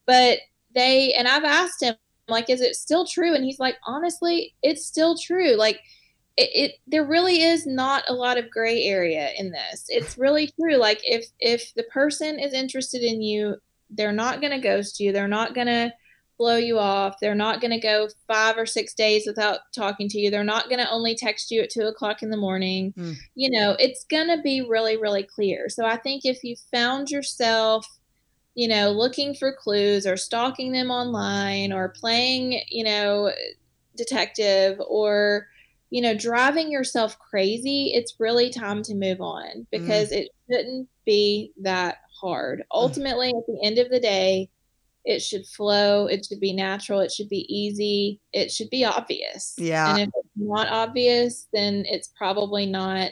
but 0.05 0.39
they 0.73 1.13
and 1.13 1.27
I've 1.27 1.43
asked 1.43 1.83
him 1.83 1.95
like, 2.27 2.49
is 2.49 2.61
it 2.61 2.75
still 2.75 3.05
true? 3.05 3.33
And 3.33 3.43
he's 3.43 3.59
like, 3.59 3.75
honestly, 3.85 4.55
it's 4.63 4.85
still 4.85 5.17
true. 5.17 5.55
Like 5.55 5.79
it, 6.37 6.49
it 6.53 6.71
there 6.87 7.05
really 7.05 7.41
is 7.41 7.65
not 7.65 8.03
a 8.07 8.13
lot 8.13 8.37
of 8.37 8.49
gray 8.49 8.83
area 8.83 9.31
in 9.37 9.51
this. 9.51 9.85
It's 9.89 10.17
really 10.17 10.51
true. 10.59 10.77
Like 10.77 11.01
if 11.03 11.25
if 11.39 11.73
the 11.75 11.83
person 11.83 12.39
is 12.39 12.53
interested 12.53 13.01
in 13.03 13.21
you, 13.21 13.57
they're 13.89 14.13
not 14.13 14.41
gonna 14.41 14.59
ghost 14.59 14.99
you. 14.99 15.11
They're 15.11 15.27
not 15.27 15.53
gonna 15.53 15.93
blow 16.41 16.57
you 16.57 16.79
off. 16.79 17.19
They're 17.21 17.35
not 17.35 17.61
going 17.61 17.71
to 17.71 17.79
go 17.79 18.09
five 18.27 18.57
or 18.57 18.65
six 18.65 18.95
days 18.95 19.25
without 19.27 19.59
talking 19.75 20.09
to 20.09 20.19
you. 20.19 20.31
They're 20.31 20.43
not 20.43 20.69
going 20.69 20.79
to 20.79 20.89
only 20.89 21.13
text 21.13 21.51
you 21.51 21.61
at 21.61 21.69
two 21.69 21.83
o'clock 21.83 22.23
in 22.23 22.31
the 22.31 22.37
morning. 22.37 22.93
Mm. 22.97 23.15
You 23.35 23.51
know, 23.51 23.75
it's 23.77 24.05
going 24.05 24.27
to 24.27 24.41
be 24.41 24.61
really, 24.61 24.97
really 24.97 25.21
clear. 25.21 25.69
So 25.69 25.85
I 25.85 25.97
think 25.97 26.25
if 26.25 26.43
you 26.43 26.55
found 26.71 27.11
yourself 27.11 27.85
you 28.53 28.67
know, 28.67 28.91
looking 28.91 29.33
for 29.33 29.55
clues 29.55 30.05
or 30.05 30.17
stalking 30.17 30.73
them 30.73 30.91
online 30.91 31.71
or 31.71 31.89
playing, 31.89 32.61
you 32.69 32.83
know, 32.83 33.31
detective 33.95 34.77
or, 34.85 35.47
you 35.89 36.01
know, 36.01 36.13
driving 36.13 36.69
yourself 36.69 37.17
crazy, 37.17 37.91
it's 37.93 38.19
really 38.19 38.49
time 38.49 38.83
to 38.83 38.93
move 38.93 39.21
on 39.21 39.65
because 39.71 40.09
mm. 40.09 40.17
it 40.17 40.29
shouldn't 40.49 40.89
be 41.05 41.53
that 41.61 41.99
hard. 42.19 42.63
Ultimately, 42.71 43.29
at 43.29 43.45
the 43.47 43.61
end 43.63 43.77
of 43.77 43.89
the 43.89 44.01
day, 44.01 44.49
it 45.03 45.21
should 45.21 45.45
flow, 45.47 46.05
it 46.05 46.25
should 46.25 46.39
be 46.39 46.53
natural, 46.53 46.99
it 46.99 47.11
should 47.11 47.29
be 47.29 47.45
easy, 47.53 48.19
it 48.33 48.51
should 48.51 48.69
be 48.69 48.85
obvious. 48.85 49.55
Yeah. 49.57 49.91
And 49.91 50.01
if 50.01 50.09
it's 50.09 50.29
not 50.35 50.67
obvious, 50.67 51.47
then 51.53 51.83
it's 51.87 52.09
probably 52.09 52.65
not 52.65 53.11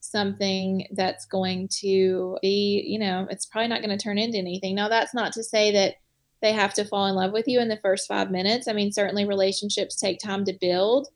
something 0.00 0.86
that's 0.92 1.26
going 1.26 1.68
to 1.80 2.38
be, 2.42 2.84
you 2.86 2.98
know, 2.98 3.26
it's 3.30 3.46
probably 3.46 3.68
not 3.68 3.82
going 3.82 3.96
to 3.96 4.02
turn 4.02 4.18
into 4.18 4.38
anything. 4.38 4.74
Now, 4.74 4.88
that's 4.88 5.14
not 5.14 5.32
to 5.34 5.42
say 5.42 5.72
that 5.72 5.94
they 6.42 6.52
have 6.52 6.74
to 6.74 6.84
fall 6.84 7.06
in 7.06 7.14
love 7.14 7.32
with 7.32 7.48
you 7.48 7.60
in 7.60 7.68
the 7.68 7.78
first 7.78 8.08
five 8.08 8.30
minutes. 8.30 8.68
I 8.68 8.72
mean, 8.72 8.92
certainly 8.92 9.26
relationships 9.26 9.96
take 9.96 10.18
time 10.18 10.44
to 10.44 10.58
build. 10.60 11.08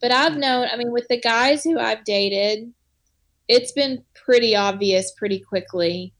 But 0.00 0.12
I've 0.12 0.32
mm-hmm. 0.32 0.40
known, 0.40 0.68
I 0.72 0.76
mean, 0.76 0.90
with 0.92 1.06
the 1.08 1.20
guys 1.20 1.64
who 1.64 1.78
I've 1.78 2.04
dated, 2.04 2.72
it's 3.48 3.72
been 3.72 4.02
pretty 4.14 4.56
obvious 4.56 5.12
pretty 5.16 5.40
quickly 5.40 6.14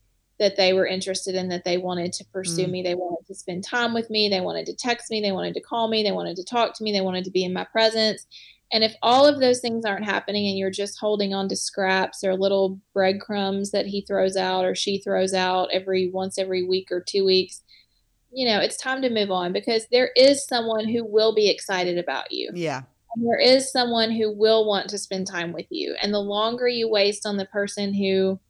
that 0.45 0.57
they 0.57 0.73
were 0.73 0.87
interested 0.87 1.35
in 1.35 1.49
that 1.49 1.65
they 1.65 1.79
wanted 1.79 2.13
to 2.13 2.25
pursue 2.27 2.67
mm. 2.67 2.71
me 2.71 2.83
they 2.83 2.95
wanted 2.95 3.27
to 3.27 3.35
spend 3.35 3.65
time 3.65 3.95
with 3.95 4.11
me 4.11 4.29
they 4.29 4.41
wanted 4.41 4.67
to 4.67 4.77
text 4.77 5.11
me 5.11 5.21
they 5.21 5.33
wanted 5.33 5.55
to 5.55 5.61
call 5.61 5.89
me 5.89 6.03
they 6.03 6.13
wanted 6.13 6.37
to 6.37 6.45
talk 6.45 6.75
to 6.75 6.85
me 6.85 6.93
they 6.93 7.01
wanted 7.01 7.25
to 7.25 7.31
be 7.31 7.45
in 7.45 7.53
my 7.53 7.65
presence 7.65 8.27
And 8.73 8.83
if 8.83 8.95
all 9.03 9.27
of 9.27 9.41
those 9.41 9.61
things 9.61 9.85
aren't 9.85 10.05
happening 10.05 10.49
and 10.49 10.59
you're 10.59 10.71
just 10.71 10.99
holding 10.99 11.33
on 11.33 11.49
to 11.49 11.57
scraps 11.57 12.25
or 12.25 12.35
little 12.35 12.81
breadcrumbs 12.93 13.71
that 13.71 13.87
he 13.87 14.01
throws 14.03 14.37
out 14.37 14.65
or 14.65 14.75
she 14.75 14.99
throws 14.99 15.33
out 15.33 15.69
every 15.73 16.11
once 16.11 16.39
every 16.39 16.67
week 16.67 16.89
or 16.91 17.01
two 17.01 17.25
weeks, 17.25 17.63
you 18.33 18.49
know, 18.49 18.59
it's 18.59 18.77
time 18.77 19.01
to 19.03 19.11
move 19.11 19.31
on 19.31 19.53
because 19.53 19.87
there 19.93 20.11
is 20.17 20.45
someone 20.45 20.89
who 20.89 21.05
will 21.05 21.35
be 21.35 21.49
excited 21.49 21.99
about 21.99 22.33
you. 22.33 22.51
Yeah. 22.53 22.83
And 23.15 23.25
there 23.25 23.39
is 23.39 23.71
someone 23.71 24.11
who 24.11 24.33
will 24.33 24.67
want 24.67 24.91
to 24.91 24.99
spend 24.99 25.29
time 25.29 25.53
with 25.53 25.67
you. 25.71 25.95
And 26.03 26.13
the 26.13 26.19
longer 26.19 26.67
you 26.67 26.89
waste 26.89 27.27
on 27.27 27.37
the 27.37 27.47
person 27.47 27.95
who 27.95 28.41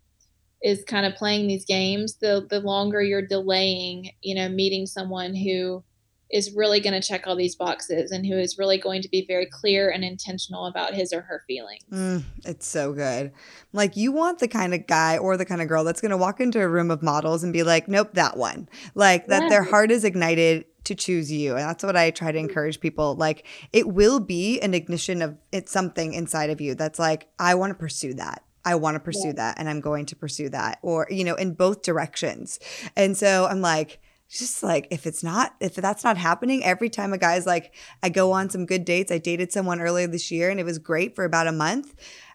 is 0.65 0.83
kind 0.85 1.05
of 1.05 1.15
playing 1.15 1.47
these 1.47 1.67
games, 1.67 2.17
the 2.17 2.47
the 2.49 2.59
longer 2.59 3.03
you're 3.03 3.27
delaying, 3.27 4.11
you 4.23 4.35
know, 4.35 4.49
meeting 4.49 4.87
someone 4.87 5.35
who 5.35 5.85
is 6.33 6.53
really 6.53 6.81
going 6.81 6.99
to 6.99 7.07
check 7.07 7.27
all 7.27 7.37
these 7.37 7.55
boxes 7.55 8.11
and 8.11 8.27
who 8.27 8.37
is 8.37 8.59
really 8.59 8.79
going 8.79 9.03
to 9.03 9.09
be 9.09 9.25
very 9.29 9.47
clear 9.47 9.91
and 9.91 10.03
intentional 10.03 10.67
about 10.67 10.95
his 10.95 11.13
or 11.13 11.21
her 11.21 11.45
feelings. 11.47 11.85
Mm, 11.93 12.25
it's 12.45 12.67
so 12.67 12.93
good. 12.95 13.31
Like 13.73 13.97
you 13.97 14.11
want 14.11 14.39
the 14.39 14.49
kind 14.49 14.75
of 14.75 14.87
guy 14.87 15.19
or 15.19 15.37
the 15.37 15.45
kind 15.45 15.61
of 15.61 15.69
girl 15.69 15.85
that's 15.85 16.01
going 16.01 16.11
to 16.11 16.17
walk 16.17 16.41
into 16.41 16.61
a 16.61 16.67
room 16.67 16.91
of 16.91 17.03
models 17.03 17.45
and 17.45 17.53
be 17.53 17.63
like, 17.63 17.87
"Nope, 17.87 18.15
that 18.15 18.39
one." 18.39 18.69
Like 18.95 19.27
that 19.27 19.51
their 19.51 19.63
heart 19.63 19.91
is 19.91 20.03
ignited 20.03 20.65
to 20.85 20.95
choose 20.95 21.31
you. 21.31 21.53
And 21.53 21.69
that's 21.69 21.85
what 21.85 21.97
I 21.97 22.11
try 22.11 22.33
to 22.33 22.39
encourage 22.39 22.81
people. 22.81 23.15
Like 23.17 23.47
it 23.73 23.89
will 23.89 24.19
be 24.19 24.61
an 24.61 24.73
ignition 24.73 25.21
of 25.21 25.37
it's 25.53 25.71
something 25.71 26.15
inside 26.15 26.51
of 26.51 26.61
you 26.61 26.75
that's 26.75 26.99
like, 26.99 27.29
I 27.39 27.55
want 27.55 27.71
to 27.71 27.75
pursue 27.75 28.15
that. 28.15 28.43
I 28.65 28.75
want 28.77 28.95
to 28.97 29.01
pursue 29.01 29.29
yeah. 29.29 29.35
that 29.35 29.59
and 29.59 29.69
I'm 29.69 29.81
going 29.81 30.07
to 30.07 30.17
pursue 30.17 30.49
that 30.51 30.79
or 30.83 31.07
you 31.11 31.25
know 31.25 31.35
in 31.35 31.55
both 31.55 31.83
directions. 31.83 32.59
And 32.97 33.17
so 33.17 33.47
I'm 33.47 33.61
like 33.61 34.01
just 34.29 34.63
like 34.63 34.89
if 34.91 35.07
it's 35.07 35.23
not 35.23 35.55
if 35.61 35.75
that's 35.75 36.03
not 36.03 36.17
happening 36.17 36.65
every 36.65 36.89
time 36.89 37.13
a 37.13 37.19
guy's 37.19 37.47
like 37.47 37.75
i 38.03 38.09
go 38.09 38.33
on 38.33 38.49
some 38.49 38.65
good 38.65 38.85
dates 38.85 39.13
i 39.13 39.19
dated 39.19 39.53
someone 39.53 39.81
earlier 39.81 40.07
this 40.07 40.31
year 40.31 40.51
and 40.51 40.59
it 40.59 40.65
was 40.65 40.79
great 40.79 41.15
for 41.15 41.25
about 41.25 41.47
a 41.47 41.53
month 41.53 41.95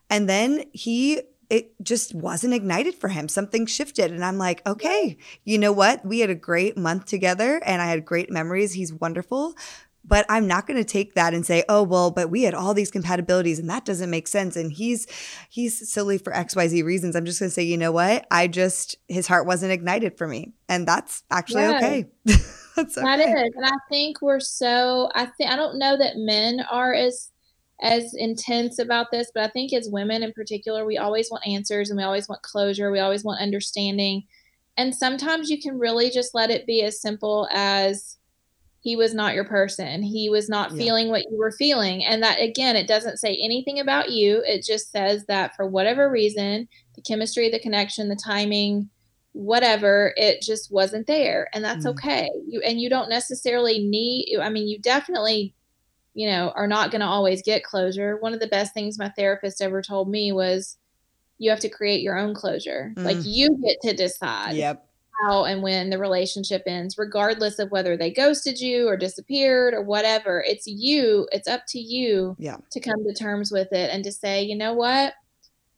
and 0.10 0.30
then 0.30 0.64
he 0.72 1.22
it 1.50 1.74
just 1.82 2.14
wasn't 2.14 2.54
ignited 2.54 2.94
for 2.94 3.08
him. 3.08 3.28
Something 3.28 3.66
shifted 3.66 4.12
and 4.12 4.24
i'm 4.24 4.38
like 4.38 4.66
okay 4.68 5.18
you 5.44 5.58
know 5.58 5.72
what? 5.72 6.06
We 6.06 6.20
had 6.20 6.30
a 6.30 6.36
great 6.36 6.78
month 6.78 7.06
together 7.06 7.62
and 7.66 7.82
i 7.82 7.88
had 7.88 8.06
great 8.06 8.30
memories. 8.30 8.74
He's 8.74 8.94
wonderful 8.94 9.56
but 10.10 10.26
I'm 10.28 10.47
not 10.47 10.66
going 10.68 10.78
to 10.78 10.84
take 10.84 11.14
that 11.14 11.34
and 11.34 11.45
say, 11.45 11.64
"Oh, 11.70 11.84
well, 11.84 12.12
but 12.12 12.30
we 12.30 12.43
had 12.43 12.55
all 12.55 12.74
these 12.74 12.91
compatibilities 12.91 13.60
and 13.60 13.70
that 13.70 13.86
doesn't 13.86 14.10
make 14.10 14.28
sense 14.28 14.55
and 14.55 14.74
he's 14.74 15.07
he's 15.49 15.89
silly 15.89 16.18
for 16.18 16.34
XYZ 16.34 16.84
reasons." 16.84 17.16
I'm 17.16 17.26
just 17.26 17.39
going 17.39 17.49
to 17.49 17.53
say, 17.53 17.64
"You 17.64 17.78
know 17.78 17.91
what? 17.91 18.26
I 18.32 18.47
just 18.47 18.97
his 19.07 19.28
heart 19.28 19.45
wasn't 19.45 19.72
ignited 19.72 20.18
for 20.18 20.28
me." 20.28 20.53
And 20.68 20.88
that's 20.88 21.24
actually 21.32 21.66
okay. 21.66 22.05
that's 22.26 22.97
okay. 22.97 23.05
That 23.05 23.20
is. 23.20 23.53
And 23.55 23.66
I 23.66 23.78
think 23.89 24.22
we're 24.22 24.39
so 24.39 25.10
I 25.14 25.28
think 25.28 25.51
I 25.51 25.55
don't 25.55 25.78
know 25.78 25.95
that 25.97 26.18
men 26.18 26.62
are 26.70 26.93
as 26.93 27.32
as 27.82 28.14
intense 28.14 28.80
about 28.80 29.07
this, 29.12 29.32
but 29.34 29.43
I 29.43 29.47
think 29.49 29.72
as 29.74 29.89
women 29.89 30.24
in 30.24 30.34
particular, 30.34 30.86
we 30.86 30.97
always 30.97 31.30
want 31.32 31.47
answers 31.47 31.89
and 31.89 31.97
we 31.97 32.03
always 32.03 32.28
want 32.28 32.41
closure, 32.41 32.91
we 32.91 32.99
always 32.99 33.24
want 33.24 33.41
understanding. 33.41 34.24
And 34.76 34.93
sometimes 34.95 35.49
you 35.49 35.62
can 35.62 35.78
really 35.78 36.10
just 36.10 36.34
let 36.34 36.49
it 36.49 36.66
be 36.66 36.84
as 36.84 37.01
simple 37.01 37.47
as 37.53 38.18
he 38.82 38.96
was 38.96 39.14
not 39.14 39.34
your 39.34 39.44
person. 39.44 40.02
He 40.02 40.30
was 40.30 40.48
not 40.48 40.72
yeah. 40.72 40.78
feeling 40.78 41.10
what 41.10 41.24
you 41.30 41.38
were 41.38 41.52
feeling. 41.52 42.04
And 42.04 42.24
that, 42.24 42.42
again, 42.42 42.76
it 42.76 42.88
doesn't 42.88 43.18
say 43.18 43.38
anything 43.42 43.80
about 43.80 44.12
you. 44.12 44.42
It 44.46 44.64
just 44.64 44.92
says 44.92 45.26
that 45.26 45.56
for 45.56 45.66
whatever 45.66 46.10
reason, 46.10 46.68
the 46.96 47.02
chemistry, 47.02 47.50
the 47.50 47.60
connection, 47.60 48.08
the 48.08 48.16
timing, 48.16 48.90
whatever, 49.34 50.14
it 50.16 50.42
just 50.42 50.72
wasn't 50.72 51.08
there. 51.08 51.50
And 51.54 51.64
that's 51.64 51.86
mm. 51.86 51.90
okay. 51.90 52.30
You, 52.48 52.62
and 52.66 52.80
you 52.80 52.90
don't 52.90 53.10
necessarily 53.10 53.80
need, 53.80 54.38
I 54.42 54.50
mean, 54.50 54.68
you 54.68 54.80
definitely, 54.80 55.54
you 56.14 56.30
know, 56.30 56.54
are 56.56 56.68
not 56.68 56.90
going 56.90 57.02
to 57.02 57.08
always 57.08 57.42
get 57.42 57.64
closure. 57.64 58.18
One 58.18 58.34
of 58.34 58.40
the 58.40 58.48
best 58.48 58.74
things 58.74 58.98
my 58.98 59.10
therapist 59.10 59.62
ever 59.62 59.82
told 59.82 60.10
me 60.10 60.32
was, 60.32 60.78
you 61.38 61.50
have 61.50 61.62
to 61.62 61.70
create 61.70 62.02
your 62.02 62.18
own 62.18 62.34
closure. 62.34 62.94
Mm. 62.98 63.04
Like 63.06 63.18
you 63.22 63.58
get 63.64 63.78
to 63.84 63.94
decide. 63.96 64.56
Yep 64.56 64.89
how 65.22 65.45
and 65.45 65.61
when 65.61 65.89
the 65.89 65.97
relationship 65.97 66.63
ends, 66.65 66.97
regardless 66.97 67.59
of 67.59 67.72
whether 67.72 67.97
they 67.97 68.11
ghosted 68.11 68.59
you 68.59 68.88
or 68.88 68.97
disappeared 68.97 69.74
or 69.74 69.82
whatever. 69.82 70.43
It's 70.47 70.67
you, 70.67 71.28
it's 71.32 71.47
up 71.47 71.61
to 71.70 71.80
you 71.80 72.36
yeah. 72.39 72.57
to 72.72 72.80
come 72.80 73.03
to 73.05 73.13
terms 73.13 73.51
with 73.51 73.72
it 73.72 73.89
and 73.91 74.03
to 74.03 74.11
say, 74.11 74.43
you 74.43 74.55
know 74.55 74.74
what? 74.74 75.13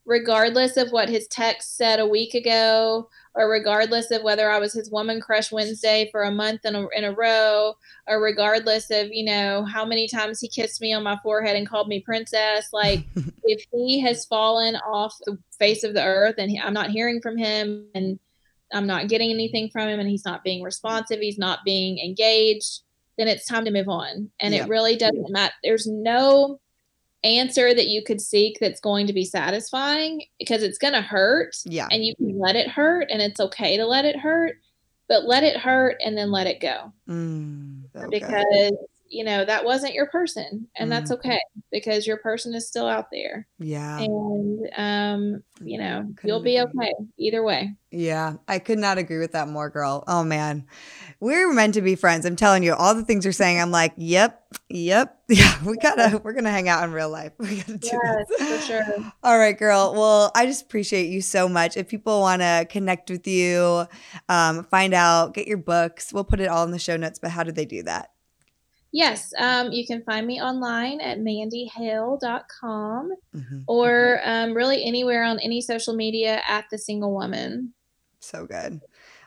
Regardless 0.06 0.78
of 0.78 0.92
what 0.92 1.10
his 1.10 1.28
text 1.28 1.78
said 1.78 2.00
a 2.00 2.08
week 2.08 2.34
ago, 2.34 3.08
or 3.36 3.50
regardless 3.50 4.12
of 4.12 4.24
whether 4.24 4.50
I 4.50 4.60
was 4.60 4.74
his 4.74 4.92
woman 4.92 5.22
crush 5.22 5.52
Wednesday 5.52 6.10
for 6.12 6.24
a 6.24 6.32
month 6.32 6.66
in 6.66 6.76
a, 6.76 6.88
in 6.90 7.04
a 7.04 7.14
row, 7.14 7.76
or 8.08 8.22
regardless 8.22 8.90
of, 8.92 9.08
you 9.12 9.24
know, 9.24 9.64
how 9.64 9.86
many 9.86 10.08
times 10.08 10.40
he 10.40 10.50
kissed 10.50 10.82
me 10.82 10.92
on 10.92 11.04
my 11.04 11.18
forehead 11.24 11.56
and 11.56 11.70
called 11.70 11.88
me 11.88 12.00
princess, 12.00 12.70
like 12.74 13.06
if 13.44 13.64
he 13.72 14.02
has 14.02 14.26
fallen 14.26 14.76
off 14.78 15.16
the 15.26 15.38
face 15.58 15.84
of 15.84 15.94
the 15.94 16.04
earth 16.04 16.36
and 16.40 16.52
he, 16.52 16.60
I'm 16.60 16.74
not 16.74 16.90
hearing 16.90 17.22
from 17.22 17.38
him 17.38 17.86
and 17.96 18.20
I'm 18.74 18.88
not 18.88 19.08
getting 19.08 19.32
anything 19.32 19.70
from 19.70 19.88
him 19.88 20.00
and 20.00 20.10
he's 20.10 20.26
not 20.26 20.44
being 20.44 20.64
responsive, 20.64 21.20
he's 21.20 21.38
not 21.38 21.60
being 21.66 22.00
engaged, 22.00 22.82
then 23.18 23.28
it's 23.28 23.46
time 23.46 23.66
to 23.66 23.72
move 23.72 23.90
on. 23.90 24.32
And 24.40 24.54
yeah. 24.54 24.64
it 24.64 24.70
really 24.70 24.96
doesn't 24.96 25.30
matter. 25.30 25.54
There's 25.64 25.88
no 25.88 26.60
answer 27.24 27.74
that 27.74 27.88
you 27.88 28.04
could 28.04 28.22
seek 28.22 28.58
that's 28.60 28.80
going 28.80 29.08
to 29.08 29.14
be 29.14 29.26
satisfying 29.26 30.24
because 30.40 30.64
it's 30.64 30.78
going 30.78 30.94
to 30.94 31.02
hurt. 31.02 31.56
Yeah. 31.66 31.88
And 31.92 32.04
you 32.04 32.16
can 32.16 32.40
let 32.40 32.56
it 32.56 32.68
hurt 32.68 33.08
and 33.12 33.22
it's 33.22 33.40
okay 33.40 33.78
to 33.78 33.86
let 33.86 34.06
it 34.06 34.18
hurt, 34.18 34.58
but 35.08 35.26
let 35.26 35.44
it 35.44 35.58
hurt 35.58 35.98
and 36.04 36.18
then 36.18 36.32
let 36.32 36.48
it 36.48 36.60
go. 36.60 36.92
Mm, 37.08 37.84
okay. 37.96 38.08
Because 38.10 38.74
you 39.12 39.26
know 39.26 39.44
that 39.44 39.66
wasn't 39.66 39.94
your 39.94 40.08
person 40.08 40.68
and 40.78 40.88
mm. 40.88 40.90
that's 40.90 41.12
okay 41.12 41.40
because 41.72 42.08
your 42.08 42.18
person 42.18 42.56
is 42.56 42.68
still 42.68 42.88
out 42.88 43.08
there. 43.12 43.48
Yeah. 43.60 44.00
And 44.00 44.70
um 44.78 45.44
you 45.64 45.78
know 45.78 46.12
you'll 46.24 46.42
be 46.42 46.60
okay 46.62 46.94
either 47.18 47.44
way. 47.44 47.76
Yeah 47.92 48.36
i 48.48 48.58
could 48.58 48.80
not 48.80 48.98
agree 48.98 49.20
with 49.20 49.34
that 49.34 49.50
more 49.50 49.70
girl. 49.70 50.04
Oh 50.08 50.24
man. 50.24 50.66
We're 51.20 51.54
meant 51.54 51.76
to 51.76 51.82
be 51.82 51.96
friends. 51.96 52.26
I'm 52.26 52.36
telling 52.36 52.64
you 52.64 52.74
all 52.74 52.96
the 52.96 53.04
things 53.04 53.26
you're 53.26 53.34
saying 53.34 53.60
i'm 53.60 53.72
like 53.72 53.94
yep 53.98 54.44
yep. 54.70 55.18
Yeah 55.28 55.64
we 55.64 55.78
gotta 55.78 56.18
we're 56.24 56.34
gonna 56.34 56.52
hang 56.52 56.70
out 56.70 56.84
in 56.86 56.94
real 56.94 57.10
life. 57.10 57.34
We 57.40 57.58
gotta 57.58 57.78
do 57.78 57.90
yes, 57.92 58.26
this. 58.30 58.62
for 58.62 58.66
sure. 58.66 59.14
All 59.24 59.38
right 59.38 59.58
girl. 59.58 59.94
Well 59.94 60.32
i 60.36 60.46
just 60.46 60.64
appreciate 60.64 61.10
you 61.10 61.22
so 61.22 61.50
much. 61.50 61.76
If 61.76 61.90
people 61.90 62.22
want 62.22 62.42
to 62.42 62.66
connect 62.70 63.10
with 63.10 63.28
you 63.28 63.86
um, 64.30 64.64
find 64.64 64.94
out 64.94 65.34
get 65.34 65.48
your 65.48 65.58
books 65.58 66.14
we'll 66.14 66.24
put 66.24 66.40
it 66.40 66.48
all 66.48 66.64
in 66.64 66.72
the 66.72 66.80
show 66.80 66.96
notes 66.96 67.20
but 67.20 67.32
how 67.32 67.44
do 67.44 67.52
they 67.52 67.66
do 67.66 67.84
that 67.84 68.11
Yes, 68.92 69.34
um, 69.38 69.72
you 69.72 69.88
can 69.88 70.04
find 70.04 70.28
me 70.28 70.42
online 70.42 71.00
at 71.00 71.20
mandyhale.com 71.20 73.12
mm-hmm. 73.36 73.60
or 73.68 74.20
um, 74.26 74.54
really 74.54 74.84
anywhere 74.84 75.24
on 75.24 75.40
any 75.40 75.62
social 75.62 75.96
media 75.96 76.42
at 76.48 76.66
The 76.70 76.78
Single 76.78 77.14
Woman. 77.14 77.74
So 78.20 78.46
good. 78.46 78.82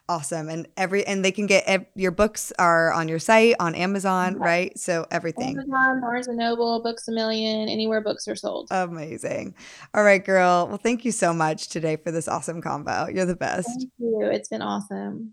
Awesome. 0.07 0.51
And 0.51 0.69
every 0.77 1.07
and 1.07 1.25
they 1.25 1.33
can 1.33 1.47
get 1.47 1.65
ev- 1.67 1.87
your 1.95 2.11
books 2.11 2.53
are 2.59 2.93
on 2.93 3.09
your 3.09 3.19
site 3.19 3.57
on 3.59 3.75
Amazon, 3.75 4.37
right? 4.37 4.79
So 4.79 5.07
everything. 5.11 5.57
Amazon, 5.57 6.03
Barnes 6.03 6.29
and 6.29 6.37
Noble, 6.37 6.83
Books 6.83 7.09
a 7.09 7.13
Million, 7.13 7.71
anywhere 7.71 8.03
books 8.03 8.29
are 8.29 8.37
sold. 8.37 8.69
Amazing. 8.71 9.55
All 9.95 10.05
right, 10.05 10.23
girl. 10.23 10.67
Well, 10.69 10.77
thank 10.77 11.07
you 11.07 11.11
so 11.11 11.33
much 11.33 11.69
today 11.69 11.97
for 11.97 12.11
this 12.11 12.29
awesome 12.29 12.61
combo. 12.61 13.09
You're 13.09 13.25
the 13.25 13.35
best. 13.35 13.69
Thank 13.69 13.91
you. 13.99 14.29
It's 14.31 14.49
been 14.51 14.61
awesome. 14.61 15.33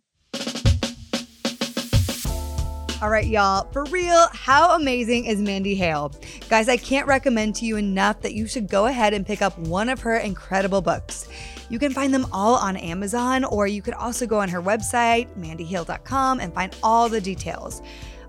All 3.01 3.09
right, 3.09 3.25
y'all, 3.25 3.67
for 3.71 3.85
real, 3.85 4.27
how 4.31 4.75
amazing 4.75 5.25
is 5.25 5.41
Mandy 5.41 5.73
Hale? 5.73 6.13
Guys, 6.49 6.69
I 6.69 6.77
can't 6.77 7.07
recommend 7.07 7.55
to 7.55 7.65
you 7.65 7.77
enough 7.77 8.21
that 8.21 8.35
you 8.35 8.45
should 8.45 8.67
go 8.67 8.85
ahead 8.85 9.15
and 9.15 9.25
pick 9.25 9.41
up 9.41 9.57
one 9.57 9.89
of 9.89 9.99
her 10.01 10.17
incredible 10.17 10.83
books. 10.83 11.27
You 11.71 11.79
can 11.79 11.93
find 11.93 12.13
them 12.13 12.27
all 12.31 12.53
on 12.53 12.77
Amazon, 12.77 13.43
or 13.43 13.65
you 13.65 13.81
could 13.81 13.95
also 13.95 14.27
go 14.27 14.39
on 14.39 14.49
her 14.49 14.61
website, 14.61 15.27
mandyhale.com, 15.35 16.41
and 16.41 16.53
find 16.53 16.77
all 16.83 17.09
the 17.09 17.19
details. 17.19 17.81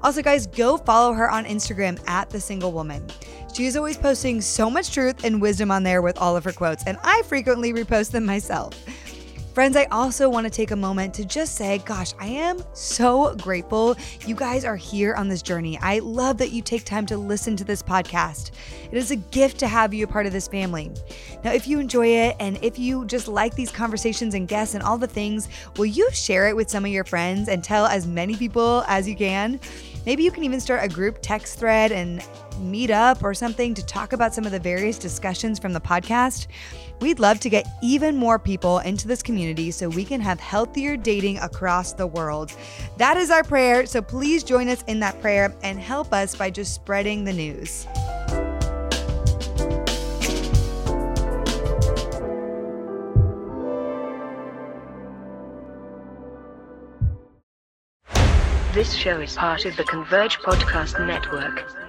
Also, 0.03 0.23
guys, 0.23 0.47
go 0.47 0.79
follow 0.79 1.13
her 1.13 1.31
on 1.31 1.45
Instagram 1.45 2.03
at 2.09 2.31
The 2.31 2.41
Single 2.41 2.73
Woman. 2.73 3.07
She 3.53 3.67
is 3.67 3.77
always 3.77 3.99
posting 3.99 4.41
so 4.41 4.71
much 4.71 4.91
truth 4.91 5.23
and 5.23 5.43
wisdom 5.43 5.71
on 5.71 5.83
there 5.83 6.01
with 6.01 6.17
all 6.17 6.35
of 6.35 6.45
her 6.45 6.53
quotes, 6.53 6.83
and 6.87 6.97
I 7.05 7.21
frequently 7.27 7.75
repost 7.75 8.11
them 8.11 8.25
myself. 8.25 8.73
Friends, 9.53 9.77
I 9.77 9.85
also 9.91 10.31
want 10.31 10.47
to 10.47 10.51
take 10.51 10.71
a 10.71 10.77
moment 10.77 11.13
to 11.13 11.27
just 11.27 11.57
say, 11.57 11.77
gosh, 11.85 12.15
I 12.19 12.27
am 12.27 12.65
so 12.73 13.35
grateful 13.35 13.95
you 14.27 14.35
guys 14.35 14.65
are 14.65 14.77
here 14.77 15.13
on 15.13 15.29
this 15.29 15.43
journey. 15.43 15.79
I 15.83 15.99
love 15.99 16.39
that 16.39 16.53
you 16.53 16.63
take 16.63 16.85
time 16.85 17.05
to 17.07 17.19
listen 17.19 17.55
to 17.57 17.65
this 17.65 17.83
podcast. 17.83 18.53
It 18.91 18.97
is 18.97 19.11
a 19.11 19.17
gift 19.17 19.59
to 19.59 19.69
have 19.69 19.93
you 19.93 20.05
a 20.05 20.07
part 20.07 20.25
of 20.25 20.33
this 20.33 20.49
family. 20.49 20.91
Now, 21.45 21.53
if 21.53 21.69
you 21.69 21.81
enjoy 21.81 22.07
it 22.07 22.37
and 22.41 22.59
if 22.63 22.79
you 22.79 23.05
just 23.05 23.29
like 23.29 23.55
these 23.55 23.71
conversations 23.71 24.33
and 24.33 24.49
guests 24.49 24.75
and 24.75 24.83
all 24.83 24.97
the 24.97 25.07
things, 25.07 25.51
will 25.77 25.85
you 25.85 26.11
share 26.13 26.49
it 26.49 26.57
with 26.57 26.71
some 26.71 26.87
of 26.87 26.91
your 26.91 27.05
friends 27.05 27.51
and 27.51 27.63
tell 27.63 27.85
as 27.85 28.07
many 28.07 28.35
people 28.35 28.85
as 28.89 29.07
you 29.07 29.15
can? 29.15 29.61
Maybe 30.07 30.25
you 30.25 30.31
can 30.31 30.45
even 30.45 30.61
start 30.61 30.83
a 30.83 30.89
group 30.89 31.19
text 31.21 31.59
thread 31.59 31.93
and 31.93 32.27
meet 32.59 32.91
up 32.91 33.23
or 33.23 33.35
something 33.35 33.75
to 33.75 33.85
talk 33.85 34.15
about 34.15 34.35
some 34.35 34.47
of 34.47 34.53
the 34.53 34.59
various 34.59 34.99
discussions 34.99 35.59
from 35.59 35.73
the 35.73 35.81
podcast. 35.81 36.47
We'd 37.01 37.19
love 37.19 37.41
to 37.41 37.49
get 37.49 37.67
even 37.83 38.17
more 38.17 38.39
people 38.39 38.79
into 38.79 39.09
this 39.09 39.23
community 39.23 39.71
so 39.71 39.89
we 39.89 40.05
can 40.05 40.21
have 40.21 40.39
healthier 40.39 40.97
dating 40.97 41.39
across 41.39 41.93
the 41.93 42.07
world. 42.07 42.53
That 42.97 43.17
is 43.17 43.31
our 43.31 43.43
prayer, 43.43 43.87
so 43.87 44.01
please 44.01 44.45
join 44.45 44.69
us 44.69 44.85
in 44.87 45.01
that 45.01 45.21
prayer 45.21 45.55
and 45.63 45.79
help 45.79 46.13
us 46.13 46.37
by 46.37 46.51
just 46.51 46.75
spreading 46.75 47.25
the 47.25 47.33
news. 47.33 47.87
This 58.75 58.95
show 58.95 59.21
is 59.21 59.35
part 59.37 59.67
of 59.67 59.77
the 59.77 59.85
Converge 59.85 60.39
Podcast 60.39 61.07
Network. 61.07 61.82